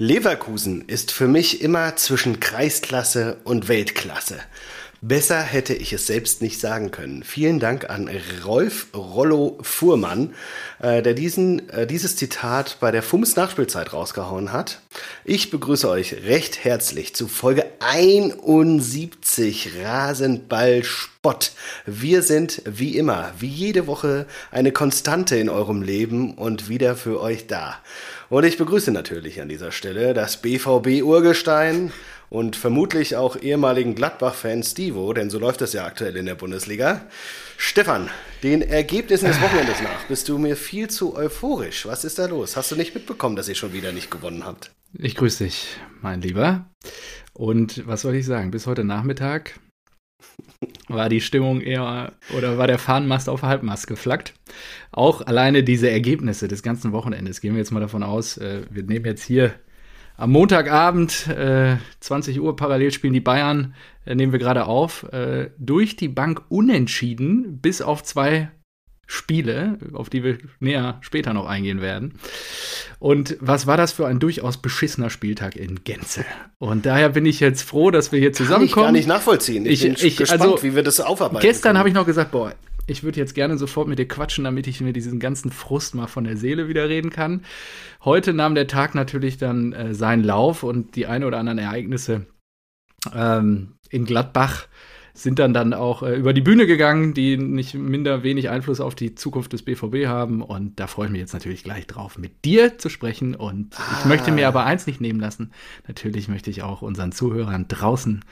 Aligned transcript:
Leverkusen 0.00 0.84
ist 0.86 1.10
für 1.10 1.26
mich 1.26 1.60
immer 1.60 1.96
zwischen 1.96 2.38
Kreisklasse 2.38 3.38
und 3.42 3.66
Weltklasse. 3.66 4.38
Besser 5.00 5.40
hätte 5.40 5.74
ich 5.74 5.92
es 5.92 6.08
selbst 6.08 6.42
nicht 6.42 6.58
sagen 6.58 6.90
können. 6.90 7.22
Vielen 7.22 7.60
Dank 7.60 7.88
an 7.88 8.10
Rolf 8.44 8.88
Rollo 8.96 9.56
Fuhrmann, 9.62 10.34
äh, 10.82 11.02
der 11.02 11.14
diesen, 11.14 11.68
äh, 11.68 11.86
dieses 11.86 12.16
Zitat 12.16 12.78
bei 12.80 12.90
der 12.90 13.04
FUMS 13.04 13.36
Nachspielzeit 13.36 13.92
rausgehauen 13.92 14.52
hat. 14.52 14.80
Ich 15.24 15.50
begrüße 15.50 15.88
euch 15.88 16.24
recht 16.24 16.64
herzlich 16.64 17.14
zu 17.14 17.28
Folge 17.28 17.64
71 17.78 19.70
Rasenball 19.80 20.82
Spott. 20.82 21.52
Wir 21.86 22.22
sind 22.22 22.62
wie 22.64 22.96
immer, 22.98 23.32
wie 23.38 23.46
jede 23.46 23.86
Woche, 23.86 24.26
eine 24.50 24.72
Konstante 24.72 25.36
in 25.36 25.48
eurem 25.48 25.82
Leben 25.82 26.34
und 26.34 26.68
wieder 26.68 26.96
für 26.96 27.20
euch 27.20 27.46
da. 27.46 27.78
Und 28.30 28.44
ich 28.44 28.58
begrüße 28.58 28.90
natürlich 28.90 29.40
an 29.40 29.48
dieser 29.48 29.70
Stelle 29.70 30.12
das 30.12 30.38
BVB 30.38 31.02
Urgestein 31.04 31.92
und 32.30 32.56
vermutlich 32.56 33.16
auch 33.16 33.36
ehemaligen 33.36 33.94
Gladbach-Fan 33.94 34.62
Stivo, 34.62 35.12
denn 35.12 35.30
so 35.30 35.38
läuft 35.38 35.62
es 35.62 35.72
ja 35.72 35.84
aktuell 35.84 36.16
in 36.16 36.26
der 36.26 36.34
Bundesliga. 36.34 37.06
Stefan, 37.56 38.10
den 38.42 38.62
Ergebnissen 38.62 39.26
des 39.26 39.40
Wochenendes 39.40 39.82
nach 39.82 40.04
bist 40.08 40.28
du 40.28 40.38
mir 40.38 40.56
viel 40.56 40.88
zu 40.88 41.16
euphorisch. 41.16 41.86
Was 41.86 42.04
ist 42.04 42.18
da 42.18 42.26
los? 42.26 42.56
Hast 42.56 42.70
du 42.70 42.76
nicht 42.76 42.94
mitbekommen, 42.94 43.36
dass 43.36 43.48
ihr 43.48 43.54
schon 43.54 43.72
wieder 43.72 43.92
nicht 43.92 44.10
gewonnen 44.10 44.44
habt? 44.44 44.70
Ich 44.94 45.16
grüße 45.16 45.44
dich, 45.44 45.76
mein 46.00 46.20
Lieber. 46.20 46.70
Und 47.32 47.86
was 47.86 48.02
soll 48.02 48.14
ich 48.14 48.26
sagen? 48.26 48.50
Bis 48.50 48.66
heute 48.66 48.84
Nachmittag 48.84 49.58
war 50.88 51.08
die 51.08 51.20
Stimmung 51.20 51.60
eher 51.60 52.12
oder 52.36 52.58
war 52.58 52.66
der 52.66 52.78
Fahnenmast 52.78 53.28
auf 53.28 53.42
Halbmast 53.42 53.86
geflaggt. 53.86 54.34
Auch 54.90 55.20
alleine 55.26 55.62
diese 55.62 55.90
Ergebnisse 55.90 56.48
des 56.48 56.62
ganzen 56.62 56.92
Wochenendes, 56.92 57.40
gehen 57.40 57.52
wir 57.52 57.58
jetzt 57.58 57.70
mal 57.70 57.80
davon 57.80 58.02
aus, 58.02 58.38
äh, 58.38 58.62
wir 58.70 58.82
nehmen 58.82 59.04
jetzt 59.04 59.24
hier 59.24 59.54
am 60.18 60.32
Montagabend, 60.32 61.28
äh, 61.28 61.76
20 62.00 62.40
Uhr, 62.40 62.56
parallel 62.56 62.92
spielen 62.92 63.12
die 63.12 63.20
Bayern, 63.20 63.74
äh, 64.04 64.16
nehmen 64.16 64.32
wir 64.32 64.40
gerade 64.40 64.66
auf, 64.66 65.04
äh, 65.12 65.50
durch 65.58 65.94
die 65.94 66.08
Bank 66.08 66.42
unentschieden, 66.48 67.60
bis 67.60 67.80
auf 67.80 68.02
zwei 68.02 68.50
Spiele, 69.06 69.78
auf 69.94 70.10
die 70.10 70.24
wir 70.24 70.38
näher 70.58 70.98
später 71.02 71.32
noch 71.32 71.46
eingehen 71.46 71.80
werden. 71.80 72.18
Und 72.98 73.36
was 73.40 73.68
war 73.68 73.76
das 73.76 73.92
für 73.92 74.08
ein 74.08 74.18
durchaus 74.18 74.56
beschissener 74.56 75.08
Spieltag 75.08 75.54
in 75.54 75.84
Gänze? 75.84 76.24
Und 76.58 76.84
daher 76.84 77.10
bin 77.10 77.24
ich 77.24 77.38
jetzt 77.38 77.62
froh, 77.62 77.92
dass 77.92 78.10
wir 78.10 78.18
hier 78.18 78.32
zusammenkommen. 78.32 78.86
Kann 78.86 78.96
ich 78.96 79.06
gar 79.06 79.14
nicht 79.14 79.22
nachvollziehen. 79.22 79.66
Ich, 79.66 79.84
ich 79.84 79.98
bin 79.98 80.06
ich, 80.08 80.16
gespannt, 80.16 80.42
also, 80.42 80.62
wie 80.64 80.74
wir 80.74 80.82
das 80.82 81.00
aufarbeiten. 81.00 81.46
Gestern 81.46 81.78
habe 81.78 81.88
ich 81.88 81.94
noch 81.94 82.04
gesagt, 82.04 82.32
boah, 82.32 82.52
ich 82.88 83.02
würde 83.02 83.20
jetzt 83.20 83.34
gerne 83.34 83.58
sofort 83.58 83.88
mit 83.88 83.98
dir 83.98 84.08
quatschen, 84.08 84.44
damit 84.44 84.66
ich 84.66 84.80
mir 84.80 84.92
diesen 84.92 85.20
ganzen 85.20 85.52
Frust 85.52 85.94
mal 85.94 86.06
von 86.06 86.24
der 86.24 86.36
Seele 86.36 86.68
wieder 86.68 86.88
reden 86.88 87.10
kann. 87.10 87.44
Heute 88.04 88.32
nahm 88.32 88.54
der 88.54 88.66
Tag 88.66 88.94
natürlich 88.94 89.38
dann 89.38 89.72
äh, 89.72 89.94
seinen 89.94 90.24
Lauf 90.24 90.62
und 90.62 90.96
die 90.96 91.06
ein 91.06 91.24
oder 91.24 91.38
anderen 91.38 91.58
Ereignisse 91.58 92.26
ähm, 93.14 93.74
in 93.90 94.04
Gladbach 94.04 94.66
sind 95.18 95.40
dann 95.40 95.52
dann 95.52 95.74
auch 95.74 96.02
äh, 96.04 96.14
über 96.14 96.32
die 96.32 96.40
Bühne 96.40 96.66
gegangen, 96.66 97.12
die 97.12 97.36
nicht 97.36 97.74
minder 97.74 98.22
wenig 98.22 98.50
Einfluss 98.50 98.80
auf 98.80 98.94
die 98.94 99.16
Zukunft 99.16 99.52
des 99.52 99.64
BVB 99.64 100.06
haben. 100.06 100.42
Und 100.42 100.78
da 100.78 100.86
freue 100.86 101.06
ich 101.06 101.12
mich 101.12 101.20
jetzt 101.20 101.32
natürlich 101.32 101.64
gleich 101.64 101.88
drauf, 101.88 102.18
mit 102.18 102.44
dir 102.44 102.78
zu 102.78 102.88
sprechen. 102.88 103.34
Und 103.34 103.74
ah. 103.78 103.98
ich 103.98 104.04
möchte 104.04 104.30
mir 104.30 104.46
aber 104.46 104.64
eins 104.64 104.86
nicht 104.86 105.00
nehmen 105.00 105.18
lassen. 105.18 105.52
Natürlich 105.88 106.28
möchte 106.28 106.50
ich 106.50 106.62
auch 106.62 106.82
unseren 106.82 107.10
Zuhörern 107.10 107.66
draußen 107.66 108.24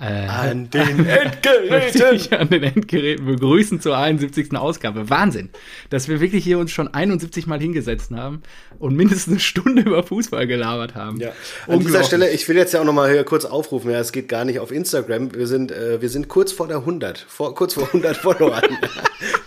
äh, 0.00 0.26
an 0.26 0.70
den 0.70 1.06
Endgeräten. 1.06 2.32
an 2.38 2.48
den 2.48 2.62
Endgeräten 2.62 3.26
begrüßen 3.26 3.80
zur 3.80 3.96
71. 3.96 4.56
Ausgabe. 4.56 5.10
Wahnsinn, 5.10 5.50
dass 5.90 6.08
wir 6.08 6.20
wirklich 6.20 6.44
hier 6.44 6.58
uns 6.58 6.70
schon 6.70 6.92
71 6.92 7.46
Mal 7.46 7.60
hingesetzt 7.60 8.12
haben 8.12 8.42
und 8.78 8.94
mindestens 8.94 9.32
eine 9.32 9.40
Stunde 9.40 9.82
über 9.86 10.02
Fußball 10.02 10.46
gelabert 10.46 10.94
haben. 10.94 11.20
Ja. 11.20 11.32
An 11.66 11.80
dieser 11.80 12.04
Stelle, 12.04 12.30
ich 12.30 12.48
will 12.48 12.56
jetzt 12.56 12.74
ja 12.74 12.80
auch 12.80 12.84
noch 12.84 12.92
mal 12.92 13.10
hier 13.10 13.24
kurz 13.24 13.44
aufrufen, 13.44 13.90
ja, 13.90 13.98
es 13.98 14.12
geht 14.12 14.28
gar 14.28 14.44
nicht 14.44 14.60
auf 14.60 14.70
Instagram. 14.70 15.34
Wir 15.34 15.46
sind, 15.46 15.72
äh, 15.72 16.00
wir 16.00 16.08
sind 16.08 16.28
kurz 16.28 16.52
vor 16.52 16.68
der 16.68 16.78
100, 16.78 17.18
vor, 17.18 17.54
kurz 17.54 17.74
vor 17.74 17.84
100 17.84 18.16
Followern. 18.16 18.78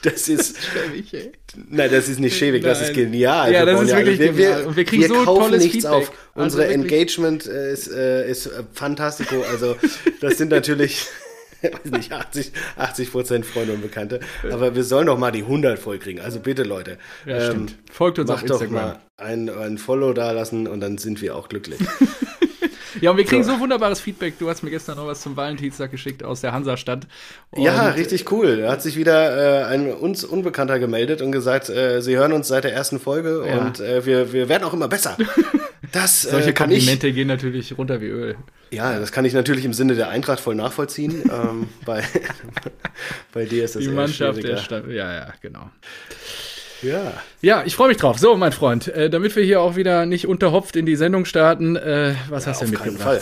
das 0.02 0.28
ist, 0.28 0.58
schäbig, 0.62 1.14
ey. 1.14 1.32
Nein, 1.70 1.90
das 1.92 2.10
ist 2.10 2.20
nicht 2.20 2.38
schäbig, 2.38 2.64
das 2.64 2.82
ist 2.82 2.94
genial. 2.94 3.54
Ja, 3.54 3.66
das 3.66 3.82
ist 3.82 3.96
wirklich 3.96 4.38
wir. 4.38 4.68
Und 4.68 4.76
wir 4.76 4.86
kriegen 4.86 5.02
wir 5.02 5.08
so 5.10 5.24
kaufen 5.24 5.52
nichts 5.52 5.72
Feedback. 5.72 5.92
auf. 5.92 6.12
Also 6.34 6.60
Unsere 6.60 6.74
Engagement 6.74 7.46
äh, 7.46 7.74
ist, 7.74 7.92
äh, 7.92 8.30
ist 8.30 8.50
fantastico. 8.74 9.44
Also 9.52 9.76
das 10.22 10.38
sind 10.38 10.50
natürlich 10.50 11.08
weiß 11.62 12.36
nicht, 12.36 12.54
80, 12.78 13.12
Prozent 13.12 13.46
Freunde 13.46 13.74
und 13.74 13.82
Bekannte. 13.82 14.20
Aber 14.50 14.76
wir 14.76 14.84
sollen 14.84 15.08
doch 15.08 15.18
mal 15.18 15.32
die 15.32 15.44
100 15.44 15.78
voll 15.78 16.00
kriegen. 16.00 16.20
Also 16.20 16.40
bitte, 16.40 16.64
Leute. 16.64 16.98
Ja, 17.26 17.38
ähm, 17.38 17.52
stimmt. 17.52 17.78
Folgt 17.92 18.20
uns 18.20 18.30
auf 18.30 18.42
Instagram. 18.42 18.74
Doch 18.74 18.82
mal 18.82 19.00
ein, 19.18 19.50
ein 19.50 19.78
Follow 19.78 20.14
da 20.14 20.32
lassen 20.32 20.68
und 20.68 20.80
dann 20.80 20.98
sind 20.98 21.22
wir 21.22 21.36
auch 21.36 21.50
glücklich. 21.50 21.80
Ja, 23.00 23.10
und 23.12 23.18
wir 23.18 23.24
kriegen 23.24 23.44
so. 23.44 23.54
so. 23.54 23.60
wunderbares 23.62 24.00
Feedback. 24.02 24.38
Du 24.38 24.50
hast 24.50 24.64
mir 24.64 24.70
gestern 24.70 24.98
noch 24.98 25.08
was 25.08 25.22
zum 25.22 25.38
Valentinstag 25.38 25.92
geschickt 25.92 26.24
aus 26.24 26.42
der 26.42 26.52
Hansastadt. 26.52 27.08
Und 27.52 27.64
ja, 27.64 27.90
richtig 27.90 28.32
cool. 28.32 28.58
Da 28.58 28.72
hat 28.72 28.82
sich 28.82 28.98
wieder 28.98 29.64
äh, 29.64 29.66
ein 29.66 29.92
uns 29.92 30.24
Unbekannter 30.24 30.78
gemeldet 30.78 31.22
und 31.22 31.32
gesagt, 31.32 31.70
äh, 31.70 32.02
sie 32.02 32.18
hören 32.18 32.34
uns 32.34 32.50
seit 32.50 32.64
der 32.64 32.74
ersten 32.74 33.00
Folge 33.00 33.46
ja. 33.48 33.60
und 33.60 33.80
äh, 33.80 34.06
wir, 34.06 34.34
wir 34.34 34.50
werden 34.50 34.66
auch 34.66 34.74
immer 34.74 34.90
besser. 34.90 35.18
Das, 35.92 36.22
Solche 36.22 36.50
äh, 36.50 36.54
Komplimente 36.54 37.08
ich, 37.08 37.16
gehen 37.16 37.28
natürlich 37.28 37.78
runter 37.78 38.02
wie 38.02 38.08
Öl. 38.08 38.36
Ja, 38.72 38.98
das 39.00 39.12
kann 39.12 39.26
ich 39.26 39.34
natürlich 39.34 39.66
im 39.66 39.74
Sinne 39.74 39.96
der 39.96 40.10
Eintracht 40.10 40.40
voll 40.40 40.56
nachvollziehen. 40.56 41.24
ähm, 41.32 41.68
bei, 41.86 42.04
bei 43.34 43.46
dir 43.46 43.66
ist 43.66 43.76
das 43.76 43.84
Die 43.84 43.90
Mannschaft 43.90 44.42
der 44.44 44.58
Stadt. 44.58 44.88
Ja, 44.88 45.14
ja, 45.14 45.34
genau. 45.42 45.70
Ja. 46.82 47.14
Ja, 47.42 47.64
ich 47.66 47.76
freue 47.76 47.90
mich 47.90 47.98
drauf. 47.98 48.18
So, 48.18 48.36
mein 48.38 48.54
Freund, 48.54 48.88
äh, 48.88 49.10
damit 49.10 49.36
wir 49.36 49.44
hier 49.44 49.62
auch 49.62 49.76
wieder 49.76 50.06
nicht 50.06 50.28
unterhopft 50.28 50.76
in 50.76 50.86
die 50.86 50.96
Sendung 50.96 51.26
starten, 51.26 51.76
äh, 51.76 52.16
was 52.30 52.46
ja, 52.46 52.52
hast 52.52 52.62
du 52.62 52.66
denn 52.66 52.74
mitgebracht? 52.74 53.04
Fall. 53.04 53.22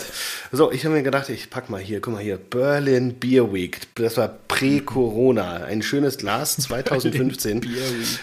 So, 0.50 0.72
ich 0.72 0.84
habe 0.84 0.94
mir 0.94 1.02
gedacht, 1.02 1.28
ich 1.28 1.50
pack 1.50 1.68
mal 1.68 1.80
hier, 1.80 2.00
guck 2.00 2.14
mal 2.14 2.22
hier, 2.22 2.38
Berlin 2.38 3.16
Beer 3.18 3.52
Week. 3.52 3.80
Das 3.96 4.16
war 4.16 4.28
pre-Corona. 4.48 5.64
Ein 5.64 5.82
schönes 5.82 6.16
Glas 6.16 6.56
2015. 6.60 7.60
Beer 7.60 7.70
Week 7.70 8.20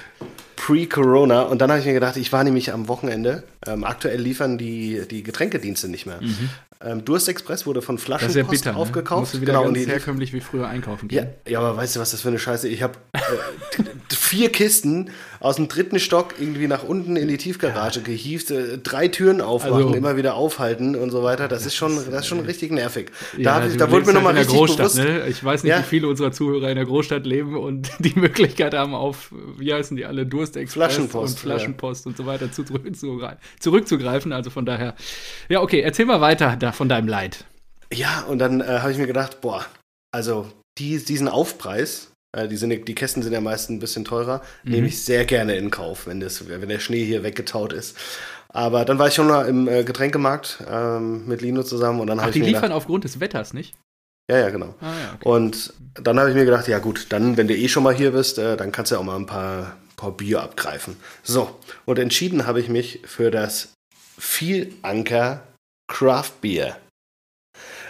pre-Corona. 0.68 1.44
Und 1.44 1.62
dann 1.62 1.70
habe 1.70 1.80
ich 1.80 1.86
mir 1.86 1.94
gedacht, 1.94 2.18
ich 2.18 2.34
war 2.34 2.44
nämlich 2.44 2.74
am 2.74 2.90
Wochenende. 2.90 3.44
Ähm, 3.66 3.86
aktuell 3.86 4.20
liefern 4.20 4.58
die, 4.58 5.08
die 5.10 5.24
Getränkedienste 5.24 5.88
nicht 5.88 6.06
mehr. 6.06 6.20
Mhm. 6.22 6.50
Ähm, 6.84 7.06
Durstexpress 7.06 7.66
wurde 7.66 7.82
von 7.82 7.98
Flaschenpost 7.98 8.36
das 8.36 8.44
ist 8.44 8.46
ja 8.46 8.52
bitter, 8.52 8.72
ne? 8.74 8.78
aufgekauft. 8.78 9.12
Ne? 9.12 9.22
Musst 9.22 9.34
du 9.36 9.42
wieder 9.42 9.54
genau, 9.54 9.64
ganz 9.64 9.80
die, 9.80 9.86
herkömmlich 9.86 10.34
wie 10.34 10.42
früher 10.42 10.68
einkaufen 10.68 11.08
gehen. 11.08 11.28
Ja, 11.46 11.52
ja, 11.52 11.60
aber 11.60 11.78
weißt 11.78 11.96
du, 11.96 12.00
was 12.02 12.12
das 12.12 12.22
für 12.22 12.28
eine 12.28 12.38
Scheiße? 12.38 12.68
Ich 12.68 12.84
habe 12.84 12.96
äh, 13.14 13.20
vier 14.14 14.52
Kisten 14.52 15.10
aus 15.40 15.58
dem 15.58 15.68
dritten 15.68 16.00
Stock 16.00 16.36
irgendwie 16.40 16.68
nach 16.68 16.84
unten 16.84 17.16
in 17.16 17.28
die 17.28 17.38
Tiefgarage 17.38 18.00
ja. 18.00 18.06
gehievt, 18.06 18.52
äh, 18.52 18.78
drei 18.78 19.08
Türen 19.08 19.42
aufmachen, 19.42 19.76
also, 19.76 19.94
immer 19.96 20.18
wieder 20.18 20.36
aufhalten 20.36 20.96
und 20.96 21.10
so 21.10 21.24
weiter. 21.24 21.48
Das 21.48 21.66
ist 21.66 21.76
schon, 21.76 21.96
das 21.96 22.08
ist 22.08 22.28
schon 22.28 22.40
richtig 22.42 22.72
nervig. 22.72 23.12
Ja, 23.38 23.60
da, 23.60 23.68
da 23.68 23.92
wurde 23.92 24.06
mir 24.08 24.14
nochmal 24.14 24.34
halt 24.34 24.46
richtig 24.46 24.58
Großstadt, 24.58 24.94
bewusst. 24.94 24.98
Ne? 24.98 25.28
Ich 25.28 25.44
weiß 25.44 25.64
nicht, 25.64 25.72
ja. 25.72 25.80
wie 25.80 25.84
viele 25.84 26.08
unserer 26.08 26.32
Zuhörer 26.32 26.70
in 26.70 26.76
der 26.76 26.86
Großstadt 26.86 27.26
leben 27.26 27.56
und 27.58 27.90
die 28.00 28.18
Möglichkeit 28.20 28.74
haben, 28.74 28.94
auf, 28.94 29.34
wie 29.58 29.74
heißen 29.74 29.96
die 29.98 30.06
alle, 30.06 30.26
Durstexpress 30.26 30.74
Flaschenpost, 30.74 31.34
und 31.34 31.40
Flaschenpost 31.40 32.08
und 32.08 32.18
so 32.18 32.26
weiter 32.26 32.50
zurückzugreifen. 33.60 34.34
Also 34.34 34.50
von 34.50 34.66
daher, 34.66 34.96
ja, 35.50 35.62
okay, 35.62 35.82
erzähl 35.82 36.06
mal 36.06 36.22
weiter 36.22 36.56
da 36.58 36.72
von 36.72 36.90
deinem 36.90 37.08
Leid. 37.08 37.46
Ja, 37.94 38.24
und 38.24 38.40
dann 38.40 38.62
äh, 38.62 38.80
habe 38.80 38.92
ich 38.92 38.98
mir 38.98 39.08
gedacht, 39.08 39.42
boah, 39.42 39.66
also 40.12 40.48
die, 40.78 41.04
diesen 41.04 41.28
Aufpreis, 41.28 42.12
äh, 42.36 42.48
die, 42.48 42.58
sind, 42.58 42.88
die 42.88 42.96
Kästen 42.96 43.24
sind 43.24 43.34
ja 43.34 43.42
meist 43.42 43.70
ein 43.70 43.80
bisschen 43.80 44.06
teurer, 44.06 44.42
mhm. 44.64 44.72
nehme 44.72 44.88
ich 44.88 45.04
sehr 45.04 45.26
gerne 45.26 45.56
in 45.56 45.72
Kauf, 45.72 46.08
wenn, 46.08 46.20
das, 46.20 46.48
wenn 46.48 46.68
der 46.68 46.80
Schnee 46.80 47.04
hier 47.06 47.24
weggetaut 47.24 47.74
ist. 47.74 47.98
Aber 48.50 48.86
dann 48.86 48.98
war 48.98 49.08
ich 49.08 49.14
schon 49.14 49.28
mal 49.28 49.48
im 49.48 49.68
äh, 49.68 49.84
Getränkemarkt 49.84 50.64
ähm, 50.70 51.28
mit 51.28 51.42
Lino 51.42 51.64
zusammen 51.64 52.00
und 52.00 52.08
dann 52.08 52.22
habe 52.22 52.30
ich 52.30 52.36
die 52.36 52.42
liefern 52.42 52.64
gedacht, 52.64 52.78
aufgrund 52.78 53.04
des 53.04 53.20
Wetters, 53.20 53.54
nicht? 53.54 53.76
Ja, 54.30 54.40
ja, 54.40 54.50
genau. 54.50 54.76
Ah, 54.82 54.86
ja, 54.86 55.14
okay. 55.16 55.30
Und 55.30 55.74
dann 55.94 56.20
habe 56.20 56.30
ich 56.30 56.36
mir 56.36 56.46
gedacht, 56.46 56.68
ja 56.68 56.80
gut, 56.80 57.08
dann, 57.10 57.38
wenn 57.38 57.48
du 57.48 57.56
eh 57.56 57.68
schon 57.70 57.84
mal 57.84 57.96
hier 57.96 58.12
bist, 58.12 58.38
äh, 58.38 58.58
dann 58.58 58.72
kannst 58.72 58.92
du 58.92 58.96
ja 58.96 59.02
auch 59.02 59.06
mal 59.06 59.16
ein 59.16 59.26
paar, 59.26 59.78
paar 59.96 60.12
Bier 60.12 60.42
abgreifen. 60.42 60.98
So, 61.24 61.58
und 61.86 61.98
entschieden 62.00 62.46
habe 62.46 62.60
ich 62.60 62.68
mich 62.68 63.02
für 63.06 63.32
das 63.32 63.74
Vielanker 64.18 65.44
Craft 65.88 66.42
Beer. 66.42 66.78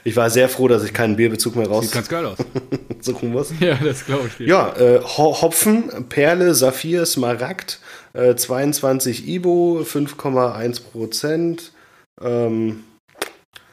Ich 0.08 0.16
war 0.16 0.30
sehr 0.30 0.48
froh, 0.48 0.70
dass 0.70 0.86
ich 0.86 0.94
keinen 0.94 1.18
Bierbezug 1.18 1.58
mehr 1.58 1.68
raus. 1.68 1.84
Sieht 1.84 1.94
ganz 1.94 2.08
geil 2.08 2.26
aus. 2.26 2.38
suchen 3.02 3.30
muss. 3.30 3.52
Ja, 3.60 3.76
das 3.76 4.06
glaube 4.06 4.30
ich 4.30 4.38
dir. 4.38 4.48
Ja, 4.48 4.74
äh, 4.78 5.02
Hopfen, 5.02 6.08
Perle, 6.08 6.54
Saphir, 6.54 7.06
Smaragd, 7.06 7.82
äh, 8.14 8.34
22 8.34 9.28
Ibo, 9.28 9.82
5,1 9.84 10.82
Prozent. 10.82 11.74
Ähm, 12.22 12.86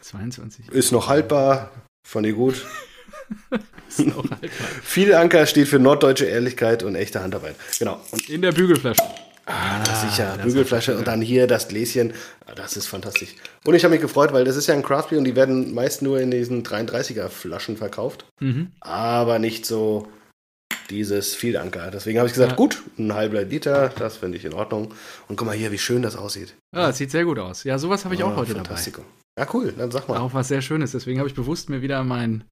22. 0.01 0.71
Ist 0.73 0.91
noch 0.91 1.07
haltbar. 1.07 1.71
Fand 2.05 2.27
ich 2.27 2.35
gut. 2.35 2.67
ist 3.89 4.05
noch 4.05 4.29
haltbar. 4.29 4.51
Viel 4.83 5.15
Anker 5.15 5.47
steht 5.47 5.69
für 5.69 5.79
norddeutsche 5.79 6.25
Ehrlichkeit 6.25 6.83
und 6.83 6.97
echte 6.97 7.23
Handarbeit. 7.23 7.55
Genau. 7.79 8.01
Und 8.11 8.29
in 8.29 8.43
der 8.43 8.51
Bügelflasche. 8.51 9.05
Ah, 9.46 9.82
ah 9.82 10.08
sicher. 10.08 10.38
Bügelflasche 10.43 10.96
und 10.96 11.06
dann 11.06 11.20
hier 11.20 11.46
das 11.46 11.69
Gläschen. 11.69 12.14
Ah, 12.46 12.55
das 12.55 12.76
ist 12.76 12.87
fantastisch. 12.87 13.35
Und 13.64 13.75
ich 13.75 13.85
habe 13.85 13.93
mich 13.93 14.00
gefreut, 14.00 14.32
weil 14.32 14.44
das 14.44 14.56
ist 14.56 14.67
ja 14.67 14.75
ein 14.75 14.82
Craft 14.82 15.08
Beer 15.11 15.19
und 15.19 15.25
die 15.25 15.37
werden 15.37 15.75
meist 15.75 16.02
nur 16.02 16.20
in 16.20 16.31
diesen 16.31 16.62
33er 16.62 17.29
Flaschen 17.29 17.76
verkauft. 17.76 18.26
Mhm. 18.41 18.73
Aber 18.81 19.38
nicht 19.38 19.67
so 19.67 20.08
dieses 20.91 21.35
Vielanker. 21.35 21.91
Deswegen 21.91 22.19
habe 22.19 22.29
ich 22.29 22.35
gesagt, 22.35 22.52
ja. 22.52 22.56
gut, 22.56 22.82
ein 22.99 23.14
halber 23.14 23.43
Liter, 23.43 23.91
das 23.99 24.17
finde 24.19 24.38
ich 24.38 24.44
in 24.44 24.55
Ordnung. 24.55 24.94
Und 25.29 25.37
guck 25.37 25.47
mal 25.47 25.56
hier, 25.56 25.73
wie 25.73 25.79
schön 25.79 26.02
das 26.02 26.17
aussieht. 26.17 26.55
Ja, 26.75 26.88
das 26.88 26.99
sieht 26.99 27.11
sehr 27.11 27.25
gut 27.25 27.38
aus. 27.38 27.64
Ja, 27.64 27.79
sowas 27.79 28.05
habe 28.05 28.14
ich 28.14 28.25
oh, 28.25 28.29
auch 28.29 28.37
heute 28.37 28.55
dabei. 28.55 28.81
Ja, 29.38 29.47
cool, 29.52 29.75
dann 29.76 29.90
sag 29.90 30.08
mal. 30.08 30.19
Auch 30.19 30.35
was 30.35 30.49
sehr 30.49 30.62
Schönes. 30.62 30.93
Deswegen 30.93 31.19
habe 31.19 31.29
ich 31.29 31.35
bewusst 31.35 31.69
mir 31.69 31.82
wieder 31.82 32.05
mein 32.05 32.44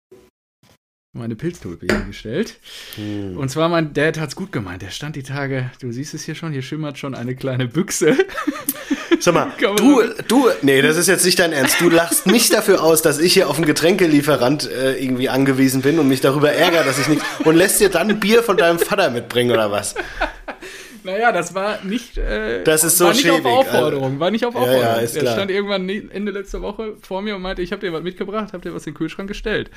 meine 1.15 1.37
Pilztulpe 1.37 1.87
hier 1.91 2.07
gestellt. 2.07 2.55
Hm. 2.95 3.37
Und 3.37 3.51
zwar, 3.51 3.69
mein 3.69 3.93
Dad 3.93 4.19
hat 4.19 4.31
es 4.31 4.37
gut 4.37 4.51
gemeint. 4.51 4.81
Der 4.81 4.89
stand 4.89 5.15
die 5.15 5.23
Tage, 5.23 5.71
du 5.81 5.93
siehst 5.93 6.15
es 6.15 6.25
hier 6.25 6.35
schon, 6.35 6.53
hier 6.53 6.63
schimmert 6.63 6.97
schon 6.97 7.15
eine 7.15 7.37
kleine 7.37 7.69
Büchse. 7.69 8.17
Sag 9.21 9.35
mal, 9.35 9.53
du, 9.77 10.03
du, 10.27 10.49
nee, 10.63 10.81
das 10.81 10.97
ist 10.97 11.09
jetzt 11.09 11.27
nicht 11.27 11.39
dein 11.39 11.53
Ernst. 11.53 11.79
Du 11.83 11.91
lachst 11.91 12.27
mich 12.27 12.49
dafür 12.49 12.83
aus, 12.83 13.03
dass 13.03 13.19
ich 13.19 13.35
hier 13.35 13.51
auf 13.51 13.57
einen 13.57 13.67
Getränkelieferant 13.67 14.71
äh, 14.71 14.95
irgendwie 14.95 15.29
angewiesen 15.29 15.83
bin 15.83 15.99
und 15.99 16.09
mich 16.09 16.23
darüber 16.23 16.51
ärgere, 16.51 16.83
dass 16.85 16.99
ich 16.99 17.09
nicht. 17.09 17.21
Und 17.45 17.57
lässt 17.57 17.79
dir 17.79 17.91
dann 17.91 18.19
Bier 18.19 18.43
von 18.43 18.57
deinem 18.57 18.79
Vater 18.79 19.11
mitbringen 19.11 19.51
oder 19.51 19.71
was? 19.71 19.95
Naja, 21.05 21.33
das 21.33 21.53
war 21.53 21.83
nicht, 21.83 22.17
äh, 22.17 22.63
das 22.63 22.85
ist 22.85 22.97
so 22.97 23.07
war 23.07 23.13
nicht 23.13 23.23
schäbig, 23.23 23.45
auf 23.45 23.67
Aufforderung, 23.67 24.21
war 24.21 24.31
nicht 24.31 24.45
auf 24.45 24.55
Aufforderung. 24.55 24.83
Ja, 24.83 24.99
ja, 24.99 25.03
ist 25.03 25.17
er 25.17 25.33
stand 25.33 25.51
irgendwann 25.51 25.89
Ende 25.89 26.31
letzter 26.31 26.63
Woche 26.63 26.95
vor 27.03 27.23
mir 27.23 27.35
und 27.35 27.43
meinte, 27.43 27.61
ich 27.61 27.73
habe 27.73 27.85
dir 27.85 27.93
was 27.93 28.05
mitgebracht, 28.05 28.53
habe 28.53 28.63
dir 28.63 28.73
was 28.73 28.87
in 28.87 28.93
den 28.93 28.99
Kühlschrank 28.99 29.27
gestellt. 29.27 29.69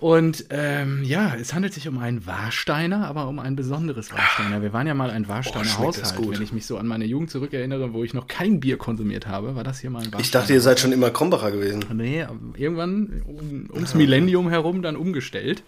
Und 0.00 0.46
ähm, 0.50 1.02
ja, 1.04 1.34
es 1.34 1.54
handelt 1.54 1.72
sich 1.72 1.88
um 1.88 1.98
einen 1.98 2.26
Warsteiner, 2.26 3.06
aber 3.06 3.28
um 3.28 3.38
ein 3.38 3.56
besonderes 3.56 4.12
Warsteiner. 4.12 4.62
Wir 4.62 4.72
waren 4.72 4.86
ja 4.86 4.94
mal 4.94 5.10
ein 5.10 5.28
Warsteiner 5.28 5.64
Boah, 5.64 5.86
Haushalt. 5.86 6.30
Wenn 6.30 6.42
ich 6.42 6.52
mich 6.52 6.66
so 6.66 6.78
an 6.78 6.86
meine 6.86 7.04
Jugend 7.04 7.30
zurückerinnere, 7.30 7.92
wo 7.92 8.04
ich 8.04 8.14
noch 8.14 8.26
kein 8.26 8.60
Bier 8.60 8.76
konsumiert 8.76 9.26
habe, 9.26 9.54
war 9.56 9.64
das 9.64 9.80
hier 9.80 9.90
mal 9.90 9.98
ein 9.98 10.04
Warsteiner. 10.04 10.24
Ich 10.24 10.30
dachte, 10.30 10.52
ihr 10.52 10.60
seid 10.60 10.80
schon 10.80 10.92
immer 10.92 11.10
Krombacher 11.10 11.50
gewesen. 11.50 11.84
Nee, 11.92 12.26
irgendwann 12.56 13.22
um, 13.26 13.70
ums 13.72 13.94
Millennium 13.94 14.48
herum 14.48 14.82
dann 14.82 14.96
umgestellt. 14.96 15.62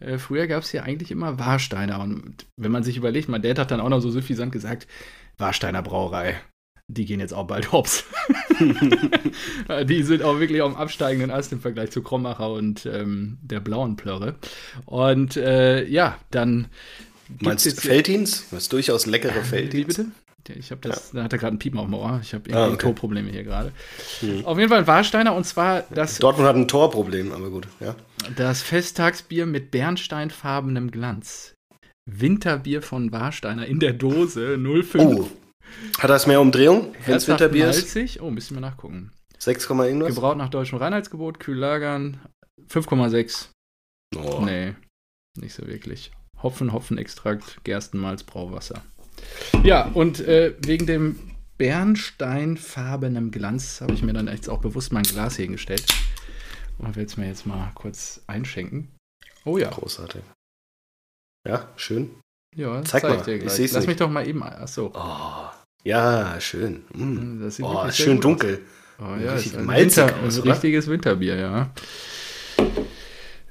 Äh, 0.00 0.18
früher 0.18 0.46
gab 0.46 0.62
es 0.62 0.70
hier 0.70 0.84
eigentlich 0.84 1.10
immer 1.10 1.38
Warsteiner. 1.38 2.00
Und 2.00 2.46
wenn 2.56 2.72
man 2.72 2.82
sich 2.82 2.96
überlegt, 2.96 3.28
mein 3.28 3.42
Dad 3.42 3.58
hat 3.58 3.70
dann 3.70 3.80
auch 3.80 3.88
noch 3.88 4.00
so 4.00 4.10
suffisant 4.10 4.52
gesagt, 4.52 4.86
Warsteiner 5.38 5.82
Brauerei 5.82 6.40
die 6.90 7.04
gehen 7.04 7.20
jetzt 7.20 7.32
auch 7.32 7.46
bald 7.46 7.72
hops. 7.72 8.04
die 9.88 10.02
sind 10.02 10.22
auch 10.22 10.40
wirklich 10.40 10.62
auf 10.62 10.72
dem 10.72 10.76
absteigenden 10.76 11.30
Ast 11.30 11.52
im 11.52 11.60
Vergleich 11.60 11.90
zu 11.90 12.02
Krommacher 12.02 12.52
und 12.52 12.86
ähm, 12.86 13.38
der 13.42 13.60
blauen 13.60 13.96
Plörre. 13.96 14.34
Und 14.86 15.36
äh, 15.36 15.84
ja, 15.86 16.18
dann. 16.30 16.68
Meinst 17.40 17.66
du 17.66 17.70
Feldins? 17.70 18.46
Das 18.50 18.64
ist 18.64 18.72
durchaus 18.72 19.06
leckere 19.06 19.44
Feldins. 19.44 19.72
Wie 19.74 19.84
bitte? 19.84 20.06
Ich 20.58 20.72
habe 20.72 20.80
das, 20.80 21.12
ja. 21.12 21.18
da 21.18 21.24
hat 21.24 21.32
er 21.32 21.38
gerade 21.38 21.54
ein 21.54 21.58
Piepen 21.58 21.78
auf 21.78 21.86
dem 21.86 21.94
Ohr. 21.94 22.18
Ich 22.22 22.34
habe 22.34 22.48
irgendwie 22.48 22.64
ah, 22.64 22.68
okay. 22.68 22.78
Torprobleme 22.78 23.30
hier 23.30 23.44
gerade. 23.44 23.72
Hm. 24.20 24.44
Auf 24.44 24.58
jeden 24.58 24.68
Fall 24.68 24.78
ein 24.78 24.86
Warsteiner 24.86 25.34
und 25.34 25.44
zwar 25.44 25.84
das. 25.94 26.18
Dortmund 26.18 26.48
hat 26.48 26.56
ein 26.56 26.66
Torproblem, 26.66 27.30
aber 27.32 27.50
gut, 27.50 27.68
ja. 27.78 27.94
Das 28.36 28.62
Festtagsbier 28.62 29.46
mit 29.46 29.70
bernsteinfarbenem 29.70 30.90
Glanz. 30.90 31.54
Winterbier 32.06 32.82
von 32.82 33.12
Warsteiner 33.12 33.66
in 33.66 33.78
der 33.78 33.92
Dose 33.92 34.58
05. 34.58 34.94
Oh, 34.96 35.28
hat 35.98 36.10
das 36.10 36.26
mehr 36.26 36.40
Umdrehung, 36.40 36.94
wenn 37.06 37.16
es 37.16 37.28
Winterbier 37.28 37.70
ist? 37.70 38.20
Oh, 38.20 38.30
müssen 38.30 38.56
wir 38.56 38.60
nachgucken. 38.60 39.12
6, 39.38 39.70
irgendwas? 39.70 40.14
Gebraut 40.14 40.36
nach 40.36 40.50
deutschem 40.50 40.78
Reinheitsgebot, 40.78 41.40
kühl 41.40 41.56
lagern. 41.56 42.20
5,6. 42.68 43.48
Oh. 44.16 44.42
Nee, 44.44 44.74
nicht 45.38 45.54
so 45.54 45.66
wirklich. 45.66 46.12
Hopfen, 46.42 46.72
Hopfenextrakt, 46.72 47.64
Gerstenmalz, 47.64 48.22
Brauwasser. 48.22 48.82
Ja, 49.62 49.88
und 49.88 50.20
äh, 50.20 50.54
wegen 50.60 50.86
dem 50.86 51.18
bernsteinfarbenen 51.58 53.30
Glanz 53.30 53.80
habe 53.80 53.92
ich 53.92 54.02
mir 54.02 54.12
dann 54.12 54.28
jetzt 54.28 54.48
auch 54.48 54.60
bewusst 54.60 54.92
mein 54.92 55.02
Glas 55.02 55.36
hingestellt. 55.36 55.84
Und 56.78 56.96
will 56.96 57.04
es 57.04 57.18
mir 57.18 57.26
jetzt 57.26 57.46
mal 57.46 57.70
kurz 57.74 58.22
einschenken. 58.26 58.88
Oh 59.44 59.58
ja. 59.58 59.68
Großartig. 59.68 60.22
Ja, 61.46 61.68
schön. 61.76 62.18
Ja, 62.56 62.82
zeig, 62.84 63.02
zeig 63.02 63.44
mal. 63.44 63.60
Ich 63.60 63.72
Lass 63.72 63.86
mich 63.86 63.96
doch 63.96 64.10
mal 64.10 64.26
eben. 64.26 64.42
Achso. 64.42 64.90
Oh, 64.94 65.50
ja, 65.84 66.40
schön. 66.40 66.82
Mm. 66.92 67.42
Das 67.42 67.56
sieht 67.56 67.64
oh, 67.64 67.90
schön 67.90 68.20
dunkel. 68.20 68.60
Oh, 68.98 69.16
ja, 69.22 69.32
Richtig 69.32 69.52
ist 69.52 69.58
ein, 69.58 69.68
Winter, 69.68 70.14
aus, 70.26 70.40
ein 70.40 70.50
richtiges 70.50 70.86
Winterbier, 70.86 71.36
ja. 71.36 71.70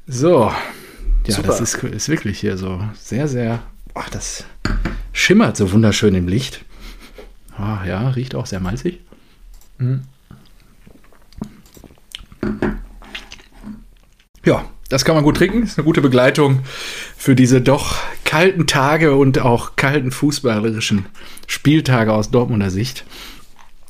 So. 0.06 0.52
Ja, 1.26 1.36
Super. 1.36 1.48
das 1.48 1.62
ist, 1.62 1.84
ist 1.84 2.10
wirklich 2.10 2.40
hier 2.40 2.58
so 2.58 2.82
sehr, 2.94 3.28
sehr. 3.28 3.64
Ach, 3.94 4.10
das 4.10 4.46
schimmert 5.12 5.58
so 5.58 5.72
wunderschön 5.72 6.16
im 6.16 6.28
Licht. 6.28 6.64
Oh, 7.58 7.86
ja, 7.86 8.10
riecht 8.10 8.36
auch 8.36 8.46
sehr 8.46 8.60
malzig. 8.60 9.02
Hm. 9.80 10.04
Ja, 14.46 14.66
das 14.90 15.06
kann 15.06 15.16
man 15.16 15.24
gut 15.24 15.38
trinken. 15.38 15.64
Ist 15.64 15.78
eine 15.78 15.86
gute 15.86 16.02
Begleitung 16.02 16.62
für 17.16 17.36
diese 17.36 17.62
doch 17.62 17.96
kalten 18.26 18.68
Tage 18.68 19.16
und 19.16 19.40
auch 19.40 19.76
kalten 19.76 20.12
fußballerischen 20.12 21.06
Spieltage 21.48 22.12
aus 22.14 22.32
Dortmunder 22.32 22.72
Sicht. 22.72 23.06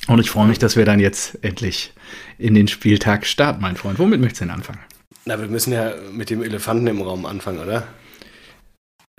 Und 0.07 0.19
ich 0.19 0.30
freue 0.30 0.48
mich, 0.48 0.60
dass 0.60 0.75
wir 0.75 0.86
dann 0.86 1.00
jetzt 1.00 1.44
endlich 1.44 1.94
in 2.38 2.54
den 2.54 2.68
Spieltag 2.68 3.25
starten, 3.25 3.62
mein 3.62 3.75
Freund. 3.75 4.00
Womit 4.00 4.19
möchtest 4.19 4.42
du 4.42 4.46
denn 4.46 4.54
anfangen? 4.54 4.80
Na, 5.25 5.40
wir 5.40 5.48
müssen 5.48 5.72
ja 5.72 5.94
mit 6.12 6.30
dem 6.30 6.42
Elefanten 6.42 6.88
im 6.88 7.01
Raum 7.01 7.25
anfangen, 7.25 7.60
oder? 7.60 7.88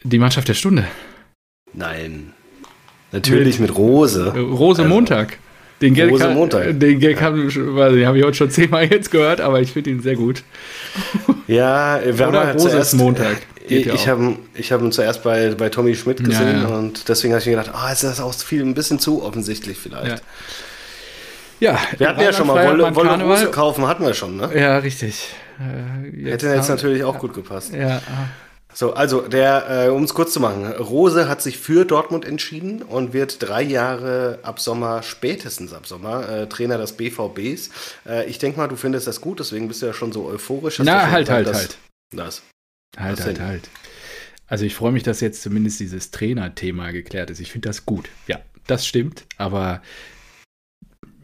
Die 0.02 0.18
Mannschaft 0.18 0.48
der 0.48 0.54
Stunde. 0.54 0.86
Nein. 1.72 2.32
Natürlich 3.12 3.58
mit, 3.58 3.70
mit 3.70 3.78
Rose. 3.78 4.32
Rose 4.34 4.82
also, 4.82 4.94
Montag. 4.94 5.38
Den 5.80 5.94
Gag, 5.94 6.10
Rose 6.10 6.28
Montag. 6.28 6.78
Den 6.78 7.00
Gag 7.00 7.16
ja. 7.16 7.22
habe 7.22 7.48
hab 7.48 8.14
ich 8.14 8.24
heute 8.24 8.34
schon 8.34 8.50
zehnmal 8.50 8.84
jetzt 8.84 9.10
gehört, 9.10 9.40
aber 9.40 9.60
ich 9.60 9.72
finde 9.72 9.90
ihn 9.90 10.02
sehr 10.02 10.16
gut. 10.16 10.42
Ja, 11.46 12.00
wir 12.04 12.28
Oder 12.28 12.46
haben 12.46 12.52
Rose 12.52 12.70
zuerst, 12.70 12.94
Montag. 12.94 13.38
ich 13.66 13.86
ja 13.86 14.06
habe 14.06 14.36
hab 14.58 14.82
ihn 14.82 14.92
zuerst 14.92 15.22
bei, 15.22 15.54
bei 15.56 15.68
Tommy 15.68 15.94
Schmidt 15.94 16.22
gesehen 16.22 16.62
ja, 16.62 16.68
und 16.68 17.08
deswegen 17.08 17.32
habe 17.32 17.40
ich 17.40 17.46
mir 17.46 17.56
gedacht, 17.56 17.70
ah, 17.74 17.86
oh, 17.88 17.92
ist 17.92 18.04
das 18.04 18.20
auch 18.20 18.34
viel, 18.34 18.62
ein 18.62 18.74
bisschen 18.74 18.98
zu 18.98 19.22
offensichtlich 19.22 19.78
vielleicht. 19.78 20.22
Ja, 21.60 21.78
wir 21.98 22.08
hatten 22.08 22.20
ja 22.20 22.32
schon 22.32 22.46
mal 22.46 22.66
Wolle, 22.68 22.94
Wolle 22.94 23.22
Rose 23.22 23.46
kaufen, 23.46 23.86
hatten 23.86 24.04
wir 24.04 24.14
schon, 24.14 24.36
ne? 24.36 24.50
Ja, 24.54 24.78
richtig. 24.78 25.28
Äh, 25.58 26.30
Hätte 26.30 26.48
jetzt 26.48 26.68
natürlich 26.68 27.04
auch 27.04 27.18
gut 27.18 27.34
gepasst. 27.34 27.74
Ja. 27.74 28.00
So, 28.72 28.92
also 28.92 29.22
der, 29.22 29.86
äh, 29.86 29.88
um 29.88 30.04
es 30.04 30.14
kurz 30.14 30.32
zu 30.32 30.40
machen, 30.40 30.66
Rose 30.72 31.28
hat 31.28 31.42
sich 31.42 31.58
für 31.58 31.84
Dortmund 31.84 32.24
entschieden 32.24 32.82
und 32.82 33.12
wird 33.12 33.42
drei 33.42 33.62
Jahre 33.62 34.38
ab 34.42 34.60
Sommer, 34.60 35.02
spätestens 35.02 35.72
ab 35.72 35.86
Sommer, 35.86 36.28
äh, 36.28 36.48
Trainer 36.48 36.78
des 36.78 36.92
BVBs. 36.92 37.70
Äh, 38.06 38.28
ich 38.28 38.38
denke 38.38 38.58
mal, 38.58 38.68
du 38.68 38.76
findest 38.76 39.06
das 39.06 39.20
gut, 39.20 39.40
deswegen 39.40 39.68
bist 39.68 39.82
du 39.82 39.86
ja 39.86 39.92
schon 39.92 40.12
so 40.12 40.26
euphorisch. 40.26 40.78
Na, 40.78 41.10
halt, 41.10 41.28
halt, 41.30 41.52
halt. 41.52 41.78
Das. 42.12 42.42
Halt, 42.96 43.18
Was 43.18 43.26
halt, 43.26 43.38
denn? 43.38 43.46
halt. 43.46 43.68
Also 44.46 44.64
ich 44.64 44.74
freue 44.74 44.92
mich, 44.92 45.04
dass 45.04 45.20
jetzt 45.20 45.42
zumindest 45.42 45.78
dieses 45.78 46.10
Trainerthema 46.10 46.90
geklärt 46.90 47.30
ist. 47.30 47.40
Ich 47.40 47.52
finde 47.52 47.68
das 47.68 47.86
gut. 47.86 48.08
Ja, 48.26 48.40
das 48.66 48.86
stimmt. 48.86 49.24
Aber 49.36 49.80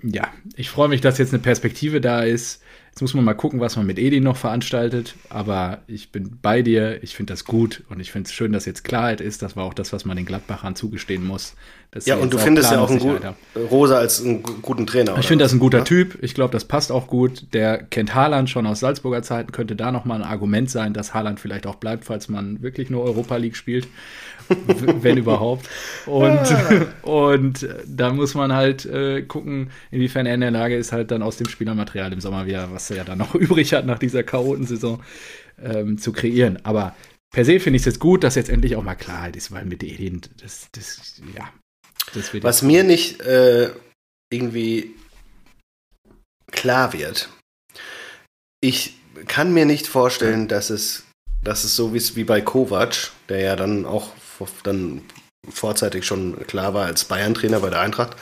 ja, 0.03 0.33
ich 0.55 0.71
freue 0.71 0.89
mich, 0.89 1.01
dass 1.01 1.19
jetzt 1.19 1.33
eine 1.35 1.43
Perspektive 1.43 2.01
da 2.01 2.23
ist. 2.23 2.63
Jetzt 2.97 3.03
muss 3.03 3.13
man 3.13 3.27
mal 3.27 3.35
gucken, 3.35 3.61
was 3.61 3.77
man 3.77 3.85
mit 3.85 3.99
Edin 3.99 4.23
noch 4.23 4.39
veranstaltet. 4.39 5.17
Aber 5.29 5.83
ich 5.87 6.13
bin 6.13 6.39
bei 6.41 6.63
dir. 6.63 7.03
Ich 7.03 7.15
finde 7.15 7.35
das 7.35 7.45
gut 7.45 7.85
und 7.91 8.01
ich 8.01 8.11
finde 8.11 8.29
es 8.29 8.33
schön, 8.33 8.53
dass 8.53 8.65
jetzt 8.65 8.85
Klarheit 8.85 9.21
ist. 9.21 9.43
Das 9.43 9.55
war 9.55 9.65
auch 9.65 9.75
das, 9.75 9.93
was 9.93 10.07
man 10.07 10.17
den 10.17 10.25
Gladbachern 10.25 10.77
zugestehen 10.77 11.23
muss. 11.23 11.57
Ja, 12.05 12.17
und 12.17 12.33
du 12.33 12.39
findest 12.39 12.71
ja 12.71 12.81
auch 12.81 12.91
einen 12.91 12.99
gut, 12.99 13.21
Rosa 13.71 13.99
als 13.99 14.23
einen 14.23 14.43
guten 14.43 14.87
Trainer. 14.87 15.17
Ich 15.19 15.27
finde 15.27 15.45
das 15.45 15.53
ein 15.53 15.59
guter 15.59 15.79
ja? 15.79 15.85
Typ. 15.85 16.19
Ich 16.23 16.35
glaube, 16.35 16.53
das 16.53 16.65
passt 16.65 16.93
auch 16.93 17.07
gut. 17.07 17.55
Der 17.55 17.79
kennt 17.83 18.15
Haaland 18.15 18.51
schon 18.51 18.67
aus 18.67 18.81
Salzburger 18.81 19.23
Zeiten. 19.23 19.53
Könnte 19.53 19.77
da 19.77 19.93
nochmal 19.93 20.23
ein 20.23 20.29
Argument 20.29 20.71
sein, 20.71 20.93
dass 20.93 21.15
Haaland 21.15 21.41
vielleicht 21.41 21.67
auch 21.67 21.77
bleibt, 21.77 22.05
falls 22.05 22.29
man 22.29 22.63
wirklich 22.63 22.91
nur 22.91 23.05
Europa 23.05 23.37
League 23.37 23.57
spielt. 23.57 23.89
wenn 25.01 25.17
überhaupt. 25.17 25.69
Und, 26.07 26.43
und 27.03 27.69
da 27.87 28.13
muss 28.13 28.35
man 28.35 28.53
halt 28.53 28.85
äh, 28.87 29.23
gucken, 29.23 29.71
inwiefern 29.91 30.27
er 30.27 30.35
in 30.35 30.41
der 30.41 30.51
Lage 30.51 30.77
ist, 30.77 30.93
halt 30.93 31.11
dann 31.11 31.23
aus 31.23 31.37
dem 31.37 31.49
Spielermaterial 31.49 32.13
im 32.13 32.21
Sommer 32.21 32.47
wieder, 32.47 32.69
was 32.73 32.91
er 32.91 32.99
ja 32.99 33.05
dann 33.05 33.19
noch 33.19 33.35
übrig 33.35 33.73
hat 33.73 33.87
nach 33.87 33.99
dieser 33.99 34.23
Chaotensaison, 34.23 35.03
ähm, 35.63 35.99
zu 35.99 36.13
kreieren. 36.13 36.59
Aber 36.65 36.95
per 37.31 37.45
se 37.45 37.61
finde 37.61 37.77
ich 37.77 37.83
es 37.83 37.87
jetzt 37.87 38.01
gut, 38.01 38.25
dass 38.25 38.35
jetzt 38.35 38.51
endlich 38.51 38.77
auch 38.77 38.83
mal 38.83 38.95
Klarheit 38.95 39.37
ist, 39.37 39.53
weil 39.53 39.65
mit 39.65 39.83
Edin, 39.83 40.21
das, 40.41 40.69
das, 40.73 41.21
ja. 41.37 41.49
Was 42.41 42.63
mir 42.63 42.85
nicht 42.85 43.21
äh, 43.23 43.71
irgendwie 44.31 44.95
klar 46.51 46.93
wird, 46.93 47.29
ich 48.61 48.95
kann 49.27 49.53
mir 49.53 49.67
nicht 49.67 49.87
vorstellen, 49.87 50.49
dass 50.49 50.71
es, 50.71 51.05
dass 51.43 51.65
es 51.65 51.77
so 51.77 51.95
ist 51.95 52.17
wie 52.17 52.25
bei 52.25 52.41
Kovac, 52.41 53.11
der 53.29 53.41
ja 53.41 53.57
dann 53.57 53.87
auch 53.87 54.11
dann 54.63 55.03
vorzeitig 55.49 56.05
schon 56.05 56.47
klar 56.47 56.75
war 56.75 56.87
als 56.87 57.05
Bayern-Trainer 57.05 57.61
bei 57.61 57.71
der 57.71 57.81
Eintracht. 57.81 58.17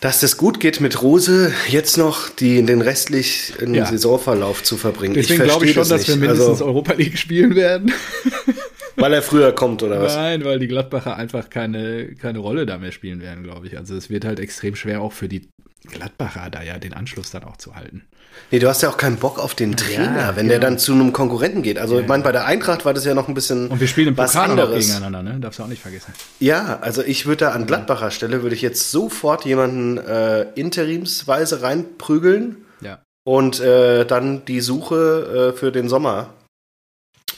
Dass 0.00 0.20
das 0.20 0.36
gut 0.36 0.60
geht 0.60 0.80
mit 0.80 1.02
Rose, 1.02 1.52
jetzt 1.68 1.98
noch 1.98 2.28
die, 2.28 2.64
den 2.64 2.80
restlichen 2.80 3.74
ja. 3.74 3.84
Saisonverlauf 3.84 4.62
zu 4.62 4.76
verbringen. 4.76 5.14
Deswegen 5.14 5.42
glaube 5.42 5.66
ich 5.66 5.74
schon, 5.74 5.88
dass 5.88 6.06
wir 6.06 6.14
mindestens 6.14 6.48
also, 6.48 6.66
Europa 6.66 6.92
League 6.92 7.18
spielen 7.18 7.56
werden. 7.56 7.92
Weil 8.98 9.14
er 9.14 9.22
früher 9.22 9.52
kommt, 9.52 9.82
oder 9.82 10.00
was? 10.02 10.14
Nein, 10.16 10.44
weil 10.44 10.58
die 10.58 10.66
Gladbacher 10.68 11.16
einfach 11.16 11.48
keine, 11.50 12.14
keine 12.16 12.40
Rolle 12.40 12.66
da 12.66 12.78
mehr 12.78 12.92
spielen 12.92 13.20
werden, 13.22 13.44
glaube 13.44 13.66
ich. 13.66 13.78
Also 13.78 13.94
es 13.96 14.10
wird 14.10 14.24
halt 14.24 14.40
extrem 14.40 14.74
schwer 14.76 15.00
auch 15.00 15.12
für 15.12 15.28
die 15.28 15.48
Gladbacher 15.90 16.50
da 16.50 16.62
ja 16.62 16.78
den 16.78 16.92
Anschluss 16.92 17.30
dann 17.30 17.44
auch 17.44 17.56
zu 17.56 17.76
halten. 17.76 18.02
Nee, 18.50 18.58
du 18.58 18.68
hast 18.68 18.82
ja 18.82 18.88
auch 18.88 18.96
keinen 18.96 19.16
Bock 19.16 19.38
auf 19.38 19.54
den 19.54 19.76
Trainer, 19.76 20.16
Ja, 20.16 20.36
wenn 20.36 20.48
der 20.48 20.58
genau. 20.58 20.70
dann 20.70 20.78
zu 20.78 20.92
einem 20.92 21.12
Konkurrenten 21.12 21.62
geht. 21.62 21.78
Also 21.78 21.94
Ja, 21.96 22.02
ich 22.02 22.06
meine, 22.08 22.22
bei 22.22 22.32
der 22.32 22.44
Eintracht 22.44 22.84
war 22.84 22.92
das 22.94 23.04
ja 23.04 23.14
noch 23.14 23.28
ein 23.28 23.34
bisschen 23.34 23.68
Und 23.68 23.80
wir 23.80 23.86
spielen 23.88 24.08
im 24.08 24.16
was 24.16 24.32
Pokal 24.32 24.50
anderes. 24.50 24.86
gegeneinander, 24.86 25.22
ne? 25.22 25.40
Darfst 25.40 25.58
du 25.58 25.62
auch 25.64 25.68
nicht 25.68 25.82
vergessen. 25.82 26.12
Ja, 26.40 26.78
also 26.80 27.02
ich 27.02 27.26
würde 27.26 27.46
da 27.46 27.50
an 27.52 27.66
Gladbacher 27.66 28.10
Stelle, 28.10 28.42
würde 28.42 28.54
ich 28.54 28.62
jetzt 28.62 28.90
sofort 28.90 29.44
jemanden 29.44 29.98
äh, 29.98 30.42
interimsweise 30.54 31.62
reinprügeln 31.62 32.58
Ja. 32.80 32.98
und 33.24 33.60
äh, 33.60 34.04
dann 34.04 34.44
die 34.44 34.60
Suche 34.60 35.52
äh, 35.54 35.58
für 35.58 35.72
den 35.72 35.88
Sommer 35.88 36.30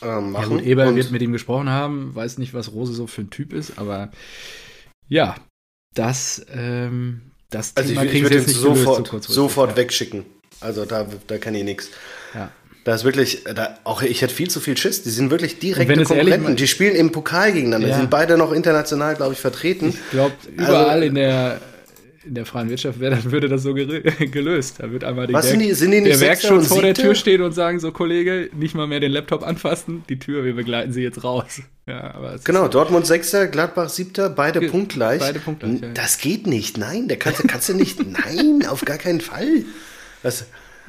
äh, 0.03 0.07
Ja 0.07 0.21
machen. 0.21 0.49
gut, 0.51 0.63
Eber 0.63 0.87
und, 0.89 0.97
wird 0.97 1.11
mit 1.11 1.23
ihm 1.23 1.33
gesprochen 1.33 1.69
haben, 1.71 2.15
weiß 2.15 2.39
nicht, 2.39 2.55
was 2.55 2.73
Rose 2.73 2.93
so 2.93 3.07
für 3.07 3.23
ein 3.23 3.31
Typ 3.31 3.53
ist, 3.53 3.79
aber 3.79 4.11
ja, 5.09 5.35
das, 5.95 6.45
ähm, 6.53 7.23
das 7.51 7.77
also 7.77 7.89
ich, 7.91 7.95
Thema 7.95 8.05
ich 8.05 8.11
kriegen 8.13 8.25
würde 8.25 8.37
jetzt 8.37 8.49
nicht 8.49 8.63
gelöst, 8.63 8.85
sofort, 8.85 9.23
so 9.25 9.33
sofort 9.33 9.71
ja. 9.73 9.77
wegschicken. 9.77 10.25
Also 10.61 10.85
da, 10.85 11.07
da 11.27 11.39
kann 11.39 11.55
ich 11.55 11.65
nichts. 11.65 11.91
Ja. 12.35 12.51
Da 12.85 12.95
ist 12.95 13.05
wirklich, 13.05 13.45
da, 13.45 13.79
auch 13.85 14.03
ich 14.03 14.23
hätte 14.23 14.35
viel 14.35 14.49
zu 14.49 14.61
viel 14.61 14.77
Schiss. 14.77 15.03
Die 15.03 15.11
sind 15.11 15.31
wirklich 15.31 15.59
direkte 15.59 15.93
ehrlich 15.93 16.09
Konkurrenten. 16.09 16.43
mal- 16.45 16.55
die 16.55 16.67
spielen 16.67 16.95
im 16.97 17.13
Pokal 17.13 17.53
gegeneinander. 17.53 17.89
Ja. 17.89 17.95
Die 17.95 18.01
sind 18.01 18.11
beide 18.11 18.37
noch 18.39 18.53
international, 18.53 19.17
glaube 19.17 19.35
ich, 19.35 19.39
vertreten. 19.41 19.91
Ich 19.91 20.11
glaube, 20.11 20.35
überall 20.57 20.91
Also- 20.91 21.07
in 21.07 21.15
der 21.15 21.61
in 22.25 22.35
der 22.35 22.45
freien 22.45 22.69
Wirtschaft 22.69 23.01
wäre, 23.01 23.17
dann 23.17 23.33
würde 23.33 23.49
das 23.49 23.63
so 23.63 23.73
gelöst. 23.75 24.77
Da 24.79 24.91
wird 24.93 25.05
einmal 25.05 25.27
die 25.27 25.33
Was 25.33 25.47
Werk- 25.47 25.51
sind 25.53 25.61
die- 25.61 25.75
sind 25.75 25.91
die 25.93 26.03
der 26.03 26.21
Werkschutz 26.21 26.67
vor 26.69 26.83
der? 26.83 26.95
Tür 26.95 27.15
stehen 27.15 27.41
und 27.43 27.53
sagen 27.53 27.81
so, 27.81 27.93
Kollege, 27.93 28.51
nicht 28.55 28.75
mal 28.75 28.87
mehr 28.87 29.01
den 29.01 29.13
Laptop 29.13 29.43
anfassen, 29.43 30.05
die 30.09 30.19
Tür, 30.19 30.45
wir 30.45 30.55
begleiten 30.55 30.93
Sie 30.93 31.03
jetzt 31.03 31.25
raus. 31.25 31.63
Ja, 31.87 32.37
Genau, 32.45 32.69
Dortmund 32.69 33.07
Sechster, 33.07 33.47
Gladbach 33.47 33.89
Siebter, 33.89 34.29
beide 34.31 34.61
punktgleich. 34.61 35.21
beide 35.21 35.39
punktgleich, 35.41 35.81
ja, 35.81 35.87
ja. 35.89 35.95
Das 35.95 36.19
geht 36.19 36.47
nicht, 36.47 36.77
nein, 36.79 37.09
der 37.09 37.17
kannst, 37.19 37.43
du- 37.43 37.47
kannst 37.47 37.69
du 37.69 37.75
nicht, 37.75 37.99
nein, 38.07 38.67
auf 38.69 38.85
gar 38.85 38.99
keinen 38.99 39.21
Fall. 39.21 39.65
Was, 40.23 40.43
ist, 40.43 40.49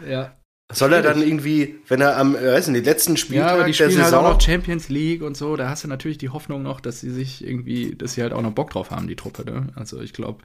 ja. 0.10 0.36
Soll 0.74 0.94
er 0.94 1.02
dann 1.02 1.22
irgendwie, 1.22 1.76
wenn 1.88 2.02
er 2.02 2.18
am, 2.18 2.36
äh, 2.36 2.54
weiß 2.54 2.68
nicht, 2.70 2.86
letzten 2.86 3.14
Ja, 3.14 3.18
Spieltag 3.18 3.52
aber 3.52 3.64
die 3.64 3.72
der 3.72 3.86
spielen 3.86 4.02
halt 4.02 4.12
Saison, 4.12 4.26
auch 4.26 4.34
noch 4.34 4.42
Champions 4.42 4.90
League 4.90 5.22
und 5.22 5.38
so. 5.38 5.56
Da 5.56 5.70
hast 5.70 5.84
du 5.84 5.88
natürlich 5.88 6.18
die 6.18 6.30
Hoffnung 6.30 6.64
noch, 6.64 6.82
dass 6.82 7.00
sie 7.00 7.10
sich 7.10 7.46
irgendwie, 7.46 7.96
dass 7.96 8.14
sie 8.14 8.22
halt 8.22 8.34
auch 8.34 8.42
noch 8.42 8.52
Bock 8.52 8.72
drauf 8.72 8.92
haben, 8.92 9.08
die 9.08 9.16
Truppe. 9.16 9.46
Ne? 9.46 9.68
Also 9.76 10.02
ich 10.02 10.14
glaube, 10.14 10.44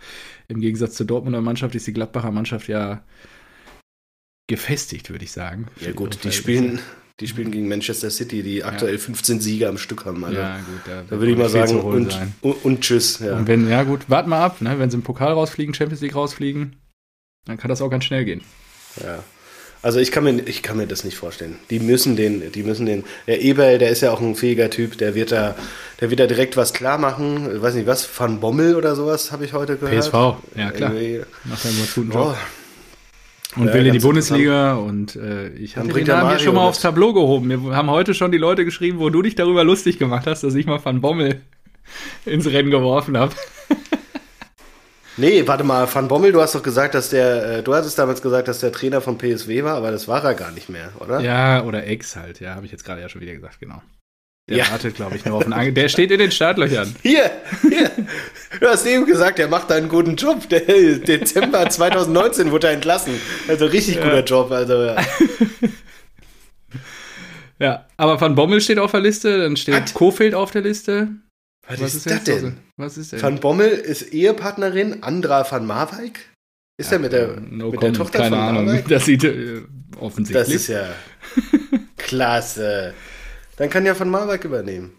im 0.49 0.61
Gegensatz 0.61 0.95
zur 0.95 1.07
Dortmunder 1.07 1.41
Mannschaft 1.41 1.75
ist 1.75 1.87
die 1.87 1.93
Gladbacher 1.93 2.31
Mannschaft 2.31 2.69
ja 2.69 3.03
gefestigt, 4.49 5.11
würde 5.11 5.25
ich 5.25 5.33
sagen. 5.33 5.67
ja 5.81 5.93
gut, 5.93 6.15
ihre 6.17 6.23
die 6.29 6.33
spielen, 6.33 6.79
die 7.21 7.27
spielen 7.27 7.51
gegen 7.51 7.69
Manchester 7.69 8.11
City, 8.11 8.43
die 8.43 8.63
aktuell 8.63 8.99
15 8.99 9.41
Siege 9.41 9.69
am 9.69 9.79
Stück 9.79 10.05
haben. 10.05 10.25
Also, 10.25 10.39
Ja, 10.39 10.59
gut, 10.59 10.81
da, 10.85 11.03
da 11.03 11.19
würde 11.19 11.33
ich 11.33 11.39
mal 11.39 11.49
sagen, 11.49 11.81
und, 11.81 12.17
und, 12.43 12.65
und 12.65 12.81
tschüss. 12.83 13.21
Ja. 13.21 13.37
Und 13.37 13.49
wenn, 13.49 13.69
ja 13.69 13.83
gut, 13.85 14.09
wart 14.09 14.27
mal 14.27 14.43
ab, 14.45 14.61
ne? 14.61 14.79
wenn 14.79 14.91
sie 14.91 14.97
im 14.97 15.03
Pokal 15.03 15.33
rausfliegen, 15.33 15.75
Champions 15.75 16.01
League 16.03 16.15
rausfliegen, 16.15 16.77
dann 17.47 17.57
kann 17.57 17.69
das 17.69 17.81
auch 17.81 17.91
ganz 17.91 18.05
schnell 18.05 18.25
gehen. 18.25 18.43
Ja. 19.03 19.25
Also 19.83 20.01
ich 20.01 20.11
kann 20.11 20.25
mir, 20.25 20.41
ich 20.47 20.63
kann 20.63 20.77
mir 20.79 20.87
das 20.87 21.05
nicht 21.05 21.17
vorstellen. 21.17 21.57
Die 21.71 21.79
müssen 21.79 22.17
den, 22.17 22.51
die 22.53 22.63
müssen 22.65 22.87
den. 22.87 23.05
Der 23.27 23.41
Eberl, 23.43 23.79
der 23.79 23.91
ist 23.91 24.01
ja 24.01 24.11
auch 24.11 24.21
ein 24.21 24.35
fähiger 24.35 24.69
Typ, 24.71 24.99
der 24.99 25.15
wird 25.15 25.31
da, 25.33 25.55
der 26.01 26.11
wird 26.11 26.19
da 26.21 26.27
direkt 26.27 26.57
was 26.57 26.73
klar 26.73 26.99
machen. 26.99 27.49
Ich 27.55 27.63
weiß 27.63 27.75
nicht 27.75 27.87
was, 27.87 28.09
Van 28.19 28.41
Bommel 28.41 28.75
oder 28.75 28.97
sowas 28.97 29.31
habe 29.33 29.45
ich 29.45 29.53
heute 29.53 29.77
gehört. 29.77 30.05
PSV, 30.05 30.13
ja 30.57 30.71
klar. 30.71 30.93
Irgendwie, 30.95 31.25
Macht 31.45 31.67
einen 31.67 31.89
guten 31.95 32.11
Oh, 32.13 32.15
Job. 32.15 32.37
Und 33.57 33.69
Ja, 33.69 33.75
will 33.75 33.87
in 33.87 33.93
die 33.95 34.01
Bundesliga 34.01 34.75
und 34.75 35.17
äh, 35.17 35.49
ich 35.51 35.77
hatte 35.77 35.89
den 35.89 36.07
Namen 36.07 36.07
hier 36.07 36.23
Mario 36.25 36.39
schon 36.45 36.55
mal 36.55 36.61
mit. 36.63 36.69
aufs 36.71 36.81
Tableau 36.81 37.13
gehoben. 37.15 37.49
Wir 37.49 37.75
haben 37.77 37.89
heute 37.91 38.13
schon 38.13 38.31
die 38.33 38.37
Leute 38.39 38.65
geschrieben, 38.67 38.99
wo 38.99 39.09
du 39.09 39.23
dich 39.23 39.35
darüber 39.35 39.65
lustig 39.65 39.99
gemacht 39.99 40.27
hast, 40.27 40.43
dass 40.43 40.55
ich 40.55 40.67
mal 40.67 40.85
Van 40.85 41.01
Bommel 41.01 41.41
ins 42.27 42.47
Rennen 42.47 42.71
geworfen 42.71 43.17
habe. 43.17 43.35
Nee, 45.17 45.47
warte 45.47 45.65
mal, 45.65 45.89
Van 45.93 46.09
Bommel, 46.09 46.33
du 46.33 46.41
hast 46.43 46.55
doch 46.55 46.63
gesagt, 46.63 46.95
dass 46.95 47.09
der, 47.11 47.59
äh, 47.59 47.63
du 47.63 47.75
hattest 47.75 47.99
damals 47.99 48.21
gesagt, 48.21 48.49
dass 48.49 48.61
der 48.61 48.71
Trainer 48.73 49.01
von 49.01 49.17
PSW 49.17 49.65
war, 49.65 49.77
aber 49.77 49.91
das 49.91 50.07
war 50.09 50.23
er 50.25 50.35
gar 50.35 50.51
nicht 50.51 50.69
mehr, 50.69 50.91
oder? 51.01 51.21
Ja, 51.21 51.63
oder 51.63 51.87
Ex 51.87 52.17
halt, 52.17 52.41
ja, 52.41 52.55
habe 52.55 52.67
ich 52.67 52.73
jetzt 52.73 52.85
gerade 52.85 53.01
ja 53.01 53.09
schon 53.09 53.21
wieder 53.23 53.33
gesagt, 53.35 53.59
genau. 53.61 53.83
Der 54.49 54.59
Ja. 54.59 54.71
wartet, 54.71 54.95
glaube 54.95 55.17
ich, 55.17 55.25
nur 55.25 55.37
auf 55.39 55.43
einen 55.45 55.55
Ange 55.55 55.73
Der 55.73 55.89
steht 55.89 56.11
in 56.13 56.19
den 56.21 56.31
Startlöchern. 56.31 56.95
Hier, 57.03 57.31
hier. 57.63 57.91
Du 58.61 58.67
hast 58.69 58.87
eben 58.87 59.05
gesagt, 59.05 59.41
er 59.41 59.49
macht 59.49 59.73
einen 59.73 59.89
guten 59.89 60.15
Job. 60.15 60.49
Der 60.49 60.61
Dezember 60.61 61.69
2019 61.71 62.53
wurde 62.53 62.69
er 62.69 62.75
entlassen. 62.75 63.15
Also 63.49 63.67
richtig 63.67 63.97
guter 63.97 64.23
Job. 64.23 64.53
Also 64.53 64.75
ja. 64.85 64.97
Ja, 67.59 67.87
aber 67.97 68.21
Van 68.21 68.35
Bommel 68.35 68.61
steht 68.61 68.79
auf 68.79 68.91
der 68.91 69.01
Liste, 69.01 69.39
dann 69.39 69.57
steht 69.57 69.75
Was? 69.83 69.95
Kofeld 69.95 70.35
auf 70.35 70.51
der 70.51 70.61
Liste. 70.63 71.09
Was, 71.69 71.95
ist 71.95 72.07
das 72.07 72.13
jetzt 72.13 72.29
denn? 72.29 72.43
los? 72.43 72.53
Was 72.77 72.97
ist 72.99 73.13
denn? 73.13 73.23
Van 73.23 73.41
Bommel 73.41 73.69
ist 73.71 74.13
Ehepartnerin 74.13 75.03
Andra 75.03 75.51
van 75.51 75.67
Marwijk. 75.67 76.19
Ist 76.79 76.93
er 76.93 76.99
mit 76.99 77.13
der, 77.13 77.41
no 77.41 77.71
mit 77.71 77.83
der 77.83 77.93
Tochter 77.93 78.19
keine 78.19 78.37
von 78.37 78.45
Ahnung. 78.45 78.65
Marwijk? 78.67 78.89
Das 78.89 79.05
sieht 79.07 79.25
äh, 79.25 79.63
offensichtlich. 79.99 80.47
Das 80.47 80.55
ist 80.55 80.69
ja 80.69 80.87
klasse. 81.97 82.95
Dann 83.57 83.71
kann 83.71 83.87
ja 83.87 83.99
van 83.99 84.11
Marwijk 84.11 84.45
übernehmen. 84.45 84.93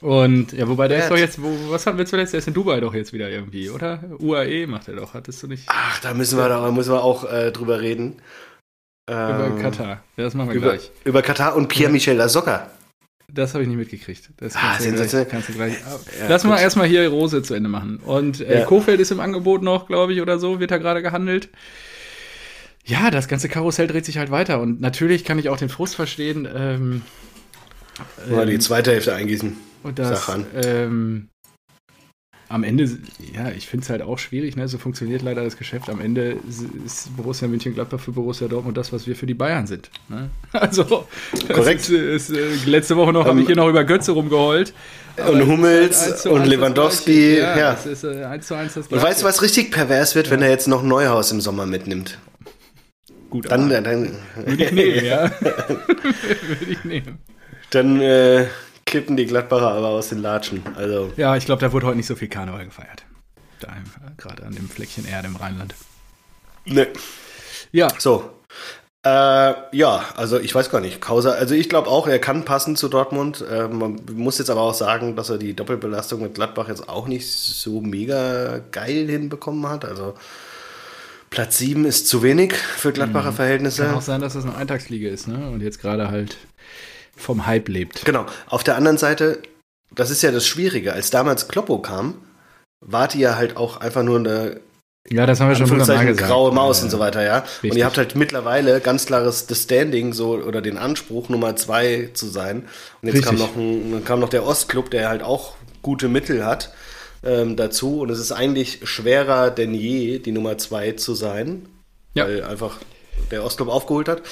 Und 0.00 0.52
ja, 0.52 0.66
wobei 0.68 0.88
der 0.88 0.98
ist 0.98 1.02
Wert. 1.04 1.12
doch 1.12 1.18
jetzt, 1.18 1.42
wo, 1.42 1.70
was 1.70 1.86
hatten 1.86 1.98
wir 1.98 2.06
zuletzt? 2.06 2.32
Der 2.32 2.38
ist 2.38 2.48
in 2.48 2.54
Dubai 2.54 2.80
doch 2.80 2.94
jetzt 2.94 3.12
wieder 3.12 3.28
irgendwie, 3.28 3.68
oder? 3.68 4.00
UAE 4.18 4.66
macht 4.66 4.88
er 4.88 4.96
doch, 4.96 5.12
hattest 5.12 5.42
du 5.42 5.48
nicht? 5.48 5.64
Ach, 5.66 6.00
da 6.00 6.14
müssen 6.14 6.38
wir, 6.38 6.48
da 6.48 6.70
müssen 6.70 6.92
wir 6.92 7.02
auch 7.02 7.30
äh, 7.30 7.50
drüber 7.52 7.80
reden. 7.80 8.16
Über 9.08 9.50
Ähm, 9.54 9.60
Katar. 9.60 10.02
Ja, 10.16 10.24
das 10.24 10.34
machen 10.34 10.48
wir 10.48 10.56
Über, 10.56 10.70
gleich. 10.70 10.90
über 11.04 11.20
Katar 11.22 11.54
und 11.56 11.68
Pierre-Michel 11.68 12.16
Lasocca. 12.16 12.70
Das 13.32 13.54
habe 13.54 13.62
ich 13.64 13.68
nicht 13.68 13.78
mitgekriegt. 13.78 14.30
Das 14.36 14.54
Ah, 14.56 14.78
sensationell. 14.78 15.26
kannst 15.28 15.48
du 15.48 15.52
gleich. 15.54 15.74
Ja, 15.74 16.28
Lass 16.28 16.44
mal 16.44 16.54
gut. 16.54 16.62
erstmal 16.62 16.86
hier 16.86 17.08
Rose 17.08 17.42
zu 17.42 17.54
Ende 17.54 17.68
machen. 17.68 17.98
Und 17.98 18.40
äh, 18.40 18.60
Ja. 18.60 18.64
Kofeld 18.64 19.00
ist 19.00 19.10
im 19.10 19.20
Angebot 19.20 19.62
noch, 19.62 19.86
glaube 19.86 20.12
ich, 20.12 20.20
oder 20.20 20.38
so, 20.38 20.60
wird 20.60 20.70
da 20.70 20.78
gerade 20.78 21.02
gehandelt. 21.02 21.48
Ja, 22.84 23.10
das 23.10 23.26
ganze 23.26 23.48
Karussell 23.48 23.88
dreht 23.88 24.04
sich 24.04 24.18
halt 24.18 24.30
weiter. 24.30 24.60
Und 24.60 24.80
natürlich 24.80 25.24
kann 25.24 25.38
ich 25.40 25.48
auch 25.48 25.56
den 25.58 25.68
Frust 25.68 25.96
verstehen. 25.96 26.46
Ähm, 26.54 27.02
Mal 28.30 28.46
die 28.46 28.54
ähm, 28.54 28.60
zweite 28.60 28.92
Hälfte 28.92 29.14
eingießen. 29.14 29.56
Und 29.82 29.98
das 29.98 30.30
ähm, 30.62 31.28
am 32.48 32.62
Ende, 32.62 32.84
ja, 33.34 33.50
ich 33.50 33.66
finde 33.66 33.84
es 33.84 33.90
halt 33.90 34.02
auch 34.02 34.18
schwierig, 34.18 34.56
ne? 34.56 34.68
So 34.68 34.78
funktioniert 34.78 35.22
leider 35.22 35.42
das 35.42 35.56
Geschäft. 35.56 35.90
Am 35.90 36.00
Ende 36.00 36.36
ist 36.48 37.16
Borussia 37.16 37.48
Mönchengladbach 37.48 37.98
für 37.98 38.12
Borussia 38.12 38.46
Dortmund 38.46 38.76
das, 38.76 38.92
was 38.92 39.06
wir 39.06 39.16
für 39.16 39.26
die 39.26 39.34
Bayern 39.34 39.66
sind. 39.66 39.90
Ne? 40.08 40.30
Also, 40.52 41.06
Korrekt. 41.52 41.88
Ist, 41.88 42.30
ist, 42.30 42.30
äh, 42.30 42.70
letzte 42.70 42.96
Woche 42.96 43.12
noch 43.12 43.24
habe 43.24 43.32
Ähm, 43.32 43.40
ich 43.40 43.46
hier 43.46 43.56
noch 43.56 43.68
über 43.68 43.84
Götze 43.84 44.12
rumgeheult. 44.12 44.72
Und 45.28 45.46
Hummels 45.46 46.24
halt 46.24 46.26
und 46.26 46.46
Lewandowski, 46.46 47.38
ja. 47.38 47.58
Ja, 47.58 47.72
das 47.72 47.86
ist 47.86 48.04
äh, 48.04 48.24
eins 48.24 48.46
zu 48.46 48.54
eins 48.54 48.74
das 48.74 48.86
Und 48.88 49.02
weißt 49.02 49.22
du, 49.22 49.26
was 49.26 49.42
richtig 49.42 49.70
pervers 49.70 50.14
wird, 50.14 50.30
wenn 50.30 50.42
er 50.42 50.50
jetzt 50.50 50.68
noch 50.68 50.82
Neuhaus 50.82 51.32
im 51.32 51.40
Sommer 51.40 51.66
mitnimmt? 51.66 52.18
Gut, 53.30 53.50
Dann, 53.50 53.64
aber 53.72 53.80
dann, 53.80 54.12
würde 54.36 54.64
ich 54.64 54.72
nehmen, 54.72 55.04
ja. 55.04 55.30
würde 55.40 56.70
ich 56.70 56.84
nehmen. 56.84 57.18
dann 57.70 58.00
äh, 58.00 58.46
klippen 58.86 59.16
die 59.16 59.26
Gladbacher 59.26 59.70
aber 59.72 59.88
aus 59.88 60.08
den 60.08 60.22
Latschen. 60.22 60.62
Also, 60.76 61.12
Ja, 61.16 61.36
ich 61.36 61.44
glaube, 61.44 61.60
da 61.60 61.72
wurde 61.72 61.86
heute 61.86 61.96
nicht 61.96 62.06
so 62.06 62.14
viel 62.14 62.28
Karneval 62.28 62.64
gefeiert. 62.64 63.04
Da, 63.60 63.68
gerade 64.16 64.44
an 64.44 64.54
dem 64.54 64.68
Fleckchen 64.68 65.06
Erde 65.06 65.28
im 65.28 65.36
Rheinland. 65.36 65.74
ne. 66.64 66.86
Ja, 67.72 67.88
So. 67.98 68.30
Äh, 69.04 69.54
ja, 69.70 70.04
also 70.16 70.40
ich 70.40 70.52
weiß 70.52 70.68
gar 70.68 70.80
nicht. 70.80 71.00
Kausa, 71.00 71.30
also 71.30 71.54
ich 71.54 71.68
glaube 71.68 71.88
auch, 71.88 72.08
er 72.08 72.18
kann 72.18 72.44
passen 72.44 72.74
zu 72.74 72.88
Dortmund. 72.88 73.44
Äh, 73.48 73.68
man 73.68 74.00
muss 74.12 74.38
jetzt 74.38 74.50
aber 74.50 74.62
auch 74.62 74.74
sagen, 74.74 75.14
dass 75.14 75.30
er 75.30 75.38
die 75.38 75.54
Doppelbelastung 75.54 76.22
mit 76.22 76.34
Gladbach 76.34 76.68
jetzt 76.68 76.88
auch 76.88 77.06
nicht 77.06 77.30
so 77.30 77.80
mega 77.80 78.58
geil 78.72 79.06
hinbekommen 79.08 79.68
hat. 79.68 79.84
Also 79.84 80.14
Platz 81.30 81.58
7 81.58 81.84
ist 81.84 82.08
zu 82.08 82.24
wenig 82.24 82.54
für 82.54 82.92
Gladbacher 82.92 83.32
Verhältnisse. 83.32 83.84
Kann 83.84 83.94
auch 83.94 84.02
sein, 84.02 84.20
dass 84.20 84.32
das 84.32 84.44
eine 84.44 84.56
Eintagsliga 84.56 85.08
ist, 85.08 85.28
ne? 85.28 85.50
Und 85.50 85.60
jetzt 85.62 85.80
gerade 85.80 86.10
halt 86.10 86.36
vom 87.16 87.46
Hype 87.46 87.68
lebt. 87.68 88.04
Genau. 88.04 88.26
Auf 88.48 88.62
der 88.64 88.76
anderen 88.76 88.98
Seite, 88.98 89.40
das 89.94 90.10
ist 90.10 90.22
ja 90.22 90.30
das 90.30 90.46
Schwierige. 90.46 90.92
Als 90.92 91.10
damals 91.10 91.48
Kloppo 91.48 91.78
kam, 91.78 92.14
war 92.80 93.08
die 93.08 93.20
ja 93.20 93.36
halt 93.36 93.56
auch 93.56 93.78
einfach 93.78 94.02
nur 94.02 94.18
eine 94.18 94.60
Ja, 95.08 95.24
das 95.26 95.40
haben 95.40 95.48
wir 95.48 95.54
schon 95.56 95.64
Anführungszeichen 95.64 96.08
gesagt. 96.08 96.28
graue 96.30 96.52
Maus 96.52 96.78
Ja, 96.78 96.84
und 96.84 96.90
so 96.90 96.98
weiter, 96.98 97.22
ja. 97.24 97.38
Und 97.38 97.44
Richtig. 97.62 97.78
ihr 97.78 97.84
habt 97.86 97.96
halt 97.96 98.14
mittlerweile 98.16 98.80
ganz 98.80 99.06
klares 99.06 99.46
das 99.46 99.62
Standing 99.62 100.12
so 100.12 100.34
oder 100.36 100.60
den 100.60 100.76
Anspruch, 100.78 101.28
Nummer 101.28 101.56
zwei 101.56 102.10
zu 102.12 102.26
sein. 102.26 102.68
Und 103.02 103.08
jetzt 103.12 103.24
kam 103.24 103.36
noch, 103.36 103.56
ein, 103.56 103.92
dann 103.92 104.04
kam 104.04 104.20
noch 104.20 104.28
der 104.28 104.44
Ostclub, 104.46 104.90
der 104.90 105.08
halt 105.08 105.22
auch 105.22 105.54
gute 105.82 106.08
Mittel 106.08 106.44
hat 106.44 106.72
ähm, 107.24 107.56
dazu. 107.56 108.00
Und 108.00 108.10
es 108.10 108.18
ist 108.18 108.32
eigentlich 108.32 108.80
schwerer 108.84 109.50
denn 109.50 109.74
je, 109.74 110.18
die 110.18 110.32
Nummer 110.32 110.58
zwei 110.58 110.92
zu 110.92 111.14
sein, 111.14 111.66
Ja. 112.14 112.24
weil 112.26 112.42
einfach 112.44 112.78
der 113.30 113.44
Ostclub 113.44 113.68
aufgeholt 113.68 114.08
hat. 114.08 114.22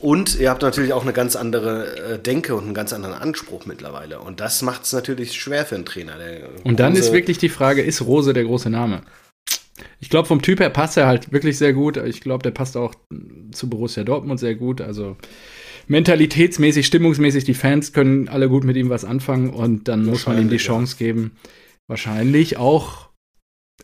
Und 0.00 0.38
ihr 0.38 0.48
habt 0.48 0.62
natürlich 0.62 0.92
auch 0.92 1.02
eine 1.02 1.12
ganz 1.12 1.36
andere 1.36 2.14
äh, 2.14 2.18
Denke 2.18 2.54
und 2.54 2.64
einen 2.64 2.74
ganz 2.74 2.92
anderen 2.92 3.14
Anspruch 3.14 3.66
mittlerweile. 3.66 4.20
Und 4.20 4.40
das 4.40 4.62
macht 4.62 4.84
es 4.84 4.92
natürlich 4.92 5.34
schwer 5.34 5.66
für 5.66 5.74
einen 5.74 5.84
Trainer. 5.84 6.14
Und 6.64 6.80
dann 6.80 6.96
ist 6.96 7.12
wirklich 7.12 7.38
die 7.38 7.48
Frage, 7.48 7.82
ist 7.82 8.02
Rose 8.02 8.32
der 8.32 8.44
große 8.44 8.70
Name? 8.70 9.02
Ich 9.98 10.08
glaube, 10.08 10.28
vom 10.28 10.42
Typ 10.42 10.60
her 10.60 10.70
passt 10.70 10.96
er 10.96 11.06
halt 11.06 11.32
wirklich 11.32 11.58
sehr 11.58 11.72
gut. 11.72 11.96
Ich 11.98 12.20
glaube, 12.20 12.42
der 12.42 12.50
passt 12.50 12.76
auch 12.76 12.94
zu 13.52 13.68
Borussia 13.68 14.04
Dortmund 14.04 14.40
sehr 14.40 14.54
gut. 14.54 14.80
Also 14.80 15.16
mentalitätsmäßig, 15.86 16.86
stimmungsmäßig, 16.86 17.44
die 17.44 17.54
Fans 17.54 17.92
können 17.92 18.28
alle 18.28 18.48
gut 18.48 18.64
mit 18.64 18.76
ihm 18.76 18.88
was 18.88 19.04
anfangen 19.04 19.50
und 19.50 19.88
dann 19.88 20.04
muss 20.04 20.26
man 20.26 20.38
ihm 20.38 20.48
die 20.48 20.56
Chance 20.56 20.96
geben, 20.96 21.32
wahrscheinlich 21.88 22.56
auch 22.56 23.09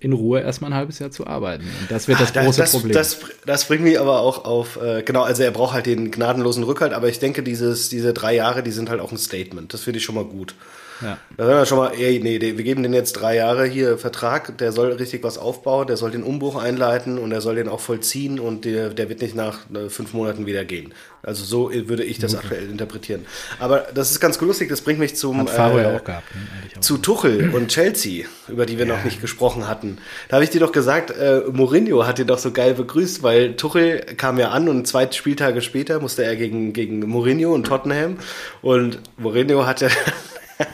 in 0.01 0.13
Ruhe 0.13 0.41
erstmal 0.41 0.73
ein 0.73 0.77
halbes 0.77 0.99
Jahr 0.99 1.11
zu 1.11 1.27
arbeiten. 1.27 1.65
Und 1.65 1.91
das 1.91 2.09
wird 2.09 2.21
das 2.21 2.35
ah, 2.37 2.45
große 2.45 2.61
das, 2.61 2.73
Problem. 2.73 2.93
Das, 2.93 3.19
das, 3.45 3.65
bringt 3.67 3.83
mich 3.83 3.99
aber 3.99 4.21
auch 4.21 4.45
auf, 4.45 4.81
äh, 4.81 5.03
genau, 5.03 5.23
also 5.23 5.43
er 5.43 5.51
braucht 5.51 5.75
halt 5.75 5.87
den 5.87 6.11
gnadenlosen 6.11 6.65
Rückhalt, 6.65 6.93
aber 6.93 7.09
ich 7.09 7.19
denke, 7.19 7.43
dieses, 7.43 7.89
diese 7.89 8.13
drei 8.13 8.35
Jahre, 8.35 8.63
die 8.63 8.71
sind 8.71 8.91
halt 8.91 9.01
auch 9.01 9.13
ein 9.13 9.19
Statement. 9.19 9.73
Das 9.73 9.83
finde 9.83 9.99
ich 9.99 10.05
schon 10.05 10.15
mal 10.15 10.25
gut. 10.25 10.55
Ja. 11.03 11.19
Da 11.37 11.47
sind 11.47 11.55
wir 11.55 11.67
schon 11.67 11.79
mal, 11.79 11.93
ey, 11.95 12.21
nee, 12.23 12.41
wir 12.41 12.65
geben 12.65 12.83
den 12.83 12.95
jetzt 12.95 13.15
drei 13.15 13.37
Jahre 13.37 13.67
hier 13.67 13.99
Vertrag, 13.99 14.57
der 14.59 14.73
soll 14.73 14.93
richtig 14.93 15.23
was 15.23 15.39
aufbauen, 15.39 15.87
der 15.87 15.97
soll 15.97 16.11
den 16.11 16.23
Umbruch 16.23 16.57
einleiten 16.57 17.19
und 17.19 17.33
er 17.33 17.41
soll 17.41 17.57
den 17.57 17.69
auch 17.69 17.81
vollziehen 17.81 18.41
und 18.41 18.65
der, 18.65 18.91
der 18.91 19.09
wird 19.09 19.21
nicht 19.21 19.35
nach 19.35 19.59
äh, 19.75 19.89
fünf 19.89 20.13
Monaten 20.15 20.47
wieder 20.47 20.65
gehen. 20.65 20.95
Also 21.23 21.45
so 21.45 21.73
würde 21.89 22.05
ich 22.05 22.21
das 22.21 22.35
okay. 22.35 22.45
aktuell 22.45 22.71
interpretieren. 22.71 23.27
Aber 23.59 23.89
das 23.93 24.13
ist 24.13 24.21
ganz 24.21 24.41
lustig, 24.41 24.69
das 24.69 24.81
bringt 24.81 25.01
mich 25.01 25.17
zum 25.17 25.41
äh, 25.41 25.45
gehabt, 25.45 26.09
ne? 26.09 26.23
zu 26.81 26.99
Tuchel 26.99 27.51
und 27.53 27.67
Chelsea, 27.69 28.27
über 28.47 28.65
die 28.65 28.79
wir 28.79 28.87
ja. 28.87 28.97
noch 28.97 29.05
nicht 29.05 29.21
gesprochen 29.21 29.69
hatten. 29.69 29.99
Da 30.29 30.37
habe 30.37 30.45
ich 30.45 30.51
dir 30.51 30.61
doch 30.61 30.71
gesagt, 30.71 31.11
äh, 31.11 31.43
Mourinho 31.51 32.07
hat 32.07 32.21
ihn 32.21 32.29
doch 32.29 32.39
so 32.39 32.53
geil 32.53 32.75
begrüßt, 32.75 33.25
weil 33.25 33.57
Tuchel 33.57 34.01
kam 34.17 34.39
ja 34.39 34.51
an 34.51 34.69
und 34.69 34.87
zwei 34.87 35.11
Spieltage 35.11 35.63
später 35.63 35.99
musste 35.99 36.25
er 36.25 36.37
gegen, 36.37 36.73
gegen 36.73 37.01
Mourinho 37.01 37.53
und 37.53 37.65
Tottenham 37.65 38.19
und 38.63 39.01
Mourinho 39.17 39.67
hat 39.67 39.81
ja 39.81 39.89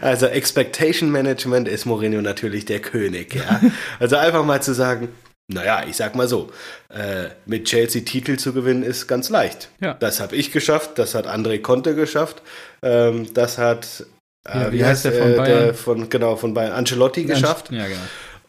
Also 0.00 0.26
Expectation 0.26 1.10
Management 1.10 1.68
ist 1.68 1.84
Mourinho 1.84 2.22
natürlich 2.22 2.64
der 2.64 2.80
König, 2.80 3.34
ja. 3.34 3.60
Also 4.00 4.16
einfach 4.16 4.44
mal 4.44 4.62
zu 4.62 4.72
sagen, 4.72 5.10
naja, 5.48 5.84
ich 5.86 5.96
sag 5.96 6.14
mal 6.14 6.28
so, 6.28 6.50
äh, 6.88 7.28
mit 7.44 7.66
Chelsea 7.66 8.02
Titel 8.02 8.36
zu 8.36 8.52
gewinnen 8.52 8.82
ist 8.82 9.06
ganz 9.06 9.28
leicht. 9.28 9.68
Ja. 9.80 9.94
Das 9.94 10.20
habe 10.20 10.36
ich 10.36 10.52
geschafft, 10.52 10.92
das 10.98 11.14
hat 11.14 11.26
André 11.26 11.60
Conte 11.60 11.94
geschafft, 11.94 12.42
ähm, 12.82 13.32
das 13.34 13.58
hat 13.58 14.06
äh, 14.48 14.58
ja, 14.58 14.72
wie, 14.72 14.78
wie, 14.78 14.84
heißt 14.84 15.04
der 15.04 15.12
von 15.12 15.36
Bayern? 15.36 15.60
Der 15.60 15.74
von, 15.74 16.08
genau, 16.08 16.36
von 16.36 16.54
Bayern 16.54 16.72
Ancelotti 16.72 17.24
geschafft. 17.24 17.70
Ja, 17.70 17.86
genau. 17.86 18.00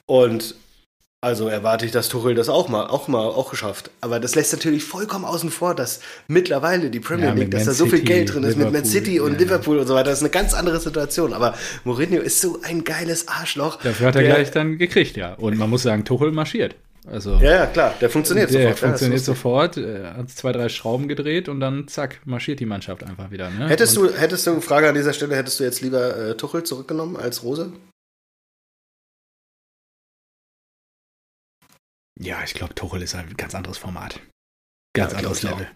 Und 0.05 0.55
also 1.23 1.47
erwarte 1.47 1.85
ich, 1.85 1.91
dass 1.91 2.09
Tuchel 2.09 2.33
das 2.33 2.49
auch 2.49 2.67
mal, 2.67 2.87
auch 2.87 3.07
mal, 3.07 3.19
auch 3.19 3.51
geschafft. 3.51 3.91
Aber 4.01 4.19
das 4.19 4.33
lässt 4.33 4.53
natürlich 4.53 4.83
vollkommen 4.83 5.23
außen 5.23 5.51
vor, 5.51 5.75
dass 5.75 5.99
mittlerweile 6.27 6.89
die 6.89 6.99
Premier 6.99 7.27
ja, 7.27 7.33
League, 7.33 7.51
dass 7.51 7.65
da 7.65 7.73
so 7.73 7.85
viel 7.85 8.01
Geld 8.01 8.33
drin 8.33 8.43
ist 8.43 8.55
Liverpool, 8.55 8.71
mit 8.71 8.81
Man 8.81 8.85
City 8.85 9.19
und 9.19 9.33
ja, 9.33 9.37
Liverpool 9.37 9.77
und 9.77 9.85
so 9.85 9.93
weiter. 9.93 10.09
Das 10.09 10.17
ist 10.17 10.23
eine 10.23 10.31
ganz 10.31 10.55
andere 10.55 10.79
Situation. 10.79 11.33
Aber 11.33 11.53
Mourinho 11.83 12.19
ist 12.21 12.41
so 12.41 12.59
ein 12.63 12.83
geiles 12.83 13.27
Arschloch. 13.27 13.77
Dafür 13.83 14.07
hat 14.07 14.15
er 14.15 14.23
gleich 14.23 14.49
dann 14.49 14.79
gekriegt, 14.79 15.15
ja. 15.15 15.35
Und 15.35 15.59
man 15.59 15.69
muss 15.69 15.83
sagen, 15.83 16.05
Tuchel 16.05 16.31
marschiert. 16.31 16.75
Also, 17.07 17.35
ja, 17.35 17.51
ja, 17.51 17.65
klar, 17.67 17.93
der 18.01 18.09
funktioniert 18.09 18.49
der 18.51 18.61
sofort. 18.61 18.81
Der 18.81 18.87
funktioniert 18.87 19.23
sofort, 19.23 19.77
hat 19.77 20.29
zwei, 20.29 20.51
drei 20.51 20.69
Schrauben 20.69 21.07
gedreht 21.07 21.49
und 21.49 21.59
dann 21.59 21.87
zack, 21.87 22.19
marschiert 22.25 22.59
die 22.59 22.65
Mannschaft 22.65 23.03
einfach 23.03 23.29
wieder. 23.29 23.49
Ne? 23.49 23.69
Hättest 23.69 23.97
und 23.97 24.11
du, 24.11 24.17
hättest 24.17 24.45
du, 24.45 24.59
Frage 24.61 24.89
an 24.89 24.95
dieser 24.95 25.13
Stelle, 25.13 25.35
hättest 25.35 25.59
du 25.59 25.63
jetzt 25.63 25.81
lieber 25.81 26.15
äh, 26.17 26.37
Tuchel 26.37 26.63
zurückgenommen 26.63 27.15
als 27.15 27.43
Rose? 27.43 27.71
Ja, 32.21 32.43
ich 32.45 32.53
glaube, 32.53 32.75
Tuchel 32.75 33.01
ist 33.01 33.15
ein 33.15 33.35
ganz 33.35 33.55
anderes 33.55 33.79
Format. 33.79 34.19
Ganz 34.93 35.11
ja, 35.11 35.17
anderes 35.17 35.41
Level. 35.41 35.67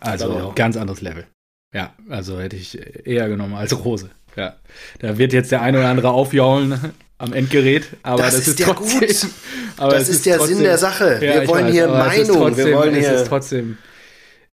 Also 0.00 0.52
ganz 0.54 0.76
anderes 0.76 1.00
Level. 1.00 1.26
Ja, 1.74 1.94
also 2.10 2.38
hätte 2.38 2.56
ich 2.56 2.78
eher 3.06 3.28
genommen 3.28 3.54
als 3.54 3.76
Rose. 3.84 4.10
Ja, 4.36 4.56
da 4.98 5.16
wird 5.16 5.32
jetzt 5.32 5.50
der 5.50 5.62
eine 5.62 5.78
oder 5.78 5.88
andere 5.88 6.10
aufjaulen 6.10 6.78
am 7.18 7.32
Endgerät, 7.32 7.88
aber 8.02 8.22
das, 8.22 8.34
das 8.34 8.40
ist, 8.40 8.48
ist 8.48 8.58
ja 8.60 8.74
trotzdem, 8.74 9.00
gut. 9.00 9.26
Aber 9.76 9.94
das 9.94 10.08
ist 10.08 10.24
der 10.24 10.36
trotzdem, 10.36 10.56
Sinn 10.56 10.64
der 10.64 10.78
Sache. 10.78 11.20
Wir 11.20 11.42
ja, 11.42 11.48
wollen 11.48 11.66
weiß, 11.66 11.72
hier 11.72 11.88
Meinung. 11.88 12.36
Trotzdem, 12.36 12.66
wir 12.66 12.76
wollen 12.76 12.94
hier. 12.94 13.12
Ist 13.12 13.26
trotzdem. 13.26 13.78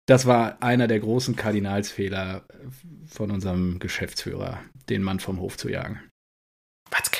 Das 0.06 0.26
war 0.28 0.62
einer 0.62 0.88
der 0.88 1.00
großen 1.00 1.36
Kardinalsfehler 1.36 2.44
von 3.08 3.32
unserem 3.32 3.80
Geschäftsführer, 3.80 4.60
den 4.90 5.02
Mann 5.02 5.20
vom 5.20 5.40
Hof 5.40 5.58
zu 5.58 5.70
jagen. 5.70 6.02
Watzke. 6.92 7.20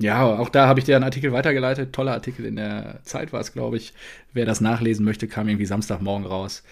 Ja, 0.00 0.24
auch 0.38 0.48
da 0.48 0.68
habe 0.68 0.78
ich 0.78 0.86
dir 0.86 0.94
einen 0.94 1.04
Artikel 1.04 1.32
weitergeleitet. 1.32 1.92
Toller 1.92 2.12
Artikel 2.12 2.44
in 2.44 2.56
der 2.56 3.00
Zeit 3.02 3.32
war 3.32 3.40
es, 3.40 3.52
glaube 3.52 3.76
ich. 3.76 3.92
Wer 4.32 4.46
das 4.46 4.60
nachlesen 4.60 5.04
möchte, 5.04 5.26
kam 5.26 5.48
irgendwie 5.48 5.66
Samstagmorgen 5.66 6.24
raus. 6.24 6.62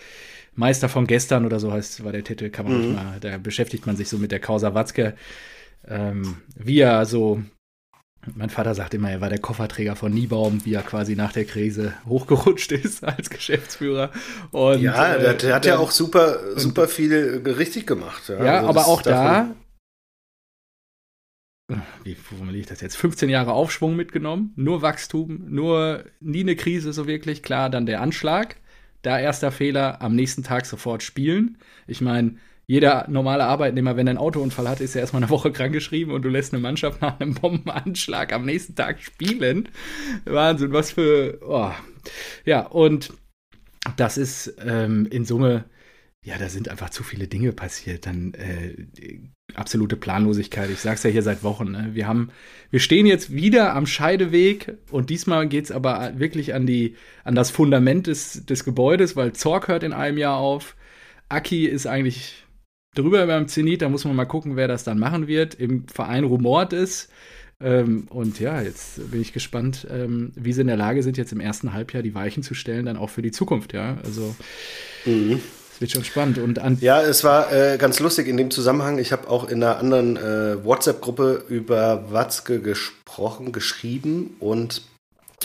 Meister 0.54 0.88
von 0.88 1.06
gestern 1.06 1.44
oder 1.44 1.58
so 1.58 1.72
heißt, 1.72 2.04
war 2.04 2.12
der 2.12 2.24
Titel, 2.24 2.50
kann 2.50 2.66
man 2.66 2.88
mhm. 2.88 2.94
mal, 2.94 3.20
da 3.20 3.36
beschäftigt 3.38 3.86
man 3.86 3.96
sich 3.96 4.08
so 4.08 4.16
mit 4.18 4.30
der 4.30 4.38
Causa 4.38 4.74
Watzke. 4.74 5.14
Ähm, 5.86 6.38
wie 6.54 6.78
er 6.78 7.04
so, 7.04 7.42
mein 8.34 8.48
Vater 8.48 8.74
sagt 8.74 8.94
immer, 8.94 9.10
er 9.10 9.20
war 9.20 9.28
der 9.28 9.40
Kofferträger 9.40 9.96
von 9.96 10.12
Niebaum, 10.12 10.64
wie 10.64 10.74
er 10.74 10.82
quasi 10.82 11.16
nach 11.16 11.32
der 11.32 11.44
Krise 11.46 11.94
hochgerutscht 12.06 12.72
ist 12.84 13.04
als 13.04 13.28
Geschäftsführer. 13.28 14.12
Und, 14.52 14.80
ja, 14.80 15.18
der, 15.18 15.34
der 15.34 15.50
äh, 15.50 15.52
hat 15.52 15.66
ja 15.66 15.78
auch 15.78 15.90
super, 15.90 16.38
super 16.56 16.86
viel 16.86 17.42
richtig 17.44 17.88
gemacht. 17.88 18.28
Ja, 18.28 18.44
ja 18.44 18.56
also 18.58 18.68
aber 18.68 18.86
auch 18.86 19.02
da 19.02 19.48
wie 22.04 22.14
formuliere 22.14 22.60
ich 22.60 22.66
das 22.66 22.80
jetzt, 22.80 22.96
15 22.96 23.28
Jahre 23.28 23.52
Aufschwung 23.52 23.96
mitgenommen, 23.96 24.52
nur 24.56 24.82
Wachstum, 24.82 25.44
nur 25.48 26.04
nie 26.20 26.40
eine 26.40 26.56
Krise 26.56 26.92
so 26.92 27.06
wirklich. 27.06 27.42
Klar, 27.42 27.70
dann 27.70 27.86
der 27.86 28.00
Anschlag, 28.00 28.56
da 29.02 29.18
erster 29.18 29.50
Fehler, 29.50 30.00
am 30.00 30.14
nächsten 30.14 30.42
Tag 30.42 30.66
sofort 30.66 31.02
spielen. 31.02 31.58
Ich 31.86 32.00
meine, 32.00 32.36
jeder 32.68 33.06
normale 33.08 33.44
Arbeitnehmer, 33.44 33.96
wenn 33.96 34.08
er 34.08 34.10
einen 34.10 34.18
Autounfall 34.18 34.68
hat, 34.68 34.80
ist 34.80 34.94
ja 34.94 35.00
erstmal 35.00 35.22
eine 35.22 35.30
Woche 35.30 35.52
krankgeschrieben 35.52 36.12
und 36.12 36.22
du 36.22 36.28
lässt 36.28 36.52
eine 36.52 36.62
Mannschaft 36.62 37.00
nach 37.02 37.20
einem 37.20 37.34
Bombenanschlag 37.34 38.32
am 38.32 38.44
nächsten 38.44 38.74
Tag 38.74 39.00
spielen. 39.00 39.68
Wahnsinn, 40.24 40.72
was 40.72 40.92
für. 40.92 41.38
Oh. 41.46 41.72
Ja, 42.44 42.66
und 42.66 43.12
das 43.96 44.18
ist 44.18 44.56
ähm, 44.64 45.06
in 45.10 45.24
Summe 45.24 45.64
ja, 46.26 46.38
da 46.38 46.48
sind 46.48 46.68
einfach 46.68 46.90
zu 46.90 47.04
viele 47.04 47.28
Dinge 47.28 47.52
passiert. 47.52 48.04
Dann 48.04 48.34
äh, 48.34 48.74
absolute 49.54 49.94
Planlosigkeit. 49.94 50.68
Ich 50.70 50.80
sag's 50.80 51.04
ja 51.04 51.10
hier 51.10 51.22
seit 51.22 51.44
Wochen. 51.44 51.70
Ne? 51.70 51.90
Wir 51.92 52.08
haben, 52.08 52.30
wir 52.70 52.80
stehen 52.80 53.06
jetzt 53.06 53.32
wieder 53.32 53.76
am 53.76 53.86
Scheideweg 53.86 54.76
und 54.90 55.08
diesmal 55.08 55.46
geht's 55.46 55.70
aber 55.70 56.18
wirklich 56.18 56.52
an 56.52 56.66
die, 56.66 56.96
an 57.22 57.36
das 57.36 57.52
Fundament 57.52 58.08
des, 58.08 58.44
des 58.44 58.64
Gebäudes, 58.64 59.14
weil 59.14 59.34
Zorg 59.34 59.68
hört 59.68 59.84
in 59.84 59.92
einem 59.92 60.18
Jahr 60.18 60.38
auf. 60.38 60.74
Aki 61.28 61.66
ist 61.66 61.86
eigentlich 61.86 62.44
drüber 62.96 63.24
beim 63.28 63.46
Zenit. 63.46 63.82
Da 63.82 63.88
muss 63.88 64.04
man 64.04 64.16
mal 64.16 64.24
gucken, 64.24 64.56
wer 64.56 64.66
das 64.66 64.82
dann 64.82 64.98
machen 64.98 65.28
wird. 65.28 65.54
Im 65.54 65.86
Verein 65.86 66.24
rumort 66.24 66.72
es. 66.72 67.08
Ähm, 67.60 68.08
und 68.10 68.40
ja, 68.40 68.60
jetzt 68.60 69.12
bin 69.12 69.20
ich 69.20 69.32
gespannt, 69.32 69.86
ähm, 69.88 70.32
wie 70.34 70.52
sie 70.52 70.62
in 70.62 70.66
der 70.66 70.76
Lage 70.76 71.04
sind, 71.04 71.18
jetzt 71.18 71.32
im 71.32 71.40
ersten 71.40 71.72
Halbjahr 71.72 72.02
die 72.02 72.16
Weichen 72.16 72.42
zu 72.42 72.54
stellen, 72.54 72.86
dann 72.86 72.96
auch 72.96 73.10
für 73.10 73.22
die 73.22 73.30
Zukunft. 73.30 73.74
Ja, 73.74 73.98
also. 74.02 74.34
Mhm. 75.04 75.40
Das 75.76 75.82
wird 75.82 75.90
schon 75.90 76.04
spannend. 76.04 76.38
Und 76.38 76.80
ja, 76.80 77.02
es 77.02 77.22
war 77.22 77.52
äh, 77.52 77.76
ganz 77.76 78.00
lustig 78.00 78.28
in 78.28 78.38
dem 78.38 78.50
Zusammenhang. 78.50 78.96
Ich 78.96 79.12
habe 79.12 79.28
auch 79.28 79.46
in 79.46 79.62
einer 79.62 79.76
anderen 79.76 80.16
äh, 80.16 80.64
WhatsApp-Gruppe 80.64 81.44
über 81.50 82.10
Watzke 82.10 82.60
gesprochen, 82.60 83.52
geschrieben 83.52 84.36
und 84.40 84.80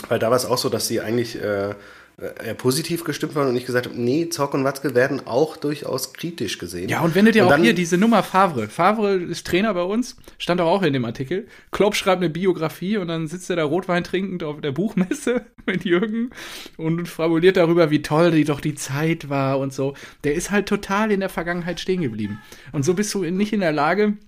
weil 0.08 0.18
da 0.18 0.30
war 0.30 0.36
es 0.38 0.46
auch 0.46 0.56
so, 0.56 0.70
dass 0.70 0.88
sie 0.88 1.02
eigentlich 1.02 1.36
äh, 1.36 1.74
äh, 2.18 2.46
eher 2.46 2.54
positiv 2.54 3.04
gestimmt 3.04 3.34
waren 3.34 3.48
und 3.48 3.56
ich 3.56 3.64
gesagt 3.64 3.86
habe, 3.86 3.98
nee, 3.98 4.28
Zock 4.28 4.54
und 4.54 4.64
Watzke 4.64 4.94
werden 4.94 5.26
auch 5.26 5.56
durchaus 5.56 6.12
kritisch 6.12 6.58
gesehen. 6.58 6.88
Ja, 6.88 7.00
und 7.00 7.14
wenn 7.14 7.24
du 7.24 7.32
dir 7.32 7.46
und 7.46 7.52
auch 7.52 7.56
hier 7.56 7.74
diese 7.74 7.96
Nummer 7.96 8.22
Favre, 8.22 8.68
Favre 8.68 9.14
ist 9.14 9.46
Trainer 9.46 9.72
bei 9.74 9.82
uns, 9.82 10.16
stand 10.38 10.60
doch 10.60 10.66
auch 10.66 10.82
in 10.82 10.92
dem 10.92 11.04
Artikel. 11.04 11.46
Klopp 11.70 11.94
schreibt 11.94 12.22
eine 12.22 12.30
Biografie 12.30 12.98
und 12.98 13.08
dann 13.08 13.28
sitzt 13.28 13.48
er 13.50 13.56
da 13.56 13.64
Rotwein 13.64 14.04
trinkend 14.04 14.44
auf 14.44 14.60
der 14.60 14.72
Buchmesse 14.72 15.46
mit 15.66 15.84
Jürgen 15.84 16.30
und 16.76 17.08
fabuliert 17.08 17.56
darüber, 17.56 17.90
wie 17.90 18.02
toll 18.02 18.30
die 18.30 18.44
doch 18.44 18.60
die 18.60 18.74
Zeit 18.74 19.28
war 19.28 19.58
und 19.58 19.72
so. 19.72 19.94
Der 20.24 20.34
ist 20.34 20.50
halt 20.50 20.66
total 20.66 21.10
in 21.10 21.20
der 21.20 21.28
Vergangenheit 21.28 21.80
stehen 21.80 22.02
geblieben. 22.02 22.40
Und 22.72 22.84
so 22.84 22.94
bist 22.94 23.14
du 23.14 23.22
nicht 23.24 23.52
in 23.52 23.60
der 23.60 23.72
Lage, 23.72 24.18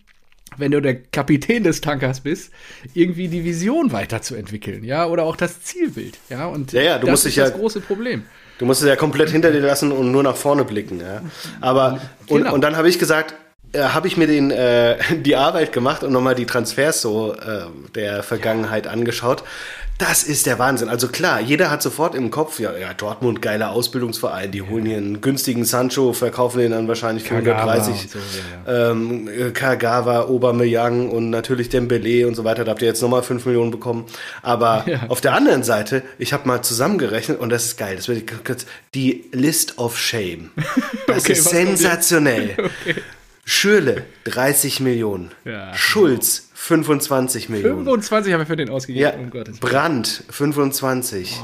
wenn 0.56 0.70
du 0.70 0.80
der 0.80 0.96
Kapitän 0.96 1.64
des 1.64 1.80
Tankers 1.80 2.20
bist, 2.20 2.52
irgendwie 2.94 3.28
die 3.28 3.44
Vision 3.44 3.92
weiterzuentwickeln, 3.92 4.84
ja, 4.84 5.06
oder 5.06 5.24
auch 5.24 5.36
das 5.36 5.62
Zielbild, 5.62 6.18
ja, 6.28 6.46
und 6.46 6.72
ja, 6.72 6.82
ja, 6.82 6.98
du 6.98 7.06
das 7.06 7.10
musst 7.12 7.26
ist 7.26 7.38
das 7.38 7.50
ja, 7.50 7.56
große 7.56 7.80
Problem. 7.80 8.24
Du 8.58 8.66
musst 8.66 8.82
es 8.82 8.88
ja 8.88 8.96
komplett 8.96 9.30
hinter 9.30 9.50
dir 9.50 9.60
lassen 9.60 9.90
und 9.90 10.12
nur 10.12 10.22
nach 10.22 10.36
vorne 10.36 10.64
blicken, 10.64 11.00
ja. 11.00 11.22
Aber 11.60 12.00
genau. 12.26 12.46
und, 12.46 12.52
und 12.54 12.60
dann 12.60 12.76
habe 12.76 12.88
ich 12.88 12.98
gesagt, 12.98 13.34
äh, 13.74 13.82
habe 13.82 14.06
ich 14.06 14.16
mir 14.16 14.26
den 14.26 14.50
äh, 14.50 14.96
die 15.16 15.36
Arbeit 15.36 15.72
gemacht 15.72 16.04
und 16.04 16.12
nochmal 16.12 16.34
die 16.34 16.46
Transfers 16.46 17.02
so 17.02 17.34
äh, 17.34 17.64
der 17.94 18.22
Vergangenheit 18.22 18.86
ja. 18.86 18.92
angeschaut. 18.92 19.42
Das 19.98 20.24
ist 20.24 20.46
der 20.46 20.58
Wahnsinn. 20.58 20.88
Also 20.88 21.06
klar, 21.06 21.40
jeder 21.40 21.70
hat 21.70 21.80
sofort 21.80 22.16
im 22.16 22.32
Kopf, 22.32 22.58
ja, 22.58 22.76
ja 22.76 22.92
Dortmund, 22.94 23.40
geiler 23.40 23.70
Ausbildungsverein, 23.70 24.50
die 24.50 24.62
holen 24.62 24.86
hier 24.86 24.96
einen 24.96 25.20
günstigen 25.20 25.64
Sancho, 25.64 26.12
verkaufen 26.12 26.58
den 26.58 26.72
dann 26.72 26.88
wahrscheinlich 26.88 27.24
für 27.24 27.36
130. 27.36 28.10
So, 28.10 28.18
ja. 28.66 28.90
ähm, 28.90 29.52
Kagawa, 29.54 30.22
Aubameyang 30.22 31.10
und 31.10 31.30
natürlich 31.30 31.68
Dembele 31.68 32.26
und 32.26 32.34
so 32.34 32.42
weiter. 32.42 32.64
Da 32.64 32.72
habt 32.72 32.82
ihr 32.82 32.88
jetzt 32.88 33.02
nochmal 33.02 33.22
5 33.22 33.46
Millionen 33.46 33.70
bekommen. 33.70 34.06
Aber 34.42 34.84
ja. 34.88 35.04
auf 35.08 35.20
der 35.20 35.34
anderen 35.34 35.62
Seite, 35.62 36.02
ich 36.18 36.32
habe 36.32 36.48
mal 36.48 36.62
zusammengerechnet 36.62 37.38
und 37.38 37.50
das 37.50 37.66
ist 37.66 37.76
geil. 37.76 37.94
Das 37.94 38.08
wird 38.08 38.66
die 38.94 39.24
List 39.32 39.78
of 39.78 39.98
Shame. 39.98 40.50
Das 41.06 41.24
okay, 41.24 41.32
ist 41.32 41.50
sensationell. 41.50 42.56
Okay. 42.84 43.00
Schürle 43.44 44.04
30 44.24 44.80
Millionen. 44.80 45.30
Ja, 45.44 45.74
Schulz 45.74 46.43
25 46.64 47.50
Millionen. 47.50 47.84
25 47.84 48.32
haben 48.32 48.40
wir 48.40 48.46
für 48.46 48.56
den 48.56 48.70
ausgegeben. 48.70 49.02
Ja, 49.02 49.12
um 49.12 49.58
Brandt 49.60 50.24
25. 50.30 51.36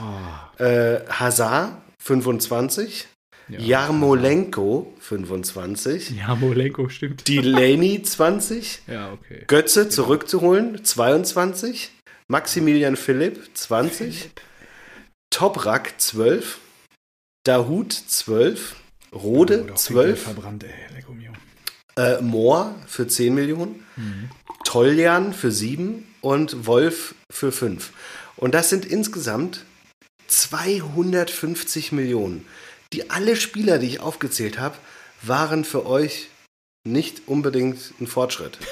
Oh. 0.59 0.63
Äh, 0.63 1.01
Hazard 1.11 1.77
25. 1.99 3.07
Ja. 3.49 3.61
Jarmolenko 3.61 4.95
25. 4.99 6.17
Jarmolenko, 6.17 6.89
stimmt. 6.89 7.29
Delaney 7.29 8.03
20. 8.03 8.83
Ja, 8.87 9.13
okay. 9.13 9.45
Götze 9.47 9.91
zurückzuholen 9.91 10.83
22. 10.83 11.91
Maximilian 12.29 12.97
Philipp 12.97 13.51
20. 13.53 14.31
Toprak 15.29 16.01
12. 16.01 16.61
Dahut 17.45 17.93
12. 17.93 18.77
Rode 19.13 19.67
auch 19.71 19.75
12. 19.75 20.23
Verbrannt, 20.23 20.65
ey. 20.65 20.71
Lecco 20.95 21.13
mio. 21.13 21.33
Äh, 21.97 22.23
Mohr 22.23 22.75
für 22.87 23.07
10 23.07 23.35
Millionen. 23.35 23.85
Toljan 24.71 25.33
für 25.33 25.51
7 25.51 26.07
und 26.21 26.65
Wolf 26.65 27.17
für 27.29 27.51
5. 27.51 27.93
Und 28.37 28.55
das 28.55 28.71
sind 28.71 28.85
insgesamt 28.85 29.65
250 30.29 31.91
Millionen. 31.91 32.47
Die 32.93 33.11
alle 33.11 33.35
Spieler, 33.35 33.81
die 33.81 33.89
ich 33.89 33.99
aufgezählt 33.99 34.61
habe, 34.61 34.77
waren 35.23 35.65
für 35.65 35.87
euch 35.87 36.29
nicht 36.87 37.27
unbedingt 37.27 37.95
ein 38.01 38.07
Fortschritt. 38.07 38.59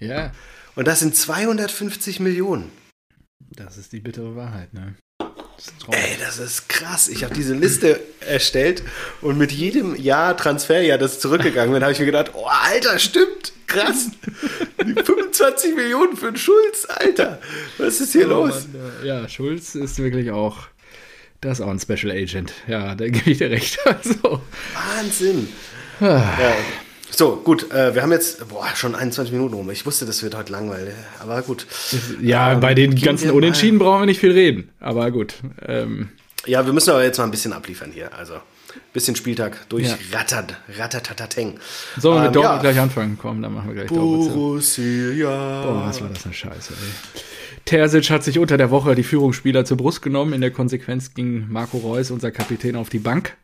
Ja, 0.00 0.32
Und 0.74 0.86
das 0.86 1.00
sind 1.00 1.16
250 1.16 2.20
Millionen. 2.20 2.70
das 3.56 3.78
ist 3.78 3.92
die 3.92 4.00
bittere 4.00 4.36
Wahrheit, 4.36 4.74
ne? 4.74 4.96
Das. 5.86 5.96
Ey, 5.98 6.16
das 6.20 6.38
ist 6.38 6.68
krass. 6.68 7.08
Ich 7.08 7.24
habe 7.24 7.34
diese 7.34 7.54
Liste 7.54 8.00
erstellt 8.20 8.82
und 9.20 9.38
mit 9.38 9.52
jedem 9.52 9.94
Jahr 9.96 10.36
Transferjahr, 10.36 10.98
das 10.98 11.20
zurückgegangen 11.20 11.72
bin, 11.72 11.82
habe 11.82 11.92
ich 11.92 11.98
mir 11.98 12.06
gedacht, 12.06 12.32
oh, 12.34 12.46
Alter, 12.46 12.98
stimmt, 12.98 13.52
krass. 13.66 14.08
Die 14.84 14.94
25 15.02 15.74
Millionen 15.74 16.16
für 16.16 16.26
den 16.32 16.36
Schulz, 16.36 16.86
Alter. 16.88 17.40
Was 17.78 18.00
ist 18.00 18.12
hier 18.12 18.26
Oh, 18.26 18.46
los? 18.46 18.66
Mann, 18.72 18.92
ja. 19.04 19.20
ja, 19.22 19.28
Schulz 19.28 19.74
ist 19.74 19.98
wirklich 19.98 20.30
auch. 20.30 20.58
Das 21.40 21.58
ist 21.58 21.64
auch 21.64 21.70
ein 21.70 21.78
Special 21.80 22.10
Agent. 22.10 22.52
Ja, 22.66 22.94
da 22.94 23.06
gebe 23.08 23.30
ich 23.30 23.38
dir 23.38 23.50
recht. 23.50 23.78
Also, 23.84 24.40
Wahnsinn. 24.96 25.48
ah, 26.00 26.04
Ja. 26.40 26.56
So, 27.16 27.36
gut, 27.36 27.70
äh, 27.70 27.94
wir 27.94 28.02
haben 28.02 28.10
jetzt 28.12 28.48
boah, 28.48 28.66
schon 28.74 28.94
21 28.94 29.32
Minuten 29.32 29.54
rum. 29.54 29.70
Ich 29.70 29.86
wusste, 29.86 30.04
das 30.04 30.22
wird 30.22 30.34
heute 30.36 30.50
langweilig, 30.52 30.94
aber 31.20 31.42
gut. 31.42 31.66
ja, 32.20 32.52
Ähm, 32.52 32.60
bei 32.60 32.74
den 32.74 32.94
ganzen 32.96 33.28
mal- 33.28 33.34
Unentschieden 33.36 33.78
brauchen 33.78 34.00
wir 34.02 34.06
nicht 34.06 34.18
viel 34.20 34.32
reden. 34.32 34.70
Aber 34.80 35.10
gut. 35.10 35.34
Ähm, 35.66 36.08
Ja, 36.46 36.66
wir 36.66 36.72
müssen 36.72 36.90
aber 36.90 37.04
jetzt 37.04 37.16
mal 37.18 37.24
ein 37.24 37.30
bisschen 37.30 37.52
abliefern 37.52 37.90
hier. 37.92 38.12
Also, 38.12 38.34
bisschen 38.92 39.14
Spieltag 39.14 39.52
Ja. 39.54 39.60
durchrattert, 39.68 40.56
rattatatateng. 40.76 41.58
sollen 41.98 42.16
wir 42.16 42.20
mit 42.22 42.26
Ähm, 42.28 42.32
Dortmund 42.34 42.56
ja. 42.64 42.70
gleich 42.72 42.80
anfangen? 42.82 43.18
Komm, 43.20 43.40
dann 43.42 43.54
machen 43.54 43.68
wir 43.68 43.74
gleich 43.74 43.88
Dortmund. 43.88 44.34
Borussia. 44.34 45.62
Boah, 45.62 45.84
was 45.86 46.00
war 46.00 46.08
das 46.08 46.24
eine 46.24 46.34
Scheiße, 46.34 46.72
ey. 46.74 47.20
Terzic 47.64 48.10
hat 48.10 48.24
sich 48.24 48.38
unter 48.38 48.58
der 48.58 48.70
Woche 48.70 48.94
die 48.94 49.04
Führungsspieler 49.04 49.64
zur 49.64 49.76
Brust 49.78 50.02
genommen. 50.02 50.32
In 50.34 50.40
der 50.42 50.50
Konsequenz 50.50 51.14
ging 51.14 51.46
Marco 51.48 51.78
Reus, 51.78 52.10
unser 52.10 52.30
Kapitän, 52.30 52.76
auf 52.76 52.90
die 52.90 52.98
Bank. 52.98 53.36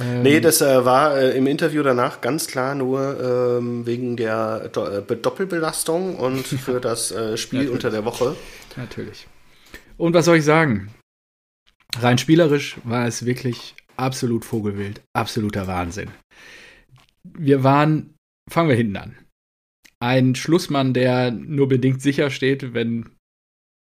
Ähm, 0.00 0.22
Nee, 0.22 0.40
das 0.40 0.60
äh, 0.60 0.84
war 0.84 1.16
äh, 1.16 1.36
im 1.36 1.46
Interview 1.46 1.82
danach 1.82 2.20
ganz 2.20 2.46
klar 2.46 2.74
nur 2.74 3.58
ähm, 3.58 3.86
wegen 3.86 4.16
der 4.16 4.68
Do 4.68 4.84
äh, 4.86 5.16
Doppelbelastung 5.16 6.16
und 6.16 6.46
für 6.46 6.80
das 6.80 7.10
äh, 7.10 7.36
Spiel 7.36 7.60
Natürlich. 7.60 7.74
unter 7.74 7.90
der 7.90 8.04
Woche. 8.04 8.36
Natürlich. 8.76 9.26
Und 9.96 10.14
was 10.14 10.24
soll 10.24 10.36
ich 10.36 10.44
sagen? 10.44 10.90
Rein 11.98 12.18
spielerisch 12.18 12.76
war 12.84 13.06
es 13.06 13.24
wirklich 13.24 13.74
absolut 13.96 14.44
Vogelwild, 14.44 15.02
absoluter 15.12 15.66
Wahnsinn. 15.66 16.10
Wir 17.24 17.64
waren, 17.64 18.14
fangen 18.48 18.68
wir 18.68 18.76
hinten 18.76 18.96
an. 18.96 19.16
Ein 20.00 20.34
Schlussmann, 20.36 20.94
der 20.94 21.32
nur 21.32 21.68
bedingt 21.68 22.00
sicher 22.00 22.30
steht, 22.30 22.72
wenn 22.72 23.10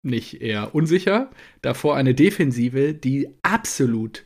nicht 0.03 0.41
eher 0.41 0.73
unsicher. 0.73 1.29
Davor 1.61 1.97
eine 1.97 2.15
Defensive, 2.15 2.93
die 2.93 3.27
absolut 3.43 4.25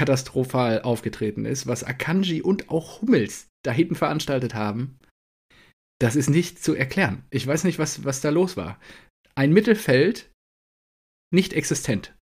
katastrophal 0.00 0.82
aufgetreten 0.82 1.44
ist, 1.44 1.66
was 1.66 1.84
Akanji 1.84 2.40
und 2.40 2.70
auch 2.70 3.02
Hummels 3.02 3.48
da 3.62 3.70
hinten 3.70 3.94
veranstaltet 3.94 4.54
haben. 4.54 4.98
Das 6.00 6.16
ist 6.16 6.30
nicht 6.30 6.64
zu 6.64 6.74
erklären. 6.74 7.24
Ich 7.30 7.46
weiß 7.46 7.64
nicht, 7.64 7.78
was, 7.78 8.04
was 8.04 8.22
da 8.22 8.30
los 8.30 8.56
war 8.56 8.78
ein 9.40 9.52
Mittelfeld 9.52 10.30
nicht 11.32 11.54
existent. 11.54 12.14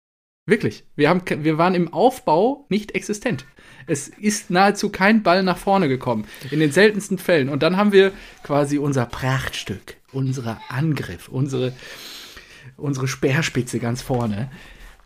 Wirklich. 0.47 0.85
Wir, 0.95 1.09
haben, 1.09 1.23
wir 1.43 1.57
waren 1.57 1.73
im 1.73 1.91
Aufbau 1.91 2.67
nicht 2.69 2.93
existent. 2.93 3.45
Es 3.85 4.07
ist 4.07 4.49
nahezu 4.49 4.89
kein 4.89 5.23
Ball 5.23 5.43
nach 5.43 5.57
vorne 5.57 5.87
gekommen. 5.87 6.25
In 6.51 6.59
den 6.59 6.71
seltensten 6.71 7.17
Fällen. 7.17 7.49
Und 7.49 7.63
dann 7.63 7.75
haben 7.75 7.91
wir 7.91 8.13
quasi 8.43 8.77
unser 8.77 9.07
Prachtstück, 9.07 9.97
unser 10.13 10.61
Angriff, 10.69 11.27
unsere, 11.27 11.73
unsere 12.77 13.07
Speerspitze 13.07 13.79
ganz 13.79 14.01
vorne. 14.01 14.51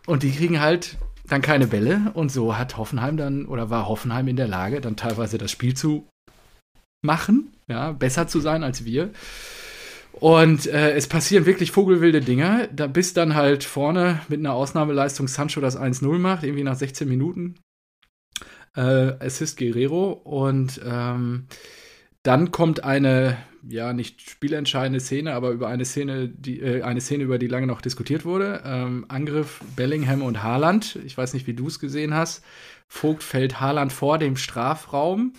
Und 0.06 0.22
die 0.22 0.32
kriegen 0.32 0.60
halt 0.60 0.98
dann 1.28 1.42
keine 1.42 1.66
Bälle. 1.66 2.10
Und 2.14 2.30
so 2.30 2.56
hat 2.56 2.76
Hoffenheim 2.76 3.16
dann, 3.16 3.46
oder 3.46 3.70
war 3.70 3.88
Hoffenheim 3.88 4.28
in 4.28 4.36
der 4.36 4.48
Lage, 4.48 4.80
dann 4.80 4.96
teilweise 4.96 5.38
das 5.38 5.50
Spiel 5.50 5.74
zu 5.74 6.06
machen, 7.04 7.52
ja, 7.68 7.92
besser 7.92 8.28
zu 8.28 8.40
sein 8.40 8.62
als 8.62 8.84
wir. 8.84 9.10
Und 10.12 10.66
äh, 10.66 10.92
es 10.92 11.06
passieren 11.06 11.46
wirklich 11.46 11.70
vogelwilde 11.72 12.20
Dinge, 12.20 12.68
da, 12.72 12.86
bis 12.86 13.14
dann 13.14 13.34
halt 13.34 13.64
vorne 13.64 14.20
mit 14.28 14.40
einer 14.40 14.52
Ausnahmeleistung 14.52 15.26
Sancho 15.26 15.60
das 15.60 15.78
1-0 15.78 16.18
macht, 16.18 16.44
irgendwie 16.44 16.64
nach 16.64 16.76
16 16.76 17.08
Minuten. 17.08 17.56
Äh, 18.76 19.14
Assist 19.20 19.58
Guerrero. 19.58 20.12
Und 20.12 20.80
ähm, 20.84 21.46
dann 22.22 22.52
kommt 22.52 22.84
eine, 22.84 23.36
ja, 23.68 23.92
nicht 23.92 24.20
spielentscheidende 24.28 25.00
Szene, 25.00 25.34
aber 25.34 25.50
über 25.50 25.68
eine 25.68 25.84
Szene, 25.84 26.28
die, 26.28 26.60
äh, 26.60 26.82
eine 26.82 27.00
Szene, 27.00 27.24
über 27.24 27.38
die 27.38 27.46
lange 27.46 27.66
noch 27.66 27.80
diskutiert 27.80 28.24
wurde. 28.24 28.62
Ähm, 28.64 29.04
Angriff 29.08 29.60
Bellingham 29.76 30.22
und 30.22 30.42
Haaland. 30.42 30.96
Ich 31.04 31.16
weiß 31.16 31.34
nicht, 31.34 31.46
wie 31.46 31.54
du 31.54 31.68
es 31.68 31.78
gesehen 31.78 32.14
hast. 32.14 32.44
Vogt 32.88 33.22
fällt 33.22 33.60
Haaland 33.60 33.92
vor 33.92 34.18
dem 34.18 34.36
Strafraum. 34.36 35.34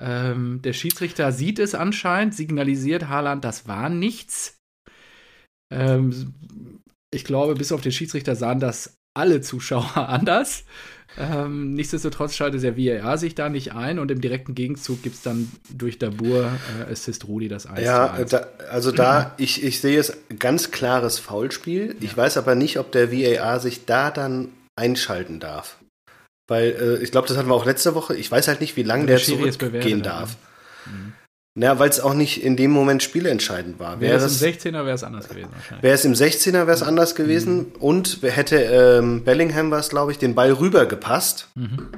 Ähm, 0.00 0.60
der 0.62 0.72
Schiedsrichter 0.72 1.30
sieht 1.32 1.58
es 1.58 1.74
anscheinend, 1.74 2.34
signalisiert 2.34 3.08
Haaland, 3.08 3.44
das 3.44 3.68
war 3.68 3.88
nichts. 3.88 4.60
Ähm, 5.72 6.34
ich 7.12 7.24
glaube, 7.24 7.54
bis 7.54 7.70
auf 7.70 7.80
den 7.80 7.92
Schiedsrichter 7.92 8.34
sahen 8.34 8.58
das 8.58 8.98
alle 9.14 9.40
Zuschauer 9.40 9.96
anders. 10.08 10.64
Ähm, 11.18 11.74
nichtsdestotrotz 11.74 12.34
schaltet 12.34 12.62
der 12.62 12.76
VAR 12.76 13.18
sich 13.18 13.34
da 13.34 13.48
nicht 13.48 13.72
ein 13.72 13.98
und 13.98 14.10
im 14.10 14.20
direkten 14.20 14.54
Gegenzug 14.54 15.02
gibt 15.02 15.16
es 15.16 15.22
dann 15.22 15.50
durch 15.70 15.98
Dabur 15.98 16.50
äh, 16.88 16.92
Assist 16.92 17.28
Rudi 17.28 17.48
das 17.48 17.66
1 17.66 17.80
Ja, 17.80 18.08
zu 18.14 18.20
1. 18.22 18.30
da, 18.30 18.46
also 18.70 18.90
da, 18.90 19.32
ich, 19.38 19.62
ich 19.62 19.80
sehe 19.80 19.98
es 19.98 20.16
ganz 20.38 20.70
klares 20.70 21.18
Foulspiel. 21.18 21.96
Ich 22.00 22.16
weiß 22.16 22.36
aber 22.36 22.54
nicht, 22.54 22.78
ob 22.78 22.90
der 22.92 23.12
VAR 23.12 23.60
sich 23.60 23.84
da 23.84 24.10
dann 24.10 24.48
einschalten 24.76 25.40
darf. 25.40 25.76
Weil 26.48 26.98
äh, 27.00 27.02
ich 27.02 27.10
glaube, 27.10 27.28
das 27.28 27.36
hatten 27.36 27.48
wir 27.48 27.54
auch 27.54 27.64
letzte 27.64 27.94
Woche. 27.94 28.16
Ich 28.16 28.30
weiß 28.30 28.48
halt 28.48 28.60
nicht, 28.60 28.76
wie 28.76 28.82
lange 28.82 29.06
Der 29.06 29.16
der 29.18 29.24
zurückgehen 29.24 30.02
darf. 30.02 30.36
Mhm. 30.86 31.12
Ja, 31.56 31.78
weil 31.78 31.88
es 31.88 32.00
auch 32.00 32.14
nicht 32.14 32.42
in 32.42 32.56
dem 32.56 32.72
Moment 32.72 33.02
spielentscheidend 33.02 33.78
war. 33.78 34.00
Wäre 34.00 34.16
es 34.16 34.42
im 34.42 34.48
16er, 34.50 34.72
wäre 34.84 34.90
es 34.94 35.04
anders 35.04 35.28
gewesen 35.28 35.50
wäre 35.82 35.94
es 35.94 36.04
im 36.04 36.12
16er, 36.14 36.52
wäre 36.52 36.72
es 36.72 36.82
anders 36.82 37.14
gewesen. 37.14 37.66
Und 37.78 38.18
hätte 38.22 38.56
ähm, 38.56 39.22
Bellingham 39.22 39.70
was, 39.70 39.88
glaube 39.88 40.10
ich, 40.12 40.18
den 40.18 40.34
Ball 40.34 40.52
rüber 40.52 40.86
gepasst, 40.86 41.48
Mhm. 41.54 41.88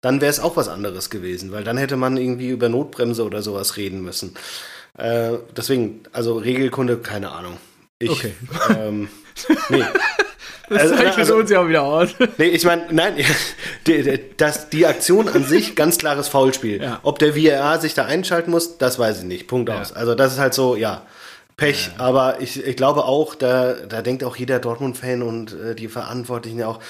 dann 0.00 0.20
wäre 0.20 0.30
es 0.30 0.40
auch 0.40 0.56
was 0.56 0.68
anderes 0.68 1.10
gewesen. 1.10 1.52
Weil 1.52 1.62
dann 1.62 1.76
hätte 1.78 1.96
man 1.96 2.16
irgendwie 2.16 2.48
über 2.48 2.68
Notbremse 2.68 3.22
oder 3.24 3.40
sowas 3.42 3.76
reden 3.76 4.02
müssen. 4.02 4.34
Äh, 4.98 5.34
deswegen, 5.56 6.00
also 6.12 6.36
Regelkunde, 6.36 6.96
keine 6.98 7.30
Ahnung. 7.30 7.56
Ich, 8.00 8.10
Okay. 8.10 8.32
Ähm, 8.76 9.08
nee. 9.68 9.84
Das 10.68 10.82
Also, 10.82 10.94
zeichnet 10.96 11.18
also- 11.18 11.36
uns 11.36 11.50
ja 11.50 11.60
auch 11.60 11.68
wieder 11.68 11.82
aus. 11.82 12.10
Nee, 12.38 12.46
ich 12.48 12.64
meine, 12.64 12.84
nein, 12.90 13.14
die, 13.86 14.02
die, 14.02 14.20
das, 14.36 14.70
die 14.70 14.86
Aktion 14.86 15.28
an 15.28 15.44
sich, 15.44 15.76
ganz 15.76 15.98
klares 15.98 16.28
Foulspiel. 16.28 16.82
Ja. 16.82 17.00
Ob 17.02 17.18
der 17.18 17.36
VAR 17.36 17.80
sich 17.80 17.94
da 17.94 18.06
einschalten 18.06 18.50
muss, 18.50 18.78
das 18.78 18.98
weiß 18.98 19.18
ich 19.18 19.24
nicht. 19.24 19.46
Punkt 19.46 19.68
Ja. 19.68 19.80
aus. 19.80 19.92
Also 19.92 20.14
das 20.14 20.32
ist 20.34 20.38
halt 20.38 20.54
so, 20.54 20.74
ja, 20.76 21.02
Pech. 21.56 21.90
Aber 21.98 22.40
ich, 22.40 22.64
ich 22.66 22.76
glaube 22.76 23.04
auch, 23.04 23.34
da, 23.36 23.74
da 23.74 24.02
denkt 24.02 24.24
auch 24.24 24.34
jeder 24.36 24.58
Dortmund-Fan 24.58 25.22
und 25.22 25.52
äh, 25.52 25.74
die 25.76 25.86
Verantwortlichen 25.88 26.58
ja 26.58 26.66
auch, 26.66 26.80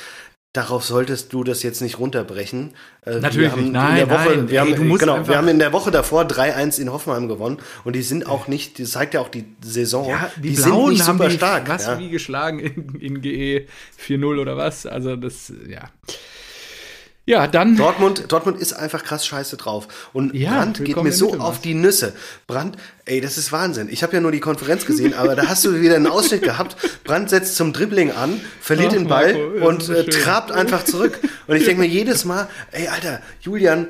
darauf 0.55 0.85
solltest 0.85 1.33
du 1.33 1.45
das 1.45 1.63
jetzt 1.63 1.83
nicht 1.83 1.99
runterbrechen. 1.99 2.75
Äh, 3.05 3.19
Natürlich 3.19 3.37
wir 3.37 3.51
haben 3.53 3.59
nicht. 3.59 3.67
in 3.67 3.73
Nein, 3.73 3.97
der 3.97 4.09
Woche, 4.11 4.37
nein. 4.37 4.49
Wir, 4.49 4.61
haben, 4.61 4.99
genau, 4.99 5.29
wir 5.29 5.37
haben 5.37 5.49
in 5.49 5.59
der 5.59 5.73
Woche 5.75 5.91
davor 5.91 6.23
3-1 6.23 6.81
in 6.81 6.91
Hoffenheim 6.91 7.29
gewonnen 7.29 7.59
und 7.85 7.95
die 7.95 8.03
sind 8.03 8.27
auch 8.27 8.47
nicht, 8.49 8.79
das 8.79 8.93
zeigt 8.93 9.15
ja 9.15 9.21
auch 9.21 9.29
die 9.29 9.45
Saison, 9.63 10.09
Ja, 10.09 10.31
die, 10.37 10.51
die 10.51 10.55
sind 10.57 10.71
Blauen 10.71 10.91
nicht 10.93 11.07
haben 11.07 11.19
super 11.19 11.29
die 11.29 11.37
stark. 11.37 11.69
was 11.69 11.87
ja. 11.87 11.99
wie 11.99 12.09
geschlagen 12.09 12.61
in, 12.61 12.95
in 13.01 13.21
GE 13.21 13.67
4-0 14.07 14.41
oder 14.41 14.57
was. 14.57 14.87
Also 14.87 15.17
das, 15.17 15.53
ja. 15.69 15.91
Ja, 17.27 17.47
dann. 17.47 17.77
Dortmund, 17.77 18.25
Dortmund 18.29 18.59
ist 18.61 18.75
einfach 18.75 19.03
krass 19.03 19.27
scheiße 19.27 19.57
drauf. 19.57 20.11
Und 20.13 20.35
Ja, 20.35 20.57
Brandt 20.59 20.85
geht 20.85 21.03
mir 21.03 21.11
so 21.13 21.27
Mittelmaß. 21.27 21.49
auf 21.49 21.61
die 21.61 21.73
Nüsse. 21.75 22.13
Brandt, 22.47 22.77
ey, 23.07 23.23
das 23.23 23.39
ist 23.39 23.51
Wahnsinn. 23.51 23.89
Ich 23.91 24.03
habe 24.03 24.13
ja 24.13 24.21
nur 24.21 24.31
die 24.31 24.41
Konferenz 24.41 24.85
gesehen, 24.85 25.15
aber 25.15 25.35
da 25.35 25.47
hast 25.49 25.65
du 25.65 25.81
wieder 25.81 25.97
einen 25.97 26.07
Ausschnitt 26.07 26.43
gehabt. 26.51 26.77
Brandt 27.03 27.31
setzt 27.31 27.57
zum 27.57 27.73
Dribbling 27.73 28.11
an, 28.11 28.41
verliert 28.61 28.91
Ach, 28.91 28.97
den 28.97 29.09
Ball 29.09 29.33
Marco, 29.33 29.67
und 29.69 29.89
äh, 29.89 30.05
trabt 30.05 30.53
einfach 30.53 30.85
zurück. 30.85 31.19
Und 31.47 31.57
ich 31.57 31.65
denke 31.65 31.81
mir 31.81 31.89
jedes 31.89 32.27
Mal, 32.27 32.47
ey, 32.73 32.89
Alter, 32.89 33.21
Julian, 33.41 33.89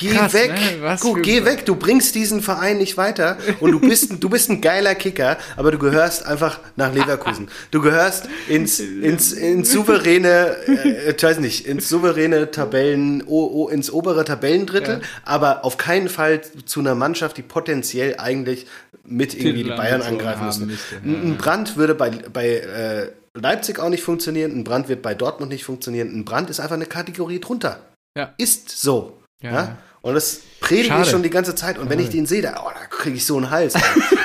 Geh 0.00 0.14
Krass, 0.14 0.32
weg, 0.32 0.52
ne? 0.52 0.96
Guck, 1.00 1.24
geh 1.24 1.44
weg, 1.44 1.66
du 1.66 1.74
bringst 1.74 2.14
diesen 2.14 2.40
Verein 2.40 2.78
nicht 2.78 2.96
weiter 2.96 3.36
und 3.58 3.72
du 3.72 3.80
bist, 3.80 4.12
du 4.22 4.28
bist 4.28 4.48
ein 4.48 4.60
geiler 4.60 4.94
Kicker, 4.94 5.38
aber 5.56 5.72
du 5.72 5.78
gehörst 5.78 6.24
einfach 6.24 6.60
nach 6.76 6.94
Leverkusen. 6.94 7.48
Du 7.72 7.82
gehörst 7.82 8.28
ins, 8.46 8.78
ins, 8.78 9.32
ins 9.32 9.72
souveräne, 9.72 10.56
äh, 10.68 11.10
ich 11.16 11.20
weiß 11.20 11.40
nicht, 11.40 11.66
ins 11.66 11.88
souveräne 11.88 12.52
Tabellen, 12.52 13.24
o, 13.26 13.44
o, 13.46 13.68
ins 13.68 13.90
obere 13.90 14.24
Tabellendrittel, 14.24 15.00
Ja. 15.00 15.06
aber 15.24 15.64
auf 15.64 15.78
keinen 15.78 16.08
Fall 16.08 16.42
zu 16.64 16.78
einer 16.78 16.94
Mannschaft, 16.94 17.36
die 17.36 17.42
potenziell 17.42 18.14
eigentlich 18.18 18.68
mit 19.04 19.34
irgendwie 19.34 19.64
die 19.64 19.70
Bayern 19.70 20.02
angreifen 20.02 20.78
Ein, 21.04 21.30
ein 21.32 21.36
Brand 21.38 21.76
würde 21.76 21.96
bei, 21.96 22.10
bei 22.32 22.46
äh, 22.46 23.08
Leipzig 23.34 23.80
auch 23.80 23.88
nicht 23.88 24.04
funktionieren, 24.04 24.52
ein 24.52 24.62
Brand 24.62 24.88
wird 24.88 25.02
bei 25.02 25.14
Dortmund 25.14 25.50
nicht 25.50 25.64
funktionieren, 25.64 26.16
ein 26.16 26.24
Brand 26.24 26.50
ist 26.50 26.60
einfach 26.60 26.76
eine 26.76 26.86
Kategorie 26.86 27.40
drunter. 27.40 27.80
Ja. 28.16 28.32
Ist 28.38 28.70
so. 28.70 29.18
Ja. 29.42 29.52
Ja. 29.52 29.78
Und 30.08 30.14
das 30.14 30.40
predige 30.60 30.88
Schade. 30.88 31.02
ich 31.04 31.10
schon 31.10 31.22
die 31.22 31.30
ganze 31.30 31.54
Zeit. 31.54 31.78
Und 31.78 31.90
wenn 31.90 31.98
ich 32.00 32.08
den 32.08 32.24
sehe, 32.26 32.40
da, 32.42 32.62
oh, 32.64 32.70
da 32.72 32.86
kriege 32.86 33.16
ich 33.16 33.26
so 33.26 33.36
einen 33.36 33.50
Hals. 33.50 33.74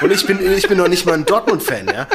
Und 0.01 0.11
ich 0.11 0.25
bin, 0.25 0.39
ich 0.55 0.67
bin 0.67 0.77
noch 0.77 0.87
nicht 0.87 1.05
mal 1.05 1.13
ein 1.13 1.25
Dortmund-Fan, 1.25 1.87
ja. 1.87 2.07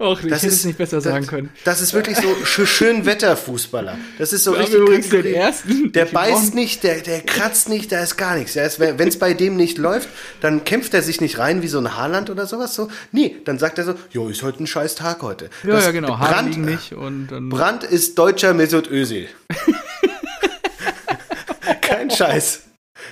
Och, 0.00 0.22
ich 0.22 0.30
Das 0.30 0.42
hätte 0.42 0.52
ist 0.52 0.60
es 0.60 0.64
nicht 0.64 0.78
besser 0.78 1.00
sagen 1.00 1.22
das, 1.22 1.26
können. 1.28 1.50
Das 1.64 1.80
ist 1.80 1.92
wirklich 1.92 2.16
so 2.18 2.32
sch 2.44 2.68
schön 2.68 3.04
Wetterfußballer. 3.04 3.98
Das 4.16 4.32
ist 4.32 4.44
so 4.44 4.52
Wir 4.52 4.60
richtig. 4.60 4.76
übrigens 4.78 5.08
den 5.08 5.24
ersten. 5.26 5.90
Der 5.90 6.04
beißt 6.04 6.54
nicht, 6.54 6.84
der, 6.84 7.00
der 7.00 7.20
kratzt 7.22 7.68
nicht, 7.68 7.90
da 7.90 8.00
ist 8.00 8.16
gar 8.16 8.36
nichts. 8.36 8.54
Wenn 8.54 9.08
es 9.08 9.18
bei 9.18 9.34
dem 9.34 9.56
nicht 9.56 9.76
läuft, 9.76 10.08
dann 10.40 10.62
kämpft 10.62 10.94
er 10.94 11.02
sich 11.02 11.20
nicht 11.20 11.38
rein 11.40 11.62
wie 11.62 11.68
so 11.68 11.78
ein 11.80 11.96
Haaland 11.96 12.30
oder 12.30 12.46
sowas. 12.46 12.76
So. 12.76 12.88
Nee, 13.10 13.38
dann 13.44 13.58
sagt 13.58 13.78
er 13.78 13.84
so, 13.86 13.94
jo, 14.12 14.28
ist 14.28 14.44
heute 14.44 14.62
ein 14.62 14.68
scheiß 14.68 14.94
Tag 14.94 15.20
heute. 15.22 15.50
Ja, 15.64 15.72
Das 15.72 15.86
ja, 15.86 15.90
genau. 15.90 16.16
Brand, 16.16 16.56
nicht 16.58 16.92
und 16.92 17.26
dann. 17.26 17.48
Brandt 17.48 17.82
ist 17.82 18.16
deutscher 18.20 18.54
Mesut 18.54 18.88
Özil. 18.88 19.26
Scheiß. 22.18 22.62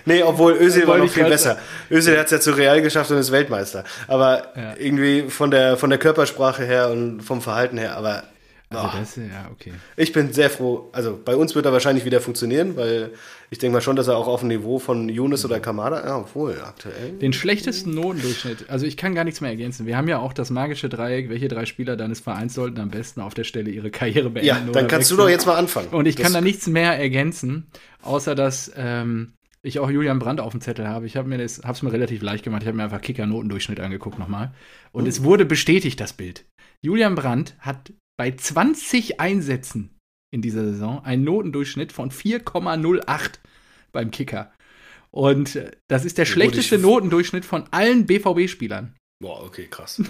Nee, 0.04 0.22
obwohl 0.24 0.54
Özil 0.54 0.86
war 0.88 0.98
noch 0.98 1.08
viel 1.08 1.24
besser. 1.24 1.58
Özil 1.90 2.18
hat 2.18 2.26
es 2.26 2.32
ja 2.32 2.40
zu 2.40 2.50
Real 2.52 2.82
geschafft 2.82 3.10
und 3.12 3.18
ist 3.18 3.30
Weltmeister. 3.30 3.84
Aber 4.08 4.48
Ja. 4.56 4.74
irgendwie 4.78 5.30
von 5.30 5.50
der, 5.52 5.76
von 5.76 5.90
der 5.90 5.98
Körpersprache 6.00 6.64
her 6.64 6.90
und 6.90 7.22
vom 7.22 7.40
Verhalten 7.40 7.78
her, 7.78 7.96
aber 7.96 8.24
Also 8.68 8.88
das, 8.98 9.14
ja, 9.16 9.48
okay. 9.52 9.72
ich 9.96 10.12
bin 10.12 10.32
sehr 10.32 10.50
froh. 10.50 10.90
Also 10.92 11.16
bei 11.24 11.36
uns 11.36 11.54
wird 11.54 11.66
er 11.66 11.72
wahrscheinlich 11.72 12.04
wieder 12.04 12.20
funktionieren, 12.20 12.76
weil 12.76 13.10
ich 13.50 13.58
denke 13.58 13.74
mal 13.74 13.80
schon, 13.80 13.96
dass 13.96 14.08
er 14.08 14.16
auch 14.16 14.26
auf 14.26 14.40
dem 14.40 14.48
Niveau 14.48 14.78
von 14.78 15.08
Yunus 15.08 15.44
oder 15.44 15.60
Kamada, 15.60 16.04
ja, 16.04 16.18
obwohl 16.18 16.60
aktuell. 16.62 17.12
Den 17.20 17.32
schlechtesten 17.32 17.94
Notendurchschnitt, 17.94 18.68
also 18.68 18.86
ich 18.86 18.96
kann 18.96 19.14
gar 19.14 19.24
nichts 19.24 19.40
mehr 19.40 19.50
ergänzen. 19.50 19.86
Wir 19.86 19.96
haben 19.96 20.08
ja 20.08 20.18
auch 20.18 20.32
das 20.32 20.50
magische 20.50 20.88
Dreieck, 20.88 21.28
welche 21.28 21.48
drei 21.48 21.64
Spieler 21.66 21.96
deines 21.96 22.20
Vereins 22.20 22.54
sollten 22.54 22.80
am 22.80 22.90
besten 22.90 23.20
auf 23.20 23.34
der 23.34 23.44
Stelle 23.44 23.70
ihre 23.70 23.90
Karriere 23.90 24.30
beenden. 24.30 24.46
Ja, 24.48 24.60
dann 24.72 24.88
kannst 24.88 25.10
du 25.10 25.14
wechseln. 25.14 25.18
doch 25.18 25.28
jetzt 25.30 25.46
mal 25.46 25.54
anfangen. 25.56 25.88
Und 25.88 26.06
ich 26.06 26.16
Das- 26.16 26.24
kann 26.24 26.32
da 26.32 26.40
nichts 26.40 26.66
mehr 26.66 26.98
ergänzen, 26.98 27.66
außer 28.02 28.34
dass 28.34 28.72
ähm, 28.76 29.32
ich 29.62 29.78
auch 29.80 29.90
Julian 29.90 30.18
Brandt 30.18 30.40
auf 30.40 30.52
dem 30.52 30.60
Zettel 30.60 30.86
habe. 30.88 31.06
Ich 31.06 31.16
habe 31.16 31.28
mir 31.28 31.38
das, 31.38 31.60
hab's 31.64 31.82
mir 31.82 31.92
relativ 31.92 32.22
leicht 32.22 32.44
gemacht. 32.44 32.62
Ich 32.62 32.68
habe 32.68 32.76
mir 32.76 32.84
einfach 32.84 33.00
Kicker-Notendurchschnitt 33.00 33.80
angeguckt 33.80 34.18
nochmal. 34.18 34.52
Und 34.92 35.04
Oh. 35.04 35.08
es 35.08 35.24
wurde 35.24 35.44
bestätigt, 35.44 36.00
das 36.00 36.12
Bild. 36.12 36.44
Julian 36.82 37.14
Brandt 37.16 37.56
hat 37.58 37.92
bei 38.16 38.30
20 38.30 39.18
Einsätzen 39.20 39.95
in 40.30 40.42
dieser 40.42 40.64
Saison 40.64 41.04
einen 41.04 41.24
Notendurchschnitt 41.24 41.92
von 41.92 42.10
4,08 42.10 43.38
beim 43.92 44.10
Kicker. 44.10 44.52
Und 45.10 45.56
äh, 45.56 45.70
das 45.88 46.04
ist 46.04 46.18
der 46.18 46.24
Ja, 46.26 46.30
schlechteste 46.32 46.78
Notendurchschnitt 46.78 47.44
von 47.44 47.64
allen 47.70 48.06
BVB-Spielern. 48.06 48.94
Boah, 49.22 49.44
okay, 49.44 49.66
krass. 49.70 50.02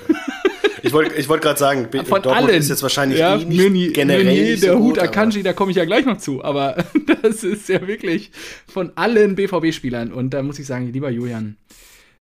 Ich 0.82 0.92
wollte 0.92 1.14
ich 1.14 1.28
wollt 1.28 1.42
gerade 1.42 1.58
sagen, 1.58 1.88
B- 1.90 1.98
Von 2.04 2.22
Dortmund 2.22 2.48
allen. 2.50 2.58
ist 2.58 2.68
jetzt 2.68 2.82
wahrscheinlich 2.82 3.18
ja, 3.18 3.36
eh 3.36 3.44
nicht 3.44 3.60
Meunier, 3.60 3.92
generell 3.92 4.24
Meunier, 4.24 4.42
nicht 4.42 4.60
so 4.60 4.66
der 4.66 4.78
Hut 4.78 4.98
Akanji, 4.98 5.42
da 5.42 5.52
komme 5.52 5.70
ich 5.70 5.76
ja 5.76 5.84
gleich 5.84 6.04
noch 6.06 6.18
zu. 6.18 6.42
Aber 6.44 6.84
das 7.22 7.44
ist 7.44 7.68
ja 7.68 7.86
wirklich 7.86 8.30
von 8.66 8.92
allen 8.96 9.36
BVB-Spielern. 9.36 10.12
Und 10.12 10.30
da 10.30 10.42
muss 10.42 10.58
ich 10.58 10.66
sagen, 10.66 10.92
lieber 10.92 11.10
Julian, 11.10 11.56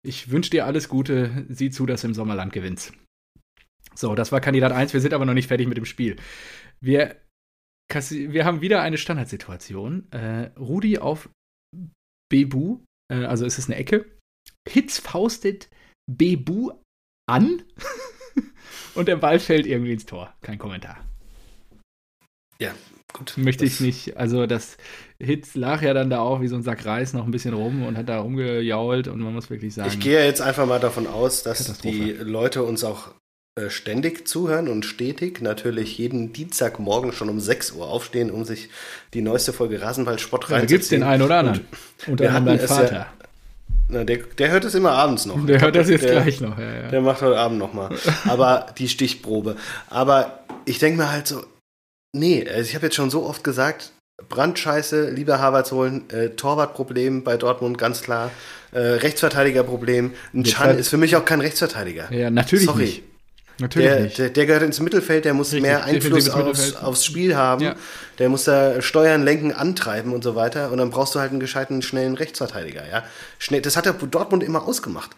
ich 0.02 0.30
wünsche 0.32 0.50
dir 0.50 0.66
alles 0.66 0.90
Gute. 0.90 1.46
Sieh 1.50 1.72
zu, 1.72 1.86
dass 1.86 2.02
du 2.02 2.08
im 2.08 2.14
Sommerland 2.14 2.52
gewinnst. 2.52 2.92
So, 3.96 4.14
das 4.16 4.32
war 4.32 4.42
Kandidat 4.42 4.72
1. 4.74 4.94
Wir 4.94 5.00
sind 5.02 5.14
aber 5.14 5.26
noch 5.26 5.34
nicht 5.34 5.48
fertig 5.48 5.68
mit 5.68 5.78
dem 5.78 5.86
Spiel. 5.86 6.16
Wir, 6.82 7.16
kassi- 7.92 8.32
wir 8.32 8.46
haben 8.46 8.62
wieder 8.62 8.82
eine 8.82 8.98
Standardsituation. 8.98 10.12
Äh, 10.12 10.52
Rudi 10.60 10.98
auf 11.00 11.30
Bebu, 12.30 12.80
äh, 13.12 13.26
also 13.26 13.46
es 13.46 13.58
ist 13.58 13.70
eine 13.70 13.76
Ecke. 13.78 14.06
Hitz 14.68 15.00
faustet 15.00 15.70
Bebu 16.12 16.72
an 17.30 17.64
und 18.96 19.08
der 19.08 19.18
Ball 19.18 19.40
fällt 19.40 19.66
irgendwie 19.66 19.94
ins 19.94 20.06
Tor. 20.06 20.34
Kein 20.42 20.58
Kommentar. 20.58 21.06
Ja, 22.60 22.74
gut. 23.14 23.34
Möchte 23.38 23.66
ich 23.66 23.80
nicht. 23.80 24.18
Also 24.18 24.46
das 24.46 24.78
Hitz 25.22 25.56
lag 25.56 25.82
ja 25.82 25.94
dann 25.94 26.10
da 26.10 26.20
auch 26.20 26.42
wie 26.42 26.48
so 26.48 26.56
ein 26.56 26.64
Sack 26.64 26.86
Reis 26.86 27.14
noch 27.14 27.26
ein 27.26 27.32
bisschen 27.32 27.54
rum 27.54 27.84
und 27.84 27.98
hat 27.98 28.10
da 28.10 28.20
rumgejault 28.20 29.08
und 29.08 29.20
man 29.20 29.34
muss 29.34 29.50
wirklich 29.50 29.74
sagen. 29.74 29.90
Ich 29.90 30.00
gehe 30.00 30.24
jetzt 30.24 30.42
einfach 30.42 30.66
mal 30.66 30.80
davon 30.80 31.08
aus, 31.08 31.44
dass 31.44 31.80
die 31.80 32.12
Leute 32.12 32.64
uns 32.64 32.84
auch 32.84 33.14
ständig 33.70 34.28
zuhören 34.28 34.68
und 34.68 34.84
stetig 34.84 35.42
natürlich 35.42 35.98
jeden 35.98 36.34
Dienstagmorgen 36.34 37.12
schon 37.14 37.30
um 37.30 37.40
6 37.40 37.74
Uhr 37.74 37.88
aufstehen, 37.88 38.32
um 38.32 38.46
sich 38.46 38.70
die 39.14 39.22
neueste 39.22 39.54
Folge 39.54 39.82
Rasenball-Sport 39.82 40.50
ja, 40.50 40.60
da 40.60 40.66
gibt 40.66 40.84
es 40.84 40.90
den 40.90 41.04
einen 41.04 41.22
oder 41.22 41.38
anderen. 41.40 41.62
Unter 42.08 42.24
wir 42.24 42.34
anderem 42.34 42.58
dein 42.58 42.66
es 42.66 42.70
ja- 42.72 42.76
Vater. 42.78 43.08
Na, 43.90 44.04
der, 44.04 44.18
der 44.18 44.50
hört 44.50 44.66
es 44.66 44.74
immer 44.74 44.94
abends 44.94 45.26
noch. 45.26 45.46
der 45.46 45.62
hört 45.62 45.76
das 45.76 45.90
jetzt 45.90 46.04
der, 46.04 46.22
gleich 46.22 46.42
noch. 46.42 46.58
Ja, 46.58 46.74
ja. 46.84 46.88
Der 46.90 47.02
macht 47.02 47.22
heute 47.22 47.38
Abend 47.38 47.60
nochmal. 47.60 47.96
Aber 48.28 48.68
die 48.78 48.90
Stichprobe. 48.90 49.56
Aber 49.88 50.40
ich 50.66 50.80
denke 50.80 50.98
mir 51.02 51.12
halt 51.12 51.28
so, 51.28 51.44
nee, 52.16 52.48
also 52.48 52.62
ich 52.68 52.74
habe 52.76 52.88
jetzt 52.88 52.96
schon 52.96 53.10
so 53.12 53.24
oft 53.26 53.44
gesagt, 53.44 53.92
Brandscheiße, 54.30 55.10
lieber 55.12 55.40
Havertz 55.40 55.72
holen, 55.72 56.10
äh, 56.10 56.30
Torwartproblem 56.30 57.24
bei 57.24 57.38
Dortmund, 57.38 57.78
ganz 57.78 58.02
klar. 58.02 58.32
Äh, 58.72 58.80
Rechtsverteidigerproblem. 58.80 60.14
Ein 60.34 60.44
Chan 60.44 60.78
ist 60.80 60.88
für 60.88 60.98
mich 60.98 61.16
auch 61.16 61.26
kein 61.26 61.42
Rechtsverteidiger. 61.42 62.12
ja, 62.12 62.32
natürlich 62.32 62.66
Sorry. 62.66 62.82
nicht. 62.84 63.04
Natürlich 63.60 63.90
Der, 63.90 64.08
der, 64.08 64.30
der 64.30 64.46
gehört 64.46 64.64
ins 64.64 64.80
Mittelfeld, 64.80 65.26
der 65.26 65.34
muss 65.34 65.48
Richtig, 65.48 65.62
mehr 65.62 65.84
Einfluss 65.84 66.30
aufs, 66.30 66.76
aufs 66.76 67.06
Spiel 67.06 67.36
haben. 67.36 67.64
Ja. 67.64 67.76
Der 68.20 68.30
muss 68.30 68.46
da 68.46 68.82
steuern, 68.82 69.24
lenken, 69.24 69.52
antreiben 69.52 70.14
und 70.14 70.24
so 70.24 70.36
weiter. 70.36 70.72
Und 70.72 70.80
dann 70.80 70.90
brauchst 70.90 71.16
du 71.16 71.20
halt 71.20 71.32
einen 71.32 71.40
gescheiten, 71.40 71.82
schnellen 71.82 72.16
Rechtsverteidiger. 72.16 72.88
Ja? 72.90 73.04
Schnell, 73.40 73.62
das 73.62 73.78
hat 73.78 73.86
der 73.86 73.94
Dortmund 73.94 74.44
immer 74.44 74.68
ausgemacht. 74.68 75.12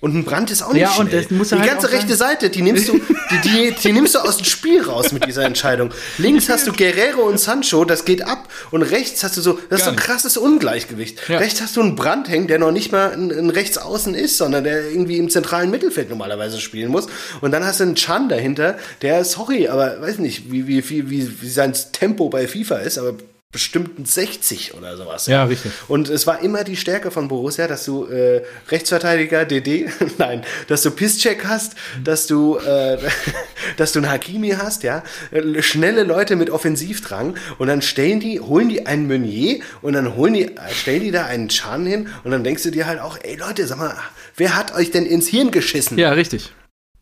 Und 0.00 0.14
ein 0.14 0.24
Brand 0.24 0.48
ist 0.52 0.62
auch 0.62 0.72
nicht 0.72 0.82
Ja, 0.82 0.92
und 0.92 1.08
schnell. 1.08 1.22
das 1.22 1.30
muss 1.32 1.48
die 1.48 1.56
halt 1.56 1.68
ganze 1.68 1.90
rechte 1.90 2.14
sagen. 2.14 2.34
Seite, 2.40 2.50
die 2.50 2.62
nimmst 2.62 2.88
du, 2.88 2.98
die, 2.98 3.40
die, 3.48 3.74
die 3.82 3.92
nimmst 3.92 4.14
du 4.14 4.20
aus 4.20 4.36
dem 4.36 4.44
Spiel 4.44 4.80
raus 4.82 5.10
mit 5.10 5.26
dieser 5.26 5.44
Entscheidung. 5.44 5.90
Links 6.18 6.48
hast 6.48 6.68
du 6.68 6.72
Guerrero 6.72 7.22
und 7.22 7.40
Sancho, 7.40 7.84
das 7.84 8.04
geht 8.04 8.22
ab. 8.22 8.48
Und 8.70 8.82
rechts 8.82 9.24
hast 9.24 9.36
du 9.36 9.40
so, 9.40 9.58
das 9.70 9.80
ist 9.80 9.84
so 9.86 9.90
ein 9.90 9.96
krasses 9.96 10.36
Ungleichgewicht. 10.36 11.28
Ja. 11.28 11.38
Rechts 11.38 11.60
hast 11.60 11.76
du 11.76 11.80
einen 11.80 11.96
Brand 11.96 12.28
hängen, 12.28 12.46
der 12.46 12.60
noch 12.60 12.70
nicht 12.70 12.92
mal 12.92 13.10
ein, 13.12 13.32
ein 13.32 13.50
Rechtsaußen 13.50 14.14
ist, 14.14 14.36
sondern 14.38 14.62
der 14.62 14.88
irgendwie 14.88 15.18
im 15.18 15.30
zentralen 15.30 15.70
Mittelfeld 15.70 16.10
normalerweise 16.10 16.60
spielen 16.60 16.92
muss. 16.92 17.08
Und 17.40 17.50
dann 17.50 17.64
hast 17.66 17.80
du 17.80 17.84
einen 17.84 17.96
Chan 17.96 18.28
dahinter, 18.28 18.78
der, 19.02 19.24
sorry, 19.24 19.66
aber 19.66 20.00
weiß 20.00 20.18
nicht, 20.18 20.52
wie, 20.52 20.68
wie, 20.68 20.88
wie, 20.88 21.10
wie, 21.10 21.42
wie 21.42 21.48
sein 21.48 21.74
Tempo 21.92 22.28
bei 22.28 22.46
FIFA 22.46 22.76
ist, 22.76 22.98
aber 22.98 23.14
bestimmt 23.50 23.98
ein 23.98 24.04
60 24.04 24.74
oder 24.74 24.96
sowas. 24.98 25.26
Ja, 25.26 25.44
richtig. 25.44 25.72
Und 25.88 26.10
es 26.10 26.26
war 26.26 26.42
immer 26.42 26.64
die 26.64 26.76
Stärke 26.76 27.10
von 27.10 27.28
Borussia, 27.28 27.66
dass 27.66 27.86
du 27.86 28.04
äh, 28.04 28.42
Rechtsverteidiger, 28.68 29.46
DD, 29.46 29.88
nein, 30.18 30.44
dass 30.66 30.82
du 30.82 30.90
Pisscheck 30.90 31.46
hast, 31.46 31.74
dass 32.04 32.26
du, 32.26 32.58
äh, 32.58 32.98
dass 33.78 33.92
du 33.92 34.00
einen 34.00 34.10
Hakimi 34.10 34.50
hast, 34.50 34.82
ja, 34.82 35.02
äh, 35.30 35.62
schnelle 35.62 36.02
Leute 36.02 36.36
mit 36.36 36.50
Offensivdrang 36.50 37.36
und 37.56 37.68
dann 37.68 37.80
stellen 37.80 38.20
die, 38.20 38.38
holen 38.40 38.68
die 38.68 38.86
einen 38.86 39.08
Meunier 39.08 39.60
und 39.80 39.94
dann 39.94 40.14
holen 40.14 40.34
die, 40.34 40.54
äh, 40.54 40.70
stellen 40.70 41.00
die 41.00 41.10
da 41.10 41.24
einen 41.24 41.48
Chan 41.48 41.86
hin 41.86 42.08
und 42.24 42.32
dann 42.32 42.44
denkst 42.44 42.64
du 42.64 42.70
dir 42.70 42.86
halt 42.86 43.00
auch, 43.00 43.16
ey 43.22 43.36
Leute, 43.36 43.66
sag 43.66 43.78
mal, 43.78 43.96
wer 44.36 44.56
hat 44.56 44.74
euch 44.74 44.90
denn 44.90 45.06
ins 45.06 45.26
Hirn 45.26 45.50
geschissen? 45.52 45.96
Ja, 45.96 46.12
richtig. 46.12 46.52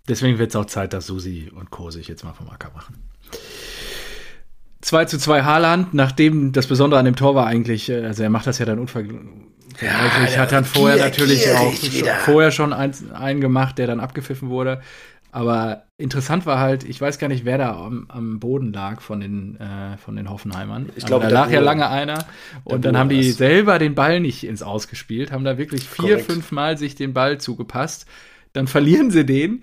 Deswegen 0.09 0.39
wird 0.39 0.51
es 0.51 0.57
auch 0.57 0.67
Zeit, 0.67 0.93
dass 0.93 1.07
Susi 1.07 1.51
und 1.53 1.71
Co. 1.71 1.91
sich 1.91 2.07
jetzt 2.07 2.23
mal 2.23 2.35
vom 2.35 2.49
Acker 2.51 2.71
machen. 2.73 3.03
2 4.81 5.05
zu 5.07 5.19
2 5.19 5.43
Haaland, 5.43 5.95
nachdem 5.95 6.53
das 6.53 6.67
Besondere 6.67 7.01
an 7.01 7.07
dem 7.07 7.17
Tor 7.17 7.35
war 7.35 7.47
eigentlich, 7.47 7.89
äh, 7.89 8.05
also 8.05 8.23
er 8.23 8.31
macht 8.31 8.47
das 8.47 8.59
ja 8.59 8.67
dann 8.67 8.79
unvergleichlich, 8.79 9.25
der 9.81 10.39
hat 10.39 10.53
dann 10.53 10.65
vorher 10.65 10.99
natürlich 10.99 11.51
auch 11.51 11.75
schon, 11.75 12.09
vorher 12.25 12.51
schon 12.51 12.73
einen, 12.73 12.95
einen 13.13 13.41
gemacht, 13.41 13.79
der 13.79 13.87
dann 13.87 14.01
abgepfiffen 14.01 14.49
wurde. 14.49 14.81
Aber 15.33 15.83
interessant 15.99 16.47
war 16.47 16.59
halt, 16.59 16.83
ich 16.85 16.99
weiß 16.99 17.19
gar 17.19 17.29
nicht, 17.29 17.45
wer 17.45 17.59
da 17.59 17.77
am, 17.77 18.07
am 18.09 18.41
Boden 18.41 18.73
lag 18.73 19.03
von 19.03 19.21
den, 19.21 19.61
äh, 19.61 19.99
von 19.99 20.17
den 20.17 20.31
Hoffenheimern. 20.31 20.89
Ich 20.97 21.05
Aber 21.05 21.09
glaube, 21.09 21.27
da 21.27 21.31
lag 21.31 21.51
ja 21.51 21.61
lange 21.61 21.91
einer. 21.91 22.25
Und 22.65 22.87
dann 22.87 22.97
haben 22.97 23.11
die 23.11 23.27
war's. 23.27 23.37
selber 23.37 23.79
den 23.79 23.95
Ball 23.95 24.21
nicht 24.21 24.45
ins 24.45 24.63
Ausgespielt, 24.63 25.33
haben 25.33 25.45
da 25.45 25.59
wirklich 25.59 25.87
vier, 25.87 26.13
Korrekt. 26.15 26.33
fünf 26.33 26.53
Mal 26.53 26.79
sich 26.79 26.95
den 26.95 27.13
Ball 27.13 27.39
zugepasst. 27.39 28.07
Dann 28.55 28.67
verlieren 28.67 29.11
sie 29.11 29.27
den. 29.27 29.61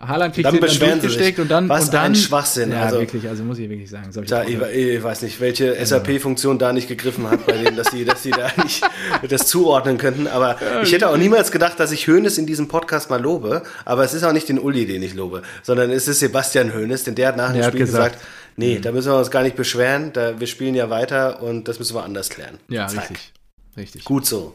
Haaland 0.00 0.34
kriegt 0.34 0.46
Dann 0.46 0.54
den 0.54 0.60
dann 0.60 0.68
beschweren 0.70 1.00
sie 1.00 1.06
durchgesteckt 1.06 1.36
sich. 1.36 1.42
und 1.42 1.48
dann. 1.50 1.68
Was 1.68 1.84
und 1.86 1.94
dann, 1.94 2.04
ein 2.12 2.14
Schwachsinn, 2.14 2.70
Ja, 2.72 2.82
also- 2.82 3.00
wirklich, 3.00 3.28
also 3.28 3.42
muss 3.44 3.58
ich 3.58 3.68
wirklich 3.68 3.88
sagen. 3.90 4.12
solche 4.12 4.28
Da, 4.30 4.44
ich, 4.44 4.60
ich 4.60 5.02
weiß 5.02 5.22
nicht, 5.22 5.40
welche 5.40 5.74
SAP-Funktion 5.84 6.58
da 6.58 6.72
nicht 6.72 6.88
gegriffen 6.88 7.28
hat, 7.30 7.46
bei 7.46 7.52
denen, 7.56 7.76
dass 7.76 7.90
die, 7.90 8.04
dass 8.04 8.22
die 8.22 8.30
da 8.30 8.50
nicht 8.62 8.82
das 9.28 9.46
zuordnen 9.46 9.98
könnten. 9.98 10.26
Aber 10.26 10.56
ich 10.82 10.92
hätte 10.92 11.08
auch 11.08 11.16
niemals 11.16 11.50
gedacht, 11.50 11.80
dass 11.80 11.92
ich 11.92 12.06
Hoeneß 12.08 12.38
in 12.38 12.46
diesem 12.46 12.68
Podcast 12.68 13.10
mal 13.10 13.20
lobe. 13.20 13.62
Aber 13.84 14.04
es 14.04 14.14
ist 14.14 14.22
auch 14.24 14.32
nicht 14.32 14.48
den 14.48 14.58
Uli, 14.58 14.86
den 14.86 15.02
ich 15.02 15.14
lobe, 15.14 15.42
sondern 15.62 15.90
es 15.90 16.08
ist 16.08 16.20
Sebastian 16.20 16.74
Hoeneß, 16.74 17.04
denn 17.04 17.14
der 17.14 17.28
hat 17.28 17.36
nach 17.36 17.52
dem 17.52 17.62
Spiel 17.62 17.80
gesagt, 17.80 18.14
gesagt, 18.14 18.26
nee, 18.56 18.78
da 18.78 18.92
müssen 18.92 19.10
wir 19.12 19.18
uns 19.18 19.30
gar 19.30 19.42
nicht 19.42 19.56
beschweren, 19.56 20.12
da, 20.12 20.38
wir 20.40 20.46
spielen 20.46 20.74
ja 20.74 20.90
weiter 20.90 21.42
und 21.42 21.68
das 21.68 21.78
müssen 21.78 21.94
wir 21.96 22.04
anders 22.04 22.28
klären. 22.30 22.58
Ja, 22.68 22.86
Zack. 22.86 23.10
richtig. 23.10 23.32
richtig. 23.76 24.04
Gut 24.04 24.26
so. 24.26 24.54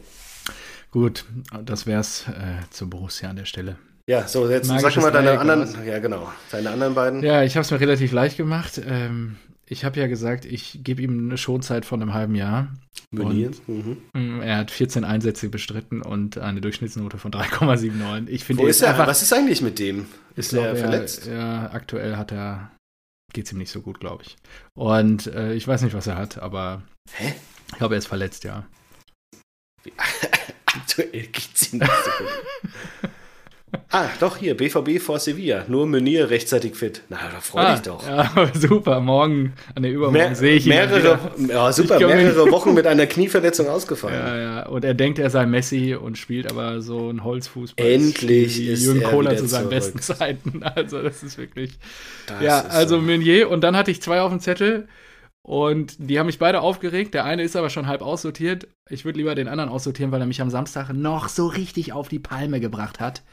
Gut, 0.92 1.24
das 1.64 1.88
wär's 1.88 2.26
äh, 2.28 2.70
zu 2.70 2.90
Borussia 2.90 3.30
an 3.30 3.38
der 3.38 3.46
Stelle. 3.46 3.78
Ja, 4.12 4.28
so, 4.28 4.50
jetzt 4.50 4.68
Magisches 4.68 4.96
sag 4.96 5.04
mal 5.04 5.12
deine 5.12 5.28
Dreieck, 5.28 5.40
anderen. 5.40 5.62
was? 5.62 5.86
Ja, 5.86 6.00
genau. 6.00 6.30
Deine 6.52 6.70
anderen 6.72 6.94
beiden. 6.96 7.24
Ja, 7.24 7.44
ich 7.44 7.56
habe 7.56 7.62
es 7.62 7.72
mir 7.72 7.80
relativ 7.80 8.12
leicht 8.12 8.36
gemacht. 8.36 8.82
Ähm, 8.86 9.38
ich 9.66 9.86
habe 9.86 9.98
ja 10.02 10.08
gesagt, 10.08 10.44
ich 10.44 10.82
gebe 10.84 11.02
ihm 11.02 11.28
eine 11.28 11.38
Schonzeit 11.38 11.86
von 11.86 12.02
einem 12.02 12.14
halben 12.14 12.36
Jahr. 12.36 12.68
Meunier. 13.12 13.52
Mhm. 13.68 13.98
Mm, 14.12 14.42
Er 14.42 14.58
hat 14.58 14.72
14 14.72 15.06
Einsätze 15.06 15.48
bestritten 15.48 16.02
und 16.02 16.38
eine 16.38 16.60
Durchschnittsnote 16.60 17.18
von 17.20 17.32
3,79. 17.32 18.28
Ich 18.28 18.44
finde, 18.44 18.64
Wo 18.64 18.68
ist 18.68 18.82
er? 18.82 18.90
einfach, 18.90 19.08
Was 19.08 19.22
ist 19.22 19.32
eigentlich 19.32 19.62
mit 19.62 19.80
dem? 19.80 20.08
Ist 20.36 20.52
er 20.52 20.76
verletzt? 20.76 21.28
Er, 21.28 21.38
ja, 21.38 21.70
aktuell 21.72 22.18
hat 22.18 22.34
er, 22.34 22.70
geht's 23.32 23.54
ihm 23.54 23.60
nicht 23.60 23.72
so 23.72 23.80
gut, 23.80 24.02
glaube 24.02 24.24
ich. 24.26 24.36
Und 24.74 25.28
äh, 25.28 25.54
ich 25.54 25.66
weiß 25.66 25.84
nicht, 25.84 25.94
was 25.94 26.08
er 26.08 26.18
hat, 26.18 26.38
aber 26.38 26.82
Hä? 27.14 27.34
ich 27.72 27.78
glaube, 27.78 27.96
er 27.96 28.00
ist 28.00 28.08
verletzt, 28.08 28.44
ja. 28.44 28.66
Aktuell 30.66 31.28
geht's 31.28 31.72
ihm 31.72 31.80
nicht 31.80 31.92
so 31.92 32.12
gut. 32.24 33.11
ah, 33.92 34.06
doch, 34.20 34.38
hier, 34.38 34.56
BVB 34.58 35.00
vor 35.02 35.20
Sevilla. 35.20 35.66
Nur 35.68 35.86
Meunier 35.88 36.30
rechtzeitig 36.30 36.76
fit. 36.76 37.02
Na, 37.10 37.18
da 37.34 37.40
freu 37.40 37.60
Ah, 37.62 37.74
dich 37.74 37.82
doch. 37.84 38.08
Ja, 38.08 38.32
super. 38.54 39.00
Morgen, 39.00 39.54
an 39.76 39.84
der 39.84 39.92
Übermorgen 39.92 40.18
Mehr, 40.18 40.36
sehe 40.36 40.56
ich 40.56 40.66
ihn. 40.66 40.70
mehrere, 40.70 41.20
wieder. 41.38 41.54
ja, 41.54 41.72
super, 41.72 42.00
Ich 42.00 42.06
mehrere 42.08 42.52
Wochen 42.52 42.74
mit 42.74 42.88
einer 42.88 43.06
Knieverletzung 43.08 43.68
ausgefallen. 43.68 44.16
Ja, 44.18 44.38
ja. 44.38 44.66
Und 44.68 44.84
er 44.86 44.94
denkt, 44.94 45.20
er 45.20 45.30
sei 45.30 45.46
Messi 45.46 45.96
und 45.96 46.18
spielt 46.18 46.50
aber 46.50 46.82
so 46.82 47.10
ein 47.10 47.24
Holzfußball. 47.24 47.86
Endlich 47.86 48.58
wie 48.58 48.68
ist 48.70 48.84
Jürgen 48.84 49.02
er 49.02 49.10
Kohler 49.10 49.38
zu 49.38 49.48
seinen 49.48 49.62
zurück. 49.64 49.70
besten 49.72 50.00
Zeiten. 50.00 50.62
Also, 50.76 51.02
das 51.02 51.22
ist 51.24 51.38
wirklich. 51.38 51.78
Das 52.28 52.42
ja, 52.42 52.60
ist 52.60 52.72
also 52.72 52.96
so. 52.96 53.02
Meunier. 53.02 53.50
Und 53.50 53.62
dann 53.62 53.76
hatte 53.76 53.92
ich 53.92 54.02
zwei 54.02 54.22
auf 54.22 54.30
dem 54.32 54.40
Zettel. 54.40 54.88
Und 55.44 55.96
die 55.98 56.20
haben 56.20 56.28
mich 56.28 56.38
beide 56.40 56.62
aufgeregt. 56.62 57.14
Der 57.16 57.26
eine 57.26 57.42
ist 57.44 57.56
aber 57.56 57.70
schon 57.72 57.88
halb 57.88 58.02
aussortiert. 58.04 58.68
Ich 58.90 59.06
würde 59.06 59.18
lieber 59.18 59.34
den 59.34 59.48
anderen 59.48 59.72
aussortieren, 59.72 60.12
weil 60.12 60.22
er 60.22 60.28
mich 60.28 60.40
am 60.40 60.52
Samstag 60.52 60.94
noch 60.94 61.30
so 61.30 61.48
richtig 61.48 61.94
auf 61.94 62.10
die 62.10 62.20
Palme 62.20 62.60
gebracht 62.60 63.00
hat. 63.00 63.24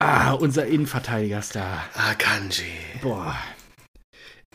Ah, 0.00 0.32
unser 0.32 0.66
Innenverteidiger-Star. 0.66 1.84
Akanji. 1.94 2.62
Boah. 3.02 3.36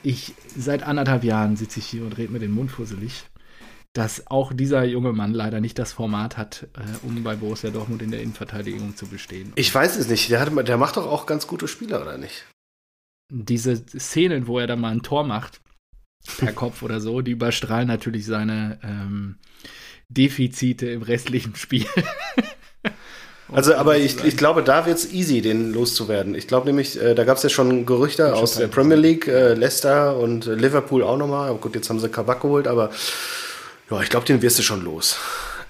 Ich, 0.02 0.34
seit 0.56 0.84
anderthalb 0.84 1.24
Jahren 1.24 1.58
sitze 1.58 1.80
ich 1.80 1.86
hier 1.86 2.04
und 2.04 2.18
rede 2.18 2.32
mir 2.32 2.40
den 2.40 2.52
Mund 2.52 2.72
fusselig, 2.72 3.26
dass 3.94 4.28
auch 4.28 4.54
dieser 4.54 4.86
junge 4.86 5.12
Mann 5.12 5.34
leider 5.34 5.60
nicht 5.60 5.78
das 5.78 5.92
Format 5.92 6.38
hat, 6.38 6.68
äh, 6.76 7.06
um 7.06 7.24
bei 7.24 7.36
Borussia 7.36 7.72
Dortmund 7.72 8.02
in 8.02 8.12
der 8.12 8.22
Innenverteidigung 8.22 8.96
zu 8.96 9.08
bestehen. 9.08 9.52
Ich 9.56 9.74
weiß 9.74 9.98
es 9.98 10.08
nicht. 10.08 10.32
Der, 10.32 10.40
hat, 10.40 10.68
der 10.68 10.78
macht 10.78 10.96
doch 10.96 11.08
auch 11.08 11.26
ganz 11.26 11.46
gute 11.46 11.68
Spieler, 11.68 12.02
oder 12.02 12.18
nicht? 12.18 12.46
Diese 13.30 13.76
Szenen, 13.76 14.48
wo 14.48 14.60
er 14.60 14.68
dann 14.68 14.80
mal 14.80 14.92
ein 14.92 15.04
Tor 15.04 15.26
macht, 15.26 15.62
per 16.38 16.54
Kopf 16.54 16.84
oder 16.84 17.02
so, 17.02 17.20
die 17.20 17.32
überstrahlen 17.32 17.88
natürlich 17.88 18.26
seine 18.26 18.80
ähm, 18.82 19.40
Defizite 20.08 20.90
im 20.90 21.02
restlichen 21.02 21.56
Spiel. 21.56 21.86
Also, 23.54 23.76
aber 23.76 23.98
ich, 23.98 24.24
ich 24.24 24.38
glaube, 24.38 24.64
da 24.64 24.86
wird 24.86 24.98
es 24.98 25.12
easy, 25.12 25.42
den 25.42 25.74
loszuwerden. 25.74 26.36
Ich 26.36 26.48
glaube 26.48 26.68
nämlich, 26.68 27.02
äh, 27.02 27.16
da 27.16 27.24
gab 27.24 27.38
es 27.38 27.44
ja 27.44 27.50
schon 27.50 27.86
Gerüchte 27.86 28.28
schon 28.28 28.34
aus 28.34 28.54
der 28.54 28.70
teilweise. 28.70 28.76
Premier 28.76 28.98
League, 28.98 29.28
äh, 29.28 29.54
Leicester 29.54 30.18
und 30.18 30.48
äh, 30.48 30.56
Liverpool 30.56 31.04
auch 31.04 31.18
nochmal. 31.18 31.50
Aber 31.50 31.60
Gut, 31.60 31.76
jetzt 31.76 31.90
haben 31.90 32.00
sie 32.00 32.10
Kabak 32.10 32.42
geholt, 32.42 32.68
aber 32.68 32.90
ja, 33.90 34.02
ich 34.02 34.10
glaube, 34.10 34.26
den 34.26 34.42
wirst 34.42 34.60
du 34.60 34.64
schon 34.64 34.84
los. 34.84 35.18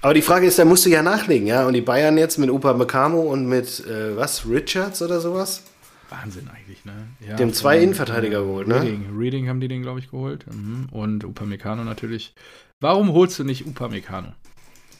Aber 0.02 0.14
die 0.14 0.22
Frage 0.22 0.46
ist, 0.46 0.60
da 0.60 0.66
musst 0.66 0.86
du 0.86 0.90
ja 0.90 1.02
nachlegen, 1.02 1.48
ja? 1.48 1.66
Und 1.66 1.74
die 1.74 1.82
Bayern 1.82 2.18
jetzt 2.18 2.38
mit 2.38 2.50
Upa 2.50 2.74
Meccano 2.74 3.22
und 3.22 3.48
mit, 3.48 3.86
äh, 3.88 4.18
was, 4.18 4.48
Richards 4.48 5.02
oder 5.02 5.22
sowas? 5.22 5.64
Wahnsinn 6.10 6.50
eigentlich, 6.54 6.84
ne? 6.86 7.08
Ja, 7.26 7.40
haben 7.40 7.54
zwei 7.54 7.80
Innenverteidiger 7.80 8.40
äh, 8.40 8.44
geholt, 8.44 8.68
ne? 8.68 8.82
Reading. 8.82 9.18
Reading 9.18 9.50
haben 9.50 9.62
die 9.62 9.68
den, 9.68 9.82
glaube 9.82 10.00
ich, 10.00 10.12
geholt. 10.12 10.46
Mhm. 10.52 10.88
Und 10.92 11.24
Upamecano 11.24 11.84
natürlich. 11.84 12.36
Warum 12.82 13.14
holst 13.14 13.40
du 13.40 13.44
nicht 13.46 13.66
Upamecano? 13.66 14.34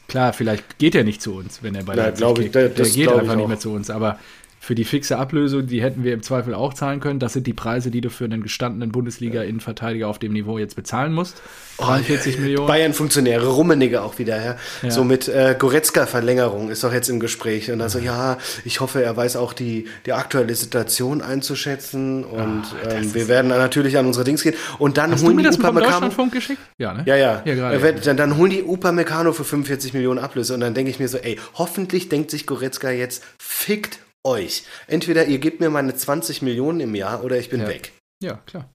Klar, 0.08 0.32
vielleicht 0.32 0.78
geht 0.78 0.94
er 0.94 1.04
nicht 1.04 1.22
zu 1.22 1.34
uns, 1.34 1.62
wenn 1.62 1.74
er 1.74 1.82
bei 1.84 1.94
Ja, 1.94 2.04
Leipzig 2.04 2.18
glaub 2.18 2.38
ich, 2.38 2.50
da- 2.50 2.60
Der 2.60 2.68
das 2.70 2.94
geht 2.94 3.08
einfach 3.08 3.32
ich 3.32 3.38
nicht 3.38 3.48
mehr 3.48 3.58
zu 3.58 3.72
uns. 3.72 3.90
Aber 3.90 4.18
für 4.64 4.74
die 4.74 4.84
fixe 4.84 5.18
Ablösung, 5.18 5.66
die 5.66 5.82
hätten 5.82 6.04
wir 6.04 6.14
im 6.14 6.22
Zweifel 6.22 6.54
auch 6.54 6.72
zahlen 6.72 6.98
können. 7.00 7.18
Das 7.18 7.34
sind 7.34 7.46
die 7.46 7.52
Preise, 7.52 7.90
die 7.90 8.00
du 8.00 8.08
für 8.08 8.24
einen 8.24 8.42
gestandenen 8.42 8.92
Bundesliga-Innenverteidiger 8.92 10.08
auf 10.08 10.18
dem 10.18 10.32
Niveau 10.32 10.58
jetzt 10.58 10.74
bezahlen 10.74 11.12
musst. 11.12 11.36
43 11.78 12.38
Millionen. 12.38 12.66
Bayern-Funktionäre, 12.68 13.46
Rummenigge 13.46 14.00
auch 14.02 14.18
wieder, 14.18 14.42
ja. 14.42 14.56
Ja. 14.82 14.90
So 14.90 15.04
mit 15.04 15.28
äh, 15.28 15.54
Goretzka-Verlängerung 15.58 16.70
ist 16.70 16.82
doch 16.84 16.92
jetzt 16.92 17.08
im 17.10 17.20
Gespräch. 17.20 17.70
Und 17.70 17.80
also, 17.82 17.98
ja, 17.98 18.38
ich 18.64 18.80
hoffe, 18.80 19.02
er 19.02 19.16
weiß 19.16 19.36
auch 19.36 19.52
die, 19.52 19.86
die 20.06 20.12
aktuelle 20.12 20.54
Situation 20.54 21.20
einzuschätzen. 21.20 22.24
Und 22.24 22.62
das 22.84 22.94
ähm, 22.94 23.14
wir 23.14 23.28
werden 23.28 23.48
natürlich 23.48 23.98
an 23.98 24.06
unsere 24.06 24.24
Dings 24.24 24.42
gehen. 24.42 24.54
Und 24.78 24.96
dann 24.96 25.12
Hast 25.12 25.20
du 25.22 25.26
holen 25.26 25.36
mir 25.36 25.42
die 25.42 25.46
das 25.48 25.56
vom 25.56 25.64
Upamecano. 25.66 25.90
Deutschlandfunk 25.92 26.32
geschickt? 26.32 26.60
Ja, 26.78 26.94
ne? 26.94 27.02
Ja, 27.06 27.16
ja. 27.16 27.42
Ja, 27.44 27.54
gerade. 27.54 27.82
Wird- 27.82 28.06
dann, 28.06 28.16
dann 28.16 28.36
holen 28.36 28.50
die 28.50 28.62
Upamecano 28.62 29.32
für 29.32 29.44
45 29.44 29.92
Millionen 29.92 30.18
Ablöse. 30.20 30.54
Und 30.54 30.60
dann 30.60 30.74
denke 30.74 30.90
ich 30.90 30.98
mir 31.00 31.08
so, 31.08 31.18
ey, 31.18 31.38
hoffentlich 31.54 32.08
denkt 32.08 32.30
sich 32.30 32.46
Goretzka 32.46 32.90
jetzt, 32.90 33.22
fickt 33.38 33.98
euch. 34.24 34.64
Entweder 34.86 35.26
ihr 35.26 35.38
gebt 35.38 35.60
mir 35.60 35.70
meine 35.70 35.94
20 35.94 36.42
Millionen 36.42 36.80
im 36.80 36.94
Jahr 36.94 37.22
oder 37.22 37.38
ich 37.38 37.50
bin 37.50 37.60
Ja. 37.60 37.68
weg. 37.68 37.92
Ja, 38.22 38.34
klar. 38.46 38.70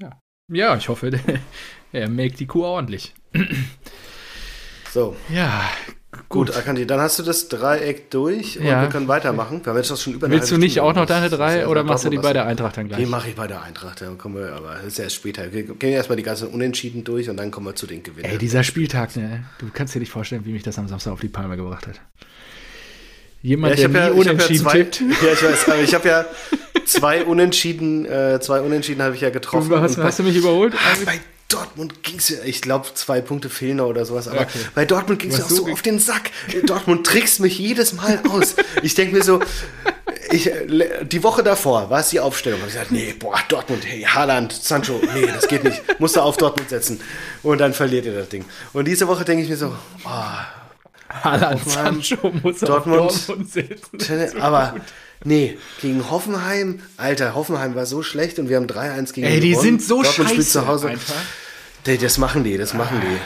Ja. 0.00 0.20
Ja, 0.52 0.76
ich 0.76 0.88
hoffe, 0.88 1.10
er 1.92 2.08
melkt 2.08 2.40
die 2.40 2.46
Kuh 2.46 2.64
ordentlich. 2.64 3.14
So, 4.90 5.14
Ja, 5.28 5.68
gut, 6.30 6.56
Akanti, 6.56 6.86
dann 6.86 6.98
hast 6.98 7.18
du 7.18 7.22
das 7.22 7.48
Dreieck 7.48 8.10
durch 8.10 8.58
und 8.58 8.64
Ja. 8.64 8.80
wir 8.80 8.88
können 8.88 9.06
weitermachen. 9.06 9.60
Wir 9.62 9.70
haben 9.70 9.76
jetzt 9.76 10.00
schon 10.00 10.14
über 10.14 10.26
eine 10.26 10.34
Willst 10.36 10.50
du 10.50 10.56
nicht 10.56 10.72
Stunde. 10.72 10.90
auch 10.90 10.94
noch 10.94 11.04
deine 11.04 11.28
drei 11.28 11.66
oder 11.68 11.84
machst 11.84 12.06
du 12.06 12.08
die 12.08 12.16
bei 12.16 12.32
der 12.32 12.46
Eintracht 12.46 12.78
dann 12.78 12.88
Die 12.88 12.94
gleich? 12.94 13.06
mache 13.06 13.28
ich 13.28 13.34
bei 13.36 13.46
der 13.46 13.60
Eintracht, 13.62 14.00
dann 14.00 14.16
kommen 14.16 14.36
wir, 14.36 14.54
aber 14.54 14.76
das 14.76 14.84
ist 14.86 14.98
erst 14.98 15.16
später. 15.16 15.52
Wir 15.52 15.64
gehen 15.64 15.92
erstmal 15.92 16.16
die 16.16 16.22
ganzen 16.22 16.48
Unentschieden 16.48 17.04
durch 17.04 17.28
und 17.28 17.36
dann 17.36 17.50
kommen 17.50 17.66
wir 17.66 17.76
zu 17.76 17.86
den 17.86 18.02
Gewinnern. 18.02 18.30
Ey, 18.32 18.38
dieser 18.38 18.64
Spieltag, 18.64 19.14
ne? 19.16 19.44
Du 19.58 19.68
kannst 19.72 19.94
dir 19.94 19.98
nicht 20.00 20.10
vorstellen, 20.10 20.46
wie 20.46 20.52
mich 20.52 20.62
das 20.62 20.78
am 20.78 20.88
Samstag 20.88 21.12
auf 21.12 21.20
die 21.20 21.28
Palme 21.28 21.58
gebracht 21.58 21.86
hat. 21.86 22.00
Jemand, 23.42 23.74
ich 23.74 23.80
der 23.80 23.88
nie 23.88 23.96
hab 23.98 24.14
unentschieden 24.14 24.62
zwei, 24.64 24.72
tippt. 24.72 25.00
Ja, 25.22 25.32
ich 25.32 25.42
weiß, 25.42 25.68
aber 25.68 25.80
ich 25.80 25.94
habe 25.94 26.08
ja 26.08 26.24
zwei 26.86 27.24
Unentschieden, 27.24 28.04
äh, 28.06 28.40
zwei 28.40 28.60
Unentschieden 28.60 29.02
habe 29.02 29.14
ich 29.14 29.20
ja 29.20 29.30
getroffen. 29.30 29.68
Du, 29.68 29.80
hast, 29.80 29.96
Und 29.98 30.04
hast 30.04 30.18
du 30.18 30.22
mich 30.24 30.36
überholt? 30.36 30.74
Ah, 30.74 30.96
bei 31.04 31.20
Dortmund 31.48 32.02
ging 32.02 32.16
es 32.18 32.28
ja, 32.28 32.38
ich 32.44 32.60
glaube, 32.60 32.88
zwei 32.94 33.20
Punkte 33.20 33.48
fehlen 33.48 33.80
oder 33.80 34.04
sowas, 34.04 34.28
aber 34.28 34.40
Okay. 34.42 34.58
bei 34.74 34.84
Dortmund 34.84 35.18
ging 35.20 35.30
es 35.30 35.38
ja 35.38 35.44
auch 35.44 35.48
so 35.50 35.68
auf 35.68 35.80
den 35.82 35.98
Sack. 35.98 36.30
Dortmund 36.66 37.06
trickst 37.06 37.40
mich 37.40 37.58
jedes 37.58 37.94
Mal 37.94 38.20
aus. 38.28 38.56
Ich 38.82 38.94
denke 38.94 39.16
mir 39.16 39.22
so, 39.22 39.40
ich, 40.30 40.50
die 41.04 41.22
Woche 41.22 41.42
davor 41.42 41.88
war 41.88 42.00
es 42.00 42.10
die 42.10 42.20
Aufstellung. 42.20 42.60
Hab 42.60 42.68
ich 42.68 42.74
gesagt, 42.74 42.90
nee, 42.92 43.14
boah, 43.18 43.38
Dortmund, 43.48 43.82
hey, 43.86 44.02
Haaland, 44.02 44.52
Sancho, 44.52 45.00
nee, 45.14 45.26
das 45.26 45.48
geht 45.48 45.64
nicht. 45.64 45.80
Musst 45.98 46.16
du 46.16 46.20
auf 46.20 46.36
Dortmund 46.36 46.68
setzen. 46.68 47.00
Und 47.42 47.58
dann 47.58 47.72
verliert 47.72 48.04
ihr 48.04 48.12
das 48.14 48.28
Ding. 48.28 48.44
Und 48.74 48.86
diese 48.86 49.08
Woche 49.08 49.24
denke 49.24 49.42
ich 49.42 49.48
mir 49.48 49.56
so, 49.56 49.74
oh, 50.04 50.10
Haaland 51.24 51.68
Sancho 51.68 52.32
muss 52.42 52.60
Dortmund, 52.60 53.00
auf 53.00 53.26
Dortmund 53.26 53.50
sitzen. 53.50 54.40
aber 54.40 54.76
nee, 55.24 55.58
gegen 55.80 56.10
Hoffenheim, 56.10 56.80
Alter, 56.96 57.34
Hoffenheim 57.34 57.74
war 57.74 57.86
so 57.86 58.02
schlecht 58.02 58.38
und 58.38 58.48
wir 58.48 58.56
haben 58.56 58.66
3-1 58.66 59.12
gegen 59.12 59.26
Ey, 59.26 59.40
die 59.40 59.54
sind 59.54 59.82
so 59.82 60.02
Dortmund 60.02 60.28
spielt 60.30 60.40
scheiße 60.40 60.50
zu 60.50 60.66
Hause. 60.66 60.92
Nee, 61.86 61.96
das 61.96 62.18
machen 62.18 62.44
die, 62.44 62.58
das 62.58 62.74
machen 62.74 63.00
die. 63.00 63.18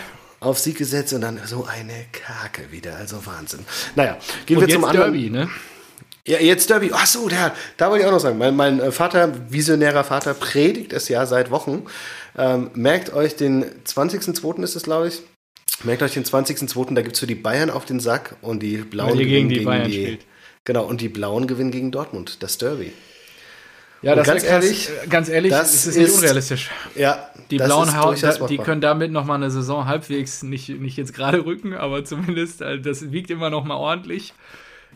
Auf 0.44 0.58
Sieg 0.58 0.78
gesetzt 0.78 1.12
und 1.12 1.20
dann 1.20 1.40
so 1.46 1.64
eine 1.64 2.06
Kake 2.12 2.70
wieder, 2.72 2.96
also 2.96 3.24
Wahnsinn. 3.26 3.60
Naja, 3.94 4.18
gehen 4.46 4.58
Und 4.58 4.66
wir 4.66 4.74
zum 4.74 4.84
anderen. 4.84 5.12
Derby, 5.12 5.30
ne? 5.30 5.48
Ja, 6.26 6.38
jetzt 6.38 6.70
Derby. 6.70 6.90
Ach 6.94 7.06
so, 7.06 7.28
der, 7.28 7.52
da 7.76 7.90
wollte 7.90 8.02
ich 8.02 8.08
auch 8.08 8.12
noch 8.12 8.20
sagen. 8.20 8.38
Mein, 8.38 8.54
mein 8.54 8.78
äh, 8.78 8.92
Vater, 8.92 9.32
visionärer 9.50 10.04
Vater, 10.04 10.34
predigt 10.34 10.92
es 10.92 11.08
ja 11.08 11.26
seit 11.26 11.50
Wochen. 11.50 11.84
Ähm, 12.38 12.70
merkt 12.74 13.12
euch 13.12 13.34
den 13.34 13.64
20.02. 13.84 14.62
ist 14.62 14.76
es, 14.76 14.84
glaube 14.84 15.08
ich. 15.08 15.22
Merkt 15.84 16.02
euch 16.02 16.14
den 16.14 16.24
20.02. 16.24 16.94
Da 16.94 17.02
gibt 17.02 17.14
es 17.14 17.20
für 17.20 17.26
die 17.26 17.34
Bayern 17.34 17.70
auf 17.70 17.84
den 17.84 18.00
Sack 18.00 18.36
und 18.40 18.62
die 18.62 18.78
Blauen 18.78 19.10
Weil 19.12 19.20
ihr 19.20 19.26
gegen 19.26 19.48
gewinnen 19.48 19.60
die 19.60 19.64
Bayern 19.64 19.90
spielt. 19.92 20.26
Genau, 20.64 20.84
und 20.84 21.00
die 21.00 21.08
Blauen 21.08 21.46
gewinnen 21.46 21.70
gegen 21.72 21.90
Dortmund, 21.90 22.42
das 22.42 22.56
Derby. 22.58 22.92
Ja, 24.00 24.12
Und 24.12 24.18
das 24.18 24.26
ganz 24.26 24.42
ist 24.42 24.48
krass. 24.48 24.64
ehrlich, 24.64 24.90
ganz 25.10 25.28
ehrlich, 25.28 25.50
das 25.50 25.72
das 25.72 25.86
ist 25.86 25.96
nicht 25.96 26.08
ist- 26.08 26.16
unrealistisch. 26.18 26.70
Ja, 26.96 27.30
Die 27.50 27.56
blauen 27.56 27.88
ist 27.88 27.96
Haut, 27.96 28.50
die 28.50 28.58
können 28.58 28.80
damit 28.80 29.12
noch 29.12 29.24
mal 29.24 29.36
eine 29.36 29.50
Saison 29.50 29.86
halbwegs 29.86 30.42
nicht, 30.42 30.68
nicht 30.68 30.96
jetzt 30.96 31.14
gerade 31.14 31.44
rücken, 31.44 31.74
aber 31.74 32.04
zumindest, 32.04 32.62
äh, 32.62 32.80
das 32.80 33.12
wiegt 33.12 33.30
immer 33.30 33.48
noch 33.50 33.64
mal 33.64 33.76
ordentlich. 33.76 34.34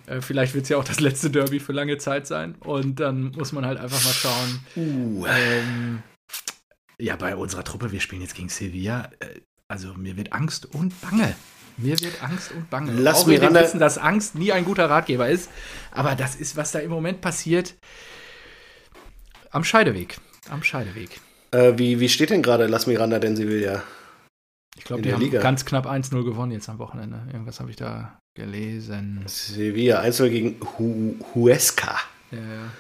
Äh, 0.06 0.20
Vielleicht 0.20 0.54
wird 0.54 0.64
es 0.64 0.68
ja 0.70 0.76
auch 0.76 0.84
das 0.84 0.98
letzte 1.00 1.30
Derby 1.30 1.60
für 1.60 1.72
lange 1.72 1.98
Zeit 1.98 2.26
sein. 2.26 2.56
Und 2.60 2.98
dann 3.00 3.32
muss 3.36 3.52
man 3.52 3.64
halt 3.64 3.78
einfach 3.78 4.04
mal 4.04 4.12
schauen. 4.12 4.60
Uh, 4.76 5.26
Ähm, 5.26 6.02
ja, 6.98 7.14
bei 7.16 7.34
unserer 7.36 7.62
Truppe, 7.64 7.92
wir 7.92 8.00
spielen 8.00 8.22
jetzt 8.22 8.34
gegen 8.34 8.48
Sevilla. 8.48 9.10
Also 9.68 9.94
mir 9.94 10.16
wird 10.16 10.32
Angst 10.32 10.66
und 10.74 10.98
Bange. 11.00 11.34
Mir 11.76 11.98
wird 12.00 12.22
Angst 12.22 12.52
und 12.52 12.70
Bange. 12.70 12.92
Lass 12.92 13.22
auch 13.22 13.26
Miranda- 13.26 13.62
wissen, 13.62 13.80
dass 13.80 13.98
Angst 13.98 14.34
nie 14.34 14.52
ein 14.52 14.64
guter 14.64 14.88
Ratgeber 14.88 15.28
ist. 15.28 15.50
Aber 15.90 16.14
das 16.14 16.36
ist, 16.36 16.56
was 16.56 16.72
da 16.72 16.78
im 16.78 16.90
Moment 16.90 17.20
passiert. 17.20 17.74
Am 19.50 19.64
Scheideweg. 19.64 20.18
Am 20.48 20.62
Scheideweg. 20.62 21.20
äh, 21.50 21.72
wie, 21.76 21.98
wie 22.00 22.08
steht 22.08 22.30
denn 22.30 22.42
gerade 22.42 22.66
Las 22.66 22.86
Miranda 22.86 23.18
denn 23.18 23.36
Sevilla? 23.36 23.82
Ich 24.78 24.84
glaube, 24.84 25.00
In 25.02 25.08
die 25.08 25.12
haben 25.14 25.20
Liga. 25.20 25.40
ganz 25.40 25.64
knapp 25.64 25.86
1-0 25.86 26.22
gewonnen 26.24 26.52
jetzt 26.52 26.68
am 26.68 26.78
Wochenende. 26.78 27.22
Irgendwas 27.32 27.60
habe 27.60 27.70
ich 27.70 27.76
da 27.76 28.18
gelesen. 28.34 29.22
Sevilla 29.26 30.00
1 30.00 30.18
gegen 30.18 30.60
Hu 30.78 31.14
Huesca. 31.34 31.98
Ja, 32.30 32.38
ja. 32.38 32.70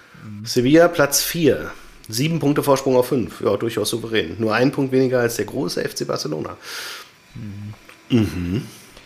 Sevilla 0.44 0.88
Platz 0.88 1.22
4. 1.22 1.70
Sieben 2.08 2.38
Punkte 2.38 2.62
Vorsprung 2.62 2.96
auf 2.96 3.08
5. 3.08 3.40
Ja, 3.40 3.56
durchaus 3.56 3.90
souverän. 3.90 4.36
Nur 4.38 4.54
ein 4.54 4.70
Punkt 4.72 4.92
weniger 4.92 5.20
als 5.20 5.36
der 5.36 5.44
große 5.46 5.82
FC 5.88 6.06
Barcelona. 6.06 6.56
Mhm. 8.10 8.62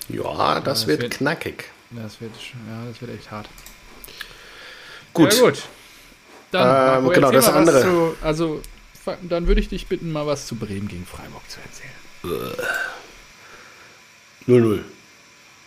Ja, 0.09 0.55
das, 0.57 0.65
das 0.65 0.87
wird, 0.87 1.03
wird- 1.03 1.13
knackig. 1.15 1.65
Das 1.91 2.21
wird, 2.21 2.33
ja, 2.69 2.85
das 2.87 3.01
wird 3.01 3.19
echt 3.19 3.31
hart. 3.31 3.49
Gut. 5.15 5.33
Ja, 5.35 5.41
gut. 5.41 5.63
Dann, 6.53 6.67
Ähm, 6.99 7.05
Marco, 7.05 7.15
genau, 7.15 7.31
das 7.33 7.49
andere. 7.49 7.83
Zu, 7.83 8.17
also, 8.23 8.61
dann 9.23 9.47
würde 9.49 9.61
ich 9.61 9.69
dich 9.69 9.87
bitten, 9.87 10.13
mal 10.13 10.27
was 10.27 10.47
zu 10.47 10.55
Bremen 10.57 10.87
gegen 10.89 11.07
Freiburg 11.07 11.43
zu 11.49 11.59
erzählen. 11.61 12.53
0-0. 14.47 14.81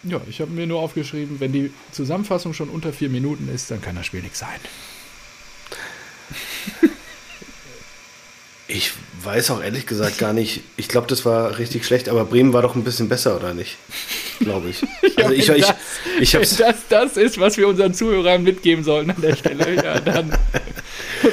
Ja, 0.03 0.21
ich 0.29 0.39
habe 0.41 0.51
mir 0.51 0.67
nur 0.67 0.79
aufgeschrieben, 0.79 1.39
wenn 1.39 1.51
die 1.53 1.71
Zusammenfassung 1.91 2.53
schon 2.53 2.69
unter 2.69 2.93
vier 2.93 3.09
Minuten 3.09 3.49
ist, 3.53 3.71
dann 3.71 3.81
kann 3.81 3.95
das 3.95 4.05
Spiel 4.05 4.21
nichts 4.21 4.39
sein. 4.39 4.59
Ich 8.73 8.91
weiß 9.21 9.51
auch 9.51 9.61
ehrlich 9.61 9.85
gesagt 9.85 10.17
gar 10.17 10.33
nicht. 10.33 10.61
Ich 10.77 10.87
glaube, 10.87 11.05
das 11.05 11.25
war 11.25 11.59
richtig 11.59 11.85
schlecht, 11.85 12.09
aber 12.09 12.25
Bremen 12.25 12.53
war 12.53 12.63
doch 12.63 12.73
ein 12.73 12.83
bisschen 12.83 13.07
besser, 13.07 13.35
oder 13.35 13.53
nicht? 13.53 13.77
Glaube 14.39 14.69
ich. 14.69 14.81
Also 15.15 15.31
ich, 15.31 15.47
wenn 15.47 15.57
ich, 15.57 15.65
das, 15.67 15.75
ich 16.19 16.33
wenn 16.33 16.41
das 16.41 16.77
das 16.89 17.17
ist, 17.17 17.39
was 17.39 17.55
wir 17.55 17.67
unseren 17.67 17.93
Zuhörern 17.93 18.41
mitgeben 18.43 18.83
sollten 18.83 19.11
an 19.11 19.21
der 19.21 19.35
Stelle, 19.35 19.75
ja, 19.75 19.99
dann 19.99 20.35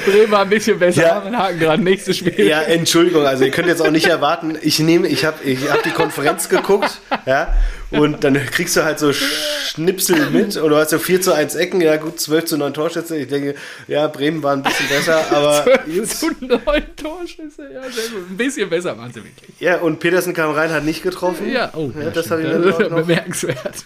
Bremen 0.05 0.31
war 0.31 0.41
ein 0.41 0.49
bisschen 0.49 0.77
besser. 0.79 1.01
Ja. 1.01 1.23
Haken 1.37 1.59
dran, 1.59 1.83
nächstes 1.83 2.17
Spiel. 2.17 2.45
Ja, 2.47 2.61
Entschuldigung, 2.61 3.25
also 3.25 3.43
ihr 3.43 3.51
könnt 3.51 3.67
jetzt 3.67 3.81
auch 3.81 3.91
nicht 3.91 4.07
erwarten, 4.07 4.57
ich 4.61 4.79
nehme, 4.79 5.07
ich 5.07 5.25
habe 5.25 5.43
ich 5.43 5.69
hab 5.71 5.83
die 5.83 5.91
Konferenz 5.91 6.49
geguckt, 6.49 6.99
ja, 7.25 7.53
und 7.91 8.23
dann 8.23 8.33
kriegst 8.51 8.75
du 8.77 8.83
halt 8.83 8.99
so 8.99 9.11
Schnipsel 9.13 10.29
mit 10.29 10.55
und 10.57 10.69
du 10.69 10.75
hast 10.77 10.89
so 10.91 10.99
4 10.99 11.21
zu 11.21 11.33
1 11.33 11.55
Ecken, 11.55 11.81
ja 11.81 11.97
gut, 11.97 12.19
12 12.19 12.45
zu 12.45 12.57
9 12.57 12.73
Torschüsse. 12.73 13.17
Ich 13.17 13.27
denke, 13.27 13.55
ja, 13.87 14.07
Bremen 14.07 14.41
war 14.43 14.53
ein 14.53 14.63
bisschen 14.63 14.87
besser, 14.87 15.23
aber 15.31 15.65
gut. 15.85 16.07
zu 16.07 16.27
neun 16.39 16.83
Torschüsse, 16.95 17.69
ja. 17.73 17.81
Ein 17.81 18.37
bisschen 18.37 18.69
besser 18.69 18.97
waren 18.97 19.11
sie 19.11 19.23
wirklich. 19.23 19.59
Ja, 19.59 19.77
und 19.77 19.99
Petersen 19.99 20.33
kam 20.33 20.51
rein, 20.51 20.71
hat 20.71 20.83
nicht 20.85 21.03
getroffen. 21.03 21.51
Ja, 21.51 21.71
oh, 21.75 21.91
Ja, 22.01 22.09
das 22.09 22.31
habe 22.31 22.41
ich 22.43 22.47
ist 22.49 22.73
auch 22.75 22.79
noch- 22.89 22.97
bemerkenswert. 23.05 23.85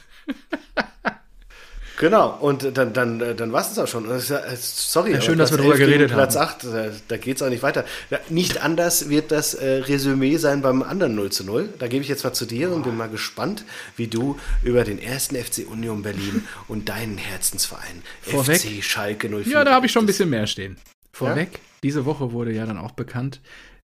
Genau, 1.97 2.37
und 2.39 2.77
dann, 2.77 2.91
dann, 2.93 3.21
äh, 3.21 3.35
dann 3.35 3.53
war 3.53 3.61
es 3.61 3.69
das 3.69 3.79
auch 3.79 3.87
schon. 3.87 4.05
Ja- 4.09 4.15
äh, 4.39 4.55
Sorry, 4.57 5.13
Ja, 5.13 5.21
schön, 5.21 5.37
dass 5.37 5.51
wir 5.51 5.57
Platz 5.57 5.61
drüber 5.67 5.75
11 5.75 5.77
gegen 5.79 5.91
geredet 5.91 6.11
Platz 6.11 6.35
haben. 6.35 6.43
8, 6.49 6.63
da, 6.65 6.91
da 7.07 7.17
geht 7.17 7.37
es 7.37 7.41
auch 7.41 7.49
nicht 7.49 7.63
weiter. 7.63 7.85
Ja, 8.09 8.19
Nicht 8.29 8.61
anders 8.61 9.09
wird 9.09 9.31
das 9.31 9.53
äh, 9.53 9.65
Resümee 9.83 10.37
sein 10.37 10.61
beim 10.61 10.83
anderen 10.83 11.15
0 11.15 11.31
zu 11.31 11.45
0. 11.45 11.69
Da 11.79 11.87
gebe 11.87 12.03
ich 12.03 12.09
jetzt 12.09 12.23
mal 12.23 12.33
zu 12.33 12.45
dir 12.45 12.71
und 12.71 12.83
bin 12.83 12.97
mal 12.97 13.07
gespannt, 13.09 13.63
wie 13.95 14.07
du 14.07 14.37
über 14.63 14.83
den 14.83 14.99
ersten 14.99 15.35
FC 15.35 15.65
Union 15.69 16.01
Berlin 16.03 16.45
und 16.67 16.89
deinen 16.89 17.17
Herzensverein 17.17 18.01
Vorweg? 18.21 18.59
FC 18.59 18.83
Schalke 18.83 19.29
04 19.29 19.51
Ja, 19.51 19.63
da 19.63 19.73
habe 19.73 19.85
ich 19.85 19.91
schon 19.91 20.03
ein 20.03 20.07
bisschen 20.07 20.29
mehr 20.29 20.47
stehen. 20.47 20.77
Vorweg, 21.13 21.59
diese 21.81 22.05
Woche 22.05 22.33
wurde 22.33 22.51
ja 22.51 22.65
dann 22.65 22.77
auch 22.77 22.91
bekannt, 22.91 23.39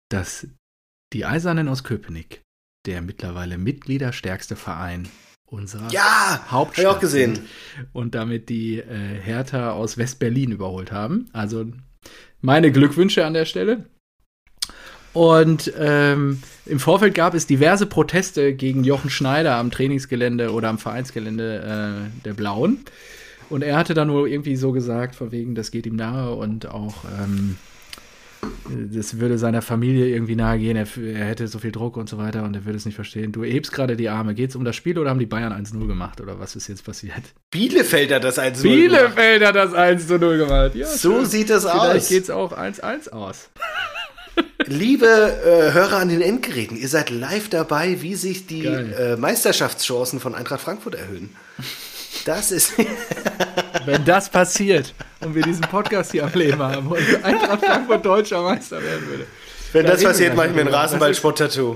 dass 0.09 0.45
die 1.13 1.25
Eisernen 1.25 1.69
aus 1.69 1.83
Köpenick, 1.85 2.41
der 2.85 3.01
mittlerweile 3.01 3.57
mitgliederstärkste 3.57 4.55
Verein 4.57 5.07
unserer 5.53 5.89
Ja, 5.91 6.45
Hauptstadt 6.49 6.83
ich 6.83 6.87
auch 6.89 6.99
gesehen. 6.99 7.39
und 7.93 8.15
damit 8.15 8.49
die 8.49 8.79
äh, 8.79 8.85
Hertha 9.21 9.71
aus 9.71 9.97
West-Berlin 9.97 10.51
überholt 10.51 10.91
haben. 10.91 11.29
Also 11.31 11.65
meine 12.41 12.71
Glückwünsche 12.71 13.25
an 13.25 13.33
der 13.33 13.45
Stelle. 13.45 13.85
Und 15.13 15.71
ähm, 15.77 16.41
im 16.65 16.79
Vorfeld 16.79 17.13
gab 17.13 17.35
es 17.35 17.45
diverse 17.45 17.85
Proteste 17.85 18.55
gegen 18.55 18.83
Jochen 18.83 19.11
Schneider 19.11 19.57
am 19.57 19.69
Trainingsgelände 19.69 20.51
oder 20.51 20.69
am 20.69 20.79
Vereinsgelände 20.79 22.09
äh, 22.17 22.23
der 22.25 22.33
Blauen. 22.33 22.79
Und 23.49 23.61
er 23.61 23.77
hatte 23.77 23.93
dann 23.93 24.07
nur 24.07 24.25
irgendwie 24.27 24.55
so 24.55 24.71
gesagt, 24.71 25.15
von 25.15 25.31
wegen, 25.31 25.53
das 25.53 25.69
geht 25.69 25.85
ihm 25.85 25.95
nahe 25.95 26.33
und 26.33 26.65
auch 26.65 27.03
ähm, 27.21 27.57
das 28.91 29.19
würde 29.19 29.37
seiner 29.37 29.61
Familie 29.61 30.07
irgendwie 30.07 30.35
nahe 30.35 30.57
gehen, 30.59 30.75
er, 30.77 30.87
er 30.97 31.25
hätte 31.25 31.47
so 31.47 31.59
viel 31.59 31.71
Druck 31.71 31.97
und 31.97 32.09
so 32.09 32.17
weiter 32.17 32.43
und 32.43 32.55
er 32.55 32.65
würde 32.65 32.77
es 32.77 32.85
nicht 32.85 32.95
verstehen. 32.95 33.31
Du 33.31 33.43
hebst 33.43 33.71
gerade 33.71 33.95
die 33.95 34.09
Arme. 34.09 34.33
Geht 34.33 34.49
es 34.51 34.55
um 34.55 34.63
das 34.65 34.75
Spiel 34.75 34.97
oder 34.97 35.09
haben 35.09 35.19
die 35.19 35.25
Bayern 35.25 35.53
1-0 35.53 35.87
gemacht 35.87 36.21
oder 36.21 36.39
was 36.39 36.55
ist 36.55 36.67
jetzt 36.67 36.83
passiert? 36.85 37.21
Bielefeld 37.51 38.11
hat 38.11 38.23
das 38.23 38.39
1 38.39 38.61
Bielefeld 38.61 39.45
hat 39.45 39.55
das 39.55 39.73
1-0 39.73 40.17
gemacht. 40.37 40.75
Ja, 40.75 40.87
So 40.87 41.17
schön. 41.19 41.25
sieht 41.25 41.49
das 41.49 41.63
Vielleicht 41.63 41.77
aus. 41.97 42.09
geht 42.09 42.23
es 42.23 42.29
auch 42.29 42.57
1-1 42.57 43.09
aus. 43.11 43.49
Liebe 44.65 45.05
äh, 45.05 45.73
Hörer 45.73 45.97
an 45.97 46.09
den 46.09 46.21
Endgeräten, 46.21 46.77
ihr 46.77 46.87
seid 46.87 47.09
live 47.09 47.49
dabei, 47.49 48.01
wie 48.01 48.15
sich 48.15 48.47
die 48.47 48.65
äh, 48.65 49.15
Meisterschaftschancen 49.17 50.19
von 50.19 50.33
Eintracht 50.35 50.61
Frankfurt 50.61 50.95
erhöhen. 50.95 51.29
Das 52.25 52.51
ist. 52.51 52.73
Wenn 53.85 54.05
das 54.05 54.29
passiert 54.29 54.93
und 55.19 55.35
wir 55.35 55.41
diesen 55.43 55.61
Podcast 55.63 56.11
hier 56.11 56.25
am 56.25 56.33
Leben 56.33 56.59
haben 56.59 56.87
und 56.87 57.23
Eintracht 57.23 57.65
Frankfurt 57.65 58.05
deutscher 58.05 58.41
Meister 58.41 58.81
werden 58.81 59.07
würde. 59.07 59.27
Wenn 59.73 59.85
Da 59.85 59.93
das 59.93 60.03
passiert, 60.03 60.35
mache 60.35 60.47
ich 60.47 60.53
mir 60.53 60.61
ein. 60.61 60.67
Rasenballsport-Tattoo. 60.69 61.75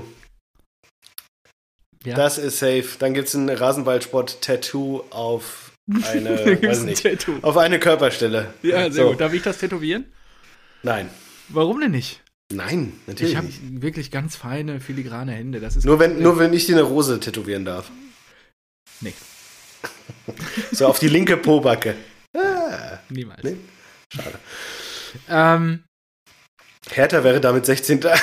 Ja. 2.04 2.14
Das 2.14 2.38
ist 2.38 2.58
safe. 2.60 2.84
Dann 2.98 3.12
gibt 3.12 3.28
es 3.28 3.34
ein 3.34 3.48
Rasenballsport-Tattoo 3.50 5.02
auf 5.10 5.72
eine, 6.10 6.62
weiß 6.62 6.82
nicht, 6.84 7.02
Tattoo. 7.02 7.34
auf 7.42 7.56
eine 7.56 7.78
Körperstelle. 7.78 8.54
Ja, 8.62 8.90
sehr 8.90 9.04
So. 9.04 9.10
gut. 9.10 9.20
Darf 9.20 9.32
ich 9.34 9.42
das 9.42 9.58
tätowieren? 9.58 10.06
Nein. 10.82 11.10
Warum 11.48 11.80
denn 11.80 11.90
nicht? 11.90 12.22
Nein, 12.52 12.94
natürlich 13.06 13.32
Ich 13.32 13.36
habe 13.36 13.48
wirklich 13.62 14.10
ganz 14.10 14.36
feine, 14.36 14.80
filigrane 14.80 15.32
Hände. 15.32 15.60
Das 15.60 15.76
ist 15.76 15.84
Nur 15.84 15.98
wenn, 15.98 16.22
nur 16.22 16.38
wenn 16.38 16.54
ich 16.54 16.64
dir 16.66 16.76
eine 16.76 16.82
Rose 16.84 17.20
tätowieren 17.20 17.66
darf. 17.66 17.90
Nee, 19.00 19.12
So 20.72 20.86
auf 20.86 20.98
die 20.98 21.08
linke 21.08 21.36
Pobacke. 21.36 21.94
Ah, 22.36 22.98
niemals. 23.08 23.42
Nee. 23.42 23.56
schade. 24.14 24.38
Ähm, 25.28 25.84
Hertha 26.90 27.24
wäre 27.24 27.40
damit 27.40 27.66
16. 27.66 28.00
der 28.00 28.14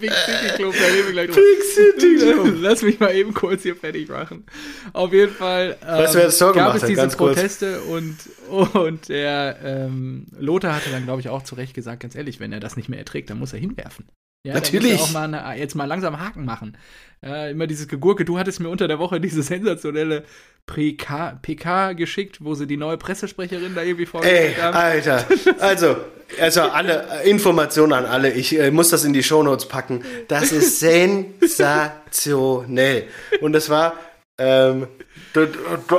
Big 0.00 0.12
City 0.12 0.54
Club, 0.56 0.74
da 0.78 0.86
reden 0.86 1.06
wir 1.06 1.12
gleich 1.12 1.26
drüber. 1.26 1.40
Big 1.40 1.62
City 1.62 2.16
Club. 2.16 2.56
Lass 2.60 2.82
mich 2.82 2.98
mal 2.98 3.14
eben 3.14 3.34
kurz 3.34 3.62
hier 3.62 3.76
fertig 3.76 4.08
machen. 4.08 4.44
Auf 4.92 5.12
jeden 5.12 5.34
Fall 5.34 5.76
ähm, 5.82 5.98
Weißt 5.98 6.14
wer 6.14 6.24
das 6.24 6.38
Tor 6.38 6.54
gab 6.54 6.74
es 6.74 6.82
diese 6.82 6.94
Ganz 6.94 7.16
kurz. 7.16 7.36
Proteste 7.36 7.82
und, 7.82 8.16
und 8.48 9.08
der 9.08 9.58
ähm, 9.62 10.26
Lothar 10.38 10.74
hatte 10.74 10.90
dann, 10.90 11.04
glaube 11.04 11.20
ich, 11.20 11.28
auch 11.28 11.42
zu 11.42 11.54
Recht 11.54 11.74
gesagt, 11.74 12.00
ganz 12.00 12.14
ehrlich, 12.14 12.40
wenn 12.40 12.52
er 12.52 12.60
das 12.60 12.76
nicht 12.76 12.88
mehr 12.88 12.98
erträgt, 12.98 13.30
dann 13.30 13.38
muss 13.38 13.52
er 13.52 13.58
hinwerfen. 13.58 14.06
Ja, 14.46 14.54
Natürlich. 14.54 15.00
Auch 15.00 15.10
mal 15.10 15.24
eine, 15.24 15.58
jetzt 15.58 15.74
mal 15.74 15.86
langsam 15.86 16.20
Haken 16.20 16.44
machen. 16.44 16.78
Äh, 17.20 17.50
immer 17.50 17.66
dieses 17.66 17.88
Gegurke. 17.88 18.24
Du 18.24 18.38
hattest 18.38 18.60
mir 18.60 18.68
unter 18.68 18.86
der 18.86 19.00
Woche 19.00 19.20
diese 19.20 19.42
sensationelle 19.42 20.22
PK, 20.66 21.40
PK 21.42 21.94
geschickt, 21.94 22.44
wo 22.44 22.54
sie 22.54 22.68
die 22.68 22.76
neue 22.76 22.96
Pressesprecherin 22.96 23.74
da 23.74 23.82
irgendwie 23.82 24.04
Ey, 24.04 24.08
vorgestellt 24.08 24.62
haben. 24.62 24.76
Alter. 24.76 25.26
Also, 25.58 25.96
also 26.40 26.60
alle 26.60 27.08
äh, 27.24 27.28
Informationen 27.28 27.92
an 27.92 28.04
alle. 28.04 28.30
Ich 28.30 28.56
äh, 28.56 28.70
muss 28.70 28.90
das 28.90 29.02
in 29.04 29.12
die 29.12 29.24
Shownotes 29.24 29.66
packen. 29.66 30.04
Das 30.28 30.52
ist 30.52 30.78
sensationell. 31.40 33.08
Und 33.40 33.52
das 33.52 33.68
war, 33.68 33.94
ähm, 34.38 34.86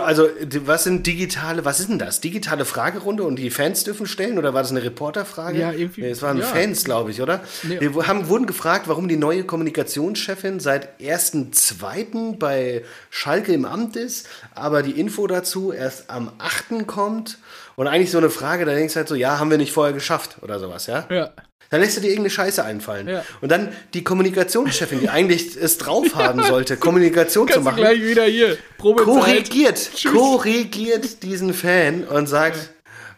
also, 0.04 0.28
was 0.66 0.84
sind 0.84 1.06
digitale, 1.08 1.64
was 1.66 1.80
ist 1.80 1.90
denn 1.90 2.00
das? 2.00 2.22
Digitale 2.22 2.66
Fragerunde 2.66 3.24
und 3.24 3.36
die 3.38 3.50
Fans 3.50 3.84
dürfen 3.84 4.06
stellen? 4.08 4.38
Oder 4.38 4.54
war 4.54 4.62
das 4.62 4.72
eine 4.72 4.84
Reporterfrage? 4.84 5.60
Ja, 5.60 5.72
irgendwie- 5.72 6.02
Nee, 6.02 6.10
es 6.12 6.22
waren 6.22 6.38
ja. 6.40 6.46
Fans, 6.46 6.84
glaube 6.84 7.12
ich, 7.12 7.22
oder? 7.22 7.42
Nee. 7.64 7.80
Wir 7.80 8.08
haben, 8.08 8.30
wurden 8.30 8.46
gefragt, 8.46 8.88
warum 8.88 9.08
die 9.08 9.18
neue 9.18 9.44
Kommunikationschefin 9.44 10.60
seit 10.60 11.00
1.2. 11.00 12.38
bei 12.38 12.84
Schalke 13.10 13.54
im 13.54 13.66
Amt 13.66 13.96
ist, 13.96 14.28
aber 14.56 14.84
die 14.84 15.00
Info 15.00 15.28
dazu 15.28 15.72
erst 15.72 16.10
am 16.10 16.32
8. 16.40 16.86
kommt. 16.88 17.38
Und 17.76 17.88
eigentlich 17.88 18.12
so 18.12 18.18
eine 18.18 18.30
Frage, 18.32 18.66
da 18.66 18.74
denkst 18.74 18.94
du 18.94 18.98
halt 18.98 19.08
so, 19.08 19.16
ja, 19.16 19.40
haben 19.40 19.52
wir 19.52 19.58
nicht 19.58 19.72
vorher 19.72 19.94
geschafft 19.94 20.38
oder 20.42 20.60
sowas, 20.60 20.88
ja? 20.88 21.06
Ja. 21.10 21.30
Dann 21.70 21.82
lässt 21.82 21.98
du 21.98 22.02
dir 22.02 22.08
irgendeine 22.08 22.30
Scheiße 22.30 22.64
einfallen. 22.64 23.08
Ja. 23.08 23.24
Und 23.42 23.52
dann 23.52 23.70
die 23.94 24.04
Kommunikationschefin, 24.04 25.02
die 25.02 25.10
eigentlich 25.10 25.56
es 25.62 25.78
drauf 25.78 26.16
haben 26.16 26.44
sollte, 26.44 26.78
Kommunikation 26.78 27.48
zu 27.48 27.62
machen, 27.62 27.78
gleich 27.78 28.02
wieder 28.02 28.26
hier. 28.26 28.58
Probezeit. 28.78 29.06
korrigiert, 29.06 29.90
Tschüss. 29.96 30.12
korrigiert 30.12 31.24
diesen 31.24 31.54
Fan 31.54 32.04
und 32.04 32.28
sagt, 32.28 32.72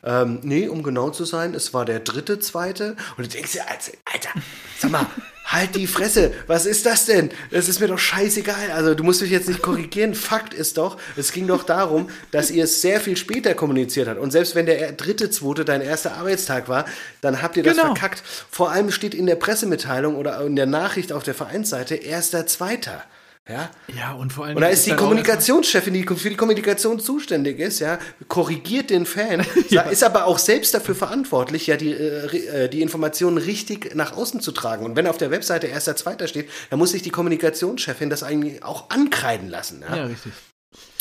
ähm, 0.04 0.40
nee, 0.44 0.68
um 0.68 0.84
genau 0.84 1.10
zu 1.10 1.26
sein, 1.26 1.54
es 1.54 1.74
war 1.74 1.86
der 1.86 2.00
dritte, 2.00 2.40
zweite. 2.40 2.96
Und 3.18 3.26
du 3.26 3.30
denkst 3.30 3.54
dir, 3.54 3.68
Alter, 3.70 3.92
Alter, 4.12 4.30
sag 4.78 4.92
mal, 4.92 5.06
halt 5.46 5.76
die 5.76 5.88
Fresse, 5.88 6.32
was 6.48 6.66
ist 6.66 6.86
das 6.86 7.06
denn? 7.06 7.32
Das 7.52 7.68
ist 7.68 7.80
mir 7.80 7.88
doch 7.88 7.98
scheißegal. 7.98 8.72
Also 8.72 8.94
du 8.94 9.04
musst 9.04 9.22
mich 9.22 9.32
jetzt 9.32 9.48
nicht 9.48 9.62
korrigieren. 9.64 10.14
Fakt 10.14 10.54
ist 10.54 10.78
doch, 10.78 10.98
es 11.18 11.32
ging 11.32 11.48
doch 11.48 11.64
darum, 11.64 12.10
dass 12.32 12.52
ihr 12.52 12.66
es 12.66 12.82
sehr 12.82 13.02
viel 13.02 13.18
später 13.18 13.56
kommuniziert 13.56 14.08
habt. 14.08 14.20
Und 14.20 14.32
selbst 14.32 14.54
wenn 14.56 14.68
der 14.68 14.92
dritte, 14.92 15.30
zweite 15.32 15.66
dein 15.66 15.82
erster 15.82 16.14
Arbeitstag 16.18 16.70
war, 16.70 16.86
dann 17.22 17.42
habt 17.42 17.58
ihr 17.58 17.64
das 17.64 17.76
Genau. 17.76 17.88
verkackt. 17.96 18.22
Vor 18.52 18.72
allem 18.72 18.92
steht 18.92 19.16
in 19.16 19.26
der 19.26 19.36
Pressemitteilung 19.36 20.16
oder 20.16 20.40
in 20.42 20.56
der 20.56 20.68
Nachricht 20.68 21.12
auf 21.12 21.24
der 21.24 21.34
Vereinsseite 21.34 21.96
erster, 21.96 22.46
zweiter. 22.46 23.04
Ja, 23.50 23.72
Ja, 23.98 24.14
und 24.14 24.32
vor 24.32 24.46
allem. 24.46 24.58
und 24.58 24.62
da 24.62 24.68
ist 24.68 24.86
die 24.86 24.96
Kommunikationschefin, 24.96 25.94
die 25.94 26.06
für 26.06 26.30
die 26.30 26.36
Kommunikation 26.36 27.00
zuständig 27.00 27.60
ist, 27.60 27.80
ja, 27.80 27.98
korrigiert 28.28 28.92
den 28.92 29.06
Fan, 29.06 29.44
ist 29.92 30.04
aber 30.04 30.26
auch 30.26 30.38
selbst 30.38 30.74
dafür 30.74 30.94
verantwortlich, 30.94 31.66
ja, 31.68 31.76
die, 31.76 31.92
äh, 31.92 32.66
äh, 32.66 32.70
die 32.70 32.82
Informationen 32.82 33.38
richtig 33.38 33.96
nach 33.96 34.16
außen 34.16 34.40
zu 34.42 34.52
tragen. 34.52 34.86
Und 34.86 34.96
wenn 34.96 35.08
auf 35.08 35.18
der 35.18 35.32
Webseite 35.32 35.68
erster, 35.68 35.96
zweiter 35.96 36.28
steht, 36.28 36.50
dann 36.70 36.78
muss 36.78 36.92
sich 36.92 37.02
die 37.02 37.10
Kommunikationschefin 37.10 38.10
das 38.10 38.22
eigentlich 38.22 38.64
auch 38.64 38.90
ankreiden 38.92 39.50
lassen. 39.50 39.84
Ja? 39.88 39.96
Ja, 39.96 40.04
richtig. 40.06 40.32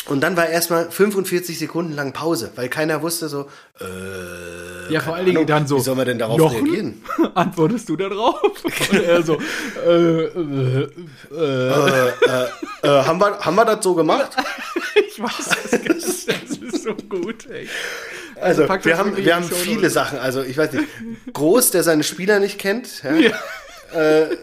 Und 0.08 0.22
dann 0.22 0.36
war 0.36 0.48
erstmal 0.48 0.90
45 0.90 1.58
Sekunden 1.58 1.94
lang 1.94 2.12
Pause, 2.12 2.50
weil 2.56 2.68
keiner 2.68 3.02
wusste 3.02 3.28
so, 3.28 3.48
äh, 3.80 4.92
Ja, 4.92 5.00
vor 5.00 5.14
allen 5.14 5.26
Dingen 5.26 5.46
dann 5.46 5.66
so, 5.66 5.76
Wie 5.76 5.80
soll 5.82 5.96
man 5.96 6.06
denn 6.06 6.18
darauf 6.18 6.38
Jochen? 6.38 6.64
reagieren? 6.64 7.02
Antwortest 7.34 7.88
du 7.90 7.96
da 7.96 8.08
drauf? 8.08 8.40
Und 8.64 9.02
er 9.02 9.22
so, 9.22 9.38
äh, 9.86 9.90
äh, 9.90 10.28
äh, 10.30 10.88
äh, 11.30 12.08
äh, 12.08 12.46
äh, 12.82 12.88
haben, 12.88 13.20
wir, 13.20 13.38
haben 13.38 13.54
wir 13.54 13.64
das 13.66 13.84
so 13.84 13.94
gemacht? 13.94 14.30
ich 15.08 15.22
weiß 15.22 15.48
das 15.70 15.70
gar 15.72 15.94
nicht. 15.94 16.28
Das 16.28 16.74
ist 16.74 16.82
so 16.84 16.94
gut, 16.94 17.46
ey. 17.50 17.68
Also, 18.40 18.66
das 18.66 18.84
wir 18.84 18.96
haben, 18.96 19.16
wir 19.16 19.34
haben 19.36 19.44
viele. 19.44 19.90
Sachen. 19.90 20.18
Also, 20.18 20.42
ich 20.42 20.56
weiß 20.56 20.72
nicht. 20.72 20.88
Groß, 21.32 21.72
der 21.72 21.82
seine 21.82 22.04
Spieler 22.04 22.38
nicht 22.40 22.58
kennt. 22.58 23.02
Ja? 23.02 23.14
Ja. 23.14 23.32
Äh, 23.92 24.36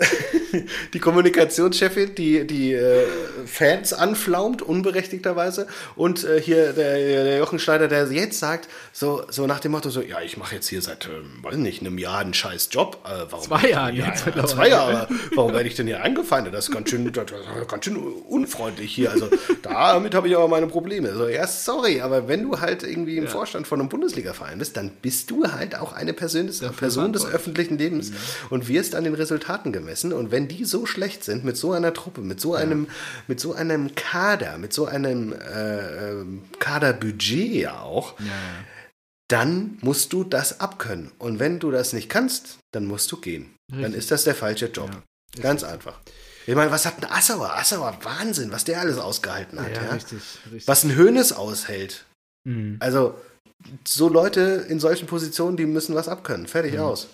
die 0.93 0.99
Kommunikationschefin, 0.99 2.15
die 2.15 2.47
die 2.47 2.73
äh, 2.73 3.05
Fans 3.45 3.93
anflaumt, 3.93 4.61
unberechtigterweise. 4.61 5.67
Und 5.95 6.23
äh, 6.23 6.41
hier 6.41 6.73
der, 6.73 6.95
der 7.23 7.37
Jochen 7.37 7.59
Schneider, 7.59 7.87
der 7.87 8.05
jetzt 8.11 8.39
sagt, 8.39 8.67
so, 8.91 9.23
so 9.29 9.45
nach 9.45 9.59
dem 9.59 9.73
Motto, 9.73 9.89
so, 9.89 10.01
ja, 10.01 10.21
ich 10.21 10.37
mache 10.37 10.55
jetzt 10.55 10.67
hier 10.67 10.81
seit, 10.81 11.05
ähm, 11.05 11.43
weiß 11.43 11.55
nicht, 11.57 11.81
einem 11.81 11.97
Jahr 11.97 12.19
einen 12.19 12.33
scheiß 12.33 12.69
Job. 12.71 12.99
Äh, 13.05 13.25
warum 13.29 13.45
Zwei 13.45 13.59
hier- 13.59 14.05
jetzt 14.05 14.25
ja. 14.35 14.45
Zwei 14.45 14.69
Jahre. 14.69 15.07
Warum 15.35 15.53
werde 15.53 15.67
ich 15.67 15.75
denn 15.75 15.87
hier 15.87 16.03
angefeindet? 16.03 16.53
Das 16.53 16.65
ist 16.69 16.73
ganz 16.73 16.89
schön, 16.89 17.11
das 17.11 17.25
ist 17.31 17.67
ganz 17.67 17.85
schön 17.85 17.97
unfreundlich 17.97 18.93
hier. 18.93 19.11
Also 19.11 19.29
damit 19.61 20.15
habe 20.15 20.27
ich 20.27 20.35
aber 20.35 20.47
meine 20.47 20.67
Probleme. 20.67 21.13
So, 21.13 21.27
ja, 21.27 21.45
sorry, 21.47 22.01
aber 22.01 22.27
wenn 22.27 22.43
du 22.43 22.59
halt 22.59 22.83
irgendwie 22.83 23.17
im 23.17 23.27
Vorstand 23.27 23.67
von 23.67 23.79
einem 23.79 23.89
Bundesliga-Verein 23.89 24.59
bist, 24.59 24.77
dann 24.77 24.89
bist 25.01 25.29
du 25.29 25.45
halt 25.51 25.77
auch 25.77 25.93
eine 25.93 26.13
Person 26.13 26.47
des, 26.47 26.59
Person 26.59 27.13
des 27.13 27.25
öffentlichen 27.25 27.77
Lebens 27.77 28.11
und 28.49 28.67
wirst 28.67 28.95
an 28.95 29.03
den 29.03 29.13
Resultaten 29.13 29.34
gemessen. 29.39 30.13
Und 30.13 30.31
wenn 30.31 30.47
die 30.47 30.65
so 30.65 30.85
schlecht 30.85 31.23
sind 31.23 31.43
mit 31.43 31.57
so 31.57 31.71
einer 31.71 31.93
Truppe, 31.93 32.21
mit 32.21 32.39
so 32.41 32.55
einem, 32.55 32.87
mit 33.27 33.39
so 33.39 33.53
einem 33.53 33.95
Kader, 33.95 34.57
mit 34.57 34.73
so 34.73 34.85
einem 34.85 35.33
äh, 35.33 36.09
ähm, 36.11 36.43
Kaderbudget 36.59 37.53
ja 37.53 37.81
auch, 37.81 38.19
Ja, 38.19 38.25
ja. 38.25 38.31
dann 39.29 39.77
musst 39.81 40.13
du 40.13 40.23
das 40.23 40.59
abkönnen. 40.59 41.11
Und 41.17 41.39
wenn 41.39 41.59
du 41.59 41.71
das 41.71 41.93
nicht 41.93 42.09
kannst, 42.09 42.57
dann 42.71 42.85
musst 42.85 43.11
du 43.11 43.17
gehen. 43.17 43.53
Dann 43.71 43.79
Richtig. 43.79 43.99
ist 43.99 44.11
das 44.11 44.23
der 44.23 44.35
falsche 44.35 44.67
Job. 44.67 44.91
Ja. 45.35 45.41
Ganz 45.41 45.63
einfach. 45.63 45.99
Ich 46.47 46.53
meine, 46.55 46.69
was 46.71 46.85
hat 46.85 47.03
ein 47.03 47.11
Assauer? 47.11 47.53
Assauer, 47.55 47.97
Wahnsinn, 48.03 48.51
was 48.51 48.63
der 48.65 48.79
alles 48.79 48.97
ausgehalten 48.99 49.59
hat. 49.59 49.75
Ja, 49.75 49.83
Ja, 49.83 49.89
richtig, 49.93 50.19
richtig. 50.51 50.67
Was 50.67 50.83
ein 50.83 50.95
Hönes 50.95 51.33
aushält. 51.33 52.05
Mhm. 52.47 52.77
Also, 52.79 53.15
so 53.87 54.09
Leute 54.09 54.65
in 54.69 54.79
solchen 54.79 55.07
Positionen, 55.07 55.57
die 55.57 55.65
müssen 55.65 55.95
was 55.95 56.07
abkönnen. 56.07 56.45
Fertig 56.47 56.77
aus. 56.77 57.07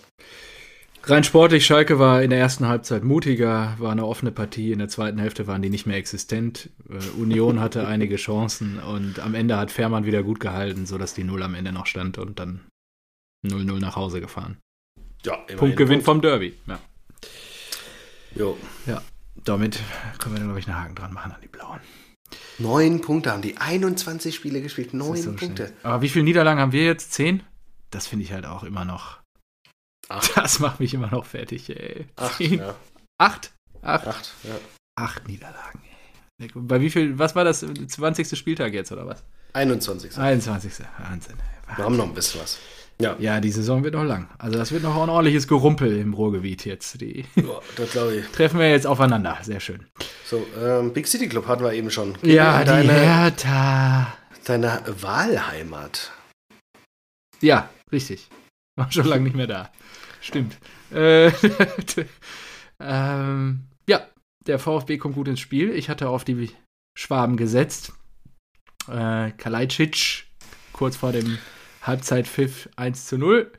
Rein 1.04 1.24
sportlich, 1.24 1.66
Schalke 1.66 1.98
war 1.98 2.22
in 2.22 2.30
der 2.30 2.38
ersten 2.38 2.68
Halbzeit 2.68 3.02
mutiger, 3.02 3.74
war 3.78 3.90
eine 3.90 4.06
offene 4.06 4.30
Partie. 4.30 4.70
In 4.70 4.78
der 4.78 4.88
zweiten 4.88 5.18
Hälfte 5.18 5.48
waren 5.48 5.60
die 5.60 5.70
nicht 5.70 5.86
mehr 5.86 5.96
existent. 5.96 6.70
Äh, 6.88 7.20
Union 7.20 7.60
hatte 7.60 7.86
einige 7.88 8.16
Chancen 8.16 8.78
und 8.78 9.18
am 9.18 9.34
Ende 9.34 9.56
hat 9.56 9.72
Fährmann 9.72 10.06
wieder 10.06 10.22
gut 10.22 10.38
gehalten, 10.38 10.86
sodass 10.86 11.14
die 11.14 11.24
Null 11.24 11.42
am 11.42 11.54
Ende 11.54 11.72
noch 11.72 11.86
stand 11.86 12.18
und 12.18 12.38
dann 12.38 12.60
0-0 13.44 13.80
nach 13.80 13.96
Hause 13.96 14.20
gefahren. 14.20 14.58
Ja, 15.24 15.36
Punktgewinn 15.56 16.02
vom 16.02 16.20
Derby. 16.20 16.54
Ja. 16.66 16.78
Jo. 18.34 18.56
ja, 18.86 19.02
damit 19.44 19.80
können 20.18 20.34
wir 20.34 20.38
dann, 20.38 20.48
glaube 20.48 20.60
ich, 20.60 20.66
einen 20.66 20.80
Haken 20.80 20.94
dran 20.94 21.12
machen 21.12 21.32
an 21.32 21.40
die 21.42 21.48
Blauen. 21.48 21.80
Neun 22.58 23.00
Punkte 23.00 23.32
haben 23.32 23.42
die 23.42 23.56
21 23.56 24.34
Spiele 24.34 24.62
gespielt. 24.62 24.94
Neun 24.94 25.16
so 25.16 25.32
Punkte. 25.32 25.66
schnell. 25.66 25.72
Aber 25.82 26.02
wie 26.02 26.08
viele 26.08 26.24
Niederlagen 26.24 26.60
haben 26.60 26.72
wir 26.72 26.84
jetzt? 26.84 27.12
Zehn? 27.12 27.42
Das 27.90 28.06
finde 28.06 28.24
ich 28.24 28.32
halt 28.32 28.46
auch 28.46 28.62
immer 28.62 28.84
noch. 28.84 29.21
Acht. 30.08 30.36
Das 30.36 30.58
macht 30.58 30.80
mich 30.80 30.94
immer 30.94 31.08
noch 31.10 31.24
fertig, 31.24 31.70
ey. 31.70 32.06
Acht, 32.16 32.36
Zehn? 32.38 32.58
ja. 32.58 32.74
Acht? 33.18 33.52
Acht? 33.82 34.06
Acht, 34.06 34.34
ja. 34.44 34.54
Acht 34.96 35.26
Niederlagen, 35.28 35.80
ey. 36.38 36.48
Bei 36.54 36.80
wie 36.80 36.90
viel, 36.90 37.18
was 37.18 37.34
war 37.34 37.44
das, 37.44 37.60
20. 37.60 38.36
Spieltag 38.38 38.72
jetzt 38.74 38.90
oder 38.92 39.06
was? 39.06 39.22
21. 39.54 40.16
21. 40.18 40.84
Wahnsinn. 40.98 41.36
ey. 41.68 41.76
Wir 41.76 41.84
haben 41.84 41.96
noch 41.96 42.06
ein 42.06 42.14
bisschen 42.14 42.40
was. 42.40 42.58
Ja, 43.00 43.16
Ja, 43.18 43.40
die 43.40 43.50
Saison 43.50 43.82
wird 43.84 43.94
noch 43.94 44.04
lang. 44.04 44.28
Also 44.38 44.58
das 44.58 44.70
wird 44.70 44.82
noch 44.82 44.94
ein 45.02 45.08
ordentliches 45.08 45.48
Gerumpel 45.48 45.96
im 45.98 46.14
Ruhrgebiet 46.14 46.64
jetzt. 46.66 47.00
Die 47.00 47.24
Ja, 47.36 47.60
das 47.76 47.90
glaube 47.92 48.16
ich. 48.16 48.26
treffen 48.32 48.58
wir 48.60 48.70
jetzt 48.70 48.86
aufeinander. 48.86 49.38
Sehr 49.42 49.60
schön. 49.60 49.86
So, 50.24 50.46
ähm, 50.60 50.92
Big 50.92 51.06
City 51.08 51.28
Club 51.28 51.46
hatten 51.46 51.64
wir 51.64 51.72
eben 51.72 51.90
schon. 51.90 52.16
Ja, 52.22 52.60
die 52.60 52.66
deine, 52.66 52.92
Hertha. 52.92 54.12
deine 54.44 54.82
Wahlheimat. 55.00 56.12
Ja, 57.40 57.68
richtig. 57.90 58.28
War 58.76 58.90
schon 58.90 59.06
lange 59.06 59.24
nicht 59.24 59.36
mehr 59.36 59.46
da. 59.46 59.70
Stimmt. 60.20 60.56
Äh, 60.92 61.28
ähm, 62.80 63.64
ja, 63.88 64.06
der 64.46 64.58
VfB 64.58 64.98
kommt 64.98 65.14
gut 65.14 65.28
ins 65.28 65.40
Spiel. 65.40 65.70
Ich 65.70 65.88
hatte 65.88 66.08
auf 66.08 66.24
die 66.24 66.50
Schwaben 66.96 67.36
gesetzt. 67.36 67.92
Äh, 68.88 69.32
Kalajdzic 69.32 70.24
kurz 70.72 70.96
vor 70.96 71.12
dem 71.12 71.38
Halbzeitpfiff 71.82 72.68
1 72.76 73.06
zu 73.06 73.18
0. 73.18 73.52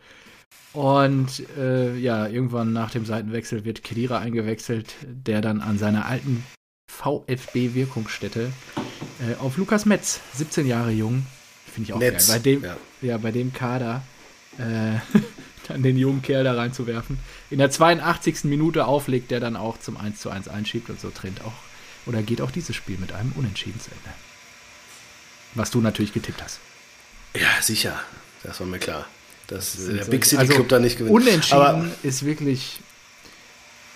Und 0.74 1.44
äh, 1.58 1.96
ja, 1.96 2.28
irgendwann 2.28 2.74
nach 2.74 2.90
dem 2.92 3.06
Seitenwechsel 3.06 3.64
wird 3.64 3.84
Kedira 3.84 4.18
eingewechselt, 4.20 4.96
der 5.04 5.42
dann 5.42 5.62
an 5.62 5.78
seiner 5.78 6.08
alten 6.08 6.44
VfB-Wirkungsstätte 6.92 8.52
äh, 9.20 9.36
auf 9.40 9.58
Lukas 9.58 9.86
Metz, 9.86 10.20
17 10.34 10.66
Jahre 10.66 10.92
jung, 10.92 11.26
finde 11.72 11.88
ich 11.90 11.94
auch 11.94 12.00
Netz. 12.00 12.28
geil. 12.28 12.38
Bei 12.38 12.44
dem, 12.44 12.64
Ja. 12.64 12.78
ja, 13.02 13.18
bei 13.18 13.32
dem 13.32 13.54
Kader 13.54 14.04
äh, 14.60 15.00
dann 15.68 15.84
den 15.84 15.98
jungen 15.98 16.22
Kerl 16.22 16.44
da 16.44 16.54
reinzuwerfen. 16.54 17.20
In 17.50 17.58
der 17.60 17.72
82. 17.72 18.44
Minute 18.46 18.86
auflegt, 18.86 19.32
der 19.32 19.40
dann 19.40 19.56
auch 19.56 19.80
zum 19.80 19.98
1 19.98 20.20
zu 20.20 20.30
1 20.30 20.48
einschiebt 20.48 20.90
und 20.90 21.00
so 21.00 21.10
trennt 21.10 21.42
auch 21.44 21.54
oder 22.06 22.22
geht 22.22 22.42
auch 22.42 22.52
dieses 22.52 22.76
Spiel 22.76 22.98
mit 22.98 23.14
einem 23.14 23.32
Unentschieden 23.34 23.80
zu 23.80 23.90
Ende. 23.92 24.16
Was 25.56 25.72
du 25.72 25.80
natürlich 25.82 26.14
getippt 26.14 26.42
hast. 26.44 26.60
Ja, 27.36 27.62
sicher. 27.62 28.00
Das 28.44 28.60
war 28.60 28.68
mir 28.68 28.80
klar. 28.80 29.08
Dass 29.48 29.80
äh, 29.88 29.94
der 29.94 30.06
so- 30.06 30.12
Big 30.12 30.26
City 30.26 30.38
also 30.42 30.54
Club 30.54 30.70
da 30.70 30.80
nicht 30.80 30.98
gewinnt. 30.98 31.16
Unentschieden 31.16 31.62
Aber 31.62 31.86
ist 32.04 32.26
wirklich, 32.26 32.80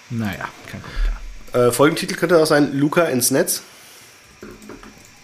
naja, 0.10 0.48
kein 0.72 0.82
Kommentar. 0.82 1.68
äh, 1.68 1.72
Folgentitel 1.72 2.16
könnte 2.16 2.38
auch 2.38 2.46
sein: 2.46 2.78
Luca 2.78 3.04
ins 3.06 3.32
Netz. 3.32 3.62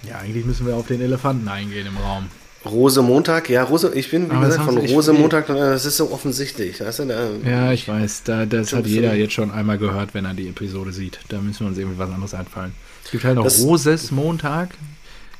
Ja, 0.03 0.17
eigentlich 0.17 0.45
müssen 0.45 0.65
wir 0.67 0.75
auf 0.75 0.87
den 0.87 1.01
Elefanten 1.01 1.47
eingehen 1.47 1.87
im 1.87 1.97
Raum. 1.97 2.29
Rose 2.65 3.01
Montag, 3.01 3.49
ja, 3.49 3.63
Rose, 3.63 3.91
ich 3.93 4.09
bin, 4.09 4.29
wie 4.31 4.35
Aber 4.35 4.45
gesagt, 4.45 4.63
von 4.65 4.77
Rose 4.77 5.11
viel. 5.11 5.19
Montag, 5.19 5.49
äh, 5.49 5.53
das 5.53 5.85
ist 5.85 5.97
so 5.97 6.11
offensichtlich. 6.11 6.79
Weißt 6.79 6.99
du, 6.99 7.05
da, 7.05 7.27
Ja, 7.45 7.71
ich 7.73 7.87
weiß, 7.87 8.23
da, 8.23 8.45
das 8.45 8.71
hat 8.73 8.83
so- 8.85 8.89
jeder 8.89 9.13
jetzt 9.15 9.33
schon 9.33 9.51
einmal 9.51 9.77
gehört, 9.77 10.13
wenn 10.13 10.23
er 10.25 10.33
die 10.33 10.47
Episode 10.47 10.93
sieht. 10.93 11.19
Da 11.29 11.39
müssen 11.41 11.61
wir 11.61 11.67
uns 11.67 11.77
irgendwie 11.77 11.99
was 11.99 12.09
anderes 12.09 12.33
einfallen. 12.33 12.73
Es 13.03 13.11
gibt 13.11 13.23
halt 13.25 13.35
noch 13.35 13.43
Das- 13.43 13.59
Roses 13.61 14.11
Montag. 14.11 14.69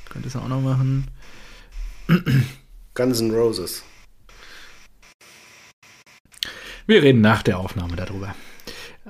Könnte 0.09 0.27
es 0.27 0.35
auch 0.35 0.47
noch 0.49 0.61
machen. 0.61 1.07
Guns 2.93 3.21
N' 3.21 3.31
Roses. 3.31 3.83
Wir 6.85 7.01
reden 7.01 7.21
nach 7.21 7.41
der 7.43 7.57
Aufnahme 7.59 7.95
darüber. 7.95 8.35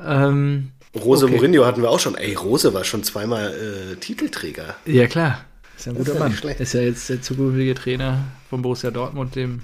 Ähm, 0.06 0.72
Rose 0.96 1.26
Okay. 1.26 1.36
Mourinho 1.36 1.66
hatten 1.66 1.82
wir 1.82 1.90
auch 1.90 2.00
schon. 2.00 2.16
Ey, 2.16 2.36
Rose 2.36 2.74
war 2.74 2.84
schon 2.84 3.04
zweimal 3.04 3.54
äh, 3.54 3.96
Titelträger. 3.96 4.76
ja, 4.86 5.08
klar. 5.08 5.44
Ist 5.84 5.88
ja 5.88 5.92
ein 5.92 5.96
Das 5.98 6.06
guter 6.06 6.12
ist 6.14 6.20
ja 6.20 6.24
Mann. 6.30 6.38
schlecht. 6.38 6.60
Ist 6.62 6.74
ja 6.76 6.82
jetzt 6.82 7.10
der 7.10 7.22
zukünftige 7.22 7.76
Trainer 7.76 8.24
von 8.50 8.62
Borussia 8.62 8.90
Dortmund, 8.90 9.36
dem 9.36 9.64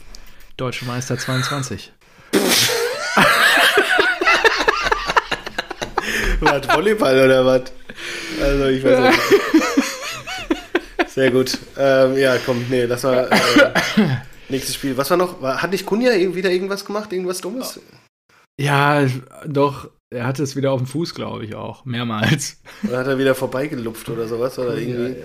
deutschen 0.57 0.85
Meister 0.89 1.17
22. 1.17 1.93
Was, 6.41 6.67
Volleyball 6.67 7.19
oder 7.25 7.45
was? 7.45 7.71
Also, 8.41 8.65
ich 8.65 8.83
weiß 8.83 8.99
nicht. 8.99 9.19
Sehr 11.09 11.31
gut. 11.31 11.57
Ähm, 11.77 12.17
ja, 12.17 12.37
komm, 12.45 12.65
nee, 12.69 12.83
lass 12.83 13.03
mal. 13.03 13.29
Äh, 13.29 13.71
nächstes 14.49 14.75
Spiel. 14.75 14.95
Was 14.97 15.09
war 15.09 15.17
noch? 15.17 15.41
War, 15.41 15.61
hat 15.61 15.71
nicht 15.71 15.85
Kunja 15.85 16.11
wieder 16.35 16.49
irgendwas 16.49 16.83
gemacht? 16.85 17.13
Irgendwas 17.13 17.39
Dummes? 17.41 17.79
Ja, 18.59 19.05
doch. 19.45 19.89
Er 20.11 20.25
hatte 20.25 20.41
es 20.41 20.55
wieder 20.55 20.71
auf 20.71 20.79
dem 20.81 20.87
Fuß, 20.87 21.13
glaube 21.13 21.45
ich, 21.45 21.53
auch. 21.53 21.85
Mehrmals. 21.85 22.57
Oder 22.87 22.97
hat 22.97 23.05
er 23.07 23.19
wieder 23.19 23.35
vorbeigelupft 23.35 24.09
oder 24.09 24.27
sowas? 24.27 24.57
Oder 24.57 24.75
irgendwie? 24.75 25.17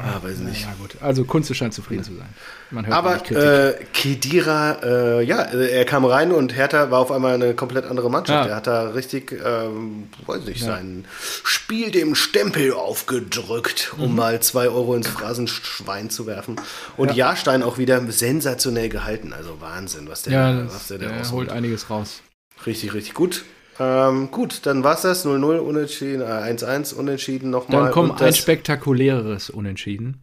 Ah, 0.00 0.22
weiß 0.22 0.38
nicht. 0.38 0.60
Ja, 0.62 0.72
gut. 0.80 0.94
Also 1.00 1.24
Kunze 1.24 1.52
scheint 1.52 1.74
zufrieden 1.74 2.04
zu 2.04 2.12
sein. 2.14 2.92
Aber 2.92 3.16
äh, 3.32 3.74
Kedira, 3.92 4.78
äh, 4.84 5.24
ja, 5.24 5.40
er 5.40 5.84
kam 5.84 6.04
rein 6.04 6.30
und 6.30 6.54
Hertha 6.54 6.92
war 6.92 7.00
auf 7.00 7.10
einmal 7.10 7.34
eine 7.34 7.54
komplett 7.54 7.86
andere 7.86 8.08
Mannschaft. 8.08 8.44
Ja. 8.46 8.52
Er 8.52 8.56
hat 8.58 8.68
da 8.68 8.90
richtig, 8.90 9.32
ähm, 9.44 10.04
weiß 10.26 10.44
nicht, 10.44 10.62
sein 10.62 11.04
Spiel 11.42 11.90
dem 11.90 12.14
Stempel 12.14 12.74
aufgedrückt, 12.74 13.94
Mhm. 13.96 14.02
um 14.04 14.14
mal 14.14 14.38
zwei 14.40 14.68
Euro 14.68 14.94
ins 14.94 15.08
Phrasenschwein 15.08 16.08
zu 16.08 16.24
werfen. 16.28 16.54
Und 16.96 17.16
Jahrstein 17.16 17.64
auch 17.64 17.78
wieder 17.78 18.00
sensationell 18.12 18.90
gehalten. 18.90 19.32
Also 19.32 19.60
Wahnsinn, 19.60 20.08
was 20.08 20.22
der, 20.22 20.32
ja, 20.32 20.66
was 20.72 20.86
der 20.86 20.98
da 20.98 21.06
er 21.06 21.18
rausholt. 21.18 21.48
holt 21.48 21.50
einiges 21.50 21.90
raus. 21.90 22.20
Richtig, 22.64 22.94
richtig 22.94 23.14
gut. 23.14 23.44
Ähm, 23.80 24.30
gut, 24.30 24.60
dann 24.64 24.82
war's 24.84 25.02
das. 25.02 25.24
0-0, 25.24 25.58
unentschieden, 25.58 26.20
äh, 26.22 26.24
1-1, 26.24 26.94
unentschieden 26.94 27.50
nochmal. 27.50 27.84
Dann 27.84 27.92
kommt 27.92 28.20
ein 28.20 28.34
spektakuläres 28.34 29.50
Unentschieden. 29.50 30.20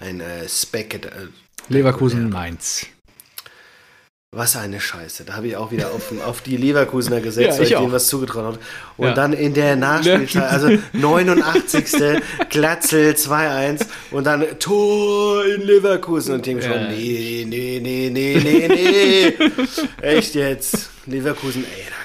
ein 0.00 0.20
äh, 0.20 0.48
Speck, 0.48 0.94
äh, 1.06 1.10
Leverkusen 1.68 2.28
Mainz. 2.30 2.86
Was 4.34 4.56
eine 4.56 4.80
Scheiße. 4.80 5.24
Da 5.24 5.34
habe 5.34 5.46
ich 5.48 5.56
auch 5.56 5.72
wieder 5.72 5.90
auf, 5.92 6.10
auf 6.26 6.40
die 6.40 6.56
Leverkusener 6.56 7.20
gesetzt, 7.28 7.48
Ja, 7.50 7.56
weil 7.58 7.62
ich 7.66 7.72
ich 7.72 7.76
denen 7.78 7.92
was 7.92 8.06
zugetraut 8.08 8.44
habe. 8.44 8.58
Und 8.96 9.08
Ja. 9.08 9.14
dann 9.14 9.32
in 9.34 9.52
der 9.52 9.76
Nachspielzeit, 9.76 10.50
also 10.50 10.68
89. 10.94 11.84
Glatzel 12.48 13.12
2-1 13.12 13.86
und 14.10 14.24
dann 14.24 14.44
Tor 14.58 15.44
in 15.44 15.60
Leverkusen 15.62 16.34
und 16.34 16.46
denke 16.46 16.64
Ja. 16.64 16.72
schon, 16.72 16.88
nee, 16.88 17.44
nee, 17.46 17.78
nee, 17.82 18.10
nee, 18.10 18.38
nee, 18.42 18.68
nee. 18.68 19.50
Echt 20.02 20.34
jetzt. 20.34 20.90
Leverkusen, 21.06 21.64
ey, 21.64 21.84
da, 21.90 21.96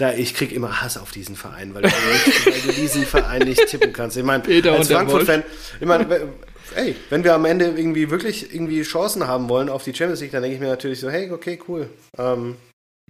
da, 0.00 0.12
ich 0.14 0.34
krieg 0.34 0.52
immer 0.52 0.80
Hass 0.82 0.96
auf 0.96 1.10
diesen 1.12 1.36
Verein, 1.36 1.74
weil 1.74 1.82
du, 1.82 1.88
weil 2.46 2.60
du 2.66 2.72
diesen 2.72 3.04
Verein 3.04 3.42
nicht 3.42 3.66
tippen 3.66 3.92
kannst. 3.92 4.16
Ich 4.16 4.24
meine, 4.24 4.42
Peter 4.42 4.72
als 4.72 4.88
Frankfurt-Fan, 4.90 5.42
ich 5.80 5.86
meine, 5.86 6.28
ey, 6.74 6.94
wenn 7.10 7.24
wir 7.24 7.34
am 7.34 7.44
Ende 7.44 7.66
irgendwie 7.66 8.10
wirklich 8.10 8.54
irgendwie 8.54 8.82
Chancen 8.82 9.26
haben 9.26 9.48
wollen 9.48 9.68
auf 9.68 9.84
die 9.84 9.94
Champions 9.94 10.20
League, 10.20 10.32
dann 10.32 10.42
denke 10.42 10.54
ich 10.56 10.60
mir 10.60 10.68
natürlich 10.68 11.00
so, 11.00 11.10
hey, 11.10 11.30
okay, 11.30 11.58
cool. 11.68 11.88
Ähm, 12.18 12.56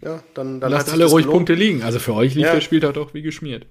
ja, 0.02 0.22
dann, 0.34 0.60
dann 0.60 0.70
Lasst 0.72 0.90
alle 0.90 1.04
ruhig 1.04 1.24
gelohnt. 1.24 1.38
Punkte 1.46 1.54
liegen. 1.54 1.82
Also 1.82 1.98
für 1.98 2.14
euch 2.14 2.34
lief 2.34 2.46
Ja. 2.46 2.54
der 2.54 2.60
Spieltag 2.62 2.94
doch 2.94 3.12
wie 3.14 3.22
geschmiert. 3.22 3.66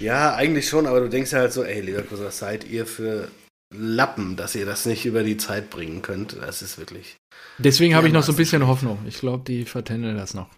Ja, 0.00 0.34
eigentlich 0.34 0.68
schon, 0.68 0.86
aber 0.86 1.00
du 1.00 1.08
denkst 1.10 1.32
halt 1.34 1.52
so, 1.52 1.62
ey, 1.62 1.80
Leverkusen, 1.82 2.24
was 2.24 2.38
seid 2.38 2.64
ihr 2.68 2.86
für 2.86 3.28
Lappen, 3.74 4.36
dass 4.36 4.54
ihr 4.54 4.64
das 4.64 4.86
nicht 4.86 5.04
über 5.04 5.22
die 5.22 5.36
Zeit 5.36 5.68
bringen 5.68 6.00
könnt? 6.00 6.36
Das 6.40 6.62
ist 6.62 6.78
wirklich. 6.78 7.16
Deswegen 7.58 7.94
habe 7.94 8.06
ich 8.06 8.12
noch 8.14 8.22
so 8.22 8.32
ein 8.32 8.36
bisschen 8.36 8.66
Hoffnung. 8.66 8.98
Ich 9.06 9.18
glaube, 9.20 9.44
die 9.46 9.66
vertändeln 9.66 10.16
das 10.16 10.32
noch. 10.32 10.48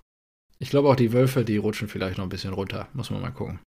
Ich 0.63 0.71
glaube 0.71 0.89
auch 0.89 0.95
die 0.97 1.13
Wölfe, 1.13 1.45
die 1.45 1.57
rutschen 1.57 1.89
vielleicht 1.89 2.19
noch 2.19 2.25
ein 2.25 2.29
bisschen 2.29 2.53
runter. 2.53 2.87
Muss 2.95 3.11
man 3.11 3.21
mal 3.21 3.31
gucken. 3.33 3.59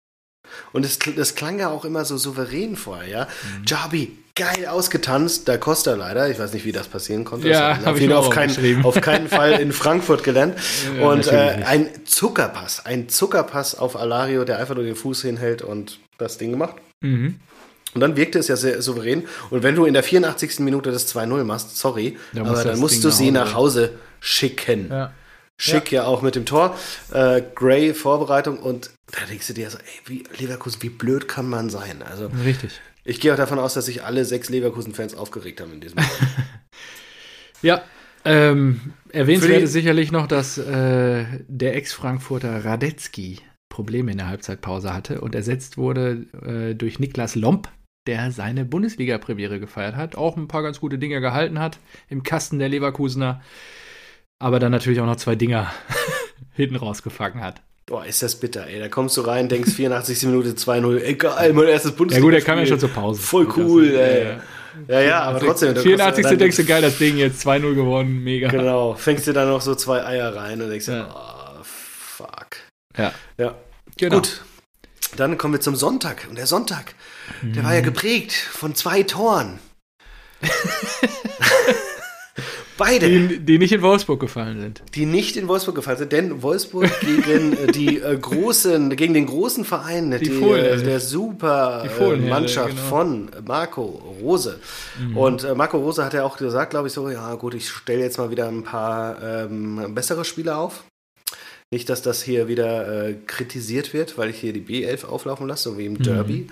Und 0.72 0.86
es, 0.86 0.98
das 0.98 1.36
klang 1.36 1.60
ja 1.60 1.70
auch 1.70 1.84
immer 1.84 2.06
so 2.06 2.16
souverän 2.18 2.78
vorher, 2.78 3.08
ja. 3.08 3.24
Mhm. 3.26 3.66
Jabi, 3.66 4.18
geil 4.34 4.68
ausgetanzt, 4.68 5.48
da 5.50 5.58
Costa 5.58 5.96
leider. 5.96 6.30
Ich 6.30 6.40
weiß 6.40 6.54
nicht, 6.54 6.64
wie 6.64 6.72
das 6.72 6.88
passieren 6.88 7.26
konnte. 7.26 7.50
Ja, 7.50 7.70
Das 7.70 7.78
hat 7.80 7.86
hab 7.86 7.94
auf, 7.96 8.00
ich 8.00 8.14
auf, 8.14 8.28
aufgeschrieben. 8.28 8.86
auf 8.86 9.02
keinen 9.02 9.28
Fall 9.28 9.54
in 9.60 9.74
Frankfurt 9.74 10.24
gelernt. 10.24 10.56
Ja, 10.98 11.10
und 11.10 11.28
äh, 11.28 11.64
ein 11.66 11.90
Zuckerpass, 12.06 12.86
ein 12.86 13.10
Zuckerpass 13.10 13.76
auf 13.76 13.98
Alario, 13.98 14.46
der 14.46 14.60
einfach 14.60 14.76
nur 14.76 14.86
den 14.86 14.96
Fuß 14.96 15.24
hinhält 15.24 15.64
und 15.64 16.00
das 16.18 16.38
Ding 16.38 16.52
gemacht. 16.52 16.76
Mhm. 17.02 17.40
Und 17.94 18.02
dann 18.02 18.16
wirkte 18.16 18.40
es 18.40 18.48
ja 18.48 18.56
sehr 18.56 18.82
souverän. 18.82 19.24
Und 19.50 19.64
wenn 19.64 19.76
du 19.76 19.84
in 19.84 19.94
der 19.94 20.04
84. 20.04 20.60
Minute 20.60 20.92
das 20.92 21.14
2-0 21.14 21.44
machst, 21.44 21.78
sorry, 21.78 22.18
Da 22.34 22.42
aber 22.42 22.64
dann 22.64 22.80
musst 22.80 22.96
Ding 22.96 23.02
du 23.02 23.10
sie 23.12 23.32
nach 23.32 23.54
Hause 23.54 23.92
schicken. 24.22 24.88
Ja. 24.90 25.14
Schick 25.58 25.92
ja. 25.92 26.06
auch 26.06 26.22
mit 26.22 26.36
dem 26.36 26.46
Tor. 26.46 26.78
Äh, 27.12 27.42
Gray 27.56 27.94
Vorbereitung 27.94 28.60
und 28.60 28.92
da 29.12 29.26
denkst 29.30 29.48
du 29.48 29.54
dir 29.54 29.70
so, 29.70 29.78
ey, 29.78 29.84
wie, 30.06 30.24
Leverkusen, 30.38 30.82
wie 30.82 30.90
blöd 30.90 31.28
kann 31.28 31.50
man 31.50 31.70
sein? 31.70 32.02
Also 32.02 32.30
Richtig. 32.44 32.82
ich 33.04 33.20
gehe 33.20 33.32
auch 33.32 33.38
davon 33.38 33.60
aus, 33.60 33.74
dass 33.74 33.86
sich 33.86 34.04
alle 34.04 34.26
sechs 34.26 34.50
Leverkusen-Fans 34.50 35.16
aufgeregt 35.16 35.62
haben 35.62 35.74
in 35.74 35.82
diesem 35.82 36.00
Jahr. 36.00 36.10
Ja, 37.62 37.84
ähm, 38.26 38.94
erwähnenswert 39.10 39.64
ist 39.64 39.74
sicherlich 39.74 40.12
noch, 40.12 40.28
dass 40.28 40.58
äh, 40.58 41.26
der 41.48 41.76
Ex-Frankfurter 41.76 42.66
Radetzky 42.66 43.40
Probleme 43.70 44.12
in 44.12 44.18
der 44.18 44.28
Halbzeitpause 44.28 44.94
hatte 44.94 45.22
und 45.22 45.36
ersetzt 45.36 45.78
wurde 45.78 46.26
äh, 46.46 46.76
durch 46.76 47.00
Niklas 47.00 47.36
Lomp, 47.36 47.70
der 48.08 48.32
seine 48.32 48.66
Bundesliga-Premiere 48.66 49.60
gefeiert 49.60 49.96
hat, 49.96 50.16
auch 50.16 50.38
ein 50.38 50.48
paar 50.48 50.64
ganz 50.64 50.80
gute 50.80 50.98
Dinge 50.98 51.22
gehalten 51.22 51.60
hat 51.60 51.80
im 52.08 52.24
Kasten 52.24 52.60
der 52.60 52.70
Leverkusener, 52.70 53.42
aber 54.40 54.60
dann 54.60 54.72
natürlich 54.72 55.00
auch 55.02 55.06
noch 55.06 55.16
zwei 55.18 55.36
Dinger 55.36 55.72
hinten 56.54 56.76
rausgefangen 56.76 57.42
hat. 57.44 57.62
Boah, 57.88 58.04
ist 58.06 58.24
das 58.24 58.36
bitter, 58.40 58.66
ey. 58.66 58.80
Da 58.80 58.88
kommst 58.90 59.16
du 59.16 59.22
rein, 59.22 59.48
denkst 59.48 59.74
84. 59.74 60.24
Minute 60.24 60.50
2-0, 60.54 61.02
egal, 61.04 61.54
mein 61.54 61.68
erstes 61.68 61.92
Ja 61.92 61.98
Bundesliga. 61.98 62.26
gut, 62.26 62.34
er 62.34 62.42
kam 62.42 62.58
ja 62.58 62.66
schon 62.66 62.80
zur 62.80 62.90
Pause. 62.90 63.22
Voll 63.22 63.48
cool, 63.58 63.90
Das- 63.92 64.00
ey. 64.02 64.24
ja, 64.24 64.30
ja. 64.32 64.40
Ja, 64.90 65.00
ja, 65.02 65.22
aber 65.22 65.40
trotzdem. 65.40 65.74
du 65.74 65.82
84. 65.82 66.16
kommst 66.24 66.32
dann- 66.32 66.40
denkst 66.40 66.58
du, 66.58 66.66
geil, 66.66 66.82
das 66.82 66.98
Ding 66.98 67.16
jetzt 67.18 67.40
2-0 67.48 67.76
gewonnen, 67.76 68.24
mega. 68.24 68.50
Genau, 68.50 68.94
fängst 68.96 69.26
dir 69.28 69.32
dann 69.34 69.48
noch 69.48 69.62
so 69.62 69.74
zwei 69.76 70.04
Eier 70.06 70.36
rein 70.36 70.62
und 70.62 70.70
denkst 70.70 70.88
dir, 70.88 70.98
Ja. 70.98 71.56
oh, 71.60 71.64
fuck. 71.64 72.58
Ja. 72.98 73.14
Ja, 73.38 73.56
Genau. 73.98 74.16
gut. 74.18 74.42
Dann 75.16 75.38
kommen 75.38 75.54
wir 75.54 75.62
zum 75.62 75.76
Sonntag. 75.78 76.26
Und 76.30 76.38
der 76.38 76.46
Sonntag, 76.48 76.96
der 77.42 77.64
war 77.64 77.74
ja 77.74 77.80
Mhm. 77.82 77.86
geprägt 77.86 78.34
von 78.34 78.76
zwei 78.76 79.04
Toren. 79.04 79.60
Beide, 82.78 83.08
Die, 83.08 83.40
die 83.40 83.58
nicht 83.58 83.72
in 83.72 83.82
Wolfsburg 83.82 84.20
gefallen 84.20 84.60
sind. 84.60 84.82
die 84.96 85.06
nicht 85.06 85.38
in 85.38 85.48
Wolfsburg 85.48 85.76
gefallen 85.76 85.98
sind, 85.98 86.12
denn 86.12 86.42
Wolfsburg 86.42 86.90
gegen 87.02 87.54
äh, 87.58 87.68
die 87.72 88.00
äh, 88.00 88.18
großen, 88.18 88.96
gegen 88.98 89.14
den 89.14 89.26
großen 89.28 89.64
Verein, 89.64 90.12
die, 90.20 90.30
Fohlen- 90.30 90.66
äh, 90.66 90.84
der 90.84 91.00
super 91.00 91.82
die 91.84 91.88
äh, 91.88 91.92
Fohlenherde, 91.92 92.30
Mannschaft 92.30 92.70
genau. 92.76 92.82
von 92.88 93.30
Marco 93.46 93.84
Rose. 94.22 94.60
Mhm. 95.00 95.18
Und 95.18 95.44
äh, 95.46 95.56
Marco 95.56 95.78
Rose 95.78 96.04
hat 96.04 96.14
ja 96.14 96.24
auch 96.24 96.38
gesagt, 96.38 96.72
glaube 96.72 96.88
ich, 96.88 96.94
so, 96.94 97.10
ja 97.10 97.34
gut, 97.36 97.54
ich 97.54 97.70
stelle 97.70 98.02
jetzt 98.02 98.18
mal 98.18 98.30
wieder 98.30 98.48
ein 98.50 98.64
paar 98.64 99.22
ähm, 99.24 99.94
bessere 99.96 100.26
Spieler 100.26 100.58
auf. 100.58 100.84
Nicht, 101.72 101.90
dass 101.90 102.02
das 102.02 102.22
hier 102.22 102.48
wieder 102.48 103.08
äh, 103.08 103.16
kritisiert 103.26 103.94
wird, 103.94 104.18
weil 104.18 104.30
ich 104.30 104.38
hier 104.40 104.54
die 104.54 104.62
B11 104.62 105.06
auflaufen 105.06 105.48
lasse, 105.48 105.64
so 105.70 105.78
wie 105.78 105.86
im 105.86 105.98
Derby. 106.02 106.48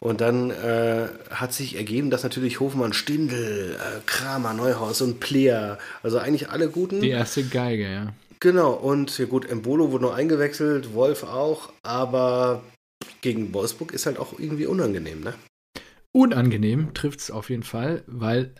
Und 0.00 0.20
dann 0.20 0.50
äh, 0.50 1.08
hat 1.30 1.52
sich 1.52 1.76
ergeben, 1.76 2.10
dass 2.10 2.22
natürlich 2.22 2.60
Hofmann, 2.60 2.92
Stindl, 2.92 3.76
äh, 3.76 4.00
Kramer, 4.06 4.54
Neuhaus 4.54 5.00
und 5.00 5.20
Pleer, 5.20 5.78
also 6.02 6.18
eigentlich 6.18 6.50
alle 6.50 6.68
guten. 6.68 7.00
Die 7.00 7.10
erste 7.10 7.44
Geige, 7.44 7.90
ja. 7.90 8.12
Genau, 8.40 8.72
und 8.72 9.18
ja 9.18 9.24
gut, 9.24 9.48
Embolo 9.48 9.90
wurde 9.90 10.04
noch 10.04 10.14
eingewechselt, 10.14 10.94
Wolf 10.94 11.24
auch, 11.24 11.72
aber 11.82 12.62
gegen 13.20 13.52
Wolfsburg 13.52 13.92
ist 13.92 14.06
halt 14.06 14.18
auch 14.18 14.38
irgendwie 14.38 14.66
unangenehm, 14.66 15.20
ne? 15.20 15.34
Unangenehm 16.12 16.94
trifft 16.94 17.20
es 17.20 17.30
auf 17.30 17.50
jeden 17.50 17.64
Fall, 17.64 18.04
weil 18.06 18.54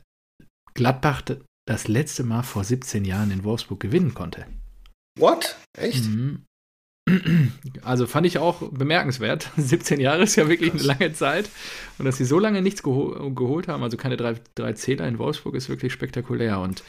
Gladbach 0.74 1.22
das 1.66 1.86
letzte 1.86 2.24
Mal 2.24 2.42
vor 2.42 2.64
17 2.64 3.04
Jahren 3.04 3.30
in 3.30 3.44
Wolfsburg 3.44 3.80
gewinnen 3.80 4.14
konnte. 4.14 4.46
What? 5.18 5.56
Echt? 5.76 6.04
Mhm. 6.04 6.44
Also 7.82 8.06
fand 8.06 8.26
ich 8.26 8.38
auch 8.38 8.62
bemerkenswert. 8.70 9.50
17 9.56 10.00
Jahre 10.00 10.22
ist 10.22 10.36
ja 10.36 10.48
wirklich 10.48 10.72
eine 10.72 10.82
lange 10.82 11.12
Zeit. 11.12 11.50
Und 11.98 12.04
dass 12.04 12.16
sie 12.16 12.24
so 12.24 12.38
lange 12.38 12.62
nichts 12.62 12.82
geho 12.82 13.30
geholt 13.34 13.68
haben, 13.68 13.82
also 13.82 13.96
keine 13.96 14.16
drei, 14.16 14.34
drei 14.54 14.72
Zähler 14.74 15.06
in 15.06 15.18
Wolfsburg, 15.18 15.54
ist 15.54 15.68
wirklich 15.68 15.92
spektakulär. 15.92 16.60
Und 16.60 16.82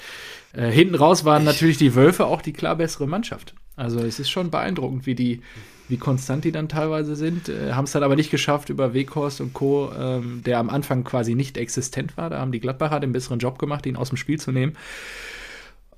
äh, 0.53 0.70
hinten 0.70 0.95
raus 0.95 1.26
waren 1.26 1.43
natürlich 1.43 1.78
die 1.78 1.95
Wölfe 1.95 2.26
auch 2.26 2.41
die 2.41 2.53
klar 2.53 2.76
bessere 2.76 3.07
Mannschaft. 3.07 3.53
Also 3.76 3.99
es 3.99 4.20
ist 4.20 4.30
schon 4.30 4.51
beeindruckend, 4.51 5.05
wie 5.05 5.15
die, 5.15 5.41
wie 5.88 5.97
konstant 5.97 6.43
die 6.43 6.51
dann 6.51 6.67
teilweise 6.67 7.15
sind. 7.15 7.49
Äh, 7.49 7.74
haben 7.74 7.86
es 7.86 7.91
dann 7.91 8.03
aber 8.03 8.15
nicht 8.15 8.32
geschafft 8.32 8.70
über 8.70 8.93
Weghorst 8.93 9.41
und 9.41 9.53
Co., 9.53 9.91
ähm, 9.97 10.41
der 10.45 10.59
am 10.59 10.70
Anfang 10.70 11.03
quasi 11.03 11.36
nicht 11.36 11.57
existent 11.57 12.17
war. 12.17 12.30
Da 12.30 12.39
haben 12.39 12.51
die 12.51 12.59
Gladbacher 12.59 12.99
den 12.99 13.13
besseren 13.13 13.39
Job 13.39 13.57
gemacht, 13.57 13.86
ihn 13.86 13.95
aus 13.95 14.09
dem 14.09 14.17
Spiel 14.17 14.39
zu 14.39 14.51
nehmen. 14.51 14.76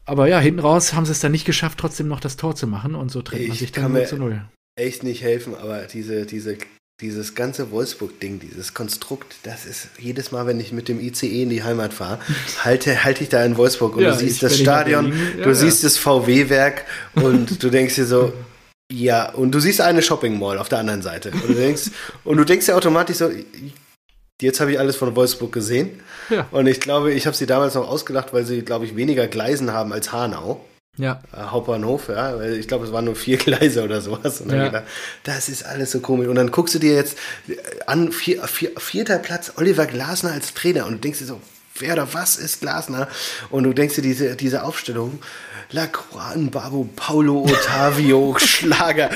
Aber 0.05 0.27
ja, 0.27 0.39
hinten 0.39 0.59
raus 0.59 0.93
haben 0.93 1.05
sie 1.05 1.11
es 1.11 1.19
dann 1.19 1.31
nicht 1.31 1.45
geschafft, 1.45 1.77
trotzdem 1.79 2.07
noch 2.07 2.19
das 2.19 2.37
Tor 2.37 2.55
zu 2.55 2.67
machen. 2.67 2.95
Und 2.95 3.09
so 3.11 3.21
trennt 3.21 3.43
man 3.43 3.53
Ich 3.53 3.59
sich 3.59 3.71
dann 3.71 3.91
0 3.91 4.01
mir- 4.01 4.07
zu 4.07 4.17
0. 4.17 4.41
Echt 4.79 5.03
nicht 5.03 5.21
helfen, 5.21 5.53
aber 5.55 5.81
diese, 5.83 6.25
diese, 6.25 6.57
dieses 7.01 7.35
ganze 7.35 7.71
Wolfsburg-Ding, 7.71 8.39
dieses 8.39 8.73
Konstrukt, 8.73 9.35
das 9.43 9.65
ist 9.65 9.89
jedes 9.99 10.31
Mal, 10.31 10.47
wenn 10.47 10.59
ich 10.59 10.71
mit 10.71 10.87
dem 10.87 10.99
ICE 10.99 11.43
in 11.43 11.49
die 11.49 11.63
Heimat 11.63 11.93
fahre, 11.93 12.19
halte, 12.63 13.03
halte 13.03 13.23
ich 13.23 13.29
da 13.29 13.43
in 13.43 13.57
Wolfsburg 13.57 13.97
und 13.97 14.03
Ja, 14.03 14.11
du 14.13 14.17
siehst 14.19 14.41
das 14.43 14.57
Stadion, 14.57 15.11
ja, 15.37 15.43
du 15.43 15.49
ja. 15.49 15.55
siehst 15.55 15.83
das 15.83 15.97
VW-Werk 15.97 16.85
und 17.15 17.61
du 17.61 17.69
denkst 17.69 17.95
dir 17.95 18.05
so, 18.05 18.33
ja, 18.91 19.29
und 19.31 19.51
du 19.51 19.59
siehst 19.59 19.81
eine 19.81 20.01
Shopping 20.01 20.39
Mall 20.39 20.57
auf 20.57 20.69
der 20.69 20.79
anderen 20.79 21.01
Seite. 21.01 21.31
Und 21.31 21.47
du 21.49 21.53
denkst, 21.53 21.91
und 22.23 22.37
du 22.37 22.43
denkst 22.45 22.67
ja 22.67 22.75
automatisch 22.75 23.17
so, 23.17 23.29
jetzt 24.41 24.59
habe 24.59 24.71
ich 24.71 24.79
alles 24.79 24.95
von 24.95 25.15
Wolfsburg 25.15 25.51
gesehen. 25.51 26.01
Ja. 26.29 26.47
Und 26.51 26.67
ich 26.67 26.79
glaube, 26.79 27.11
ich 27.13 27.25
habe 27.27 27.35
sie 27.35 27.45
damals 27.45 27.75
noch 27.75 27.87
ausgelacht, 27.87 28.33
weil 28.33 28.45
sie, 28.45 28.61
glaube 28.61 28.85
ich, 28.85 28.95
weniger 28.95 29.27
Gleisen 29.27 29.71
haben 29.73 29.91
als 29.93 30.11
Hanau. 30.11 30.63
Ja, 30.97 31.21
äh, 31.33 31.43
Hauptbahnhof, 31.43 32.09
ja, 32.09 32.41
ich 32.41 32.67
glaube, 32.67 32.85
es 32.85 32.91
waren 32.91 33.05
nur 33.05 33.15
vier 33.15 33.37
Gleise 33.45 33.83
oder 33.83 34.01
sowas. 34.01 34.41
Und 34.41 34.49
dann 34.51 34.57
Ja. 34.59 34.65
gedacht, 34.65 34.83
das 35.23 35.47
ist 35.49 35.65
alles 35.65 35.91
so 35.91 35.99
komisch. 36.01 36.27
Und 36.27 36.35
dann 36.35 36.51
guckst 36.51 36.75
du 36.75 36.79
dir 36.79 36.93
jetzt 36.95 37.17
äh, 37.47 37.55
an, 37.87 38.11
vier, 38.11 38.43
vier, 38.43 38.71
vierter 38.77 39.17
Platz, 39.17 39.53
Oliver 39.55 39.85
Glasner 39.85 40.31
als 40.33 40.53
Trainer 40.53 40.85
und 40.85 40.93
du 40.95 40.99
denkst 40.99 41.19
dir 41.19 41.25
so, 41.25 41.39
wer 41.79 41.93
oder 41.93 42.13
was 42.13 42.35
ist 42.35 42.59
Glasner? 42.61 43.07
Und 43.49 43.63
du 43.63 43.73
denkst 43.73 43.95
dir 43.95 44.01
diese, 44.01 44.35
diese 44.35 44.63
Aufstellung, 44.63 45.19
Lacroix, 45.71 46.35
Babu, 46.51 46.85
Paulo, 46.97 47.43
Ottavio, 47.45 48.35
Schlager, 48.39 49.09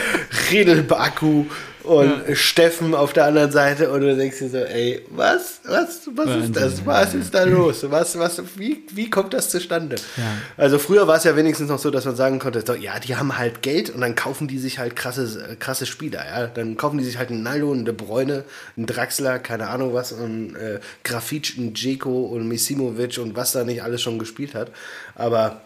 Redel 0.52 0.82
Baku 0.84 1.46
und 1.86 2.36
Steffen 2.36 2.94
auf 2.94 3.14
der 3.14 3.26
anderen 3.26 3.52
Seite 3.52 3.92
und 3.92 4.02
du 4.02 4.16
denkst 4.16 4.40
dir 4.40 4.50
so, 4.50 4.58
ey, 4.58 5.02
was, 5.10 5.62
was, 5.64 6.02
was 6.14 6.28
Wahnsinn, 6.28 6.42
ist 6.44 6.56
das? 6.56 6.86
Was 6.86 7.14
ist 7.14 7.34
da 7.34 7.44
los? 7.44 7.86
Was, 7.90 8.18
was, 8.18 8.42
wie, 8.58 8.84
wie 8.92 9.10
kommt 9.10 9.34
das 9.34 9.50
zustande? 9.50 9.96
Ja. 10.18 10.24
Also 10.58 10.80
früher 10.80 11.08
war 11.08 11.18
es 11.18 11.24
ja 11.24 11.36
wenigstens 11.36 11.70
noch 11.70 11.80
so, 11.80 11.92
dass 11.92 12.06
man 12.06 12.16
sagen 12.16 12.40
konnte, 12.40 12.64
so, 12.66 12.74
ja, 12.74 13.00
die 13.00 13.16
haben 13.16 13.38
halt 13.38 13.62
Geld 13.62 13.90
und 13.90 14.02
dann 14.02 14.16
kaufen 14.16 14.48
die 14.48 14.60
sich 14.60 14.80
halt 14.80 14.96
krasse, 14.96 15.56
krasse 15.60 15.86
Spieler, 15.86 16.26
ja. 16.26 16.48
Dann 16.48 16.78
kaufen 16.78 16.98
die 16.98 17.04
sich 17.06 17.18
halt 17.18 17.30
einen 17.30 17.44
Naldo, 17.44 17.72
einen 17.72 17.86
De 17.86 17.94
Bruyne, 17.94 18.44
einen 18.76 18.86
Draxler, 18.86 19.40
keine 19.40 19.68
Ahnung 19.68 19.94
was, 19.94 20.12
und 20.12 20.56
äh, 20.56 20.80
Grafic, 21.04 21.56
einen 21.58 21.74
Dzeko 21.74 22.26
und 22.26 22.48
Misimovic 22.48 23.18
und 23.18 23.36
was 23.36 23.52
da 23.52 23.64
nicht 23.64 23.84
alles 23.84 24.02
schon 24.02 24.20
gespielt 24.20 24.56
hat. 24.56 24.72
Aber 25.16 25.62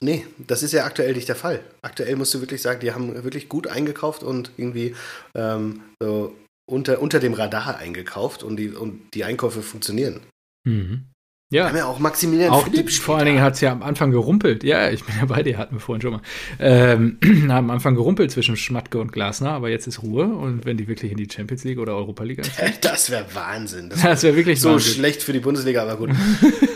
nee, 0.00 0.26
das 0.38 0.62
ist 0.62 0.72
ja 0.72 0.84
aktuell 0.84 1.14
nicht 1.14 1.28
der 1.28 1.36
Fall. 1.36 1.60
Aktuell 1.82 2.16
musst 2.16 2.34
du 2.34 2.40
wirklich 2.40 2.62
sagen, 2.62 2.80
die 2.80 2.92
haben 2.92 3.22
wirklich 3.24 3.48
gut 3.48 3.66
eingekauft 3.66 4.22
und 4.22 4.50
irgendwie 4.56 4.94
ähm, 5.34 5.82
so 6.00 6.34
unter, 6.66 7.00
unter 7.00 7.20
dem 7.20 7.34
Radar 7.34 7.78
eingekauft 7.78 8.42
und 8.42 8.56
die, 8.56 8.70
und 8.70 9.14
die 9.14 9.24
Einkäufe 9.24 9.62
funktionieren. 9.62 10.20
Mhm. 10.66 11.04
Ja. 11.52 11.64
Wir 11.64 11.68
haben 11.68 11.76
ja 11.76 11.84
auch 11.86 11.98
Maximilian 11.98 12.50
Auch 12.50 12.64
Philipp 12.64 12.90
vor 12.90 13.18
allen 13.18 13.26
Dingen 13.26 13.40
hat 13.40 13.54
es 13.54 13.60
ja 13.60 13.70
am 13.70 13.82
Anfang 13.82 14.10
gerumpelt. 14.10 14.64
Ja, 14.64 14.90
ich 14.90 15.04
bin 15.04 15.14
ja 15.20 15.26
bei 15.26 15.42
dir, 15.42 15.58
hatten 15.58 15.76
wir 15.76 15.80
vorhin 15.80 16.00
schon 16.02 16.12
mal. 16.14 16.22
Ähm, 16.58 17.18
am 17.50 17.70
Anfang 17.70 17.94
gerumpelt 17.94 18.32
zwischen 18.32 18.56
Schmatke 18.56 18.98
und 18.98 19.12
Glasner, 19.12 19.50
aber 19.50 19.68
jetzt 19.68 19.86
ist 19.86 20.02
Ruhe. 20.02 20.24
Und 20.24 20.64
wenn 20.64 20.78
die 20.78 20.88
wirklich 20.88 21.12
in 21.12 21.18
die 21.18 21.28
Champions 21.30 21.62
League 21.62 21.78
oder 21.78 21.94
Europa 21.94 22.24
League 22.24 22.38
einziehen, 22.58 22.72
Das 22.80 23.10
wäre 23.10 23.26
Wahnsinn. 23.34 23.90
Das 23.90 24.02
das 24.02 24.22
wäre 24.24 24.36
wirklich 24.36 24.60
so 24.60 24.72
Wahnsinn. 24.72 24.94
schlecht 24.94 25.22
für 25.22 25.32
die 25.32 25.40
Bundesliga, 25.40 25.82
aber 25.82 25.96
gut. 25.96 26.10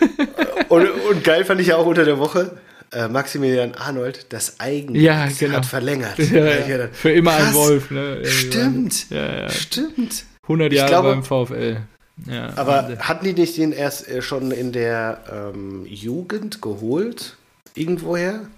und, 0.68 0.88
und 1.10 1.24
geil 1.24 1.44
fand 1.44 1.60
ich 1.60 1.68
ja 1.68 1.76
auch 1.76 1.86
unter 1.86 2.04
der 2.04 2.18
Woche, 2.18 2.58
äh, 2.93 3.09
Maximilian 3.09 3.74
Arnold, 3.74 4.26
das 4.32 4.61
Eigen 4.61 4.95
Ja, 4.95 5.28
genau. 5.39 5.57
hat 5.59 5.66
verlängert. 5.66 6.18
Ja, 6.30 6.45
ja. 6.47 6.66
gedacht, 6.66 6.97
Für 6.97 7.11
immer 7.12 7.32
ein 7.32 7.45
krass, 7.45 7.55
Wolf. 7.55 7.91
Ne? 7.91 8.24
Stimmt. 8.24 9.07
Stimmt. 9.49 10.24
100 10.45 10.72
Ich 10.72 10.78
Jahre 10.78 10.89
glaube- 10.91 11.11
beim 11.11 11.22
VfL. 11.24 11.80
Ja, 12.26 12.49
Aber 12.57 12.72
Wahnsinn. 12.82 12.99
hatten 13.01 13.24
die 13.26 13.32
nicht 13.34 13.57
den 13.59 13.70
erst 13.72 14.09
äh, 14.09 14.22
schon 14.22 14.51
in 14.51 14.72
der 14.72 15.53
ähm, 15.55 15.86
Jugend 15.86 16.61
geholt? 16.61 17.36
Irgendwoher? 17.74 18.49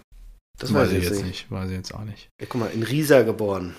Das 0.59 0.73
weiß, 0.73 0.93
ich 0.93 1.05
jetzt 1.05 1.13
nicht. 1.17 1.25
nicht. 1.27 1.51
Weiß 1.51 1.69
ich 1.69 1.77
jetzt 1.77 1.95
auch 1.95 2.05
nicht. 2.05 2.29
Ja, 2.41 2.47
guck 2.49 2.61
mal, 2.61 2.71
in 2.73 2.83
Riesa 2.83 3.21
geboren. 3.23 3.75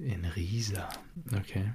In 0.00 0.24
Riesa. 0.36 0.88
Okay. 1.36 1.72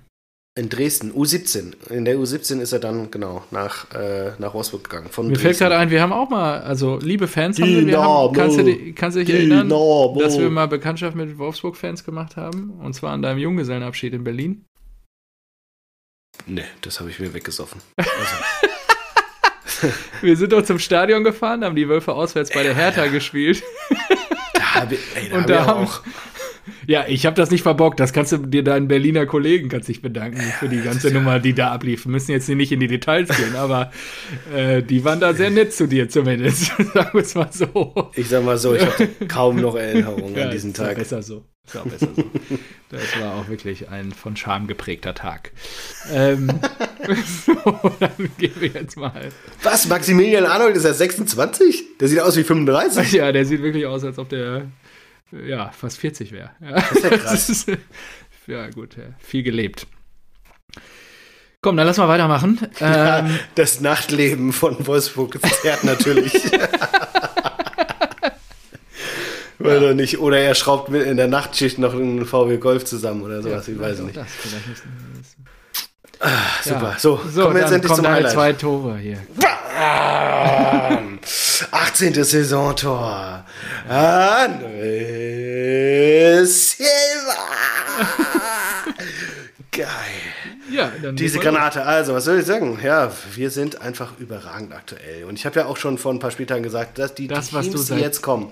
In 0.55 0.69
Dresden, 0.69 1.11
U17. 1.13 1.89
In 1.89 2.05
der 2.05 2.15
U17 2.17 2.59
ist 2.59 2.73
er 2.73 2.79
dann, 2.79 3.09
genau, 3.09 3.43
nach, 3.49 3.89
äh, 3.91 4.33
nach 4.37 4.53
Wolfsburg 4.53 4.83
gegangen. 4.83 5.09
Von 5.09 5.27
Mir 5.27 5.35
fällt 5.35 5.45
Dresden. 5.59 5.63
gerade 5.63 5.77
ein, 5.77 5.89
wir 5.89 5.99
haben 5.99 6.13
auch 6.13 6.29
mal, 6.29 6.59
also 6.61 6.99
liebe 7.01 7.27
Fans, 7.27 7.59
haben 7.59 7.69
wir, 7.69 7.87
wir 7.87 7.99
haben, 7.99 8.35
kannst, 8.35 8.59
du, 8.59 8.63
dich- 8.63 8.95
kannst 8.95 9.17
du 9.17 9.25
dich 9.25 9.33
erinnern, 9.33 9.67
dass 9.67 10.37
wir 10.37 10.51
mal 10.51 10.67
Bekanntschaft 10.67 11.15
mit 11.15 11.39
Wolfsburg-Fans 11.39 12.03
gemacht 12.03 12.35
haben? 12.37 12.69
Und 12.81 12.93
zwar 12.93 13.13
an 13.13 13.23
deinem 13.23 13.39
Junggesellenabschied 13.39 14.13
in 14.13 14.23
Berlin. 14.23 14.65
Nee, 16.45 16.65
das 16.81 16.99
habe 16.99 17.09
ich 17.09 17.19
mir 17.19 17.33
weggesoffen. 17.33 17.81
Wir 20.21 20.37
sind 20.37 20.53
doch 20.53 20.63
zum 20.63 20.79
Stadion 20.79 21.23
gefahren, 21.25 21.65
haben 21.65 21.75
die 21.75 21.89
Wölfe 21.89 22.13
auswärts 22.13 22.51
bei 22.53 22.63
der 22.63 22.73
Hertha 22.75 23.07
gespielt. 23.07 23.61
Da 24.53 24.75
hab 24.75 24.91
ich, 24.91 24.99
ey, 25.15 25.29
da 25.29 25.35
Und 25.35 25.41
hab 25.41 25.47
da 25.47 25.65
haben- 25.65 25.85
auch. 25.87 26.01
Ja, 26.87 27.05
ich 27.07 27.25
habe 27.25 27.35
das 27.35 27.51
nicht 27.51 27.63
verbockt. 27.63 27.99
Das 27.99 28.13
kannst 28.13 28.31
du 28.31 28.37
dir 28.37 28.63
deinen 28.63 28.87
Berliner 28.87 29.25
Kollegen 29.25 29.69
kannst 29.69 29.89
dich 29.89 30.01
bedanken 30.01 30.41
für 30.59 30.69
die 30.69 30.81
ganze 30.81 31.11
Nummer, 31.11 31.39
die 31.39 31.53
da 31.53 31.71
ablief. 31.71 32.05
Wir 32.05 32.11
müssen 32.11 32.31
jetzt 32.31 32.47
nicht 32.49 32.71
in 32.71 32.79
die 32.79 32.87
Details 32.87 33.29
gehen, 33.35 33.55
aber 33.55 33.91
äh, 34.55 34.81
die 34.81 35.03
waren 35.03 35.19
da 35.19 35.33
sehr 35.33 35.49
nett 35.49 35.73
zu 35.73 35.87
dir 35.87 36.09
zumindest. 36.09 36.65
Sagen 36.93 37.09
wir 37.13 37.21
es 37.21 37.35
mal 37.35 37.49
so. 37.51 38.11
Ich 38.15 38.29
sag 38.29 38.43
mal 38.43 38.57
so, 38.57 38.73
ich 38.75 38.85
habe 38.85 39.07
kaum 39.27 39.57
noch 39.57 39.75
Erinnerungen 39.75 40.35
Ja, 40.35 40.45
an 40.45 40.51
diesen 40.51 40.73
Tag. 40.73 40.95
besser 40.95 41.21
so. 41.21 41.43
Ist 41.65 41.77
auch 41.77 41.85
besser 41.85 42.09
so. 42.15 42.23
Das 42.89 43.01
war 43.21 43.35
auch 43.35 43.47
wirklich 43.47 43.89
ein 43.89 44.11
von 44.11 44.35
Scham 44.35 44.67
geprägter 44.67 45.13
Tag. 45.15 45.51
Ähm, 46.13 46.49
so, 47.45 47.53
dann 47.99 48.29
gehen 48.37 48.51
wir 48.59 48.69
jetzt 48.69 48.97
mal. 48.97 49.29
Was? 49.63 49.87
Maximilian 49.87 50.45
Arnold 50.45 50.75
ist 50.75 50.83
er 50.83 50.93
26? 50.93 51.97
Der 51.99 52.07
sieht 52.09 52.19
aus 52.19 52.35
wie 52.35 52.43
35. 52.43 53.13
Ja, 53.13 53.31
der 53.31 53.45
sieht 53.45 53.61
wirklich 53.61 53.85
aus, 53.85 54.03
als 54.03 54.19
ob 54.19 54.27
der 54.29 54.65
ja, 55.47 55.71
fast 55.71 55.97
40 55.99 56.31
wäre. 56.31 56.51
Ja. 56.61 56.83
Das 57.23 57.49
ist 57.49 57.67
ja 57.67 57.75
ja, 58.47 58.69
gut, 58.69 58.95
ja, 58.97 59.03
viel 59.19 59.43
gelebt. 59.43 59.87
Komm, 61.61 61.77
dann 61.77 61.87
lass 61.87 61.97
mal 61.97 62.07
weitermachen. 62.09 62.59
Ähm, 62.81 63.39
Das 63.55 63.79
Nachtleben 63.79 64.51
von 64.51 64.85
Wolfsburg 64.85 65.39
zerrt 65.61 65.83
natürlich. 65.85 66.33
Weil 69.59 69.81
er 69.83 69.93
nicht, 69.93 70.19
oder 70.19 70.39
er 70.39 70.55
schraubt 70.55 70.89
mit 70.89 71.05
in 71.05 71.15
der 71.15 71.27
Nachtschicht 71.29 71.77
noch 71.79 71.93
einen 71.93 72.25
VW 72.25 72.57
Golf 72.57 72.83
zusammen 72.83 73.21
oder 73.23 73.41
sowas, 73.41 73.65
ich 73.67 73.79
weiß 73.79 73.99
nicht. 73.99 74.17
Das, 74.17 74.27
das- 74.43 75.32
Ach, 76.25 76.63
super. 76.63 76.91
Ja. 76.93 76.99
So, 76.99 77.19
So, 77.29 77.41
kommen 77.43 77.55
wir 77.55 77.61
jetzt 77.63 77.73
endlich 77.73 77.91
zum 77.93 78.07
Highlight. 78.07 78.31
zwei 78.33 78.53
Tore 78.53 78.97
hier. 78.97 79.17
Bam! 79.35 81.19
18. 81.71 82.23
Saisontor. 82.23 83.43
André 83.89 85.13
Silva. 86.45 87.43
Geil. 89.71 89.87
Ja, 90.71 90.91
Diese 91.11 91.39
Granate, 91.39 91.83
also, 91.85 92.13
was 92.13 92.25
soll 92.25 92.39
ich 92.39 92.45
sagen? 92.45 92.79
Ja, 92.83 93.11
wir 93.35 93.49
sind 93.51 93.81
einfach 93.81 94.13
überragend 94.19 94.73
aktuell. 94.73 95.25
Und 95.25 95.37
ich 95.37 95.45
habe 95.45 95.59
ja 95.59 95.65
auch 95.67 95.77
schon 95.77 95.97
vor 95.97 96.11
ein 96.13 96.19
paar 96.19 96.31
Spieltagen 96.31 96.63
gesagt, 96.63 96.97
dass 96.99 97.13
die 97.13 97.27
Das, 97.27 97.49
Teams, 97.49 97.87
die 97.87 97.95
jetzt 97.95 98.21
kommen, 98.21 98.51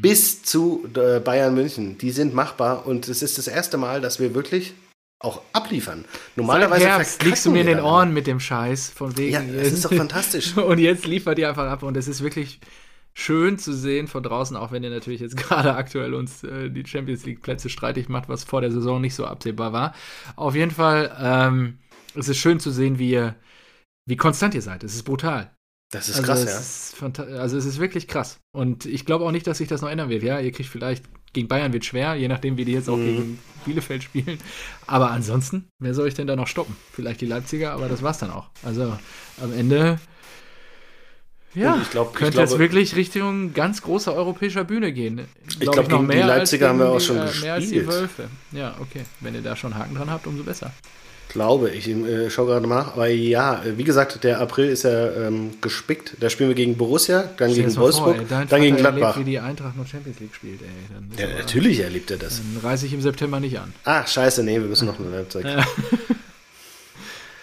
bis 0.00 0.42
zu 0.42 0.88
äh, 0.96 1.20
Bayern 1.20 1.54
München, 1.54 1.98
die 1.98 2.10
sind 2.10 2.34
machbar. 2.34 2.86
Und 2.86 3.08
es 3.08 3.22
ist 3.22 3.38
das 3.38 3.46
erste 3.46 3.76
Mal, 3.76 4.00
dass 4.00 4.18
wir 4.18 4.34
wirklich 4.34 4.74
auch 5.20 5.42
abliefern. 5.52 6.04
Normalerweise 6.34 6.82
Seit 6.82 6.90
Herbst 6.90 7.22
liegst 7.22 7.46
du 7.46 7.52
mir 7.52 7.60
in 7.60 7.66
den. 7.66 7.80
Ohren 7.80 8.12
mit 8.12 8.26
dem 8.26 8.40
Scheiß 8.40 8.90
von 8.90 9.16
wegen. 9.16 9.32
Ja, 9.32 9.42
das 9.42 9.72
ist 9.72 9.84
doch 9.84 9.92
fantastisch. 9.92 10.56
Und 10.56 10.78
jetzt 10.78 11.06
liefert 11.06 11.38
ihr 11.38 11.48
einfach 11.48 11.70
ab 11.70 11.82
und 11.82 11.96
es 11.96 12.08
ist 12.08 12.22
wirklich 12.22 12.60
schön 13.12 13.58
zu 13.58 13.74
sehen 13.74 14.08
von 14.08 14.22
draußen, 14.22 14.56
auch 14.56 14.72
wenn 14.72 14.82
ihr 14.82 14.90
natürlich 14.90 15.20
jetzt 15.20 15.36
gerade 15.36 15.74
aktuell 15.74 16.14
uns 16.14 16.42
äh, 16.42 16.70
die 16.70 16.86
Champions 16.86 17.24
League 17.26 17.42
Plätze 17.42 17.68
streitig 17.68 18.08
macht, 18.08 18.28
was 18.28 18.44
vor 18.44 18.62
der 18.62 18.72
Saison 18.72 19.00
nicht 19.00 19.14
so 19.14 19.26
absehbar 19.26 19.72
war. 19.72 19.94
Auf 20.36 20.54
jeden 20.54 20.70
Fall, 20.70 21.14
ähm, 21.20 21.78
es 22.14 22.28
ist 22.28 22.38
schön 22.38 22.58
zu 22.58 22.70
sehen, 22.70 22.98
wie 22.98 23.10
ihr, 23.10 23.36
wie 24.06 24.16
konstant 24.16 24.54
ihr 24.54 24.62
seid. 24.62 24.84
Es 24.84 24.94
ist 24.94 25.02
brutal. 25.02 25.54
Das 25.92 26.08
ist 26.08 26.16
also 26.16 26.26
krass, 26.26 26.40
es 26.40 26.94
ja. 27.00 27.08
Ist 27.08 27.20
also 27.20 27.58
es 27.58 27.64
ist 27.64 27.80
wirklich 27.80 28.06
krass. 28.06 28.38
Und 28.52 28.86
ich 28.86 29.04
glaube 29.04 29.24
auch 29.24 29.32
nicht, 29.32 29.46
dass 29.46 29.58
sich 29.58 29.68
das 29.68 29.82
noch 29.82 29.90
ändern 29.90 30.08
wird. 30.08 30.22
Ja, 30.22 30.38
ihr 30.38 30.52
kriegt 30.52 30.68
vielleicht 30.68 31.04
gegen 31.32 31.48
Bayern 31.48 31.72
wird 31.72 31.84
schwer, 31.84 32.14
je 32.14 32.28
nachdem, 32.28 32.56
wie 32.56 32.64
die 32.64 32.72
jetzt 32.72 32.88
auch 32.88 32.96
Mhm. 32.96 33.04
gegen 33.06 33.38
Bielefeld 33.64 34.02
spielen. 34.04 34.38
Aber 34.86 35.10
ansonsten, 35.10 35.68
wer 35.78 35.94
soll 35.94 36.08
ich 36.08 36.14
denn 36.14 36.26
da 36.26 36.34
noch 36.36 36.46
stoppen? 36.48 36.76
Vielleicht 36.92 37.20
die 37.20 37.26
Leipziger, 37.26 37.72
aber 37.72 37.88
das 37.88 38.02
war's 38.02 38.18
dann 38.18 38.30
auch. 38.30 38.48
Also 38.62 38.96
am 39.42 39.52
Ende 39.52 39.98
ja, 41.54 41.74
Und 41.74 41.82
ich 41.82 41.90
glaub- 41.90 42.10
ich 42.12 42.14
könnte 42.14 42.40
es 42.42 42.50
glaube- 42.50 42.62
wirklich 42.62 42.94
Richtung 42.94 43.52
ganz 43.54 43.82
großer 43.82 44.14
europäischer 44.14 44.62
Bühne 44.62 44.92
gehen. 44.92 45.26
Ich 45.48 45.58
glaub, 45.58 45.88
gegen 45.88 46.08
die 46.08 46.16
Leipziger 46.18 46.68
haben 46.68 46.78
wir 46.78 46.88
auch 46.90 47.00
schon 47.00 47.16
die, 47.16 47.38
äh, 47.38 47.40
Mehr 47.40 47.54
als 47.54 47.64
die 47.68 47.74
gespielt. 47.74 47.88
Wölfe. 47.88 48.28
Ja, 48.52 48.76
okay. 48.80 49.02
Wenn 49.18 49.34
ihr 49.34 49.42
da 49.42 49.56
schon 49.56 49.74
Haken 49.74 49.96
dran 49.96 50.10
habt, 50.10 50.28
umso 50.28 50.44
besser. 50.44 50.72
Glaube 51.30 51.70
ich. 51.70 51.88
Äh, 51.88 52.28
schau 52.28 52.44
gerade 52.44 52.66
nach. 52.66 52.94
Aber 52.94 53.06
ja, 53.06 53.62
äh, 53.64 53.78
wie 53.78 53.84
gesagt, 53.84 54.24
der 54.24 54.40
April 54.40 54.68
ist 54.68 54.82
ja 54.82 55.10
ähm, 55.12 55.52
gespickt. 55.60 56.16
Da 56.18 56.28
spielen 56.28 56.50
wir 56.50 56.56
gegen 56.56 56.76
Borussia, 56.76 57.30
dann 57.36 57.50
Stell 57.52 57.64
gegen 57.64 57.74
mal 57.76 57.82
Wolfsburg, 57.82 58.16
vor, 58.16 58.24
dann 58.26 58.46
gegen 58.48 58.48
Vater 58.48 58.60
erlebt, 58.60 58.78
Gladbach. 58.98 59.18
wie 59.18 59.24
die 59.24 59.38
Eintracht 59.38 59.76
noch 59.76 59.86
Champions 59.86 60.18
League 60.18 60.34
spielt, 60.34 60.60
ey. 60.60 60.68
Ist 61.12 61.20
Ja, 61.20 61.26
aber- 61.26 61.34
natürlich 61.38 61.80
erlebt 61.80 62.10
er 62.10 62.16
das. 62.18 62.38
dann 62.38 62.60
reiße 62.68 62.86
ich 62.86 62.92
im 62.92 63.00
September 63.00 63.38
nicht 63.38 63.58
an. 63.60 63.72
Ah, 63.84 64.04
scheiße, 64.06 64.42
nee, 64.42 64.54
wir 64.60 64.66
müssen 64.66 64.86
noch 64.86 64.98
eine 64.98 65.08
Leipzig. 65.10 65.44
Ja. 65.44 65.64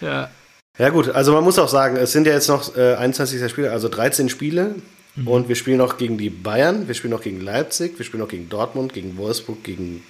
ja. 0.00 0.30
Ja 0.78 0.90
gut, 0.90 1.08
also 1.08 1.32
man 1.32 1.42
muss 1.42 1.58
auch 1.58 1.68
sagen, 1.68 1.96
es 1.96 2.12
sind 2.12 2.26
ja 2.26 2.34
jetzt 2.34 2.48
noch 2.48 2.76
äh, 2.76 2.94
21. 2.94 3.50
Spiele, 3.50 3.72
also 3.72 3.88
13 3.88 4.28
Spiele. 4.28 4.76
Und 5.24 5.48
wir 5.48 5.56
spielen 5.56 5.78
noch 5.78 5.96
gegen 5.98 6.16
die 6.16 6.30
Bayern, 6.30 6.86
wir 6.86 6.94
spielen 6.94 7.10
noch 7.10 7.22
gegen 7.22 7.40
Leipzig, 7.40 7.98
wir 7.98 8.04
spielen 8.06 8.20
noch 8.20 8.28
gegen 8.28 8.48
Dortmund, 8.48 8.92
gegen 8.92 9.16
Wolfsburg, 9.16 9.64
gegen 9.64 10.04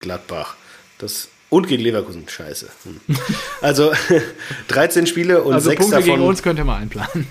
Gladbach. 0.00 0.56
Das, 0.96 1.28
und 1.50 1.66
gegen 1.66 1.82
Leverkusen. 1.82 2.28
Scheiße. 2.28 2.68
Hm. 2.84 3.16
Also 3.62 3.92
13 4.68 5.06
Spiele 5.06 5.42
und 5.42 5.54
Also 5.54 5.70
sechs, 5.70 5.80
Punkte 5.80 5.98
gegen 6.02 6.16
davon, 6.16 6.28
uns 6.28 6.42
könnt 6.42 6.58
ihr 6.58 6.64
mal 6.64 6.76
einplanen. 6.76 7.26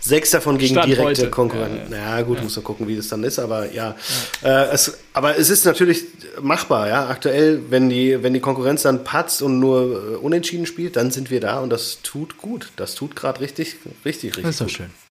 six 0.00 0.30
davon 0.30 0.58
gegen 0.58 0.74
Stand 0.74 0.88
direkte 0.88 1.04
heute. 1.04 1.30
Konkurrenten. 1.30 1.92
Ja, 1.92 2.18
Ja, 2.18 2.22
gut, 2.22 2.42
muss 2.42 2.56
man 2.56 2.64
gucken, 2.64 2.88
wie 2.88 2.96
das 2.96 3.08
dann 3.08 3.22
ist, 3.24 3.38
aber 3.38 3.72
ja. 3.72 3.94
Äh, 4.42 4.66
es, 4.72 4.98
aber 5.12 5.38
es 5.38 5.50
ist 5.50 5.64
natürlich 5.64 6.04
machbar, 6.42 6.88
ja. 6.88 7.08
Aktuell, 7.08 7.62
wenn 7.70 7.88
die, 7.88 8.22
wenn 8.22 8.34
die 8.34 8.40
Konkurrenz 8.40 8.82
dann 8.82 9.04
patzt 9.04 9.42
und 9.42 9.60
nur 9.60 9.82
äh, 10.14 10.16
unentschieden 10.16 10.66
spielt, 10.66 10.96
dann 10.96 11.10
sind 11.10 11.30
wir 11.30 11.40
da 11.40 11.60
und 11.60 11.70
das 11.70 11.98
tut 12.02 12.38
gut. 12.38 12.70
Das 12.76 12.94
tut 12.94 13.14
gerade 13.14 13.40
richtig, 13.40 13.76
richtig, 14.04 14.36
richtig. 14.36 14.42
Das 14.42 14.50
ist 14.56 14.60
doch 14.60 14.66
gut. 14.66 14.74
schön. 14.74 15.09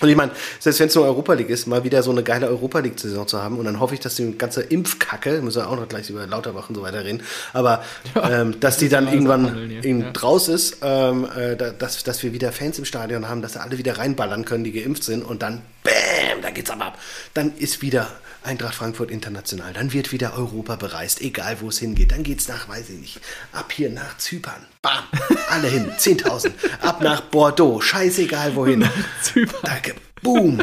Und 0.00 0.08
ich 0.08 0.16
meine, 0.16 0.30
selbst 0.60 0.78
wenn 0.80 0.88
es 0.88 0.94
nur 0.94 1.04
Europa 1.04 1.32
League 1.34 1.50
ist, 1.50 1.66
mal 1.66 1.82
wieder 1.84 2.02
so 2.02 2.10
eine 2.10 2.22
geile 2.22 2.46
Europa 2.48 2.78
League-Saison 2.80 3.26
zu 3.26 3.42
haben 3.42 3.58
und 3.58 3.64
dann 3.64 3.80
hoffe 3.80 3.94
ich, 3.94 4.00
dass 4.00 4.14
die 4.16 4.36
ganze 4.38 4.62
Impfkacke, 4.62 5.40
müssen 5.42 5.62
wir 5.62 5.68
auch 5.68 5.76
noch 5.76 5.88
gleich 5.88 6.10
über 6.10 6.26
Lauterbach 6.26 6.68
und 6.68 6.74
so 6.76 6.82
weiter 6.82 7.04
reden, 7.04 7.22
aber 7.52 7.82
ähm, 8.30 8.60
dass 8.60 8.76
die 8.76 8.88
dann 8.88 9.04
alles 9.06 9.14
irgendwann 9.14 9.70
in, 9.82 10.00
Ja. 10.02 10.10
draus 10.12 10.48
ist, 10.48 10.78
ähm, 10.82 11.26
äh, 11.36 11.56
da- 11.56 11.70
dass, 11.70 12.02
dass 12.04 12.22
wir 12.22 12.32
wieder 12.32 12.52
Fans 12.52 12.78
im 12.78 12.84
Stadion 12.84 13.28
haben, 13.28 13.42
dass 13.42 13.52
da 13.54 13.60
alle 13.60 13.78
wieder 13.78 13.98
reinballern 13.98 14.44
können, 14.44 14.64
die 14.64 14.72
geimpft 14.72 15.04
sind 15.04 15.22
und 15.24 15.42
dann 15.42 15.62
BÄM, 15.82 16.40
da 16.42 16.50
geht's 16.50 16.70
aber 16.70 16.86
ab. 16.86 16.98
Dann 17.34 17.52
ist 17.56 17.82
wieder 17.82 18.08
Eintracht 18.44 18.74
Frankfurt 18.74 19.10
international, 19.10 19.72
dann 19.72 19.92
wird 19.92 20.12
wieder 20.12 20.34
Europa 20.34 20.76
bereist, 20.76 21.20
egal 21.20 21.60
wo 21.60 21.68
es 21.68 21.78
hingeht. 21.78 22.12
Dann 22.12 22.22
geht's 22.22 22.46
nach, 22.46 22.68
weiß 22.68 22.90
ich 22.90 22.98
nicht, 22.98 23.20
ab 23.52 23.72
hier 23.72 23.90
nach 23.90 24.18
Zypern. 24.18 24.66
Bam, 24.82 25.04
alle 25.48 25.68
hin, 25.68 25.90
10.000. 25.98 26.52
Ab 26.80 27.00
nach 27.00 27.22
Bordeaux, 27.22 27.80
scheißegal 27.80 28.54
wohin. 28.54 28.88
Zypern. 29.22 29.60
Danke. 29.62 29.94
Boom. 30.22 30.58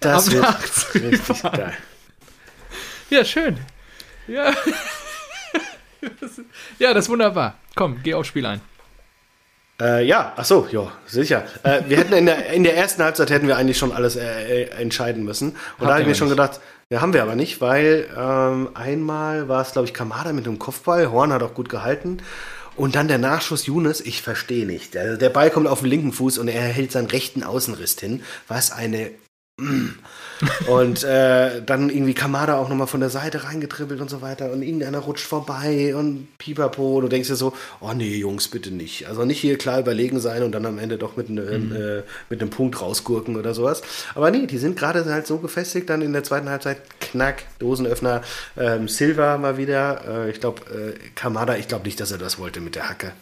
Das 0.00 0.28
Ab 0.28 0.32
wird 0.32 0.42
nach 0.42 0.94
richtig 0.94 1.42
geil. 1.42 1.76
Ja, 3.10 3.24
schön. 3.24 3.58
Ja. 4.26 4.52
ja, 6.78 6.94
das 6.94 7.04
ist 7.04 7.10
wunderbar. 7.10 7.58
Komm, 7.74 8.02
geh 8.02 8.14
aufs 8.14 8.28
Spiel 8.28 8.46
ein. 8.46 8.60
Äh, 9.80 10.06
ja, 10.06 10.32
ach 10.36 10.44
so, 10.44 10.68
ja, 10.70 10.92
sicher. 11.06 11.44
Äh, 11.64 11.82
wir 11.88 11.96
hätten 11.96 12.12
in 12.12 12.26
der, 12.26 12.50
in 12.50 12.62
der 12.62 12.76
ersten 12.76 13.02
Halbzeit 13.02 13.30
hätten 13.30 13.48
wir 13.48 13.56
eigentlich 13.56 13.78
schon 13.78 13.92
alles 13.92 14.14
äh, 14.16 14.62
äh, 14.62 14.70
entscheiden 14.80 15.24
müssen. 15.24 15.50
Und 15.50 15.56
Habt 15.78 15.82
da 15.82 15.92
habe 15.92 16.02
ich 16.02 16.06
mir 16.08 16.14
schon 16.14 16.28
nicht. 16.28 16.36
gedacht, 16.36 16.60
ja, 16.90 17.00
haben 17.00 17.12
wir 17.12 17.22
aber 17.22 17.34
nicht, 17.34 17.60
weil 17.60 18.08
ähm, 18.16 18.68
einmal 18.74 19.48
war 19.48 19.62
es, 19.62 19.72
glaube 19.72 19.88
ich, 19.88 19.94
Kamada 19.94 20.32
mit 20.32 20.46
dem 20.46 20.58
Kopfball. 20.58 21.10
Horn 21.10 21.32
hat 21.32 21.42
auch 21.42 21.54
gut 21.54 21.68
gehalten. 21.68 22.18
Und 22.76 22.94
dann 22.94 23.08
der 23.08 23.18
Nachschuss 23.18 23.66
Younes, 23.66 24.00
ich 24.00 24.22
verstehe 24.22 24.66
nicht. 24.66 24.94
Der, 24.94 25.16
der 25.16 25.30
Ball 25.30 25.50
kommt 25.50 25.66
auf 25.66 25.80
den 25.80 25.88
linken 25.88 26.12
Fuß 26.12 26.38
und 26.38 26.48
er 26.48 26.62
hält 26.62 26.92
seinen 26.92 27.06
rechten 27.08 27.42
Außenriss 27.42 27.98
hin. 27.98 28.22
Was 28.48 28.70
eine 28.72 29.10
und 30.66 31.04
äh, 31.04 31.62
dann 31.62 31.90
irgendwie 31.90 32.14
Kamada 32.14 32.56
auch 32.56 32.68
nochmal 32.68 32.86
von 32.86 33.00
der 33.00 33.10
Seite 33.10 33.44
reingetribbelt 33.44 34.00
und 34.00 34.10
so 34.10 34.22
weiter 34.22 34.52
und 34.52 34.62
irgendeiner 34.62 34.98
rutscht 34.98 35.26
vorbei 35.26 35.94
und 35.94 36.28
pipapo. 36.38 36.96
Und 36.96 37.02
du 37.02 37.08
denkst 37.08 37.28
dir 37.28 37.36
so, 37.36 37.52
oh 37.80 37.92
nee, 37.94 38.16
Jungs, 38.16 38.48
bitte 38.48 38.70
nicht. 38.70 39.06
Also 39.08 39.24
nicht 39.24 39.40
hier 39.40 39.58
klar 39.58 39.80
überlegen 39.80 40.20
sein 40.20 40.42
und 40.42 40.52
dann 40.52 40.66
am 40.66 40.78
Ende 40.78 40.98
doch 40.98 41.16
mit, 41.16 41.30
ne, 41.30 41.42
mhm. 41.42 41.76
äh, 41.76 42.02
mit 42.30 42.40
einem 42.40 42.50
Punkt 42.50 42.80
rausgurken 42.80 43.36
oder 43.36 43.54
sowas. 43.54 43.82
Aber 44.14 44.30
nee, 44.30 44.46
die 44.46 44.58
sind 44.58 44.76
gerade 44.76 45.04
halt 45.04 45.26
so 45.26 45.38
gefestigt, 45.38 45.90
dann 45.90 46.02
in 46.02 46.12
der 46.12 46.24
zweiten 46.24 46.48
Halbzeit 46.48 46.78
knack, 47.00 47.44
Dosenöffner, 47.58 48.22
ähm, 48.56 48.88
Silva 48.88 49.38
mal 49.38 49.56
wieder. 49.56 50.26
Äh, 50.26 50.30
ich 50.30 50.40
glaube, 50.40 50.62
äh, 50.70 50.98
Kamada, 51.14 51.56
ich 51.56 51.68
glaube 51.68 51.84
nicht, 51.84 52.00
dass 52.00 52.10
er 52.10 52.18
das 52.18 52.38
wollte 52.38 52.60
mit 52.60 52.74
der 52.74 52.88
Hacke 52.88 53.12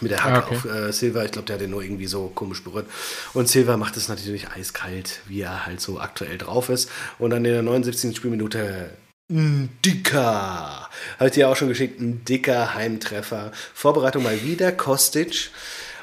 mit 0.00 0.10
der 0.10 0.24
Hacke 0.24 0.46
okay. 0.46 0.56
auf 0.56 0.64
äh, 0.64 0.92
Silver. 0.92 1.24
Ich 1.24 1.32
glaube, 1.32 1.46
der 1.46 1.54
hat 1.54 1.60
den 1.60 1.70
nur 1.70 1.82
irgendwie 1.82 2.06
so 2.06 2.28
komisch 2.34 2.62
berührt. 2.62 2.86
Und 3.34 3.48
Silver 3.48 3.76
macht 3.76 3.96
es 3.96 4.08
natürlich 4.08 4.48
eiskalt, 4.48 5.20
wie 5.26 5.40
er 5.40 5.66
halt 5.66 5.80
so 5.80 6.00
aktuell 6.00 6.38
drauf 6.38 6.68
ist. 6.68 6.90
Und 7.18 7.30
dann 7.30 7.44
in 7.44 7.52
der 7.52 7.62
79. 7.62 8.16
Spielminute 8.16 8.90
ein 9.28 9.70
dicker, 9.84 10.88
habe 11.18 11.26
ich 11.26 11.32
dir 11.32 11.48
auch 11.48 11.56
schon 11.56 11.68
geschickt, 11.68 12.00
ein 12.00 12.24
dicker 12.24 12.74
Heimtreffer. 12.74 13.50
Vorbereitung 13.74 14.22
mal 14.22 14.42
wieder, 14.44 14.70
Kostic. 14.70 15.50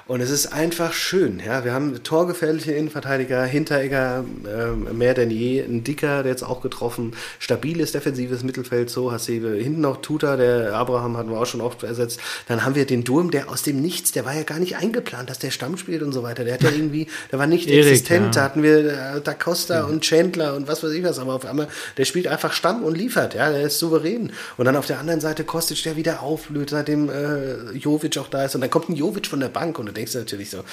Und 0.05 0.19
es 0.19 0.29
ist 0.29 0.47
einfach 0.47 0.91
schön. 0.91 1.41
Ja? 1.45 1.63
Wir 1.63 1.73
haben 1.73 2.03
torgefährliche 2.03 2.73
Innenverteidiger, 2.73 3.45
Hinteregger 3.45 4.25
äh, 4.45 4.93
mehr 4.93 5.13
denn 5.13 5.31
je, 5.31 5.61
ein 5.61 5.85
Dicker, 5.85 6.23
der 6.23 6.31
jetzt 6.33 6.43
auch 6.43 6.61
getroffen, 6.61 7.13
stabiles 7.39 7.93
defensives 7.93 8.43
Mittelfeld, 8.43 8.89
so 8.89 9.13
hast 9.13 9.29
du 9.29 9.33
hinten 9.33 9.79
noch 9.79 10.01
Tuta, 10.01 10.35
der 10.35 10.73
Abraham 10.73 11.15
hatten 11.15 11.29
wir 11.29 11.39
auch 11.39 11.45
schon 11.45 11.61
oft 11.61 11.83
ersetzt. 11.83 12.19
Dann 12.49 12.65
haben 12.65 12.75
wir 12.75 12.85
den 12.85 13.05
Durm, 13.05 13.31
der 13.31 13.49
aus 13.49 13.63
dem 13.63 13.81
Nichts, 13.81 14.11
der 14.11 14.25
war 14.25 14.35
ja 14.35 14.43
gar 14.43 14.59
nicht 14.59 14.75
eingeplant, 14.75 15.29
dass 15.29 15.39
der 15.39 15.51
Stamm 15.51 15.77
spielt 15.77 16.01
und 16.01 16.11
so 16.11 16.21
weiter. 16.21 16.43
Der 16.43 16.55
hat 16.55 16.63
ja 16.63 16.69
irgendwie, 16.75 17.07
der 17.31 17.39
war 17.39 17.47
nicht 17.47 17.69
Erik, 17.69 17.91
existent. 17.91 18.35
Ja. 18.35 18.41
Da 18.41 18.43
hatten 18.43 18.61
wir 18.61 18.79
äh, 18.79 19.21
Da 19.23 19.33
Costa 19.33 19.75
ja. 19.75 19.83
und 19.85 20.01
Chandler 20.03 20.55
und 20.55 20.67
was 20.67 20.83
weiß 20.83 20.91
ich 20.91 21.03
was, 21.03 21.17
aber 21.17 21.35
auf 21.35 21.45
einmal, 21.45 21.69
der 21.95 22.03
spielt 22.03 22.27
einfach 22.27 22.51
Stamm 22.51 22.83
und 22.83 22.97
liefert, 22.97 23.35
ja, 23.35 23.49
der 23.49 23.61
ist 23.61 23.79
souverän. 23.79 24.33
Und 24.57 24.65
dann 24.65 24.75
auf 24.75 24.85
der 24.85 24.99
anderen 24.99 25.21
Seite 25.21 25.45
Kostic, 25.45 25.81
der 25.83 25.95
wieder 25.95 26.21
aufblüht, 26.21 26.71
seitdem 26.71 27.09
äh, 27.09 27.71
Jovic 27.71 28.17
auch 28.17 28.27
da 28.27 28.43
ist. 28.43 28.55
Und 28.55 28.59
dann 28.59 28.69
kommt 28.69 28.89
ein 28.89 28.95
Jovic 28.95 29.27
von 29.27 29.39
der 29.39 29.47
Bank 29.47 29.79
und 29.79 29.92
denkst 29.93 30.13
du 30.13 30.19
natürlich 30.19 30.49
so, 30.49 30.63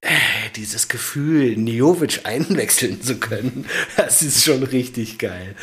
äh, 0.00 0.43
dieses 0.56 0.88
Gefühl, 0.88 1.56
Niovic 1.56 2.20
einwechseln 2.24 3.02
zu 3.02 3.16
können, 3.16 3.66
das 3.96 4.22
ist 4.22 4.44
schon 4.44 4.62
richtig 4.62 5.18
geil. 5.18 5.54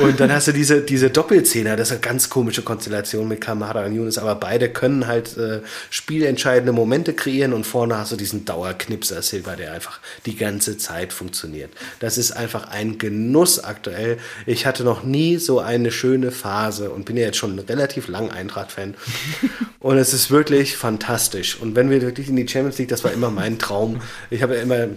Und 0.00 0.20
dann 0.20 0.32
hast 0.32 0.48
du 0.48 0.52
diese, 0.52 0.82
diese 0.82 1.10
Doppelzehner, 1.10 1.76
das 1.76 1.88
ist 1.88 1.92
eine 1.92 2.00
ganz 2.00 2.30
komische 2.30 2.62
Konstellation 2.62 3.28
mit 3.28 3.40
Kamada 3.40 3.84
und 3.84 3.94
Yunus, 3.94 4.18
aber 4.18 4.34
beide 4.34 4.68
können 4.68 5.06
halt 5.06 5.36
äh, 5.36 5.60
spielentscheidende 5.90 6.72
Momente 6.72 7.14
kreieren 7.14 7.52
und 7.52 7.66
vorne 7.66 7.96
hast 7.96 8.12
du 8.12 8.16
diesen 8.16 8.44
Dauerknipser 8.44 9.22
Silva, 9.22 9.56
der 9.56 9.72
einfach 9.72 10.00
die 10.26 10.36
ganze 10.36 10.78
Zeit 10.78 11.12
funktioniert. 11.12 11.70
Das 12.00 12.18
ist 12.18 12.32
einfach 12.32 12.68
ein 12.68 12.98
Genuss 12.98 13.62
aktuell. 13.62 14.18
Ich 14.46 14.66
hatte 14.66 14.84
noch 14.84 15.04
nie 15.04 15.38
so 15.38 15.60
eine 15.60 15.90
schöne 15.90 16.30
Phase 16.30 16.90
und 16.90 17.04
bin 17.04 17.16
ja 17.16 17.24
jetzt 17.24 17.38
schon 17.38 17.58
relativ 17.58 18.08
lang 18.08 18.30
Eintracht-Fan. 18.30 18.94
und 19.80 19.98
es 19.98 20.12
ist 20.12 20.30
wirklich 20.30 20.76
fantastisch. 20.76 21.58
Und 21.60 21.74
wenn 21.74 21.90
wir 21.90 22.02
wirklich 22.02 22.28
in 22.28 22.36
die 22.36 22.48
Champions 22.48 22.78
League, 22.78 22.88
das 22.88 23.04
war 23.04 23.12
immer 23.12 23.30
mein 23.30 23.58
Traum. 23.58 24.00
Ich 24.30 24.42
habe 24.42 24.56
ja 24.56 24.62
immer, 24.62 24.88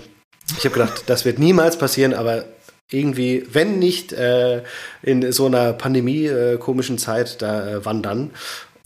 ich 0.58 0.66
habe 0.66 0.72
gedacht, 0.72 1.04
das 1.08 1.26
wird 1.26 1.40
niemals 1.40 1.78
passieren, 1.78 2.14
aber 2.14 2.46
irgendwie, 2.92 3.46
wenn 3.52 3.80
nicht 3.80 4.14
äh, 4.14 4.64
in 5.04 5.32
so 5.32 5.46
einer 5.46 5.74
Pandemie-komischen 5.74 6.96
äh, 6.96 7.00
Zeit, 7.00 7.42
da 7.42 7.68
äh, 7.68 7.86
wandern. 7.86 8.32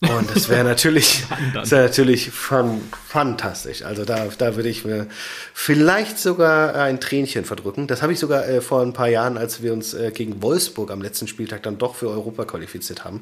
Und 0.01 0.35
das 0.35 0.49
wäre 0.49 0.63
natürlich, 0.65 1.23
das 1.53 1.71
wär 1.71 1.83
natürlich 1.83 2.31
fun, 2.31 2.81
fantastisch. 3.07 3.83
Also 3.83 4.03
da, 4.03 4.27
da 4.37 4.57
würde 4.57 4.67
ich 4.67 4.83
mir 4.83 5.07
vielleicht 5.53 6.19
sogar 6.19 6.75
ein 6.75 6.99
Tränchen 6.99 7.45
verdrücken. 7.45 7.87
Das 7.87 8.01
habe 8.01 8.11
ich 8.11 8.19
sogar 8.19 8.45
äh, 8.45 8.59
vor 8.59 8.81
ein 8.81 8.91
paar 8.91 9.07
Jahren, 9.07 9.37
als 9.37 9.63
wir 9.63 9.71
uns 9.71 9.93
äh, 9.93 10.11
gegen 10.13 10.41
Wolfsburg 10.41 10.91
am 10.91 11.01
letzten 11.01 11.27
Spieltag 11.27 11.63
dann 11.63 11.77
doch 11.77 11.95
für 11.95 12.09
Europa 12.09 12.43
qualifiziert 12.43 13.05
haben 13.05 13.21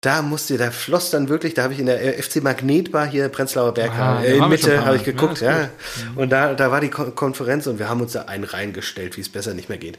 da 0.00 0.22
musste, 0.22 0.56
da 0.58 0.70
floss 0.70 1.10
dann 1.10 1.28
wirklich, 1.28 1.54
da 1.54 1.64
habe 1.64 1.72
ich 1.72 1.80
in 1.80 1.86
der 1.86 2.22
FC 2.22 2.42
Magnetbar 2.42 3.06
hier 3.06 3.28
Prenzlauer 3.28 3.74
Berg 3.74 3.92
ah, 3.92 4.22
äh, 4.22 4.36
in 4.36 4.48
Mitte 4.48 4.84
habe 4.84 4.96
ich 4.96 5.04
geguckt, 5.04 5.40
ja. 5.40 5.62
ja. 5.62 5.70
Und 6.14 6.30
da, 6.30 6.54
da 6.54 6.70
war 6.70 6.80
die 6.80 6.90
Konferenz 6.90 7.66
und 7.66 7.78
wir 7.78 7.88
haben 7.88 8.00
uns 8.00 8.12
da 8.12 8.22
einen 8.22 8.44
reingestellt, 8.44 9.16
wie 9.16 9.22
es 9.22 9.28
besser 9.28 9.54
nicht 9.54 9.68
mehr 9.68 9.78
geht. 9.78 9.98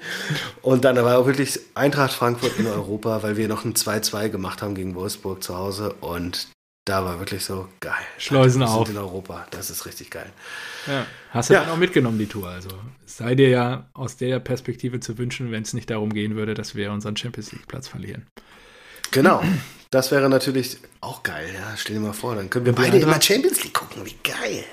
Und 0.61 0.85
dann 0.85 0.95
war 0.97 1.17
auch 1.17 1.25
wirklich 1.25 1.59
Eintracht 1.73 2.13
Frankfurt 2.13 2.57
in 2.57 2.67
Europa, 2.67 3.23
weil 3.23 3.37
wir 3.37 3.47
noch 3.47 3.65
ein 3.65 3.73
2-2 3.73 4.29
gemacht 4.29 4.61
haben 4.61 4.75
gegen 4.75 4.95
Wolfsburg 4.95 5.43
zu 5.43 5.57
Hause 5.57 5.93
und 5.99 6.47
da 6.85 7.03
war 7.03 7.19
wirklich 7.19 7.43
so 7.43 7.67
geil. 7.81 7.93
Schleusen 8.17 8.63
auf. 8.63 8.89
in 8.89 8.97
Europa, 8.97 9.45
das 9.51 9.69
ist 9.69 9.85
richtig 9.85 10.09
geil. 10.09 10.31
Ja. 10.87 11.05
Hast 11.31 11.49
du 11.49 11.55
ja. 11.55 11.61
dann 11.61 11.71
auch 11.71 11.77
mitgenommen, 11.77 12.17
die 12.17 12.27
Tour. 12.27 12.47
Also 12.47 12.69
sei 13.05 13.35
dir 13.35 13.49
ja 13.49 13.89
aus 13.93 14.15
der 14.15 14.39
Perspektive 14.39 15.01
zu 15.01 15.17
wünschen, 15.17 15.51
wenn 15.51 15.63
es 15.63 15.73
nicht 15.73 15.89
darum 15.89 16.13
gehen 16.13 16.35
würde, 16.35 16.53
dass 16.53 16.75
wir 16.75 16.91
unseren 16.91 17.17
Champions 17.17 17.51
League 17.51 17.67
Platz 17.67 17.89
verlieren. 17.89 18.25
Genau. 19.11 19.43
Das 19.89 20.11
wäre 20.11 20.29
natürlich 20.29 20.77
auch 21.01 21.23
geil, 21.23 21.49
ja. 21.53 21.75
Stell 21.77 21.95
dir 21.95 22.01
mal 22.01 22.13
vor, 22.13 22.35
dann 22.35 22.49
können 22.49 22.65
wir 22.65 22.73
beide 22.73 22.93
Eintracht, 22.93 23.03
immer 23.03 23.21
Champions 23.21 23.63
League 23.63 23.73
gucken. 23.73 24.05
Wie 24.05 24.15
geil. 24.23 24.63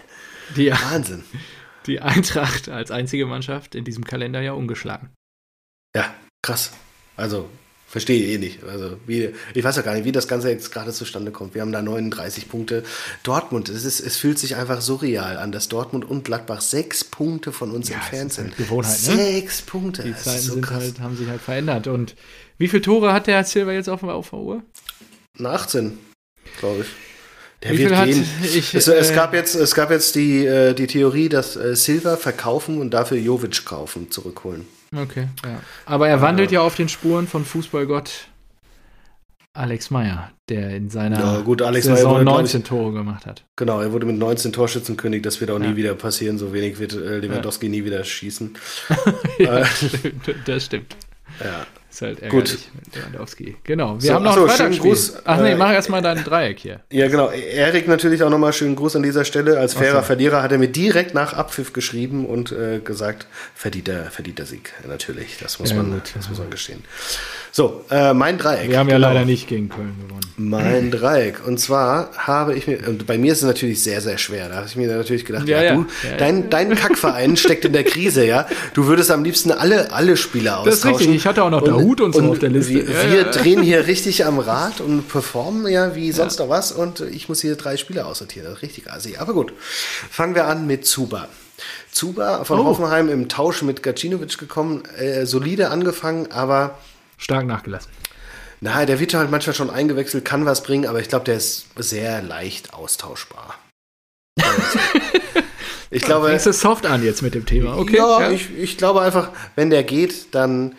Die, 0.57 0.71
Wahnsinn. 0.71 1.25
Die 1.87 2.01
Eintracht 2.01 2.69
als 2.69 2.91
einzige 2.91 3.27
Mannschaft 3.27 3.75
in 3.75 3.85
diesem 3.85 4.05
Kalender 4.05 4.41
ja 4.41 4.53
ungeschlagen. 4.53 5.11
Ja, 5.95 6.15
krass. 6.43 6.73
Also, 7.17 7.49
verstehe 7.87 8.27
eh 8.27 8.39
nicht. 8.39 8.65
Also, 8.65 8.97
wie, 9.07 9.35
ich 9.53 9.63
weiß 9.63 9.77
ja 9.77 9.83
gar 9.83 9.95
nicht, 9.95 10.05
wie 10.05 10.13
das 10.13 10.27
Ganze 10.27 10.51
jetzt 10.51 10.73
gerade 10.73 10.93
zustande 10.93 11.31
kommt. 11.31 11.55
Wir 11.55 11.61
haben 11.61 11.73
da 11.73 11.83
39 11.83 12.49
Punkte. 12.49 12.85
Dortmund, 13.23 13.69
es, 13.69 13.85
ist, 13.85 14.01
es 14.01 14.17
fühlt 14.17 14.39
sich 14.39 14.57
einfach 14.57 14.81
surreal 14.81 15.37
an, 15.37 15.53
dass 15.53 15.69
Dortmund 15.69 16.05
und 16.05 16.25
Gladbach 16.25 16.63
sechs 16.63 17.05
Punkte 17.05 17.53
von 17.53 17.71
uns 17.71 17.91
ja, 17.91 17.97
entfernt 17.97 18.33
sind. 18.33 18.49
Halt 18.49 18.57
Gewohnheit, 18.57 19.03
ne? 19.03 19.17
Sechs 19.17 19.63
Punkte. 19.63 20.03
Die 20.05 20.17
Zeiten 20.17 20.41
so 20.41 20.55
sind 20.55 20.71
halt, 20.71 21.01
haben 21.01 21.17
sich 21.17 21.29
halt 21.29 21.43
verändert. 21.43 21.87
Und 21.87 22.17
wie 22.57 22.69
viele 22.69 22.83
Tore 22.83 23.13
hat 23.13 23.27
der 23.27 23.45
Silva 23.45 23.73
jetzt 23.73 23.89
auf, 23.89 24.03
auf 24.03 24.31
der 24.31 24.39
Uhr? 24.39 24.63
18, 25.43 25.99
glaube 26.59 26.83
ich. 26.83 26.87
Der 27.63 27.73
Wie 27.73 27.79
wird 27.79 28.05
gehen. 28.05 28.27
Ich, 28.43 28.75
es, 28.75 28.89
es, 28.89 29.11
äh, 29.11 29.15
gab 29.15 29.33
jetzt, 29.33 29.55
es 29.55 29.75
gab 29.75 29.91
jetzt 29.91 30.15
die, 30.15 30.45
äh, 30.45 30.75
die 30.75 30.87
Theorie, 30.87 31.29
dass 31.29 31.57
äh, 31.57 31.75
Silva 31.75 32.17
verkaufen 32.17 32.81
und 32.81 32.91
dafür 32.93 33.17
Jovic 33.17 33.65
kaufen, 33.65 34.11
zurückholen. 34.11 34.67
Okay, 34.95 35.29
ja. 35.45 35.61
Aber 35.87 36.09
er 36.09 36.21
wandelt 36.21 36.53
ja 36.53 36.61
auf 36.61 36.77
den 36.77 36.89
Spuren 36.89 37.27
von 37.27 37.45
Fußballgott 37.45 38.29
Alex 39.55 39.91
Meyer, 39.91 40.33
der 40.49 40.71
in 40.71 40.91
seiner 40.91 41.19
ja, 41.21 41.41
gut, 41.41 41.63
Alex 41.63 41.87
Saison 41.87 42.15
wurde, 42.15 42.25
19 42.25 42.61
ich, 42.61 42.67
Tore 42.67 42.93
gemacht 42.93 43.25
hat. 43.25 43.45
Genau, 43.55 43.81
er 43.81 43.93
wurde 43.93 44.05
mit 44.05 44.19
19 44.19 44.53
Torschützenkönig, 44.53 45.23
das 45.23 45.41
wird 45.41 45.53
auch 45.53 45.61
ja. 45.61 45.69
nie 45.69 45.77
wieder 45.77 45.95
passieren, 45.95 46.39
so 46.39 46.53
wenig 46.53 46.81
wird 46.81 46.93
äh, 46.93 47.19
Lewandowski 47.19 47.67
ja. 47.67 47.71
nie 47.71 47.85
wieder 47.85 48.03
schießen. 48.03 48.59
ja, 49.39 49.61
das 49.61 49.79
stimmt. 49.99 50.35
Das 50.45 50.65
stimmt. 50.65 50.97
Ja. 51.43 51.67
Ist 51.95 52.03
halt 52.03 52.23
ärgerlich 52.23 52.51
Gut. 52.51 52.97
Lewandowski. 52.97 53.57
Genau. 53.63 53.95
Wir 54.03 54.09
so, 54.09 54.15
haben 54.15 54.25
noch 54.25 54.37
achso, 54.37 54.65
einen 54.65 54.77
Gruß. 54.77 55.19
Ach 55.25 55.41
nee, 55.41 55.53
äh, 55.53 55.55
mach 55.55 55.73
erstmal 55.73 56.03
dein 56.03 56.25
Dreieck 56.25 56.59
hier. 56.59 56.81
Ja, 56.91 57.07
genau. 57.07 57.31
Erik 57.31 57.87
natürlich 57.87 58.25
auch 58.25 58.31
nochmal 58.31 58.53
schönen 58.53 58.75
Gruß 58.75 58.97
an 58.97 59.05
dieser 59.05 59.25
Stelle. 59.25 59.61
Als 59.61 59.75
fairer 59.75 60.01
so. 60.01 60.07
Verlierer 60.07 60.43
hat 60.43 60.51
er 60.51 60.59
mir 60.59 60.67
direkt 60.67 61.15
nach 61.15 61.35
Abpfiff 61.35 61.73
geschrieben 61.73 62.27
und 62.27 62.51
äh, 62.51 62.81
gesagt, 62.81 63.29
verdienter, 63.55 64.11
verdienter 64.11 64.45
Sieg. 64.45 64.73
Natürlich. 64.89 65.39
Das 65.39 65.61
muss, 65.61 65.71
ja, 65.71 65.77
man, 65.77 65.93
gut. 65.93 66.11
das 66.17 66.29
muss 66.29 66.39
man 66.41 66.51
gestehen. 66.51 66.83
So, 67.57 67.85
äh, 67.89 68.13
mein 68.15 68.37
Dreieck. 68.37 68.69
Wir 68.69 68.81
haben 68.81 68.89
ja 68.89 68.97
genau. 68.97 69.07
leider 69.07 69.25
nicht 69.25 69.47
gegen 69.47 69.69
Köln 69.69 69.95
gewonnen. 70.09 70.27
Mein 70.37 70.91
Dreieck. 70.91 71.47
Und 71.47 71.61
zwar 71.61 72.11
habe 72.17 72.57
ich 72.57 72.67
mir, 72.67 72.81
und 72.89 73.07
bei 73.07 73.17
mir 73.17 73.31
ist 73.31 73.43
es 73.43 73.45
natürlich 73.45 73.81
sehr, 73.81 74.01
sehr 74.01 74.19
schwer. 74.19 74.49
Da 74.49 74.57
habe 74.57 74.67
ich 74.67 74.75
mir 74.75 74.89
natürlich 74.89 75.25
gedacht, 75.25 75.47
ja, 75.47 75.63
ja, 75.63 75.77
du, 75.77 75.87
ja, 76.03 76.17
dein, 76.17 76.51
dein 76.51 76.75
Kackverein 76.75 77.37
steckt 77.37 77.65
in 77.65 77.73
der 77.73 77.85
Krise, 77.85 78.27
ja. 78.27 78.49
Du 78.73 78.89
würdest 78.89 79.13
am 79.13 79.23
liebsten 79.23 79.53
alle, 79.53 79.93
alle 79.93 80.17
Spieler 80.17 80.59
austauschen. 80.59 80.71
Das 80.73 80.79
ist 80.79 81.01
richtig. 81.01 81.15
Ich 81.15 81.27
hatte 81.29 81.45
auch 81.45 81.51
noch 81.51 81.63
und, 81.63 81.75
Hut 81.75 82.01
und 82.01 82.13
so 82.17 82.23
und 82.23 82.31
auf 82.31 82.41
der 82.41 82.51
Liste. 82.51 82.75
Wir, 82.75 83.13
wir 83.13 83.25
drehen 83.27 83.63
hier 83.63 83.87
richtig 83.87 84.27
am 84.27 84.41
Rad 84.41 84.81
und 84.81 85.09
performen 85.09 85.71
ja 85.71 85.95
wie 85.95 86.11
sonst 86.11 86.41
noch 86.41 86.49
was. 86.49 86.73
Und 86.73 87.03
ich 87.03 87.29
muss 87.29 87.41
hier 87.41 87.55
drei 87.55 87.77
Spieler 87.77 88.09
aussortieren. 88.09 88.49
Das 88.49 88.57
ist 88.57 88.63
richtig 88.63 88.91
assi. 88.91 89.15
Aber 89.17 89.33
gut. 89.33 89.53
Fangen 90.11 90.35
wir 90.35 90.49
an 90.49 90.67
mit 90.67 90.87
Zuba. 90.87 91.29
Zuba 91.93 92.43
von 92.43 92.59
oh. 92.59 92.65
Hoffenheim 92.65 93.09
im 93.09 93.29
Tausch 93.29 93.63
mit 93.63 93.85
Gacinovic 93.85 94.39
gekommen. 94.39 94.83
Äh, 94.99 95.25
solide 95.25 95.71
angefangen, 95.71 96.33
aber 96.33 96.79
stark 97.17 97.47
nachgelassen. 97.47 97.91
Na, 98.61 98.87
der 98.87 98.99
wird 98.99 99.15
halt 99.15 99.31
manchmal 99.31 99.55
schon 99.55 99.71
eingewechselt, 99.71 100.25
kann 100.25 100.47
was 100.47 100.63
bringen, 100.63 100.87
aber 100.87 101.01
ich 101.01 101.09
glaube, 101.09 101.25
der 101.27 101.37
ist 101.37 101.67
sehr 101.77 102.23
leicht 102.23 102.73
austauschbar. 102.73 103.59
ich 105.91 106.03
glaube. 106.03 106.29
Fängst 106.29 106.47
du 106.47 106.53
soft 106.53 106.87
an 106.87 107.05
jetzt 107.05 107.23
mit 107.23 107.35
dem 107.35 107.47
Thema, 107.47 107.77
okay? 107.77 107.97
Ja, 107.97 108.21
ja. 108.23 108.31
Ich, 108.31 108.57
ich 108.57 108.79
glaube 108.79 109.03
einfach, 109.03 109.31
wenn 109.55 109.71
der 109.71 109.85
geht, 109.85 110.35
dann 110.35 110.77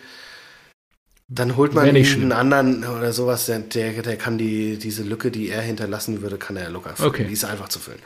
dann 1.28 1.56
holt 1.56 1.74
man 1.74 1.88
einen 1.88 2.30
anderen 2.30 2.84
oder 2.84 3.12
sowas, 3.12 3.46
der, 3.46 3.58
der, 3.58 4.16
kann 4.16 4.38
die, 4.38 4.78
diese 4.78 5.02
Lücke, 5.02 5.32
die 5.32 5.50
er 5.50 5.60
hinterlassen 5.60 6.22
würde, 6.22 6.38
kann 6.38 6.56
er 6.56 6.70
locker 6.70 6.94
füllen. 6.94 7.08
Okay. 7.08 7.24
Die 7.24 7.32
ist 7.32 7.44
einfach 7.44 7.68
zu 7.68 7.80
füllen. 7.80 7.98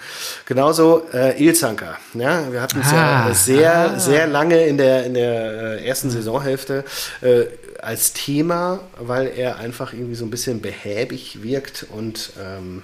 Genauso 0.47 1.03
äh, 1.13 1.39
Ilzanker. 1.43 1.99
Ja, 2.15 2.51
wir 2.51 2.63
hatten 2.63 2.81
es 2.81 2.89
ah, 2.89 3.29
ja 3.29 3.35
sehr, 3.35 3.75
ah. 3.75 3.99
sehr 3.99 4.27
lange 4.27 4.65
in 4.65 4.79
der, 4.79 5.05
in 5.05 5.13
der 5.13 5.81
äh, 5.81 5.87
ersten 5.87 6.09
Saisonhälfte 6.09 6.83
äh, 7.21 7.43
als 7.83 8.13
Thema, 8.13 8.81
weil 8.99 9.27
er 9.29 9.57
einfach 9.57 9.93
irgendwie 9.93 10.15
so 10.15 10.25
ein 10.25 10.31
bisschen 10.31 10.61
behäbig 10.61 11.43
wirkt 11.43 11.87
und 11.91 12.33
ähm, 12.41 12.83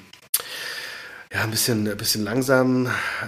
ja, 1.32 1.42
ein 1.42 1.50
bisschen, 1.50 1.88
ein 1.88 1.96
bisschen 1.96 2.22
langsam, 2.22 2.86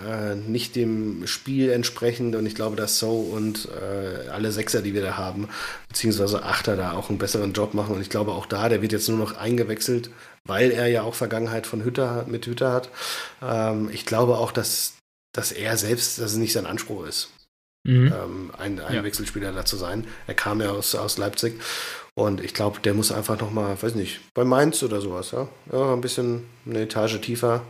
äh, 0.08 0.34
nicht 0.36 0.76
dem 0.76 1.26
Spiel 1.26 1.70
entsprechend. 1.70 2.36
Und 2.36 2.46
ich 2.46 2.54
glaube, 2.54 2.76
dass 2.76 2.98
So 2.98 3.10
und 3.10 3.68
äh, 3.68 4.28
alle 4.28 4.52
Sechser, 4.52 4.82
die 4.82 4.94
wir 4.94 5.02
da 5.02 5.16
haben, 5.16 5.48
beziehungsweise 5.88 6.44
Achter, 6.44 6.76
da 6.76 6.92
auch 6.92 7.10
einen 7.10 7.18
besseren 7.18 7.52
Job 7.52 7.74
machen. 7.74 7.94
Und 7.96 8.00
ich 8.00 8.08
glaube 8.08 8.32
auch 8.32 8.46
da, 8.46 8.68
der 8.68 8.82
wird 8.82 8.92
jetzt 8.92 9.08
nur 9.08 9.18
noch 9.18 9.36
eingewechselt, 9.36 10.10
weil 10.44 10.70
er 10.70 10.86
ja 10.86 11.02
auch 11.02 11.14
Vergangenheit 11.14 11.66
von 11.66 11.84
Hütter 11.84 12.24
mit 12.28 12.46
Hütter 12.46 12.72
hat. 12.72 12.88
Ähm, 13.42 13.90
ich 13.92 14.06
glaube 14.06 14.38
auch, 14.38 14.52
dass, 14.52 14.94
dass 15.34 15.50
er 15.50 15.76
selbst, 15.76 16.18
dass 16.18 16.32
es 16.32 16.38
nicht 16.38 16.52
sein 16.52 16.66
Anspruch 16.66 17.04
ist, 17.04 17.30
mhm. 17.84 18.12
ähm, 18.12 18.50
ein, 18.58 18.80
ein 18.80 18.94
ja. 18.96 19.04
Wechselspieler 19.04 19.52
da 19.52 19.64
zu 19.64 19.76
sein. 19.76 20.06
Er 20.26 20.34
kam 20.34 20.60
ja 20.60 20.70
aus, 20.70 20.94
aus 20.94 21.18
Leipzig. 21.18 21.60
Und 22.14 22.42
ich 22.42 22.52
glaube, 22.52 22.80
der 22.80 22.94
muss 22.94 23.12
einfach 23.12 23.40
nochmal, 23.40 23.80
weiß 23.80 23.94
nicht, 23.94 24.20
bei 24.34 24.44
Mainz 24.44 24.82
oder 24.82 25.00
sowas, 25.00 25.30
ja, 25.30 25.46
ja 25.72 25.92
ein 25.92 26.00
bisschen 26.00 26.44
eine 26.66 26.80
Etage 26.80 27.20
tiefer 27.20 27.62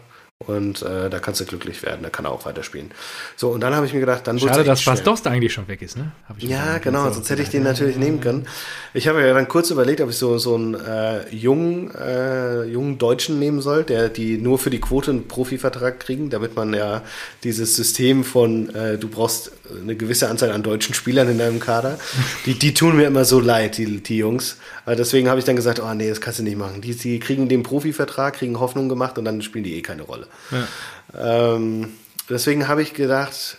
und 0.47 0.82
äh, 0.82 1.11
da 1.11 1.18
kannst 1.18 1.41
du 1.41 1.45
glücklich 1.45 1.82
werden, 1.82 2.01
da 2.03 2.11
kann 2.11 2.24
er 2.24 2.30
auch 2.30 2.47
weiterspielen. 2.47 2.93
So, 3.36 3.49
und 3.49 3.61
dann 3.61 3.74
habe 3.74 3.86
ich 3.86 3.93
mir 3.93 3.99
gedacht, 3.99 4.24
dann 4.26 4.39
Schade, 4.39 4.62
dass 4.62 4.84
Bas 4.84 5.03
Dost 5.03 5.26
eigentlich 5.26 5.53
schon 5.53 5.66
weg 5.66 5.82
ist, 5.82 5.97
ne? 5.97 6.12
ja, 6.39 6.78
genau, 6.78 7.11
sonst 7.11 7.28
hätte 7.28 7.43
ich 7.43 7.51
den 7.51 7.64
natürlich 7.64 7.97
ja, 7.97 8.03
nehmen 8.03 8.20
können. 8.20 8.47
Ich 8.95 9.09
habe 9.09 9.20
ja 9.20 9.34
dann 9.34 9.49
kurz 9.49 9.70
überlegt, 9.70 10.01
ob 10.01 10.11
ich 10.11 10.16
so, 10.16 10.39
so 10.39 10.55
einen 10.55 10.74
äh, 10.74 11.28
jungen, 11.34 11.93
äh, 11.93 12.62
jungen 12.64 12.99
Deutschen 12.99 13.41
nehmen 13.41 13.61
soll, 13.61 13.82
der 13.82 14.09
die 14.09 14.39
nur 14.39 14.61
für 14.61 14.70
die 14.70 14.80
Quote 14.80 15.11
einen 15.11 15.26
Profivertrag 15.26 15.99
kriegen, 15.99 16.30
damit 16.30 16.55
man 16.55 16.72
ja 16.72 17.03
dieses 17.43 17.74
System 17.74 18.22
von, 18.22 18.72
äh, 18.76 18.97
du 18.97 19.09
brauchst 19.09 19.51
eine 19.82 19.97
gewisse 19.97 20.28
Anzahl 20.28 20.53
an 20.53 20.62
deutschen 20.62 20.95
Spielern 20.95 21.28
in 21.28 21.39
deinem 21.39 21.59
Kader, 21.59 21.99
die, 22.47 22.55
die 22.55 22.74
tun 22.74 22.97
mir 22.97 23.07
immer 23.07 23.24
so 23.24 23.41
leid, 23.41 23.76
die, 23.76 24.01
die 24.01 24.18
Jungs. 24.18 24.57
deswegen 24.86 25.28
habe 25.28 25.41
ich 25.41 25.45
dann 25.45 25.57
gesagt, 25.57 25.80
oh 25.80 25.95
nee, 25.95 26.09
das 26.09 26.20
kannst 26.20 26.39
du 26.39 26.45
nicht 26.45 26.57
machen. 26.57 26.80
Die, 26.80 26.95
die 26.95 27.18
kriegen 27.18 27.49
den 27.49 27.64
Profivertrag, 27.64 28.34
kriegen 28.34 28.61
Hoffnung 28.61 28.89
gemacht 28.89 29.18
und 29.18 29.24
dann 29.24 29.43
spielen 29.43 29.64
die 29.64 29.74
eh 29.74 29.82
keine 29.82 30.03
Rolle. 30.03 30.27
Ja. 30.50 31.54
Ähm, 31.54 31.94
deswegen 32.28 32.68
habe 32.68 32.82
ich 32.82 32.94
gedacht, 32.94 33.58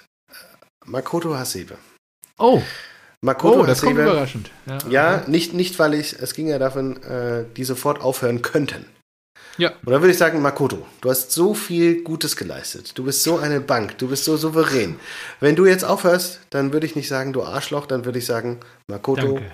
Makoto 0.86 1.36
Hasebe. 1.36 1.76
Oh. 2.38 2.62
Makoto 3.22 3.62
oh, 3.62 3.66
das 3.66 3.80
Hasebe, 3.80 3.96
kommt 3.96 4.08
überraschend. 4.08 4.52
Ja, 4.66 4.78
ja 4.90 5.24
nicht, 5.28 5.54
nicht, 5.54 5.78
weil 5.80 5.94
ich, 5.94 6.14
es 6.20 6.34
ging 6.34 6.48
ja 6.48 6.60
davon, 6.60 7.02
äh, 7.04 7.46
die 7.56 7.64
sofort 7.64 8.02
aufhören 8.02 8.42
könnten. 8.42 8.86
Ja. 9.58 9.72
Und 9.86 9.92
dann 9.92 10.02
würde 10.02 10.12
ich 10.12 10.18
sagen, 10.18 10.42
Makoto, 10.42 10.86
du 11.02 11.10
hast 11.10 11.32
so 11.32 11.54
viel 11.54 12.02
Gutes 12.04 12.38
geleistet. 12.38 12.98
Du 12.98 13.04
bist 13.04 13.24
so 13.24 13.38
eine 13.38 13.60
Bank, 13.60 13.98
du 13.98 14.08
bist 14.08 14.24
so 14.24 14.38
souverän. 14.38 14.98
Wenn 15.42 15.58
du 15.58 15.66
jetzt 15.66 15.84
aufhörst, 15.84 16.40
dann 16.50 16.72
würde 16.72 16.86
ich 16.86 16.96
nicht 16.96 17.10
sagen, 17.10 17.34
du 17.34 17.44
Arschloch, 17.44 17.86
dann 17.86 18.06
würde 18.06 18.20
ich 18.20 18.26
sagen, 18.26 18.62
Makoto, 18.88 19.34
Danke. 19.34 19.52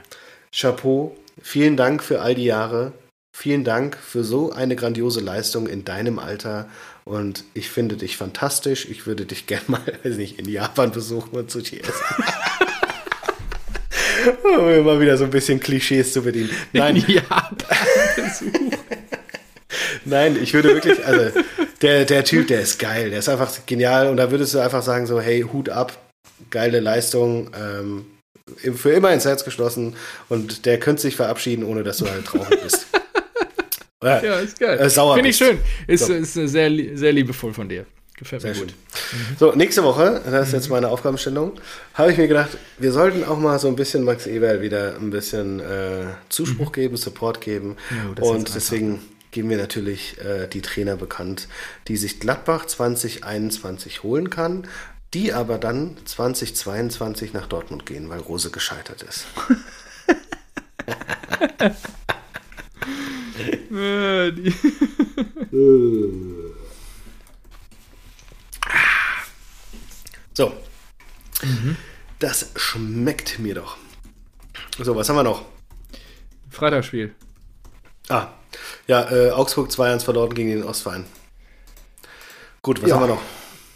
Chapeau, 0.55 1.17
vielen 1.41 1.75
Dank 1.75 2.03
für 2.03 2.21
all 2.21 2.35
die 2.35 2.45
Jahre. 2.45 2.93
Vielen 3.35 3.63
Dank 3.63 3.97
für 3.97 4.23
so 4.23 4.51
eine 4.51 4.75
grandiose 4.75 5.21
Leistung 5.21 5.67
in 5.67 5.83
deinem 5.83 6.19
Alter 6.19 6.69
und 7.07 7.43
ich 7.53 7.69
finde 7.69 7.97
dich 7.97 8.17
fantastisch. 8.17 8.87
Ich 8.89 9.07
würde 9.07 9.25
dich 9.25 9.47
gerne 9.47 9.65
mal, 9.67 9.81
weiß 10.03 10.17
nicht, 10.17 10.39
in 10.39 10.49
Japan 10.49 10.91
besuchen 10.91 11.37
und 11.37 11.51
Sushi 11.51 11.79
essen. 11.79 11.93
um 14.43 14.69
immer 14.69 14.99
wieder 14.99 15.17
so 15.17 15.23
ein 15.23 15.29
bisschen 15.29 15.59
Klischees 15.59 16.13
zu 16.13 16.23
bedienen. 16.23 16.49
Nein. 16.73 16.95
In 16.95 17.07
Japan 17.07 17.55
besuchen. 18.15 18.71
Nein, 20.03 20.37
ich 20.41 20.53
würde 20.53 20.69
wirklich, 20.69 21.05
also 21.05 21.39
der, 21.81 22.05
der 22.05 22.23
Typ, 22.23 22.47
der 22.47 22.61
ist 22.61 22.79
geil, 22.79 23.09
der 23.09 23.19
ist 23.19 23.29
einfach 23.29 23.51
genial 23.65 24.07
und 24.07 24.17
da 24.17 24.31
würdest 24.31 24.53
du 24.53 24.59
einfach 24.59 24.83
sagen 24.83 25.07
so, 25.07 25.19
hey, 25.19 25.41
Hut 25.41 25.69
ab, 25.69 25.97
geile 26.49 26.79
Leistung, 26.79 27.51
ähm, 27.57 28.05
für 28.75 28.91
immer 28.91 29.11
ins 29.11 29.25
Herz 29.25 29.43
geschlossen 29.43 29.95
und 30.29 30.65
der 30.65 30.79
könnte 30.79 31.01
sich 31.01 31.15
verabschieden, 31.15 31.63
ohne 31.63 31.83
dass 31.83 31.97
du 31.97 32.07
halt 32.07 32.25
traurig 32.25 32.61
bist. 32.61 32.87
Ja, 34.05 34.39
ist 34.39 34.59
geil. 34.59 34.79
Äh, 34.79 34.89
Finde 34.89 35.29
ich 35.29 35.37
schön. 35.37 35.59
Ist, 35.87 36.05
so. 36.05 36.13
ist 36.13 36.33
sehr, 36.33 36.71
sehr 36.93 37.11
liebevoll 37.11 37.53
von 37.53 37.67
dir. 37.67 37.85
Gefällt 38.17 38.43
mir 38.43 38.53
gut. 38.53 38.67
Mhm. 38.67 39.35
So, 39.37 39.51
nächste 39.53 39.83
Woche, 39.83 40.21
das 40.29 40.47
ist 40.47 40.53
jetzt 40.53 40.69
meine 40.69 40.87
Aufgabenstellung, 40.87 41.59
habe 41.95 42.11
ich 42.13 42.17
mir 42.17 42.29
gedacht, 42.29 42.57
wir 42.77 42.93
sollten 42.93 43.25
auch 43.25 43.37
mal 43.37 43.59
so 43.59 43.67
ein 43.67 43.75
bisschen 43.75 44.03
Max 44.03 44.25
Eberl 44.25 44.61
wieder 44.61 44.95
ein 44.95 45.09
bisschen 45.09 45.59
äh, 45.59 46.05
Zuspruch 46.29 46.69
mhm. 46.69 46.73
geben, 46.73 46.97
Support 46.97 47.41
geben. 47.41 47.75
Ja, 47.91 48.23
und 48.23 48.55
deswegen 48.55 49.01
geben 49.31 49.49
wir 49.49 49.57
natürlich 49.57 50.17
äh, 50.21 50.47
die 50.47 50.61
Trainer 50.61 50.95
bekannt, 50.95 51.49
die 51.89 51.97
sich 51.97 52.21
Gladbach 52.21 52.65
2021 52.67 54.03
holen 54.03 54.29
kann, 54.29 54.65
die 55.13 55.33
aber 55.33 55.57
dann 55.57 55.97
2022 56.05 57.33
nach 57.33 57.47
Dortmund 57.47 57.85
gehen, 57.85 58.07
weil 58.09 58.19
Rose 58.19 58.49
gescheitert 58.49 59.03
ist. 59.03 59.25
so. 70.33 70.53
Mhm. 71.43 71.75
Das 72.19 72.51
schmeckt 72.55 73.39
mir 73.39 73.55
doch. 73.55 73.77
So, 74.79 74.95
was 74.95 75.09
haben 75.09 75.17
wir 75.17 75.23
noch? 75.23 75.43
Freitagsspiel. 76.49 77.13
Ah, 78.09 78.27
ja, 78.87 79.11
äh, 79.11 79.31
Augsburg 79.31 79.69
2-1 79.69 80.03
verloren 80.03 80.33
gegen 80.33 80.49
den 80.49 80.63
Ostverein. 80.63 81.05
Gut, 82.61 82.81
was 82.81 82.89
ja. 82.89 82.95
haben 82.95 83.03
wir 83.03 83.15
noch? 83.15 83.21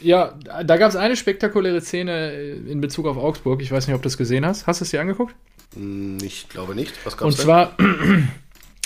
Ja, 0.02 0.34
da 0.64 0.78
gab 0.78 0.90
es 0.90 0.96
eine 0.96 1.18
spektakuläre 1.18 1.82
Szene 1.82 2.32
in 2.32 2.80
Bezug 2.80 3.06
auf 3.06 3.18
Augsburg. 3.18 3.62
Ich 3.62 3.72
weiß 3.72 3.88
nicht, 3.88 3.96
ob 3.96 4.02
du 4.02 4.08
es 4.08 4.18
gesehen 4.18 4.46
hast. 4.46 4.66
Hast 4.66 4.80
du 4.80 4.86
es 4.86 4.92
dir 4.92 5.02
angeguckt? 5.02 5.36
Hm, 5.76 6.18
ich 6.22 6.48
glaube 6.50 6.76
nicht. 6.76 6.94
Was 7.06 7.18
gab's 7.18 7.24
Und 7.24 7.38
denn? 7.38 7.46
zwar 7.46 7.76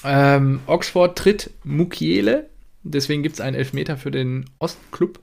ähm, 0.04 0.62
Oxford 0.68 1.18
tritt 1.18 1.52
Mukiele, 1.64 2.50
deswegen 2.84 3.24
gibt 3.24 3.36
es 3.36 3.42
einen 3.42 3.56
Elfmeter 3.56 3.98
für 3.98 4.12
den 4.12 4.46
Ostclub. 4.60 5.20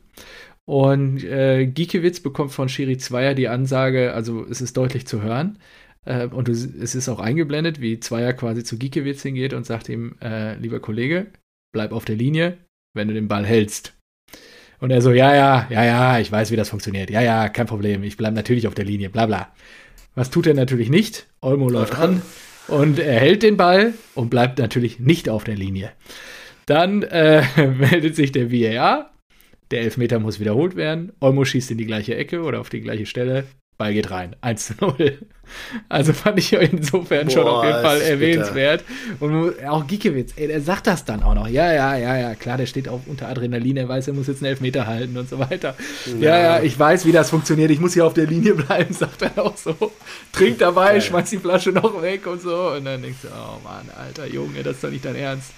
Und 0.66 1.24
äh, 1.24 1.66
Giekewitz 1.66 2.20
bekommt 2.20 2.52
von 2.52 2.68
Schiri 2.68 2.96
Zweier 2.98 3.34
die 3.34 3.48
Ansage, 3.48 4.12
also 4.14 4.46
es 4.48 4.60
ist 4.60 4.76
deutlich 4.76 5.06
zu 5.06 5.22
hören. 5.22 5.58
Äh, 6.04 6.26
und 6.26 6.48
es 6.48 6.94
ist 6.94 7.08
auch 7.08 7.20
eingeblendet, 7.20 7.80
wie 7.80 8.00
Zweier 8.00 8.32
quasi 8.32 8.64
zu 8.64 8.78
Giekewitz 8.78 9.22
hingeht 9.22 9.52
und 9.52 9.66
sagt 9.66 9.88
ihm, 9.88 10.16
äh, 10.22 10.56
lieber 10.56 10.80
Kollege, 10.80 11.26
bleib 11.72 11.92
auf 11.92 12.04
der 12.04 12.16
Linie, 12.16 12.58
wenn 12.94 13.08
du 13.08 13.14
den 13.14 13.28
Ball 13.28 13.44
hältst. 13.44 13.94
Und 14.78 14.90
er 14.90 15.02
so, 15.02 15.12
ja, 15.12 15.34
ja, 15.34 15.66
ja, 15.68 15.84
ja, 15.84 16.18
ich 16.18 16.32
weiß, 16.32 16.50
wie 16.50 16.56
das 16.56 16.70
funktioniert. 16.70 17.10
Ja, 17.10 17.20
ja, 17.20 17.48
kein 17.48 17.66
Problem, 17.66 18.02
ich 18.02 18.16
bleibe 18.16 18.34
natürlich 18.34 18.66
auf 18.66 18.74
der 18.74 18.86
Linie, 18.86 19.10
bla 19.10 19.26
bla. 19.26 19.52
Was 20.14 20.30
tut 20.30 20.46
er 20.46 20.54
natürlich 20.54 20.88
nicht? 20.88 21.26
Olmo 21.40 21.68
läuft 21.68 21.94
an, 21.98 22.22
und 22.70 22.98
er 22.98 23.20
hält 23.20 23.42
den 23.42 23.56
Ball 23.56 23.94
und 24.14 24.30
bleibt 24.30 24.58
natürlich 24.58 24.98
nicht 25.00 25.28
auf 25.28 25.44
der 25.44 25.56
Linie. 25.56 25.92
Dann 26.66 27.02
äh, 27.02 27.42
meldet 27.56 28.16
sich 28.16 28.32
der 28.32 28.52
VAR. 28.52 29.10
Der 29.70 29.82
Elfmeter 29.82 30.18
muss 30.18 30.40
wiederholt 30.40 30.76
werden. 30.76 31.12
Olmo 31.20 31.44
schießt 31.44 31.70
in 31.70 31.78
die 31.78 31.86
gleiche 31.86 32.16
Ecke 32.16 32.42
oder 32.42 32.60
auf 32.60 32.70
die 32.70 32.80
gleiche 32.80 33.06
Stelle. 33.06 33.44
Ball 33.80 33.94
geht 33.94 34.10
rein. 34.10 34.36
1 34.42 34.66
zu 34.66 34.74
0. 34.78 35.18
Also 35.88 36.12
fand 36.12 36.38
ich 36.38 36.52
insofern 36.52 37.26
Boah, 37.26 37.32
schon 37.32 37.48
auf 37.48 37.64
jeden 37.64 37.82
Fall 37.82 38.00
erwähnenswert. 38.02 38.84
Und 39.18 39.64
auch 39.66 39.84
Giekewitz, 39.84 40.34
ey, 40.36 40.46
der 40.46 40.60
sagt 40.60 40.86
das 40.86 41.04
dann 41.04 41.24
auch 41.24 41.34
noch. 41.34 41.48
Ja, 41.48 41.72
ja, 41.72 41.96
ja, 41.96 42.16
ja, 42.16 42.34
klar, 42.36 42.56
der 42.56 42.66
steht 42.66 42.88
auch 42.88 43.00
unter 43.06 43.28
Adrenalin, 43.28 43.76
er 43.76 43.88
weiß, 43.88 44.06
er 44.06 44.14
muss 44.14 44.28
jetzt 44.28 44.42
einen 44.42 44.50
Elfmeter 44.50 44.86
halten 44.86 45.16
und 45.16 45.28
so 45.28 45.40
weiter. 45.40 45.74
Ja, 46.20 46.28
ja, 46.28 46.38
ja 46.38 46.62
ich 46.62 46.78
weiß, 46.78 47.04
wie 47.04 47.10
das 47.10 47.30
funktioniert. 47.30 47.72
Ich 47.72 47.80
muss 47.80 47.94
hier 47.94 48.06
auf 48.06 48.14
der 48.14 48.26
Linie 48.26 48.54
bleiben, 48.54 48.94
sagt 48.98 49.22
er 49.22 49.44
auch 49.44 49.56
so. 49.56 49.74
Trinkt 50.30 50.60
dabei, 50.60 50.92
Geil. 50.92 51.02
schmeißt 51.02 51.32
die 51.32 51.38
Flasche 51.38 51.70
noch 51.70 52.00
weg 52.00 52.26
und 52.28 52.40
so. 52.42 52.68
Und 52.76 52.84
dann 52.84 53.02
denkst 53.02 53.22
du, 53.22 53.28
oh 53.28 53.58
Mann, 53.64 53.88
alter 53.98 54.26
Junge, 54.26 54.62
das 54.62 54.76
ist 54.76 54.84
doch 54.84 54.90
nicht 54.90 55.04
dein 55.04 55.16
Ernst. 55.16 55.50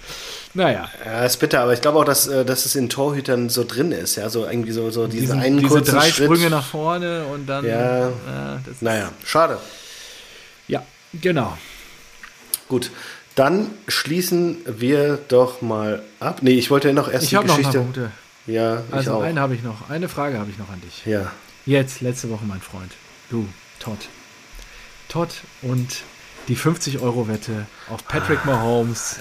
Naja. 0.53 0.87
Ja, 1.03 1.25
ist 1.25 1.37
bitter, 1.37 1.61
aber 1.61 1.73
ich 1.73 1.81
glaube 1.81 1.99
auch, 1.99 2.05
dass, 2.05 2.27
äh, 2.27 2.45
dass 2.45 2.65
es 2.65 2.75
in 2.75 2.89
Torhütern 2.89 3.49
so 3.49 3.63
drin 3.63 3.91
ist, 3.91 4.15
ja, 4.17 4.29
so 4.29 4.45
irgendwie 4.45 4.71
so, 4.71 4.91
so 4.91 5.07
diese 5.07 5.33
einen 5.33 5.57
diese 5.57 5.69
kurzen 5.69 5.95
drei 5.95 6.09
Schritt. 6.09 6.25
Sprünge 6.25 6.49
nach 6.49 6.65
vorne 6.65 7.25
und 7.25 7.47
dann. 7.47 7.65
Ja, 7.65 8.09
ja 8.09 8.59
naja, 8.81 9.11
schade. 9.25 9.57
Ja, 10.67 10.83
genau. 11.13 11.57
Gut, 12.67 12.91
dann 13.35 13.71
schließen 13.87 14.57
wir 14.65 15.17
doch 15.27 15.61
mal 15.61 16.03
ab. 16.19 16.39
Nee, 16.41 16.51
ich 16.51 16.69
wollte 16.69 16.89
ja 16.89 16.93
noch 16.93 17.11
erst 17.11 17.25
ich 17.25 17.29
die 17.31 17.37
Geschichte. 17.37 17.77
Noch 17.77 17.83
Punkte. 17.85 18.11
Ja, 18.45 18.83
ich 18.87 18.93
also 18.93 19.13
auch. 19.13 19.23
eine 19.23 19.39
habe 19.41 19.55
ich 19.55 19.63
noch. 19.63 19.89
Eine 19.89 20.07
Frage 20.07 20.37
habe 20.37 20.51
ich 20.51 20.59
noch 20.59 20.69
an 20.69 20.81
dich. 20.81 21.05
Ja. 21.05 21.31
Jetzt, 21.65 22.01
letzte 22.01 22.29
Woche, 22.29 22.45
mein 22.45 22.61
Freund. 22.61 22.91
Du, 23.29 23.47
Todd. 23.79 23.97
Todd 25.07 25.29
und 25.61 26.03
die 26.47 26.57
50-Euro-Wette 26.57 27.65
auf 27.89 28.05
Patrick 28.07 28.39
ah, 28.43 28.47
Mahomes 28.47 29.17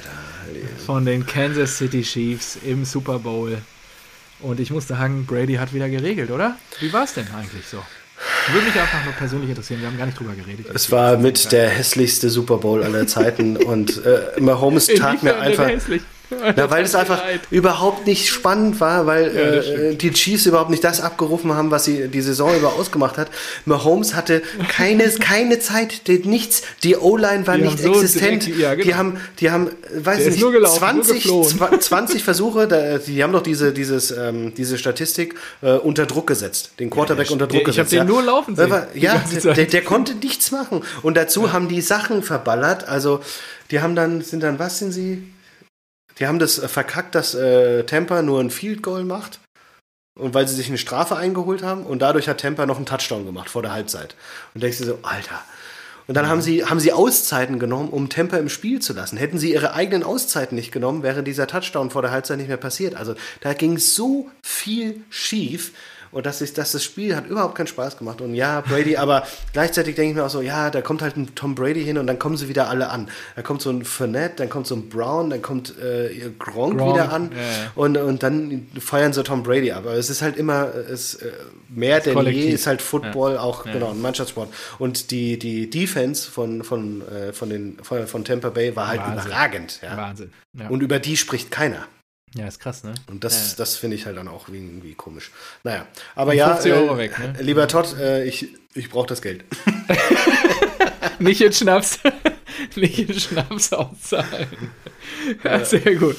von 0.85 1.05
den 1.05 1.27
Kansas 1.27 1.79
City 1.79 2.03
Chiefs 2.03 2.59
im 2.64 2.85
Super 2.85 3.18
Bowl. 3.18 3.59
Und 4.41 4.59
ich 4.59 4.70
musste 4.70 4.95
sagen, 4.95 5.25
Brady 5.25 5.55
hat 5.55 5.73
wieder 5.73 5.89
geregelt, 5.89 6.31
oder? 6.31 6.57
Wie 6.81 6.93
war 6.93 7.05
es 7.05 7.14
denn 7.14 7.27
eigentlich 7.29 7.66
so? 7.66 7.79
Würde 8.53 8.66
mich 8.66 8.75
einfach 8.75 9.05
nur 9.05 9.14
persönlich 9.14 9.51
interessieren, 9.51 9.81
wir 9.81 9.89
haben 9.89 9.99
gar 9.99 10.07
nicht 10.07 10.18
drüber 10.18 10.35
geredet. 10.35 10.66
Es 10.75 10.91
war 10.91 11.16
mit 11.16 11.53
der 11.53 11.68
hässlichste 11.68 12.29
Super 12.29 12.59
Bowl 12.59 12.83
aller 12.83 13.07
Zeiten 13.07 13.57
und 13.57 14.05
äh, 14.05 14.41
Mahomes 14.41 14.87
tat 14.97 15.23
mir 15.23 15.39
einfach. 15.39 15.68
Hässlich? 15.68 16.03
Na, 16.57 16.70
weil 16.70 16.85
es 16.85 16.95
einfach 16.95 17.18
leid. 17.18 17.41
überhaupt 17.51 18.07
nicht 18.07 18.28
spannend 18.28 18.80
war, 18.80 19.07
weil 19.07 19.35
ja, 19.35 19.83
äh, 19.91 19.95
die 19.95 20.12
Chiefs 20.12 20.47
überhaupt 20.47 20.70
nicht 20.70 20.85
das 20.85 21.01
abgerufen 21.01 21.53
haben, 21.53 21.70
was 21.70 21.85
sie 21.85 22.09
die 22.09 22.20
Saison 22.20 22.55
über 22.57 22.74
ausgemacht 22.74 23.18
hat. 23.18 23.30
Mahomes 23.64 24.14
hatte 24.14 24.43
keine, 24.68 25.09
keine 25.20 25.59
Zeit, 25.59 26.03
nichts. 26.24 26.62
Die 26.83 26.97
O-Line 26.97 27.47
war 27.47 27.57
die 27.57 27.64
nicht 27.64 27.78
so 27.78 27.93
existent. 27.93 28.47
Direkt, 28.47 28.61
ja, 28.61 28.74
genau. 28.74 28.85
Die 28.85 28.95
haben, 28.95 29.16
die 29.41 29.51
haben, 29.51 29.70
weiß 29.95 30.26
nicht, 30.26 30.41
gelaufen, 30.41 31.03
20, 31.03 31.80
20 31.80 32.24
Versuche, 32.24 32.66
da, 32.66 32.99
die 32.99 33.22
haben 33.22 33.33
doch 33.33 33.43
diese, 33.43 33.72
dieses, 33.72 34.11
ähm, 34.11 34.55
diese 34.55 34.78
Statistik 34.78 35.35
äh, 35.62 35.72
unter 35.72 36.07
Druck 36.07 36.26
gesetzt, 36.26 36.72
den 36.78 36.91
Quarterback 36.91 37.26
ja, 37.26 37.33
unter 37.33 37.47
Druck 37.47 37.61
der, 37.61 37.64
gesetzt. 37.64 37.93
Ich 37.93 37.99
habe 37.99 38.07
den 38.07 38.14
nur 38.14 38.22
laufen 38.22 38.57
sehen. 38.57 38.72
Ja, 38.95 39.22
der, 39.45 39.66
der, 39.66 39.83
konnte 39.83 40.14
nichts 40.14 40.51
machen. 40.51 40.83
Und 41.03 41.16
dazu 41.16 41.53
haben 41.53 41.68
die 41.68 41.80
Sachen 41.80 42.22
verballert. 42.22 42.89
Also 42.89 43.20
die 43.70 43.80
haben 43.80 43.97
dann, 43.97 44.20
sind 44.20 44.43
dann, 44.43 44.59
was 44.59 44.78
sind 44.78 44.93
sie? 44.93 45.22
Die 46.19 46.27
haben 46.27 46.39
das 46.39 46.59
äh, 46.59 46.69
verkackt, 46.69 47.15
dass 47.15 47.35
äh, 47.35 47.85
Tampa 47.85 48.23
nur 48.23 48.41
ein 48.41 48.51
Field 48.51 48.83
Goal 48.83 49.05
macht. 49.05 49.41
Und 50.15 50.35
weil 50.35 50.47
sie 50.47 50.55
sich 50.55 50.69
eine 50.69 50.77
Strafe 50.77 51.17
eingeholt 51.17 51.63
haben 51.63 51.87
und 51.87 52.01
dadurch 52.03 52.29
hat 52.29 52.41
Tampa 52.41 52.67
noch 52.67 52.77
einen 52.77 52.85
Touchdown 52.85 53.25
gemacht 53.25 53.49
vor 53.49 53.63
der 53.63 53.73
Halbzeit. 53.73 54.15
Und 54.53 54.63
da 54.63 54.67
denkst 54.67 54.79
du 54.79 54.85
so, 54.85 54.99
Alter. 55.03 55.41
Und 56.07 56.17
dann 56.17 56.29
haben 56.29 56.43
sie, 56.43 56.65
haben 56.65 56.81
sie 56.81 56.93
Auszeiten 56.93 57.59
genommen, 57.59 57.89
um 57.89 58.09
Tampa 58.09 58.37
im 58.37 58.49
Spiel 58.49 58.81
zu 58.81 58.93
lassen. 58.93 59.17
Hätten 59.17 59.39
sie 59.39 59.53
ihre 59.53 59.73
eigenen 59.73 60.03
Auszeiten 60.03 60.57
nicht 60.57 60.73
genommen, 60.73 61.03
wäre 61.03 61.23
dieser 61.23 61.47
Touchdown 61.47 61.91
vor 61.91 62.03
der 62.03 62.11
Halbzeit 62.11 62.39
nicht 62.39 62.49
mehr 62.49 62.57
passiert. 62.57 62.95
Also 62.95 63.15
da 63.41 63.55
ging 63.55 63.79
so 63.79 64.29
viel 64.43 65.03
schief. 65.09 65.73
Und 66.13 66.27
dass, 66.27 66.43
ich, 66.43 66.53
dass 66.53 66.73
das 66.73 66.85
Spiel 66.85 67.17
hat 67.17 67.27
überhaupt 67.27 67.55
keinen 67.55 67.67
Spaß 67.67 67.97
gemacht. 67.97 68.21
Und 68.21 68.35
ja, 68.35 68.61
Brady, 68.61 68.99
aber 68.99 69.27
gleichzeitig 69.53 69.97
denke 69.97 70.11
ich 70.11 70.17
mir 70.17 70.25
auch 70.25 70.31
so, 70.31 70.43
ja, 70.43 70.71
da 70.71 70.83
kommt 70.83 71.01
halt 71.01 71.17
ein 71.17 71.35
Tom 71.35 71.55
Brady 71.55 71.83
hin 71.83 71.97
und 71.97 72.07
dann 72.07 72.19
kommen 72.19 72.37
sie 72.37 72.49
wieder 72.49 72.69
alle 72.69 72.91
an. 72.91 73.09
Da 73.35 73.41
kommt 73.41 73.63
so 73.63 73.71
ein 73.71 73.85
Fournette, 73.85 74.37
dann 74.37 74.51
kommt 74.51 74.67
so 74.67 74.75
ein 74.75 74.91
Brown, 74.91 75.31
dann 75.31 75.41
kommt 75.41 75.75
äh, 75.79 76.31
Gronk, 76.39 76.79
Gronk, 76.79 76.95
wieder 76.95 77.11
an 77.11 77.33
yeah. 77.33 77.73
und, 77.75 77.97
und 77.97 78.23
dann 78.23 78.67
feiern 78.79 79.15
sie 79.15 79.23
Tom 79.23 79.43
Brady. 79.43 79.73
Aber 79.73 79.95
es 79.95 80.11
ist 80.11 80.21
halt 80.21 80.37
immer, 80.37 80.69
es, 80.75 81.15
äh, 81.15 81.33
mehr 81.71 81.97
das 81.97 82.05
denn 82.05 82.15
Kollektiv. 82.15 82.45
je 82.45 82.51
ist 82.51 82.67
halt 82.67 82.83
Football 82.83 83.35
ja. 83.35 83.41
auch, 83.41 83.65
ja. 83.65 83.73
genau, 83.73 83.91
ein 83.91 84.01
Mannschaftssport. 84.01 84.53
Und 84.79 85.11
die, 85.11 85.39
die 85.39 85.71
Defense 85.71 86.31
von, 86.31 86.63
von, 86.63 87.03
äh, 87.09 87.33
von, 87.33 87.49
den, 87.49 87.79
von, 87.83 88.07
von 88.07 88.25
Tampa 88.25 88.51
Bay 88.51 88.77
war 88.77 88.89
halt 88.89 89.01
Wahnsinn. 89.01 89.27
überragend. 89.27 89.81
Ja. 89.83 89.97
Wahnsinn. 89.97 90.31
Und 90.69 90.83
über 90.83 90.99
die 90.99 91.17
spricht 91.17 91.51
keiner. 91.51 91.87
Ja, 92.35 92.47
ist 92.47 92.61
krass, 92.61 92.83
ne? 92.83 92.95
Und 93.09 93.24
das, 93.24 93.53
ja. 93.53 93.57
das 93.59 93.76
finde 93.76 93.97
ich 93.97 94.07
halt 94.07 94.16
dann 94.16 94.28
auch 94.28 94.49
irgendwie 94.49 94.95
komisch. 94.95 95.30
Naja, 95.64 95.87
aber 96.14 96.33
ja, 96.33 96.59
äh, 96.59 96.97
weg, 96.97 97.18
ne? 97.18 97.35
lieber 97.41 97.68
Todd, 97.68 97.95
äh, 97.99 98.24
ich, 98.24 98.49
ich 98.74 98.89
brauche 98.89 99.09
das 99.09 99.20
Geld. 99.20 99.45
Nicht 101.18 101.43
in 101.43 101.53
Schnaps. 101.53 102.01
Nicht 102.76 102.99
in 102.99 103.18
Schnaps 103.18 103.72
auszahlen. 103.72 104.70
Ja, 105.45 105.64
sehr 105.64 105.95
gut. 105.97 106.16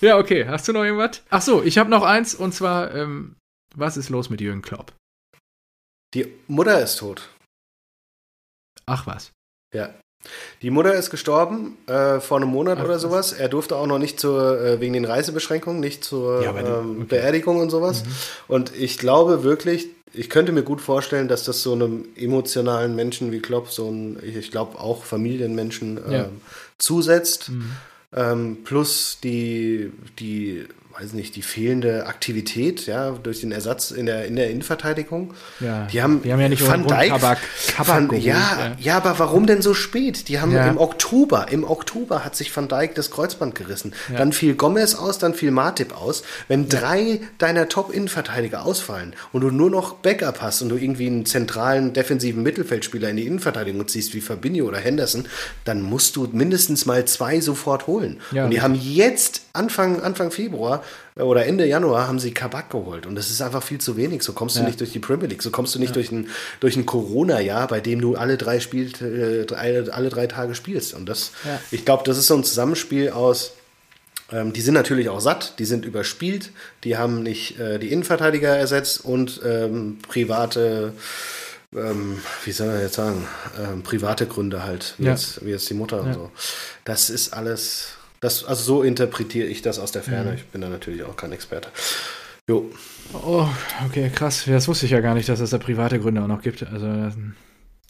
Ja, 0.00 0.18
okay. 0.18 0.46
Hast 0.46 0.68
du 0.68 0.72
noch 0.72 0.84
irgendwas? 0.84 1.22
Ach 1.30 1.40
so, 1.42 1.62
ich 1.62 1.78
habe 1.78 1.90
noch 1.90 2.02
eins 2.02 2.34
und 2.34 2.52
zwar, 2.52 2.94
ähm, 2.94 3.36
was 3.74 3.96
ist 3.96 4.10
los 4.10 4.28
mit 4.28 4.40
Jürgen 4.40 4.62
Klopp? 4.62 4.92
Die 6.12 6.32
Mutter 6.48 6.82
ist 6.82 6.96
tot. 6.96 7.30
Ach 8.84 9.06
was. 9.06 9.32
Ja. 9.74 9.94
Die 10.62 10.70
Mutter 10.70 10.94
ist 10.94 11.10
gestorben 11.10 11.76
äh, 11.86 12.20
vor 12.20 12.38
einem 12.38 12.48
Monat 12.48 12.78
Ach, 12.80 12.84
oder 12.84 12.98
sowas. 12.98 13.32
Er 13.32 13.48
durfte 13.48 13.76
auch 13.76 13.86
noch 13.86 13.98
nicht 13.98 14.18
zur, 14.20 14.60
äh, 14.60 14.80
wegen 14.80 14.94
den 14.94 15.04
Reisebeschränkungen, 15.04 15.80
nicht 15.80 16.04
zur 16.04 16.42
ja, 16.42 16.50
ähm, 16.56 16.96
okay. 16.96 17.06
Beerdigung 17.08 17.58
und 17.60 17.70
sowas. 17.70 18.04
Mhm. 18.04 18.10
Und 18.48 18.76
ich 18.76 18.98
glaube 18.98 19.42
wirklich, 19.42 19.88
ich 20.12 20.30
könnte 20.30 20.52
mir 20.52 20.62
gut 20.62 20.80
vorstellen, 20.80 21.28
dass 21.28 21.44
das 21.44 21.62
so 21.62 21.72
einem 21.72 22.06
emotionalen 22.16 22.94
Menschen 22.94 23.32
wie 23.32 23.40
Klopp, 23.40 23.70
so 23.70 23.88
ein, 23.90 24.18
ich 24.22 24.50
glaube 24.50 24.78
auch 24.78 25.04
Familienmenschen 25.04 25.98
ähm, 26.06 26.12
ja. 26.12 26.28
zusetzt. 26.78 27.50
Mhm. 27.50 27.72
Ähm, 28.14 28.58
plus 28.64 29.18
die, 29.22 29.92
die 30.18 30.64
weiß 30.98 31.12
nicht, 31.12 31.36
die 31.36 31.42
fehlende 31.42 32.06
Aktivität, 32.06 32.86
ja, 32.86 33.10
durch 33.10 33.40
den 33.40 33.52
Ersatz 33.52 33.90
in 33.90 34.06
der, 34.06 34.24
in 34.24 34.36
der 34.36 34.50
Innenverteidigung. 34.50 35.34
Ja, 35.60 35.86
die 35.92 36.02
haben, 36.02 36.22
die 36.22 36.32
haben 36.32 36.40
ja 36.40 36.48
nicht 36.48 36.66
Van 36.66 36.86
Dijk, 36.86 37.10
Kabak, 37.10 37.38
Kabak 37.74 38.10
Van, 38.10 38.20
ja, 38.20 38.34
ja, 38.34 38.76
ja, 38.78 38.96
aber 38.96 39.18
warum 39.18 39.46
denn 39.46 39.60
so 39.60 39.74
spät? 39.74 40.28
Die 40.28 40.40
haben 40.40 40.52
ja. 40.52 40.66
im 40.68 40.78
Oktober, 40.78 41.48
im 41.50 41.64
Oktober 41.64 42.24
hat 42.24 42.34
sich 42.34 42.54
Van 42.56 42.68
Dijk 42.68 42.94
das 42.94 43.10
Kreuzband 43.10 43.54
gerissen. 43.54 43.92
Ja. 44.10 44.18
Dann 44.18 44.32
fiel 44.32 44.54
Gomez 44.54 44.94
aus, 44.94 45.18
dann 45.18 45.34
fiel 45.34 45.50
Matip 45.50 45.94
aus. 46.00 46.22
Wenn 46.48 46.68
drei 46.68 47.20
deiner 47.38 47.68
Top-Innenverteidiger 47.68 48.64
ausfallen 48.64 49.14
und 49.32 49.42
du 49.42 49.50
nur 49.50 49.70
noch 49.70 49.94
Backup 49.94 50.40
hast 50.40 50.62
und 50.62 50.70
du 50.70 50.76
irgendwie 50.76 51.08
einen 51.08 51.26
zentralen 51.26 51.92
defensiven 51.92 52.42
Mittelfeldspieler 52.42 53.10
in 53.10 53.16
die 53.16 53.26
Innenverteidigung 53.26 53.86
ziehst, 53.86 54.14
wie 54.14 54.20
Fabinho 54.22 54.66
oder 54.66 54.78
Henderson, 54.78 55.26
dann 55.64 55.82
musst 55.82 56.16
du 56.16 56.26
mindestens 56.32 56.86
mal 56.86 57.04
zwei 57.04 57.40
sofort 57.40 57.86
holen. 57.86 58.20
und 58.32 58.50
die 58.50 58.62
haben 58.62 58.74
jetzt 58.74 59.42
Anfang, 59.52 60.02
Anfang 60.02 60.30
Februar 60.30 60.82
oder 61.16 61.46
Ende 61.46 61.66
Januar 61.66 62.08
haben 62.08 62.18
sie 62.18 62.32
Kabak 62.32 62.70
geholt. 62.70 63.06
Und 63.06 63.14
das 63.14 63.30
ist 63.30 63.40
einfach 63.40 63.62
viel 63.62 63.78
zu 63.78 63.96
wenig. 63.96 64.22
So 64.22 64.32
kommst 64.32 64.56
du 64.56 64.60
ja. 64.60 64.66
nicht 64.66 64.80
durch 64.80 64.92
die 64.92 64.98
Premier 64.98 65.28
League. 65.28 65.42
So 65.42 65.50
kommst 65.50 65.74
du 65.74 65.78
nicht 65.78 65.90
ja. 65.90 65.94
durch 65.94 66.12
ein, 66.12 66.28
durch 66.60 66.76
ein 66.76 66.86
Corona-Jahr, 66.86 67.68
bei 67.68 67.80
dem 67.80 68.00
du 68.00 68.16
alle 68.16 68.36
drei, 68.36 68.60
spielt, 68.60 69.00
äh, 69.00 69.46
alle, 69.54 69.92
alle 69.92 70.08
drei 70.08 70.26
Tage 70.26 70.54
spielst. 70.54 70.94
Und 70.94 71.08
das, 71.08 71.32
ja. 71.44 71.60
ich 71.70 71.84
glaube, 71.84 72.04
das 72.04 72.18
ist 72.18 72.26
so 72.26 72.34
ein 72.34 72.44
Zusammenspiel 72.44 73.10
aus. 73.10 73.52
Ähm, 74.30 74.52
die 74.52 74.60
sind 74.60 74.74
natürlich 74.74 75.08
auch 75.08 75.20
satt, 75.20 75.58
die 75.58 75.64
sind 75.64 75.84
überspielt, 75.84 76.50
die 76.82 76.96
haben 76.96 77.22
nicht 77.22 77.60
äh, 77.60 77.78
die 77.78 77.92
Innenverteidiger 77.92 78.56
ersetzt 78.56 79.04
und 79.04 79.40
ähm, 79.44 79.98
private 80.08 80.92
ähm, 81.74 82.18
wie 82.44 82.52
soll 82.52 82.68
man 82.68 82.80
jetzt 82.80 82.94
sagen, 82.94 83.26
ähm, 83.58 83.82
private 83.82 84.26
Gründe 84.26 84.64
halt, 84.64 84.94
wie, 84.98 85.04
ja. 85.04 85.12
jetzt, 85.12 85.44
wie 85.44 85.50
jetzt 85.50 85.68
die 85.68 85.74
Mutter 85.74 85.98
ja. 85.98 86.02
und 86.02 86.14
so. 86.14 86.30
Das 86.84 87.10
ist 87.10 87.32
alles, 87.32 87.95
das, 88.20 88.44
also 88.44 88.62
so 88.62 88.82
interpretiere 88.82 89.46
ich 89.46 89.62
das 89.62 89.78
aus 89.78 89.92
der 89.92 90.02
Ferne. 90.02 90.30
Mhm. 90.30 90.36
Ich 90.36 90.44
bin 90.46 90.60
da 90.60 90.68
natürlich 90.68 91.04
auch 91.04 91.16
kein 91.16 91.32
Experte. 91.32 91.68
Jo. 92.48 92.70
Oh, 93.12 93.48
okay, 93.86 94.10
krass. 94.14 94.44
Das 94.46 94.68
wusste 94.68 94.86
ich 94.86 94.92
ja 94.92 95.00
gar 95.00 95.14
nicht, 95.14 95.28
dass 95.28 95.40
es 95.40 95.50
da 95.50 95.58
private 95.58 95.98
Gründe 95.98 96.22
auch 96.22 96.28
noch 96.28 96.42
gibt. 96.42 96.62
Also 96.62 96.86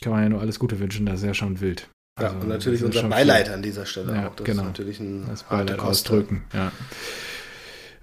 kann 0.03 0.12
man 0.12 0.22
ja 0.22 0.29
nur 0.29 0.41
alles 0.41 0.59
Gute 0.59 0.79
wünschen, 0.79 1.07
das 1.07 1.20
ist 1.20 1.27
ja 1.27 1.35
schon 1.35 1.61
wild. 1.61 1.89
Also, 2.18 2.35
ja, 2.35 2.41
und 2.41 2.49
natürlich 2.49 2.83
unser 2.83 3.03
Beileid 3.05 3.47
viel. 3.47 3.55
an 3.55 3.62
dieser 3.62 3.87
Stelle 3.87 4.14
ja, 4.14 4.29
auch. 4.29 4.37
Das 4.37 4.47
genau. 4.47 4.62
ist 4.62 4.68
natürlich 4.68 5.01
ein 5.01 5.27
das 5.29 5.43
Beileid 5.43 5.79
ausdrücken, 5.79 6.45
ja. 6.53 6.72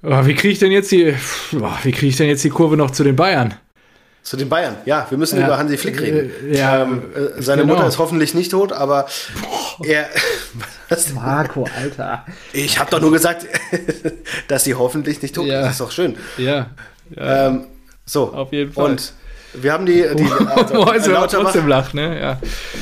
Oh, 0.06 0.26
wie 0.26 0.36
kriege 0.36 0.52
ich 0.52 0.60
denn 0.60 0.72
jetzt 0.72 0.92
die, 0.92 1.16
oh, 1.54 1.72
wie 1.84 1.92
kriege 1.92 2.08
ich 2.08 2.18
denn 2.18 2.28
jetzt 2.28 2.44
die 2.44 2.50
Kurve 2.50 2.76
noch 2.76 2.92
zu 2.92 3.04
den 3.04 3.16
Bayern? 3.16 3.54
Zu 4.24 4.38
den 4.38 4.48
Bayern, 4.48 4.78
ja, 4.86 5.06
wir 5.10 5.18
müssen 5.18 5.38
ja, 5.38 5.46
über 5.46 5.58
Hansi 5.58 5.78
Flick 5.78 6.00
reden. 6.00 6.32
Äh, 6.50 6.58
ja, 6.58 6.84
ähm, 6.84 7.04
äh, 7.14 7.42
seine 7.42 7.64
genau. 7.64 7.76
Mutter 7.76 7.88
ist 7.88 7.98
hoffentlich 7.98 8.34
nicht 8.34 8.52
tot, 8.52 8.72
aber 8.72 9.06
Boah. 9.42 9.86
er. 9.86 10.10
Marco, 11.14 11.68
Alter. 11.76 12.26
Ich 12.54 12.80
habe 12.80 12.90
doch 12.90 13.02
nur 13.02 13.12
gesagt, 13.12 13.46
dass 14.48 14.64
sie 14.64 14.76
hoffentlich 14.76 15.22
nicht 15.22 15.36
tot 15.36 15.48
ist. 15.48 15.52
Das 15.52 15.72
ist 15.72 15.82
doch 15.82 15.92
schön. 15.92 16.16
Ja. 16.38 16.68
ja. 17.10 17.48
Ähm, 17.48 17.66
so. 18.06 18.32
Auf 18.32 18.54
jeden 18.54 18.72
Fall. 18.72 18.92
Und 18.92 19.14
wir 19.54 19.74
haben 19.74 19.86
die. 19.86 20.06
die 20.16 20.32
also, 20.56 20.84
also 20.84 21.12
Lauterbach, 21.12 21.44
trotzdem 21.44 21.68
lacht, 21.68 21.94
ne? 21.94 22.20
Ja. 22.20 22.40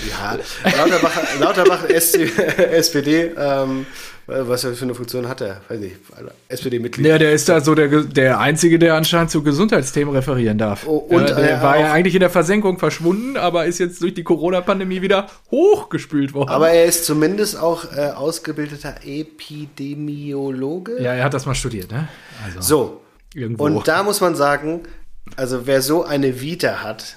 Ja, 0.10 0.38
Lauterbach, 0.78 1.40
Lauterbach 1.40 1.90
SPD, 1.90 3.32
ähm, 3.38 3.86
äh, 4.28 4.48
was 4.48 4.64
er 4.64 4.74
für 4.74 4.86
eine 4.86 4.96
Funktion 4.96 5.28
hat 5.28 5.42
er? 5.42 5.62
Weiß 5.68 5.80
nicht, 5.80 5.98
SPD-Mitglied. 6.48 7.06
Ja, 7.06 7.18
der 7.18 7.34
ist 7.34 7.50
da 7.50 7.62
so 7.62 7.76
der, 7.76 7.88
der 8.04 8.40
Einzige, 8.40 8.80
der 8.80 8.96
anscheinend 8.96 9.32
zu 9.32 9.44
Gesundheitsthemen 9.44 10.14
referieren 10.16 10.58
darf. 10.58 10.88
Oh, 10.88 10.98
und 10.98 11.30
ja, 11.30 11.36
der 11.36 11.60
äh, 11.60 11.64
war 11.64 11.80
ja 11.80 11.92
eigentlich 11.92 12.16
in 12.16 12.22
der 12.22 12.30
Versenkung 12.30 12.80
verschwunden, 12.80 13.38
aber 13.38 13.66
ist 13.66 13.80
jetzt 13.80 14.02
durch 14.02 14.14
die 14.14 14.24
Corona-Pandemie 14.24 15.02
wieder 15.02 15.28
hochgespült 15.50 16.34
worden. 16.34 16.50
Aber 16.50 16.70
er 16.70 16.86
ist 16.86 17.06
zumindest 17.06 17.60
auch 17.60 17.86
äh, 17.96 18.12
ausgebildeter 18.12 18.96
Epidemiologe. 19.04 21.02
Ja, 21.02 21.14
er 21.14 21.24
hat 21.24 21.34
das 21.34 21.46
mal 21.46 21.56
studiert, 21.56 21.92
ne? 21.92 22.08
Also, 22.46 22.62
so. 22.62 23.02
Irgendwo. 23.34 23.64
Und 23.64 23.88
da 23.88 24.04
muss 24.04 24.20
man 24.20 24.36
sagen, 24.36 24.82
also 25.38 25.66
wer 25.66 25.82
so 25.82 26.04
eine 26.04 26.42
Vita 26.42 26.84
hat, 26.84 27.16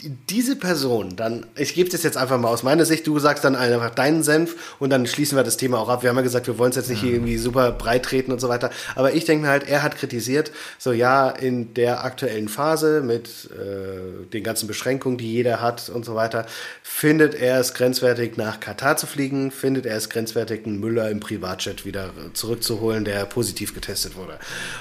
diese 0.00 0.56
Person 0.56 1.14
dann, 1.16 1.46
ich 1.54 1.74
gebe 1.74 1.88
das 1.88 2.02
jetzt 2.02 2.16
einfach 2.16 2.38
mal 2.38 2.48
aus 2.48 2.62
meiner 2.62 2.84
Sicht, 2.84 3.06
du 3.06 3.18
sagst 3.18 3.44
dann 3.44 3.54
einfach 3.54 3.90
deinen 3.90 4.22
Senf 4.22 4.76
und 4.80 4.90
dann 4.90 5.06
schließen 5.06 5.36
wir 5.36 5.44
das 5.44 5.58
Thema 5.58 5.78
auch 5.78 5.88
ab. 5.88 6.02
Wir 6.02 6.10
haben 6.10 6.16
ja 6.16 6.22
gesagt, 6.22 6.46
wir 6.48 6.58
wollen 6.58 6.70
es 6.70 6.76
jetzt 6.76 6.90
nicht 6.90 7.02
ja. 7.02 7.10
irgendwie 7.10 7.36
super 7.36 7.70
breit 7.72 8.04
treten 8.04 8.32
und 8.32 8.40
so 8.40 8.48
weiter. 8.48 8.70
Aber 8.96 9.12
ich 9.12 9.26
denke 9.26 9.44
mir 9.44 9.50
halt, 9.50 9.68
er 9.68 9.82
hat 9.82 9.96
kritisiert, 9.96 10.50
so 10.78 10.92
ja, 10.92 11.30
in 11.30 11.74
der 11.74 12.04
aktuellen 12.04 12.48
Phase 12.48 13.02
mit 13.02 13.50
äh, 13.52 14.26
den 14.26 14.42
ganzen 14.42 14.66
Beschränkungen, 14.66 15.18
die 15.18 15.30
jeder 15.30 15.60
hat 15.60 15.88
und 15.88 16.04
so 16.04 16.14
weiter, 16.14 16.46
findet 16.82 17.34
er 17.34 17.60
es 17.60 17.74
grenzwertig, 17.74 18.36
nach 18.36 18.60
Katar 18.60 18.96
zu 18.96 19.06
fliegen, 19.06 19.50
findet 19.50 19.86
er 19.86 19.96
es 19.96 20.08
grenzwertig, 20.08 20.66
einen 20.66 20.80
Müller 20.80 21.10
im 21.10 21.20
Privatjet 21.20 21.84
wieder 21.84 22.10
zurückzuholen, 22.32 23.04
der 23.04 23.24
positiv 23.26 23.74
getestet 23.74 24.16
wurde. 24.16 24.38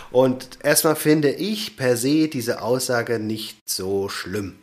Und 0.09 0.47
erstmal 0.63 0.95
finde 0.95 1.29
ich 1.29 1.77
per 1.77 1.95
se 1.95 2.27
diese 2.27 2.61
Aussage 2.61 3.19
nicht 3.19 3.57
so 3.69 4.09
schlimm. 4.09 4.55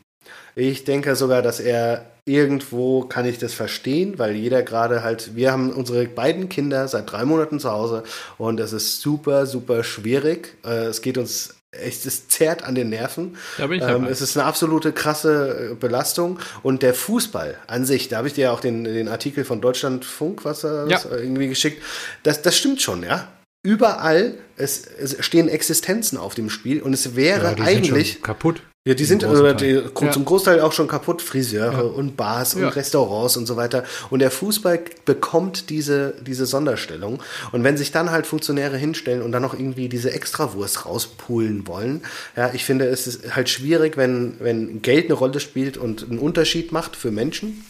Ich 0.58 0.82
denke 0.82 1.14
sogar, 1.14 1.40
dass 1.40 1.60
er 1.60 2.04
irgendwo 2.24 3.02
kann 3.02 3.24
ich 3.26 3.38
das 3.38 3.54
verstehen, 3.54 4.18
weil 4.18 4.34
jeder 4.34 4.64
gerade 4.64 5.04
halt, 5.04 5.36
wir 5.36 5.52
haben 5.52 5.70
unsere 5.72 6.06
beiden 6.06 6.48
Kinder 6.48 6.88
seit 6.88 7.12
drei 7.12 7.24
Monaten 7.24 7.60
zu 7.60 7.70
Hause 7.70 8.02
und 8.38 8.58
es 8.58 8.72
ist 8.72 9.00
super, 9.00 9.46
super 9.46 9.84
schwierig. 9.84 10.56
Äh, 10.64 10.86
es 10.86 11.00
geht 11.00 11.16
uns 11.16 11.54
echt, 11.70 12.04
es 12.06 12.26
zerrt 12.26 12.64
an 12.64 12.74
den 12.74 12.88
Nerven. 12.88 13.36
Da 13.56 13.68
bin 13.68 13.80
ich 13.80 13.86
ähm, 13.88 14.04
es 14.06 14.20
ist 14.20 14.36
eine 14.36 14.46
absolute 14.46 14.90
krasse 14.90 15.70
äh, 15.70 15.74
Belastung. 15.76 16.40
Und 16.64 16.82
der 16.82 16.92
Fußball 16.92 17.54
an 17.68 17.84
sich, 17.84 18.08
da 18.08 18.16
habe 18.16 18.26
ich 18.26 18.34
dir 18.34 18.46
ja 18.46 18.50
auch 18.50 18.60
den, 18.60 18.82
den 18.82 19.06
Artikel 19.08 19.44
von 19.44 19.60
Deutschlandfunk, 19.60 20.44
was 20.44 20.64
er 20.64 20.88
Ja. 20.88 21.00
irgendwie 21.12 21.46
geschickt, 21.48 21.80
das, 22.24 22.42
das 22.42 22.56
stimmt 22.56 22.82
schon, 22.82 23.04
ja. 23.04 23.28
Überall, 23.64 24.34
es, 24.56 24.82
es 24.86 25.16
stehen 25.24 25.48
Existenzen 25.48 26.18
auf 26.18 26.34
dem 26.34 26.50
Spiel 26.50 26.82
und 26.82 26.92
es 26.94 27.14
wäre 27.14 27.44
Ja, 27.44 27.54
die 27.54 27.62
sind 27.62 27.68
eigentlich. 27.68 28.12
schon 28.14 28.22
kaputt. 28.22 28.62
Ja, 28.88 28.94
die 28.94 29.04
sind 29.04 29.22
äh, 29.22 29.54
die, 29.54 29.82
Ja. 30.00 30.10
zum 30.12 30.24
Großteil 30.24 30.62
auch 30.62 30.72
schon 30.72 30.88
kaputt, 30.88 31.20
Friseure 31.20 31.72
Ja. 31.72 31.80
und 31.80 32.16
Bars 32.16 32.54
und 32.54 32.62
Ja. 32.62 32.68
Restaurants 32.70 33.36
und 33.36 33.44
so 33.44 33.54
weiter. 33.56 33.84
Und 34.08 34.20
der 34.20 34.30
Fußball 34.30 34.80
bekommt 35.04 35.68
diese, 35.68 36.14
diese 36.26 36.46
Sonderstellung. 36.46 37.22
Und 37.52 37.64
wenn 37.64 37.76
sich 37.76 37.92
dann 37.92 38.10
halt 38.10 38.26
Funktionäre 38.26 38.78
hinstellen 38.78 39.20
und 39.20 39.32
dann 39.32 39.42
noch 39.42 39.52
irgendwie 39.52 39.90
diese 39.90 40.10
Extrawurst 40.12 40.86
rauspulen 40.86 41.66
wollen, 41.66 42.00
ja, 42.34 42.50
ich 42.54 42.64
finde, 42.64 42.86
es 42.86 43.06
ist 43.06 43.36
halt 43.36 43.50
schwierig, 43.50 43.98
wenn, 43.98 44.36
wenn 44.38 44.80
Geld 44.80 45.04
eine 45.04 45.14
Rolle 45.14 45.38
spielt 45.40 45.76
und 45.76 46.04
einen 46.08 46.18
Unterschied 46.18 46.72
macht 46.72 46.96
für 46.96 47.10
Menschen. 47.10 47.66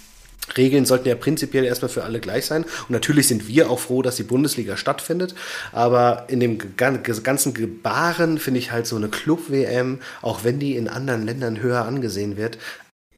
Regeln 0.56 0.86
sollten 0.86 1.09
ja 1.09 1.15
prinzipiell 1.15 1.65
erstmal 1.65 1.90
für 1.90 2.05
alle 2.05 2.20
gleich 2.20 2.47
sein. 2.47 2.65
Und 2.65 2.90
natürlich 2.90 3.28
sind 3.28 3.48
wir 3.48 3.70
auch 3.70 3.78
froh, 3.78 4.02
dass 4.02 4.16
die 4.16 4.23
Bundesliga 4.23 4.77
stattfindet. 4.77 5.35
Aber 5.73 6.24
in 6.28 6.40
dem 6.40 6.77
gan- 6.77 7.02
ganzen 7.02 7.55
Gebaren 7.55 8.39
finde 8.39 8.59
ich 8.60 8.73
halt 8.73 8.86
so 8.86 8.97
eine 8.97 9.09
Club-WM, 9.09 10.01
auch 10.23 10.44
wenn 10.44 10.59
die 10.59 10.77
in 10.77 10.89
anderen 10.89 11.24
Ländern 11.24 11.60
höher 11.60 11.85
angesehen 11.85 12.36
wird, 12.36 12.59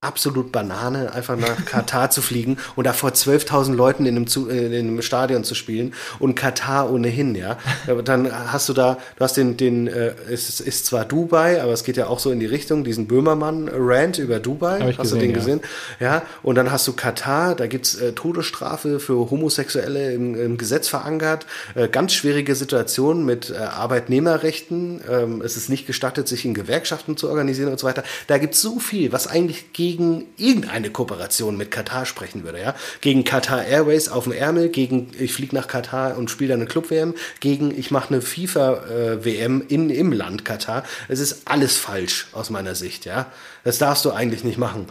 absolut 0.03 0.51
Banane, 0.51 1.13
einfach 1.13 1.37
nach 1.37 1.67
Katar 1.67 2.11
zu 2.11 2.23
fliegen 2.23 2.57
und 2.75 2.87
da 2.87 2.95
vor 2.95 3.11
12.000 3.11 3.75
Leuten 3.75 4.07
in 4.07 4.17
einem, 4.17 4.27
Zu 4.27 4.49
äh, 4.49 4.67
in 4.67 4.89
einem 4.89 5.03
Stadion 5.03 5.45
zu 5.45 5.55
spielen 5.55 5.93
und 6.19 6.37
Katar 6.37 6.91
ohnehin, 6.91 7.35
ja. 7.35 7.59
Dann 8.05 8.33
hast 8.51 8.71
du 8.71 8.73
da, 8.73 8.97
du 9.17 9.25
hast 9.25 9.37
den, 9.37 9.59
den 9.59 9.89
äh, 9.89 10.15
es 10.31 10.59
ist 10.61 10.87
zwar 10.87 11.05
Dubai, 11.05 11.63
aber 11.63 11.73
es 11.73 11.85
geht 11.85 11.99
ja 11.99 12.07
auch 12.07 12.19
so 12.19 12.31
in 12.31 12.41
die 12.41 12.47
Richtung, 12.47 12.83
diesen 12.83 13.09
Böhmermann-Rant 13.09 14.17
über 14.17 14.41
Dubai. 14.41 14.81
Hast 14.81 14.97
du 14.97 15.03
gesehen, 15.03 15.21
den 15.21 15.31
ja. 15.31 15.37
gesehen? 15.37 15.61
Ja, 16.01 16.23
und 16.43 16.55
dann 16.55 16.73
hast 16.73 16.89
du 16.89 16.95
Katar, 16.95 17.55
da 17.55 17.67
gibt's 17.67 17.95
äh, 17.97 18.13
Todesstrafe 18.13 19.01
für 19.01 19.31
Homosexuelle 19.31 20.15
im, 20.15 20.35
im 20.35 20.57
Gesetz 20.57 20.89
verankert. 20.89 21.45
Äh, 21.75 21.89
ganz 21.89 22.15
schwierige 22.15 22.55
Situation 22.55 23.27
mit 23.27 23.51
äh, 23.51 23.59
Arbeitnehmerrechten. 23.59 25.03
Ähm, 25.11 25.43
es 25.43 25.59
ist 25.59 25.69
nicht 25.69 25.87
gestattet, 25.87 26.27
sich 26.27 26.47
in 26.47 26.55
Gewerkschaften 26.55 27.19
zu 27.19 27.29
organisieren 27.29 27.71
und 27.71 27.79
so 27.79 27.87
weiter. 27.87 28.03
Da 28.29 28.39
gibt's 28.39 28.63
so 28.63 28.79
viel, 28.79 29.13
was 29.13 29.27
eigentlich 29.27 29.75
gegen 29.91 30.29
irgendeine 30.37 30.91
Kooperation 30.91 31.57
mit 31.57 31.73
Katar 31.73 32.07
sprechen 32.07 32.45
würde. 32.45 32.61
Ja? 32.61 32.77
Gegen 33.01 33.25
Qatar 33.25 33.65
Airways 33.65 34.09
auf 34.09 34.25
dem 34.25 34.33
Ärmel, 34.33 34.69
gegen 34.69 35.11
ich 35.19 35.33
fliege 35.33 35.57
nach 35.57 35.67
Katar 35.67 36.17
und 36.17 36.31
spiele 36.31 36.51
da 36.51 36.55
eine 36.55 36.67
Club-WM, 36.67 37.15
gegen 37.41 37.77
ich 37.77 37.91
mache 37.91 38.15
eine 38.15 38.23
FIFA-WM 38.23 39.65
in, 39.67 39.91
im 39.91 40.13
Land 40.13 40.45
Katar. 40.45 40.85
Es 41.09 41.19
ist 41.19 41.43
alles 41.47 41.77
falsch 41.77 42.29
aus 42.33 42.51
meiner 42.51 42.77
Sicht. 42.77 43.05
Ja? 43.05 43.27
Das 43.65 43.79
darfst 43.79 44.05
du 44.05 44.13
eigentlich 44.13 44.45
nicht 44.45 44.59
machen. 44.59 44.87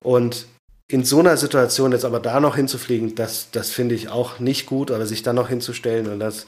Und 0.00 0.46
in 0.86 1.02
so 1.04 1.18
einer 1.20 1.36
Situation 1.38 1.92
jetzt 1.92 2.04
aber 2.04 2.20
da 2.20 2.40
noch 2.40 2.56
hinzufliegen, 2.56 3.14
das, 3.14 3.48
das 3.52 3.70
finde 3.70 3.94
ich 3.94 4.08
auch 4.10 4.38
nicht 4.38 4.66
gut, 4.66 4.90
aber 4.90 5.06
sich 5.06 5.22
dann 5.22 5.36
noch 5.36 5.48
hinzustellen 5.48 6.06
und 6.08 6.20
das 6.20 6.44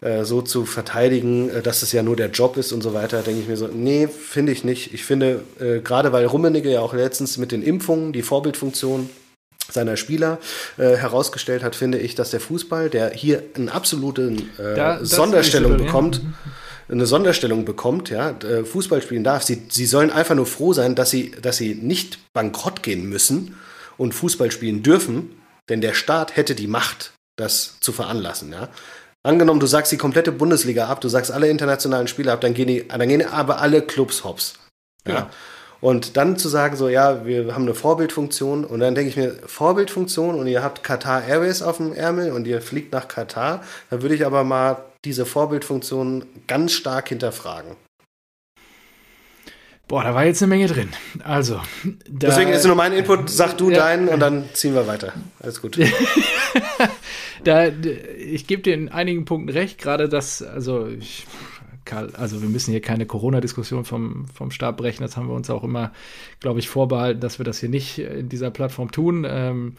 äh, 0.00 0.24
so 0.24 0.40
zu 0.40 0.66
verteidigen, 0.66 1.50
äh, 1.50 1.62
dass 1.62 1.82
es 1.82 1.90
ja 1.90 2.02
nur 2.04 2.14
der 2.14 2.30
Job 2.30 2.56
ist 2.56 2.72
und 2.72 2.82
so 2.82 2.94
weiter, 2.94 3.22
denke 3.22 3.40
ich 3.40 3.48
mir 3.48 3.56
so, 3.56 3.66
nee, 3.66 4.06
finde 4.06 4.52
ich 4.52 4.62
nicht. 4.62 4.94
Ich 4.94 5.04
finde, 5.04 5.42
äh, 5.58 5.80
gerade 5.80 6.12
weil 6.12 6.26
Rummenigge 6.26 6.70
ja 6.70 6.80
auch 6.80 6.94
letztens 6.94 7.38
mit 7.38 7.50
den 7.50 7.62
Impfungen 7.62 8.12
die 8.12 8.22
Vorbildfunktion 8.22 9.10
seiner 9.70 9.96
Spieler 9.96 10.38
äh, 10.78 10.96
herausgestellt 10.96 11.64
hat, 11.64 11.74
finde 11.74 11.98
ich, 11.98 12.14
dass 12.14 12.30
der 12.30 12.40
Fußball, 12.40 12.88
der 12.88 13.10
hier 13.10 13.42
eine 13.56 13.72
absolute 13.72 14.32
äh, 14.58 14.74
Da- 14.76 15.04
Sonderstellung 15.04 15.72
ja. 15.72 15.78
bekommt, 15.78 16.20
eine 16.88 17.06
Sonderstellung 17.06 17.64
bekommt, 17.64 18.10
ja, 18.10 18.30
äh, 18.30 18.64
Fußball 18.64 19.02
spielen 19.02 19.24
darf. 19.24 19.42
Sie, 19.42 19.62
sie 19.68 19.86
sollen 19.86 20.10
einfach 20.10 20.34
nur 20.36 20.46
froh 20.46 20.72
sein, 20.72 20.94
dass 20.94 21.10
sie, 21.10 21.32
dass 21.42 21.56
sie 21.56 21.74
nicht 21.74 22.32
bankrott 22.32 22.82
gehen 22.84 23.08
müssen 23.08 23.56
und 23.96 24.14
Fußball 24.14 24.50
spielen 24.50 24.82
dürfen, 24.82 25.40
denn 25.68 25.80
der 25.80 25.94
Staat 25.94 26.36
hätte 26.36 26.54
die 26.54 26.66
Macht, 26.66 27.12
das 27.36 27.76
zu 27.80 27.92
veranlassen, 27.92 28.52
ja. 28.52 28.68
Angenommen, 29.24 29.60
du 29.60 29.66
sagst 29.66 29.92
die 29.92 29.98
komplette 29.98 30.32
Bundesliga 30.32 30.88
ab, 30.88 31.00
du 31.00 31.08
sagst 31.08 31.30
alle 31.30 31.48
internationalen 31.48 32.08
Spiele 32.08 32.32
ab, 32.32 32.40
dann 32.40 32.54
gehen, 32.54 32.66
die, 32.66 32.88
dann 32.88 33.08
gehen 33.08 33.24
aber 33.24 33.60
alle 33.60 33.80
Clubs 33.80 34.24
hops. 34.24 34.54
Ja. 35.06 35.14
Ja. 35.14 35.30
Und 35.80 36.16
dann 36.16 36.36
zu 36.36 36.48
sagen, 36.48 36.76
so, 36.76 36.88
ja, 36.88 37.26
wir 37.26 37.54
haben 37.54 37.62
eine 37.62 37.74
Vorbildfunktion 37.74 38.64
und 38.64 38.78
dann 38.78 38.94
denke 38.94 39.10
ich 39.10 39.16
mir, 39.16 39.34
Vorbildfunktion 39.46 40.36
und 40.36 40.46
ihr 40.46 40.62
habt 40.62 40.84
Qatar 40.84 41.24
Airways 41.26 41.60
auf 41.60 41.78
dem 41.78 41.92
Ärmel 41.92 42.30
und 42.30 42.46
ihr 42.46 42.62
fliegt 42.62 42.92
nach 42.92 43.08
Katar, 43.08 43.64
dann 43.90 44.00
würde 44.00 44.14
ich 44.14 44.24
aber 44.24 44.44
mal 44.44 44.84
diese 45.04 45.26
Vorbildfunktion 45.26 46.24
ganz 46.46 46.72
stark 46.72 47.08
hinterfragen. 47.08 47.76
Boah, 49.92 50.04
da 50.04 50.14
war 50.14 50.24
jetzt 50.24 50.42
eine 50.42 50.48
Menge 50.48 50.68
drin. 50.68 50.88
Also, 51.22 51.60
da, 51.84 52.28
Deswegen 52.28 52.50
ist 52.50 52.64
nur 52.64 52.74
mein 52.74 52.94
Input, 52.94 53.28
sag 53.28 53.58
du 53.58 53.70
Ja. 53.70 53.76
deinen 53.76 54.08
und 54.08 54.20
dann 54.20 54.46
ziehen 54.54 54.74
wir 54.74 54.86
weiter. 54.86 55.12
Alles 55.38 55.60
gut. 55.60 55.78
da, 57.44 57.66
ich 58.18 58.46
gebe 58.46 58.62
dir 58.62 58.72
in 58.72 58.88
einigen 58.88 59.26
Punkten 59.26 59.50
recht, 59.50 59.76
gerade 59.78 60.08
das, 60.08 60.42
also 60.42 60.86
ich, 60.86 61.26
Karl, 61.84 62.08
also 62.14 62.40
wir 62.40 62.48
müssen 62.48 62.70
hier 62.70 62.80
keine 62.80 63.04
Corona-Diskussion 63.04 63.84
vom, 63.84 64.24
vom 64.32 64.50
Stab 64.50 64.78
brechen, 64.78 65.02
das 65.02 65.18
haben 65.18 65.28
wir 65.28 65.34
uns 65.34 65.50
auch 65.50 65.62
immer, 65.62 65.92
glaube 66.40 66.58
ich, 66.58 66.70
vorbehalten, 66.70 67.20
dass 67.20 67.38
wir 67.38 67.44
das 67.44 67.58
hier 67.58 67.68
nicht 67.68 67.98
in 67.98 68.30
dieser 68.30 68.50
Plattform 68.50 68.92
tun. 68.92 69.26
Ähm, 69.28 69.76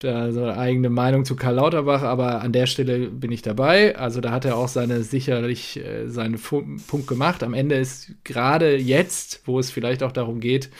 da 0.00 0.32
so 0.32 0.42
eine 0.42 0.56
eigene 0.56 0.90
Meinung 0.90 1.24
zu 1.24 1.36
Karl 1.36 1.54
Lauterbach, 1.54 2.02
aber 2.02 2.40
an 2.42 2.52
der 2.52 2.66
Stelle 2.66 3.10
bin 3.10 3.32
ich 3.32 3.42
dabei. 3.42 3.96
Also 3.96 4.20
da 4.20 4.32
hat 4.32 4.44
er 4.44 4.56
auch 4.56 4.68
seine 4.68 5.02
sicherlich 5.02 5.78
äh, 5.78 6.08
seinen 6.08 6.38
Punkt 6.38 7.06
gemacht. 7.06 7.42
Am 7.42 7.54
Ende 7.54 7.76
ist 7.76 8.12
gerade 8.24 8.76
jetzt, 8.76 9.42
wo 9.46 9.58
es 9.58 9.70
vielleicht 9.70 10.02
auch 10.02 10.12
darum 10.12 10.40
geht, 10.40 10.70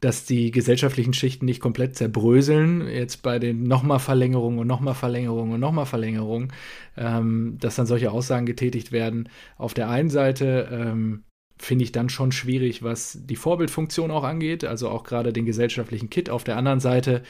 dass 0.00 0.24
die 0.24 0.50
gesellschaftlichen 0.50 1.12
Schichten 1.12 1.44
nicht 1.44 1.60
komplett 1.60 1.94
zerbröseln, 1.94 2.88
jetzt 2.88 3.22
bei 3.22 3.38
den 3.38 3.64
nochmal 3.64 3.98
Verlängerungen 3.98 4.58
und 4.58 4.66
nochmal 4.66 4.94
Verlängerungen 4.94 5.54
und 5.54 5.60
nochmal 5.60 5.86
Verlängerungen, 5.86 6.52
ähm, 6.96 7.58
dass 7.60 7.76
dann 7.76 7.86
solche 7.86 8.10
Aussagen 8.10 8.46
getätigt 8.46 8.92
werden. 8.92 9.28
Auf 9.58 9.74
der 9.74 9.90
einen 9.90 10.10
Seite 10.10 10.68
ähm, 10.72 11.24
finde 11.58 11.84
ich 11.84 11.92
dann 11.92 12.08
schon 12.08 12.32
schwierig, 12.32 12.82
was 12.82 13.18
die 13.22 13.36
Vorbildfunktion 13.36 14.10
auch 14.10 14.24
angeht, 14.24 14.64
also 14.64 14.88
auch 14.88 15.04
gerade 15.04 15.32
den 15.32 15.44
gesellschaftlichen 15.44 16.08
Kit. 16.08 16.30
Auf 16.30 16.44
der 16.44 16.56
anderen 16.56 16.80
Seite 16.80 17.22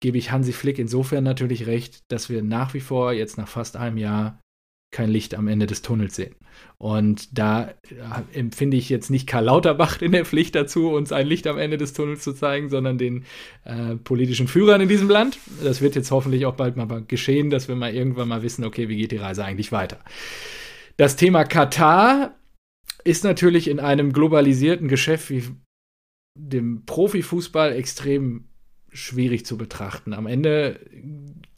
gebe 0.00 0.18
ich 0.18 0.30
Hansi 0.30 0.52
Flick 0.52 0.78
insofern 0.78 1.24
natürlich 1.24 1.66
recht, 1.66 2.02
dass 2.08 2.28
wir 2.30 2.42
nach 2.42 2.74
wie 2.74 2.80
vor 2.80 3.12
jetzt 3.12 3.38
nach 3.38 3.48
fast 3.48 3.76
einem 3.76 3.96
Jahr 3.96 4.40
kein 4.90 5.10
Licht 5.10 5.34
am 5.34 5.48
Ende 5.48 5.66
des 5.66 5.82
Tunnels 5.82 6.16
sehen. 6.16 6.34
Und 6.78 7.38
da 7.38 7.68
äh, 7.68 7.74
empfinde 8.32 8.76
ich 8.76 8.88
jetzt 8.88 9.10
nicht 9.10 9.26
Karl 9.26 9.44
Lauterbach 9.44 10.00
in 10.00 10.12
der 10.12 10.24
Pflicht 10.24 10.54
dazu, 10.54 10.90
uns 10.90 11.12
ein 11.12 11.26
Licht 11.26 11.46
am 11.46 11.58
Ende 11.58 11.76
des 11.76 11.92
Tunnels 11.92 12.22
zu 12.22 12.32
zeigen, 12.32 12.70
sondern 12.70 12.96
den 12.96 13.24
äh, 13.64 13.96
politischen 13.96 14.48
Führern 14.48 14.80
in 14.80 14.88
diesem 14.88 15.10
Land. 15.10 15.38
Das 15.62 15.80
wird 15.82 15.94
jetzt 15.94 16.10
hoffentlich 16.10 16.46
auch 16.46 16.54
bald 16.54 16.76
mal 16.76 17.04
geschehen, 17.06 17.50
dass 17.50 17.68
wir 17.68 17.76
mal 17.76 17.94
irgendwann 17.94 18.28
mal 18.28 18.42
wissen, 18.42 18.64
okay, 18.64 18.88
wie 18.88 18.96
geht 18.96 19.12
die 19.12 19.18
Reise 19.18 19.44
eigentlich 19.44 19.72
weiter. 19.72 19.98
Das 20.96 21.16
Thema 21.16 21.44
Katar 21.44 22.34
ist 23.04 23.24
natürlich 23.24 23.68
in 23.68 23.80
einem 23.80 24.12
globalisierten 24.12 24.88
Geschäft 24.88 25.30
wie 25.30 25.44
dem 26.34 26.84
Profifußball 26.86 27.72
extrem 27.72 28.47
schwierig 28.92 29.46
zu 29.46 29.56
betrachten. 29.56 30.12
Am 30.12 30.26
Ende 30.26 30.80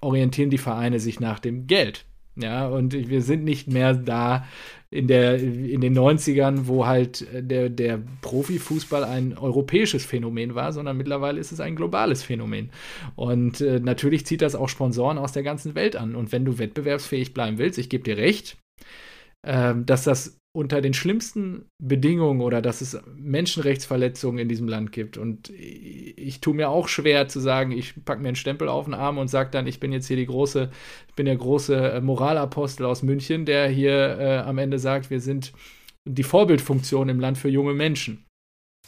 orientieren 0.01 0.51
die 0.51 0.59
Vereine 0.59 1.01
sich 1.01 1.21
nach 1.21 1.39
dem 1.39 1.67
Geld. 1.67 2.05
Ja, 2.37 2.69
und 2.69 2.93
wir 2.93 3.23
sind 3.23 3.45
nicht 3.45 3.69
mehr 3.69 3.93
da 3.93 4.47
in, 4.91 5.09
der, 5.09 5.39
in 5.39 5.81
den 5.81 5.97
90ern, 5.97 6.67
wo 6.67 6.87
halt 6.87 7.27
der, 7.33 7.69
der 7.69 8.01
Profifußball 8.23 9.05
ein 9.05 9.37
europäisches 9.37 10.05
Phänomen 10.05 10.55
war, 10.55 10.73
sondern 10.73 10.97
mittlerweile 10.97 11.39
ist 11.39 11.53
es 11.53 11.61
ein 11.61 11.77
globales 11.77 12.23
Phänomen. 12.23 12.71
Und 13.15 13.61
äh, 13.61 13.79
natürlich 13.81 14.27
zieht 14.27 14.43
das 14.43 14.55
auch 14.55 14.69
Sponsoren 14.69 15.19
aus 15.19 15.33
der 15.33 15.43
ganzen 15.43 15.75
Welt 15.75 15.97
an. 15.97 16.15
Und 16.15 16.33
wenn 16.33 16.45
du 16.45 16.59
wettbewerbsfähig 16.59 17.35
bleiben 17.35 17.59
willst, 17.59 17.79
ich 17.79 17.89
gebe 17.89 18.05
dir 18.05 18.17
recht, 18.17 18.57
äh, 19.43 19.75
dass 19.85 20.05
das 20.05 20.40
unter 20.53 20.81
den 20.81 20.95
schlimmsten 20.95 21.69
Bedingungen 21.81 22.41
oder 22.41 22.61
dass 22.61 22.81
es 22.81 23.01
Menschenrechtsverletzungen 23.17 24.39
in 24.39 24.49
diesem 24.49 24.67
Land 24.67 24.91
gibt. 24.91 25.17
Und 25.17 25.49
ich, 25.51 26.19
ich 26.19 26.41
tue 26.41 26.55
mir 26.55 26.69
auch 26.71 26.89
schwer 26.89 27.29
zu 27.29 27.39
sagen, 27.41 27.71
ich 27.71 28.05
packe 28.05 28.21
mir 28.21 28.29
einen 28.29 28.37
Stempel 28.37 28.69
auf 28.69 28.87
den 28.87 28.95
Arm 28.95 29.19
und 29.19 29.29
sage 29.29 29.51
dann, 29.51 29.67
ich 29.67 29.79
bin 29.79 29.93
jetzt 29.93 30.09
hier 30.09 30.17
die 30.17 30.27
große, 30.27 30.71
ich 31.09 31.15
bin 31.15 31.27
der 31.27 31.37
große 31.37 31.93
äh, 31.93 32.01
Moralapostel 32.01 32.85
aus 32.85 33.03
München, 33.03 33.45
der 33.45 33.69
hier 33.69 34.19
äh, 34.19 34.39
am 34.39 34.59
Ende 34.59 34.79
sagt, 34.79 35.11
wir 35.11 35.21
sind 35.21 35.53
die 36.09 36.25
Vorbildfunktion 36.25 37.09
im 37.09 37.21
Land 37.21 37.39
für 37.39 37.49
junge 37.49 37.75
Menschen. 37.75 38.27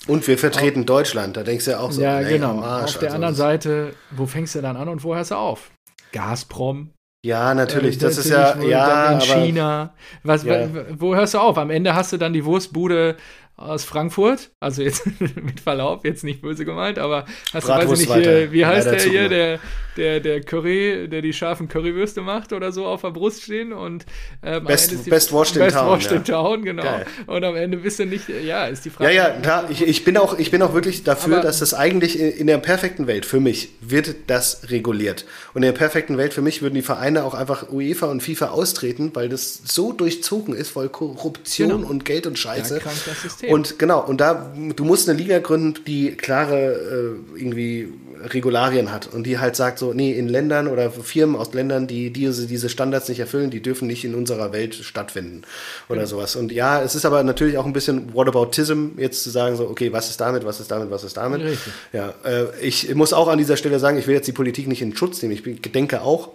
Und 0.09 0.27
wir 0.27 0.39
vertreten 0.39 0.85
Deutschland, 0.85 1.37
da 1.37 1.45
denkst 1.45 1.67
du 1.67 1.73
ja 1.73 1.81
auch 1.81 1.93
so. 1.93 2.03
ja, 2.03 2.21
ey, 2.21 2.35
genau. 2.35 2.53
am 2.53 2.61
Arsch, 2.61 2.95
auf 2.95 2.99
der 2.99 3.11
also 3.11 3.17
anderen 3.17 3.35
Seite, 3.37 3.95
wo 4.11 4.27
fängst 4.27 4.55
du 4.57 4.61
dann 4.61 4.77
an 4.77 4.89
und 4.89 5.05
wo 5.05 5.15
hörst 5.15 5.31
du 5.31 5.37
auf? 5.37 5.71
Gazprom, 6.11 6.91
Ja, 7.25 7.55
natürlich, 7.55 7.97
Äh, 7.97 7.99
das 8.01 8.19
ist 8.19 8.31
natürlich, 8.31 8.31
ja, 8.31 8.61
wo 8.61 8.69
ja, 8.69 8.87
dann 8.89 9.13
in 9.13 9.31
aber 9.31 9.45
China. 9.45 9.95
Was, 10.25 10.43
Ja. 10.43 10.69
Wo 10.99 11.15
hörst 11.15 11.35
du 11.35 11.39
auf? 11.39 11.57
Am 11.57 11.71
Ende 11.71 11.95
hast 11.95 12.13
du 12.13 12.17
dann 12.17 12.33
die 12.33 12.45
Wurstbude 12.45 13.17
aus 13.63 13.85
Frankfurt. 13.85 14.51
Also 14.61 14.83
jetzt 14.83 15.07
mit 15.21 15.61
Verlaub, 15.61 16.05
jetzt 16.05 16.25
nicht 16.25 16.43
böse 16.43 16.65
gemeint, 16.65 16.99
aber 16.99 17.27
hast 17.53 17.69
du, 17.69 17.73
weiß 17.73 18.01
ich 18.01 18.09
nicht, 18.09 18.15
hier, 18.15 18.53
wie 18.53 18.67
heißt 18.67 18.87
der 18.87 19.01
hier, 19.01 19.29
der 19.29 19.61
der, 19.97 20.21
der 20.21 20.41
Curry, 20.41 21.09
der 21.09 21.23
die 21.23 21.33
scharfen 21.33 21.69
Currywürste 21.69 22.23
macht 22.23 22.53
oder 22.53 22.73
so 22.73 22.87
auf 22.87 23.03
der 23.03 23.11
Brust 23.11 23.43
stehen 23.43 23.73
und 23.73 24.07
ähm, 24.43 24.65
best, 24.65 25.09
best 25.09 25.33
washed 25.33 25.57
in 25.57 25.63
best 25.63 25.77
town. 25.77 25.89
Washed 25.91 26.11
ja. 26.11 26.17
in 26.17 26.25
town, 26.25 26.63
genau. 26.63 26.83
Geil. 26.83 27.07
Und 27.27 27.45
am 27.45 27.57
Ende 27.57 27.79
bist 27.79 27.99
du 27.99 28.07
nicht, 28.07 28.29
ja, 28.29 28.67
ist 28.67 28.85
die 28.85 28.91
Frage. 28.91 29.13
Ja, 29.13 29.29
ja, 29.29 29.41
klar, 29.41 29.71
ich, 29.71 29.83
ich, 29.83 30.05
bin, 30.05 30.17
auch, 30.17 30.39
ich 30.39 30.51
bin 30.51 30.63
auch 30.63 30.75
wirklich 30.75 31.05
dafür, 31.05 31.39
Aber, 31.39 31.43
dass 31.47 31.59
das 31.59 31.75
eigentlich 31.75 32.19
in, 32.19 32.31
in 32.31 32.47
der 32.47 32.59
perfekten 32.59 33.07
Welt 33.07 33.27
für 33.27 33.41
mich 33.41 33.71
wird 33.81 34.15
das 34.29 34.71
reguliert. 34.71 35.27
Und 35.55 35.63
in 35.63 35.67
der 35.67 35.79
perfekten 35.79 36.17
Welt 36.17 36.33
für 36.33 36.43
mich 36.43 36.63
würden 36.63 36.75
die 36.75 36.83
Vereine 36.83 37.25
auch 37.25 37.35
einfach 37.35 37.71
UEFA 37.71 38.07
und 38.07 38.23
FIFA 38.23 38.49
austreten, 38.49 39.11
weil 39.15 39.29
das 39.29 39.61
so 39.65 39.93
durchzogen 39.93 40.55
ist, 40.55 40.71
voll 40.71 40.89
Korruption 40.89 41.69
genau. 41.69 41.89
und 41.89 42.05
Geld 42.05 42.27
und 42.27 42.39
Scheiße. 42.39 42.81
Ja, 42.83 43.52
und 43.53 43.79
genau, 43.79 44.05
und 44.05 44.21
da, 44.21 44.53
du 44.75 44.85
musst 44.85 45.09
eine 45.09 45.19
Liga 45.19 45.39
gründen, 45.39 45.85
die 45.87 46.13
klare 46.13 46.73
äh, 46.73 47.39
irgendwie 47.39 47.93
Regularien 48.25 48.93
hat 48.93 49.09
und 49.13 49.25
die 49.25 49.39
halt 49.39 49.57
sagt 49.57 49.79
so, 49.79 49.93
nee, 49.93 50.13
in 50.13 50.29
Ländern 50.29 50.69
oder 50.69 50.91
Firmen 50.91 51.37
aus 51.37 51.53
Ländern, 51.55 51.87
die 51.87 52.11
diese, 52.11 52.47
diese 52.47 52.69
Standards 52.69 53.09
nicht 53.09 53.21
erfüllen, 53.21 53.51
die 53.51 53.61
dürfen 53.61 53.89
nicht 53.89 54.05
in 54.05 54.15
unserer 54.15 54.53
Welt 54.53 54.75
stattfinden 54.75 55.43
oder 55.89 56.03
mhm. 56.03 56.07
sowas. 56.07 56.37
Und 56.37 56.53
ja, 56.53 56.83
es 56.83 56.95
ist 56.95 57.05
aber 57.05 57.23
natürlich 57.23 57.59
auch 57.59 57.67
ein 57.67 57.73
bisschen 57.73 58.15
Whataboutism, 58.15 58.99
jetzt 58.99 59.23
zu 59.23 59.31
sagen 59.31 59.57
so, 59.57 59.69
okay, 59.69 59.93
was 59.93 60.11
ist 60.11 60.21
damit, 60.21 60.45
was 60.45 60.61
ist 60.61 60.71
damit, 60.71 60.91
was 60.91 61.05
ist 61.05 61.17
damit. 61.17 61.43
Richtig. 61.43 61.73
Ja, 61.93 62.15
äh, 62.25 62.45
ich 62.61 62.95
muss 62.95 63.13
auch 63.13 63.29
an 63.29 63.39
dieser 63.39 63.57
Stelle 63.57 63.79
sagen, 63.79 63.99
ich 63.99 64.07
will 64.07 64.15
jetzt 64.15 64.29
die 64.29 64.33
Politik 64.33 64.69
nicht 64.69 64.83
in 64.83 64.97
Schutz 64.97 65.23
nehmen. 65.23 65.35
Ich 65.35 65.73
denke 65.73 66.03
auch, 66.03 66.31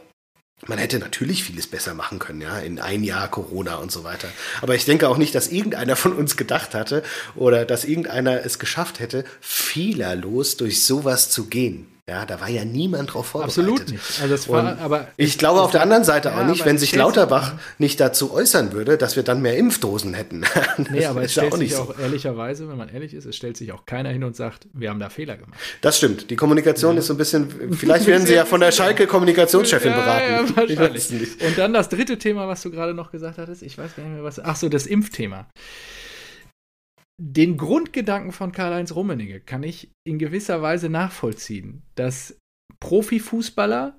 man 0.65 0.79
hätte 0.79 0.97
natürlich 0.97 1.43
vieles 1.43 1.67
besser 1.67 1.93
machen 1.93 2.17
können, 2.17 2.41
ja, 2.41 2.57
in 2.59 2.79
ein 2.79 3.03
Jahr 3.03 3.29
Corona 3.29 3.75
und 3.75 3.91
so 3.91 4.03
weiter. 4.03 4.27
Aber 4.61 4.73
ich 4.75 4.85
denke 4.85 5.07
auch 5.07 5.17
nicht, 5.17 5.35
dass 5.35 5.49
irgendeiner 5.49 5.95
von 5.95 6.13
uns 6.13 6.35
gedacht 6.35 6.73
hatte 6.73 7.03
oder 7.35 7.63
dass 7.63 7.85
irgendeiner 7.85 8.43
es 8.43 8.57
geschafft 8.57 8.99
hätte, 8.99 9.23
fehlerlos 9.39 10.57
durch 10.57 10.84
sowas 10.84 11.29
zu 11.29 11.45
gehen. 11.45 11.88
Ja, 12.09 12.25
da 12.25 12.39
war 12.39 12.47
ja 12.49 12.63
niemand 12.63 13.13
drauf 13.13 13.27
vorbereitet. 13.27 13.57
Absolut 13.59 13.91
nicht. 13.91 14.21
Also 14.21 14.34
das 14.34 14.47
war, 14.47 14.79
aber 14.79 15.09
ich 15.17 15.38
glaube 15.38 15.61
auf 15.61 15.71
der 15.71 15.81
anderen 15.81 16.05
Seite 16.05 16.29
ja, 16.29 16.39
auch 16.39 16.45
nicht, 16.45 16.63
wenn 16.63 16.77
sich 16.77 16.95
Lauterbach 16.95 17.55
nicht 17.79 17.99
dazu 17.99 18.34
äußern 18.34 18.71
würde, 18.71 18.97
dass 18.97 19.17
wir 19.17 19.23
dann 19.23 19.41
mehr 19.41 19.57
Impfdosen 19.57 20.13
hätten. 20.13 20.45
nee, 20.89 21.05
aber 21.05 21.23
es 21.23 21.34
stellt 21.34 21.51
auch 21.51 21.57
sich 21.57 21.75
auch 21.75 21.93
so. 21.93 22.01
ehrlicherweise, 22.01 22.69
wenn 22.69 22.77
man 22.77 22.88
ehrlich 22.88 23.13
ist, 23.13 23.25
es 23.25 23.35
stellt 23.35 23.57
sich 23.57 23.73
auch 23.73 23.85
keiner 23.85 24.07
hin 24.09 24.23
und 24.23 24.38
sagt, 24.38 24.67
wir 24.71 24.89
haben 24.89 25.01
da 25.01 25.09
Fehler 25.09 25.35
gemacht. 25.35 25.59
Das 25.81 25.97
stimmt. 25.97 26.29
Die 26.29 26.38
Kommunikation 26.38 26.93
ja. 26.93 26.99
ist 26.99 27.07
so 27.07 27.13
ein 27.13 27.17
bisschen, 27.17 27.73
vielleicht 27.73 28.07
werden 28.07 28.25
sie 28.25 28.35
ja 28.35 28.45
von 28.45 28.61
der 28.61 28.71
Schalke 28.77 29.05
Kommunikationschefin 29.05 29.91
beraten. 29.91 30.31
Ja, 30.31 30.55
wahrscheinlich. 30.55 31.11
Und 31.45 31.57
dann 31.57 31.73
das 31.73 31.89
dritte 31.89 32.17
Thema, 32.17 32.47
was 32.47 32.61
du 32.61 32.71
gerade 32.71 32.93
noch 32.93 33.11
gesagt 33.11 33.38
hattest, 33.38 33.63
ich 33.63 33.77
weiß 33.77 33.97
gar 33.97 34.03
nicht 34.03 34.13
mehr 34.13 34.23
was. 34.23 34.39
Ach 34.39 34.55
so, 34.55 34.69
das 34.69 34.85
Impfthema 34.85 35.45
den 37.19 37.57
Grundgedanken 37.57 38.31
von 38.31 38.52
Karl-Heinz 38.52 38.94
Rummenigge 38.94 39.41
kann 39.41 39.64
ich 39.64 39.91
in 40.07 40.19
gewisser 40.19 40.61
Weise 40.61 40.89
nachvollziehen, 40.89 41.84
dass 41.95 42.39
Profifußballer, 42.80 43.98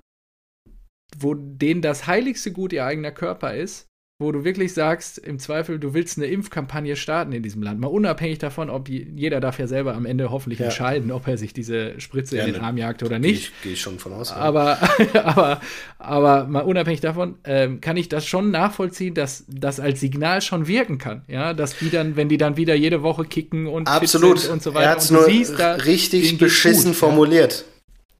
wo 1.17 1.33
denen 1.33 1.81
das 1.81 2.07
heiligste 2.07 2.53
Gut 2.53 2.71
ihr 2.71 2.85
eigener 2.85 3.11
Körper 3.11 3.55
ist, 3.55 3.88
wo 4.21 4.33
du 4.33 4.43
wirklich 4.43 4.73
sagst, 4.73 5.17
im 5.17 5.39
Zweifel, 5.39 5.79
du 5.79 5.93
willst 5.93 6.17
eine 6.17 6.27
Impfkampagne 6.27 6.97
starten 6.97 7.31
in 7.31 7.41
diesem 7.41 7.63
Land, 7.63 7.79
mal 7.79 7.87
unabhängig 7.87 8.37
davon, 8.37 8.69
ob 8.69 8.83
die, 8.83 9.07
jeder 9.15 9.39
darf 9.39 9.59
ja 9.59 9.65
selber 9.65 9.95
am 9.95 10.05
Ende 10.05 10.29
hoffentlich 10.29 10.59
ja. 10.59 10.65
entscheiden, 10.65 11.09
ob 11.11 11.25
er 11.25 11.37
sich 11.37 11.53
diese 11.53 11.97
Spritze 12.01 12.35
ja, 12.35 12.43
in 12.43 12.51
den 12.51 12.61
Arm 12.61 12.75
jagt 12.75 13.01
oder 13.01 13.17
nicht. 13.17 13.53
Gehe 13.63 13.73
ich 13.73 13.81
schon 13.81 13.97
von 13.97 14.11
aus. 14.11 14.31
Ja. 14.31 14.35
Aber, 14.35 14.77
aber, 15.23 15.61
aber 15.99 16.43
mal 16.47 16.63
unabhängig 16.63 16.99
davon, 16.99 17.35
ähm, 17.45 17.79
kann 17.79 17.95
ich 17.95 18.09
das 18.09 18.25
schon 18.25 18.51
nachvollziehen, 18.51 19.13
dass 19.13 19.45
das 19.47 19.79
als 19.79 20.01
Signal 20.01 20.41
schon 20.41 20.67
wirken 20.67 20.97
kann. 20.97 21.21
Ja, 21.29 21.53
dass 21.53 21.77
die 21.77 21.89
dann, 21.89 22.17
wenn 22.17 22.27
die 22.27 22.37
dann 22.37 22.57
wieder 22.57 22.75
jede 22.75 23.01
Woche 23.01 23.23
kicken 23.23 23.67
und 23.67 23.87
Absolut. 23.87 24.49
und 24.49 24.61
so 24.61 24.73
weiter. 24.73 24.83
Er 24.83 24.91
hat 24.91 24.99
es 24.99 25.11
nur 25.11 25.23
siehst, 25.23 25.57
richtig 25.85 26.37
beschissen 26.37 26.91
gut, 26.91 26.95
formuliert. 26.97 27.63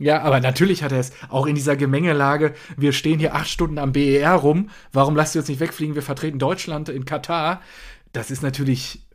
Ja, 0.02 0.22
aber 0.22 0.40
natürlich 0.40 0.82
hat 0.82 0.94
er 0.94 1.00
es 1.00 1.12
auch 1.28 1.46
in 1.46 1.56
dieser 1.56 1.76
Gemengelage. 1.76 2.54
Wir 2.78 2.94
stehen 2.94 3.20
hier 3.20 3.36
acht 3.36 3.50
Stunden 3.50 3.78
am 3.78 3.92
BER 3.92 4.34
rum. 4.34 4.70
Warum 4.94 5.16
lasst 5.16 5.36
ihr 5.36 5.42
uns 5.42 5.50
nicht 5.50 5.60
wegfliegen? 5.60 5.94
Wir 5.94 6.02
vertreten 6.02 6.40
Deutschland 6.40 6.88
in 6.88 7.04
Katar. 7.04 7.62
Das 8.14 8.32
ist 8.32 8.42
natürlich 8.42 9.06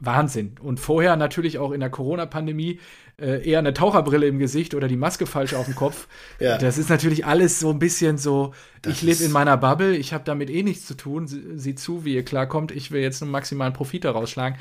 Wahnsinn. 0.00 0.56
Und 0.60 0.80
vorher 0.80 1.14
natürlich 1.14 1.58
auch 1.58 1.70
in 1.70 1.78
der 1.78 1.90
Corona-Pandemie 1.90 2.80
äh, 3.18 3.48
eher 3.48 3.60
eine 3.60 3.72
Taucherbrille 3.72 4.26
im 4.26 4.38
Gesicht 4.38 4.74
oder 4.74 4.88
die 4.88 4.96
Maske 4.96 5.26
falsch 5.26 5.54
auf 5.54 5.64
dem 5.64 5.74
Kopf. 5.74 6.06
ja. 6.38 6.58
Das 6.58 6.76
ist 6.76 6.90
natürlich 6.90 7.24
alles 7.24 7.58
so 7.58 7.70
ein 7.70 7.78
bisschen 7.78 8.18
so, 8.18 8.52
das 8.82 8.94
ich 8.94 9.02
lebe 9.02 9.24
in 9.24 9.32
meiner 9.32 9.56
Bubble, 9.56 9.96
ich 9.96 10.12
habe 10.12 10.24
damit 10.24 10.50
eh 10.50 10.62
nichts 10.62 10.86
zu 10.86 10.94
tun, 10.94 11.26
sieh 11.26 11.74
zu, 11.74 12.04
wie 12.04 12.14
ihr 12.14 12.24
klarkommt, 12.24 12.72
ich 12.72 12.90
will 12.90 13.00
jetzt 13.00 13.22
einen 13.22 13.30
maximalen 13.30 13.72
Profit 13.72 14.04
daraus 14.04 14.30
schlagen. 14.30 14.56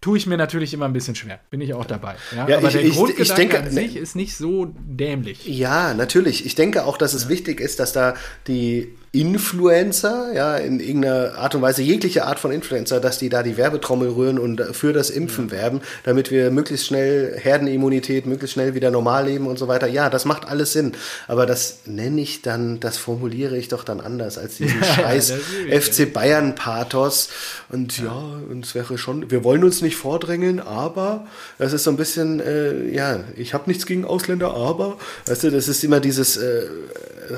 Tue 0.00 0.16
ich 0.16 0.26
mir 0.26 0.36
natürlich 0.36 0.74
immer 0.74 0.86
ein 0.86 0.92
bisschen 0.92 1.14
schwer. 1.14 1.40
Bin 1.50 1.60
ich 1.60 1.74
auch 1.74 1.84
dabei. 1.84 2.16
Ja? 2.34 2.48
ja 2.48 2.56
Aber 2.56 2.68
ich, 2.68 2.72
der 2.72 2.84
ich, 2.84 2.94
Grundgedanke 2.94 3.22
ich 3.22 3.32
denke, 3.32 3.58
an 3.60 3.70
sich 3.70 3.96
ist 3.96 4.16
nicht 4.16 4.34
so 4.36 4.72
dämlich. 4.74 5.46
Ja, 5.46 5.94
natürlich. 5.94 6.46
Ich 6.46 6.54
denke 6.54 6.84
auch, 6.86 6.96
dass 6.96 7.14
es 7.14 7.24
ja. 7.24 7.28
wichtig 7.28 7.60
ist, 7.60 7.80
dass 7.80 7.92
da 7.92 8.14
die 8.46 8.96
Influencer, 9.12 10.32
ja, 10.34 10.56
in 10.56 10.78
irgendeiner 10.78 11.34
Art 11.34 11.56
und 11.56 11.62
Weise, 11.62 11.82
jegliche 11.82 12.26
Art 12.26 12.38
von 12.38 12.52
Influencer, 12.52 13.00
dass 13.00 13.18
die 13.18 13.28
da 13.28 13.42
die 13.42 13.56
Werbetrommel 13.56 14.08
rühren 14.08 14.38
und 14.38 14.62
für 14.72 14.92
das 14.92 15.10
Impfen 15.10 15.46
ja. 15.46 15.52
werben, 15.52 15.80
damit 16.04 16.30
wir 16.30 16.50
möglichst 16.52 16.86
schnell 16.86 17.36
Herdenimmunität, 17.36 17.99
möglichst 18.26 18.54
schnell 18.54 18.74
wieder 18.74 18.90
normal 18.90 19.26
leben 19.26 19.46
und 19.46 19.58
so 19.58 19.68
weiter. 19.68 19.86
Ja, 19.86 20.10
das 20.10 20.24
macht 20.24 20.46
alles 20.46 20.72
Sinn. 20.72 20.92
Aber 21.28 21.46
das 21.46 21.80
nenne 21.86 22.20
ich 22.20 22.42
dann, 22.42 22.80
das 22.80 22.98
formuliere 22.98 23.56
ich 23.56 23.68
doch 23.68 23.84
dann 23.84 24.00
anders 24.00 24.38
als 24.38 24.56
diesen 24.56 24.80
ja, 24.82 24.86
scheiß 24.86 25.32
FC 25.70 26.12
Bayern 26.12 26.54
Pathos. 26.54 27.28
Und 27.68 27.98
ja, 27.98 28.12
und 28.12 28.64
es 28.64 28.74
wäre 28.74 28.98
schon, 28.98 29.30
wir 29.30 29.44
wollen 29.44 29.64
uns 29.64 29.82
nicht 29.82 29.96
vordrängeln, 29.96 30.60
aber 30.60 31.26
das 31.58 31.72
ist 31.72 31.84
so 31.84 31.90
ein 31.90 31.96
bisschen, 31.96 32.40
äh, 32.40 32.88
ja, 32.90 33.20
ich 33.36 33.54
habe 33.54 33.64
nichts 33.68 33.86
gegen 33.86 34.04
Ausländer, 34.04 34.54
aber, 34.54 34.98
weißt 35.26 35.44
du, 35.44 35.50
das 35.50 35.68
ist 35.68 35.82
immer 35.84 36.00
dieses 36.00 36.36
äh, 36.36 36.66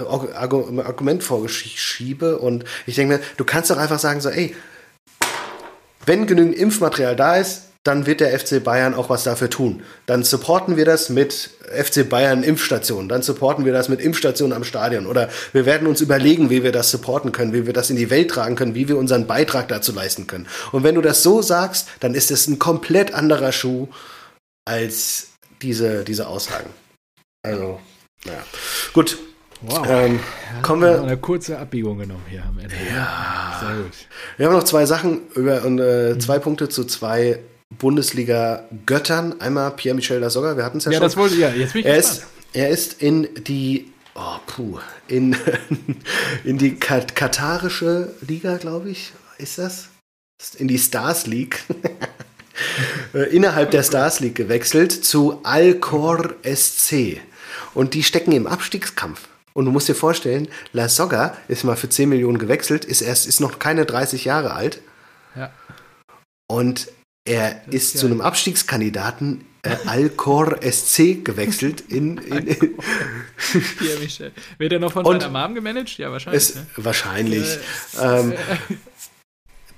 Argument 0.08 1.22
vorgeschrieben 1.22 1.72
schiebe. 1.76 2.38
Und 2.38 2.64
ich 2.86 2.96
denke 2.96 3.18
mir, 3.18 3.22
du 3.36 3.44
kannst 3.44 3.70
doch 3.70 3.76
einfach 3.76 3.98
sagen, 3.98 4.20
so, 4.20 4.28
ey, 4.28 4.54
wenn 6.06 6.26
genügend 6.26 6.56
Impfmaterial 6.56 7.16
da 7.16 7.36
ist, 7.36 7.62
dann 7.84 8.06
wird 8.06 8.20
der 8.20 8.38
FC 8.38 8.62
Bayern 8.62 8.94
auch 8.94 9.10
was 9.10 9.24
dafür 9.24 9.50
tun. 9.50 9.82
Dann 10.06 10.22
supporten 10.22 10.76
wir 10.76 10.84
das 10.84 11.08
mit 11.08 11.50
FC 11.74 12.08
Bayern 12.08 12.44
Impfstationen. 12.44 13.08
Dann 13.08 13.22
supporten 13.22 13.64
wir 13.64 13.72
das 13.72 13.88
mit 13.88 14.00
Impfstationen 14.00 14.56
am 14.56 14.62
Stadion. 14.62 15.06
Oder 15.06 15.28
wir 15.52 15.66
werden 15.66 15.88
uns 15.88 16.00
überlegen, 16.00 16.48
wie 16.48 16.62
wir 16.62 16.70
das 16.70 16.90
supporten 16.92 17.32
können, 17.32 17.52
wie 17.52 17.66
wir 17.66 17.72
das 17.72 17.90
in 17.90 17.96
die 17.96 18.08
Welt 18.10 18.30
tragen 18.30 18.54
können, 18.54 18.76
wie 18.76 18.88
wir 18.88 18.98
unseren 18.98 19.26
Beitrag 19.26 19.66
dazu 19.66 19.92
leisten 19.92 20.28
können. 20.28 20.46
Und 20.70 20.84
wenn 20.84 20.94
du 20.94 21.00
das 21.00 21.24
so 21.24 21.42
sagst, 21.42 21.88
dann 21.98 22.14
ist 22.14 22.30
es 22.30 22.46
ein 22.46 22.60
komplett 22.60 23.14
anderer 23.14 23.50
Schuh 23.50 23.88
als 24.64 25.28
diese, 25.60 26.04
diese 26.04 26.28
Aussagen. 26.28 26.70
Also, 27.42 27.80
naja. 28.24 28.42
Gut, 28.92 29.18
Wow. 29.64 29.86
Ähm, 29.88 30.18
kommen 30.62 30.82
wir. 30.82 31.02
Eine 31.02 31.16
kurze 31.16 31.56
Abbiegung 31.56 31.98
genommen 31.98 32.24
hier 32.28 32.42
am 32.44 32.58
Ende. 32.58 32.74
Ja. 32.92 33.60
Sehr 33.60 33.76
gut. 33.76 33.92
Wir 34.36 34.46
haben 34.46 34.54
noch 34.54 34.64
zwei 34.64 34.86
Sachen 34.86 35.20
über 35.36 35.64
und 35.64 35.78
äh, 35.78 36.14
mhm. 36.14 36.20
zwei 36.20 36.40
Punkte 36.40 36.68
zu 36.68 36.84
zwei 36.84 37.38
Bundesliga-Göttern. 37.82 39.40
Einmal 39.40 39.72
Pierre-Michel 39.72 40.20
Lasogga, 40.20 40.56
wir 40.56 40.64
hatten 40.64 40.78
es 40.78 40.86
ja, 40.86 40.92
ja 40.92 40.98
schon. 40.98 41.04
Das 41.04 41.16
wollte, 41.18 41.34
ja, 41.36 41.50
jetzt 41.50 41.74
bin 41.74 41.80
ich 41.80 41.86
er 41.86 41.98
ist, 41.98 42.26
er 42.54 42.70
ist 42.70 43.02
in 43.02 43.28
die 43.44 43.92
oh, 44.14 44.38
puh, 44.46 44.78
in, 45.08 45.36
in 46.44 46.58
die 46.58 46.76
kat 46.76 47.14
katarische 47.14 48.14
Liga, 48.20 48.56
glaube 48.56 48.90
ich, 48.90 49.12
ist 49.38 49.58
das? 49.58 49.88
In 50.56 50.68
die 50.68 50.78
Stars 50.78 51.26
League. 51.26 51.62
Äh, 53.14 53.34
innerhalb 53.34 53.70
der 53.70 53.82
Stars 53.82 54.20
League 54.20 54.34
gewechselt 54.34 54.92
zu 54.92 55.40
Alcor 55.42 56.34
SC. 56.44 57.18
Und 57.72 57.94
die 57.94 58.02
stecken 58.02 58.32
im 58.32 58.46
Abstiegskampf. 58.46 59.26
Und 59.54 59.64
du 59.64 59.70
musst 59.70 59.88
dir 59.88 59.94
vorstellen, 59.94 60.48
La 60.72 60.88
Soga 60.90 61.36
ist 61.48 61.64
mal 61.64 61.76
für 61.76 61.88
10 61.88 62.10
Millionen 62.10 62.38
gewechselt, 62.38 62.84
ist 62.84 63.00
erst 63.00 63.26
ist 63.26 63.40
noch 63.40 63.58
keine 63.58 63.86
30 63.86 64.26
Jahre 64.26 64.52
alt. 64.52 64.82
Ja. 65.34 65.50
Und 66.46 66.88
er 67.24 67.62
das 67.66 67.74
ist 67.74 67.94
ja 67.94 68.00
zu 68.00 68.06
einem 68.06 68.20
Abstiegskandidaten 68.20 69.44
äh, 69.62 69.76
Alcor 69.86 70.58
SC 70.62 71.24
gewechselt 71.24 71.82
in, 71.82 72.18
in, 72.18 72.46
in 72.48 72.76
Michel. 74.00 74.32
Wird 74.58 74.72
er 74.72 74.80
noch 74.80 74.92
von 74.92 75.04
seiner 75.04 75.28
Mom 75.28 75.54
gemanagt? 75.54 75.98
Ja, 75.98 76.10
wahrscheinlich. 76.10 76.42
Es, 76.42 76.54
ne? 76.56 76.66
Wahrscheinlich. 76.76 77.58
Äh, 77.98 78.20
ähm, 78.20 78.34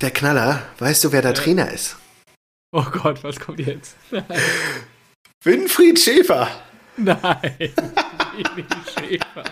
der 0.01 0.11
Knaller, 0.11 0.63
weißt 0.79 1.05
du, 1.05 1.13
wer 1.13 1.23
der 1.23 1.33
äh. 1.33 1.35
Trainer 1.35 1.71
ist? 1.71 1.97
Oh 2.73 2.85
Gott, 2.91 3.23
was 3.23 3.39
kommt 3.39 3.61
jetzt? 3.61 3.95
Winfried 5.45 6.01
Schäfer. 6.01 6.51
Nein, 6.97 7.73
Winnie 8.55 8.67
Schäfer. 8.99 9.45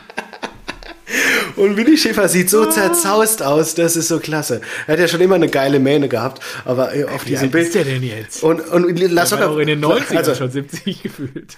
Und 1.56 1.76
Willi 1.76 1.96
Schäfer 1.96 2.28
sieht 2.28 2.50
so 2.50 2.66
zerzaust 2.66 3.42
aus, 3.42 3.74
das 3.74 3.96
ist 3.96 4.08
so 4.08 4.18
klasse. 4.18 4.60
Er 4.86 4.94
hat 4.94 5.00
ja 5.00 5.08
schon 5.08 5.20
immer 5.20 5.34
eine 5.34 5.48
geile 5.48 5.78
Mähne 5.78 6.08
gehabt, 6.08 6.42
aber 6.64 6.94
äh, 6.94 7.04
auf 7.04 7.24
Wie 7.24 7.30
diesem 7.30 7.50
Bild. 7.50 7.66
ist 7.66 7.74
der 7.74 7.84
denn 7.84 8.02
jetzt? 8.02 8.42
Und, 8.42 8.60
und 8.68 8.98
lass 8.98 9.30
doch 9.30 9.40
auch 9.40 9.58
in 9.58 9.66
den 9.66 9.84
90ern 9.84 10.16
also, 10.16 10.34
schon 10.34 10.50
70 10.50 11.02
gefühlt. 11.02 11.56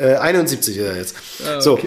Äh, 0.00 0.16
71 0.16 0.76
ist 0.76 0.82
er 0.82 0.96
jetzt. 0.96 1.16
Ah, 1.44 1.56
okay. 1.56 1.60
So, 1.60 1.78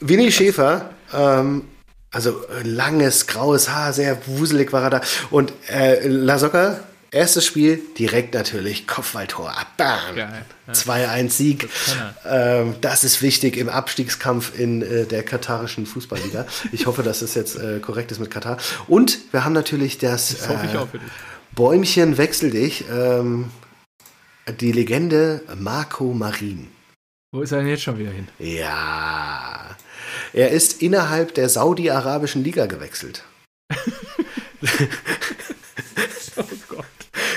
Winnie 0.00 0.30
Schäfer, 0.30 0.90
ähm, 1.12 1.64
also 2.10 2.42
langes 2.62 3.26
graues 3.26 3.70
Haar, 3.70 3.92
sehr 3.92 4.18
wuselig 4.26 4.72
war 4.72 4.84
er 4.84 4.90
da. 4.90 5.00
Und 5.30 5.52
äh, 5.68 6.06
Lasocca 6.06 6.80
Erstes 7.14 7.46
Spiel, 7.46 7.80
direkt 7.96 8.34
natürlich 8.34 8.88
Kopfballtor. 8.88 9.54
Bam! 9.76 10.16
Geil. 10.16 10.44
Ja. 10.66 10.72
2-1 10.72 11.30
Sieg. 11.30 11.68
Das 11.86 11.96
Ähm, 12.26 12.74
das 12.80 13.04
ist 13.04 13.22
wichtig 13.22 13.56
im 13.56 13.68
Abstiegskampf 13.68 14.58
in 14.58 14.82
äh, 14.82 15.06
der 15.06 15.22
katarischen 15.22 15.86
Fußballliga. 15.86 16.44
Ich 16.72 16.86
hoffe, 16.86 17.04
dass 17.04 17.20
das 17.20 17.36
jetzt 17.36 17.54
äh, 17.54 17.78
korrekt 17.78 18.10
ist 18.10 18.18
mit 18.18 18.32
Katar. 18.32 18.56
Und 18.88 19.18
wir 19.30 19.44
haben 19.44 19.52
natürlich 19.52 19.98
das, 19.98 20.38
Das 20.38 20.50
äh. 20.50 20.98
Bäumchen 21.52 22.18
wechsel 22.18 22.50
dich. 22.50 22.84
Ähm, 22.90 23.52
die 24.58 24.72
Legende 24.72 25.42
Marco 25.56 26.12
Marin. 26.14 26.66
Wo 27.30 27.42
ist 27.42 27.52
er 27.52 27.58
denn 27.58 27.68
jetzt 27.68 27.84
schon 27.84 27.96
wieder 27.96 28.10
hin? 28.10 28.26
Ja. 28.40 29.76
Er 30.32 30.50
ist 30.50 30.82
innerhalb 30.82 31.32
der 31.34 31.48
Saudi-Arabischen 31.48 32.42
Liga 32.42 32.66
gewechselt. 32.66 33.22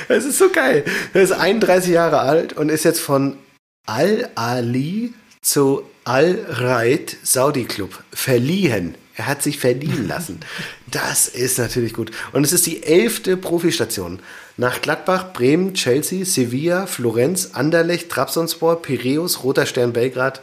Es 0.08 0.26
ist 0.26 0.38
so 0.38 0.50
geil. 0.50 0.84
Er 1.14 1.22
ist 1.22 1.32
31 1.32 1.92
Jahre 1.92 2.20
alt 2.20 2.54
und 2.54 2.70
ist 2.70 2.86
jetzt 2.86 3.00
von 3.00 3.38
Al-Ali 3.86 5.14
zu 5.42 5.84
Al-Raid 6.04 7.18
Saudi 7.24 7.66
Club 7.66 8.04
verliehen. 8.14 8.96
Er 9.16 9.26
hat 9.28 9.42
sich 9.42 9.60
verliehen 9.60 10.08
lassen. 10.08 10.40
Das 10.90 11.28
ist 11.28 11.58
natürlich 11.60 11.92
gut. 11.92 12.12
Und 12.32 12.46
es 12.46 12.54
ist 12.54 12.66
die 12.66 12.82
elfte 12.82 13.36
Profistation. 13.36 14.20
Nach 14.56 14.82
Gladbach, 14.82 15.34
Bremen, 15.34 15.74
Chelsea, 15.74 16.24
Sevilla, 16.24 16.86
Florenz, 16.88 17.50
Anderlecht, 17.54 18.10
Trabzonspor, 18.10 18.82
Piräus, 18.82 19.44
Roter 19.44 19.66
Stern 19.66 19.92
Belgrad. 19.92 20.40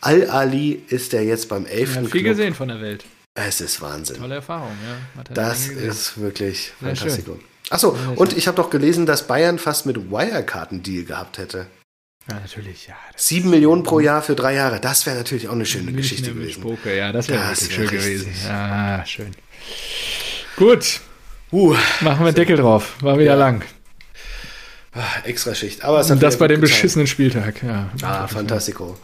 Al-Ali 0.00 0.82
ist 0.88 1.14
er 1.14 1.22
jetzt 1.22 1.48
beim 1.48 1.64
Ich 1.66 1.72
elften 1.72 1.96
habe 1.98 2.08
viel 2.08 2.22
Club. 2.22 2.36
gesehen 2.36 2.54
von 2.54 2.66
der 2.68 2.80
Welt. 2.80 3.04
Es 3.34 3.60
ist 3.60 3.80
Wahnsinn. 3.80 4.16
Tolle 4.16 4.34
Erfahrung, 4.36 4.76
ja. 4.84 5.22
Das 5.32 5.68
ist 5.68 6.20
wirklich 6.20 6.72
fantastisch. 6.80 7.24
Achso, 7.70 7.96
und 8.16 8.36
ich 8.36 8.46
habe 8.46 8.56
doch 8.56 8.70
gelesen, 8.70 9.06
dass 9.06 9.26
Bayern 9.26 9.58
fast 9.58 9.86
mit 9.86 10.10
Wirecard-Deal 10.10 11.04
gehabt 11.04 11.38
hätte. 11.38 11.66
Ja, 12.28 12.40
natürlich, 12.40 12.86
ja. 12.86 12.94
Sieben 13.16 13.50
Millionen 13.50 13.82
pro 13.82 14.00
Jahr 14.00 14.22
für 14.22 14.34
drei 14.34 14.54
Jahre. 14.54 14.80
Das 14.80 15.04
wäre 15.06 15.16
natürlich 15.16 15.48
auch 15.48 15.52
eine 15.52 15.66
schöne 15.66 15.92
Geschichte 15.92 16.32
gewesen. 16.32 16.62
Spoke, 16.62 16.96
ja, 16.96 17.12
das 17.12 17.28
wäre 17.28 17.40
wär 17.40 17.54
schön 17.56 17.88
richtig. 17.88 18.00
gewesen. 18.00 18.32
Ja, 18.46 19.04
schön. 19.06 19.30
Gut, 20.56 21.00
Uh, 21.52 21.76
machen 22.00 22.24
wir 22.24 22.32
Deckel 22.32 22.56
drauf. 22.56 22.96
War 23.00 23.16
wieder 23.18 23.32
Ja. 23.32 23.36
lang. 23.36 23.62
extra 25.24 25.54
Schicht. 25.54 25.84
Aber 25.84 26.00
es 26.00 26.06
hat 26.06 26.14
Und 26.16 26.22
das 26.22 26.38
bei 26.38 26.48
dem 26.48 26.60
getan. 26.60 26.74
beschissenen 26.74 27.06
Spieltag, 27.06 27.62
ja. 27.62 27.90
Ah, 28.02 28.26
fantastico. 28.26 28.96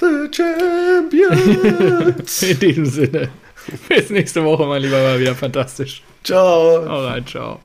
The 0.00 0.28
Champions. 0.34 2.42
In 2.42 2.58
diesem 2.60 2.86
Sinne. 2.86 3.28
Bis 3.88 4.08
nächste 4.10 4.42
Woche, 4.44 4.64
mein 4.66 4.82
Lieber, 4.82 5.02
war 5.02 5.18
wieder 5.18 5.34
fantastisch. 5.34 6.02
Ciao. 6.24 6.78
Alright, 6.86 7.28
ciao. 7.28 7.60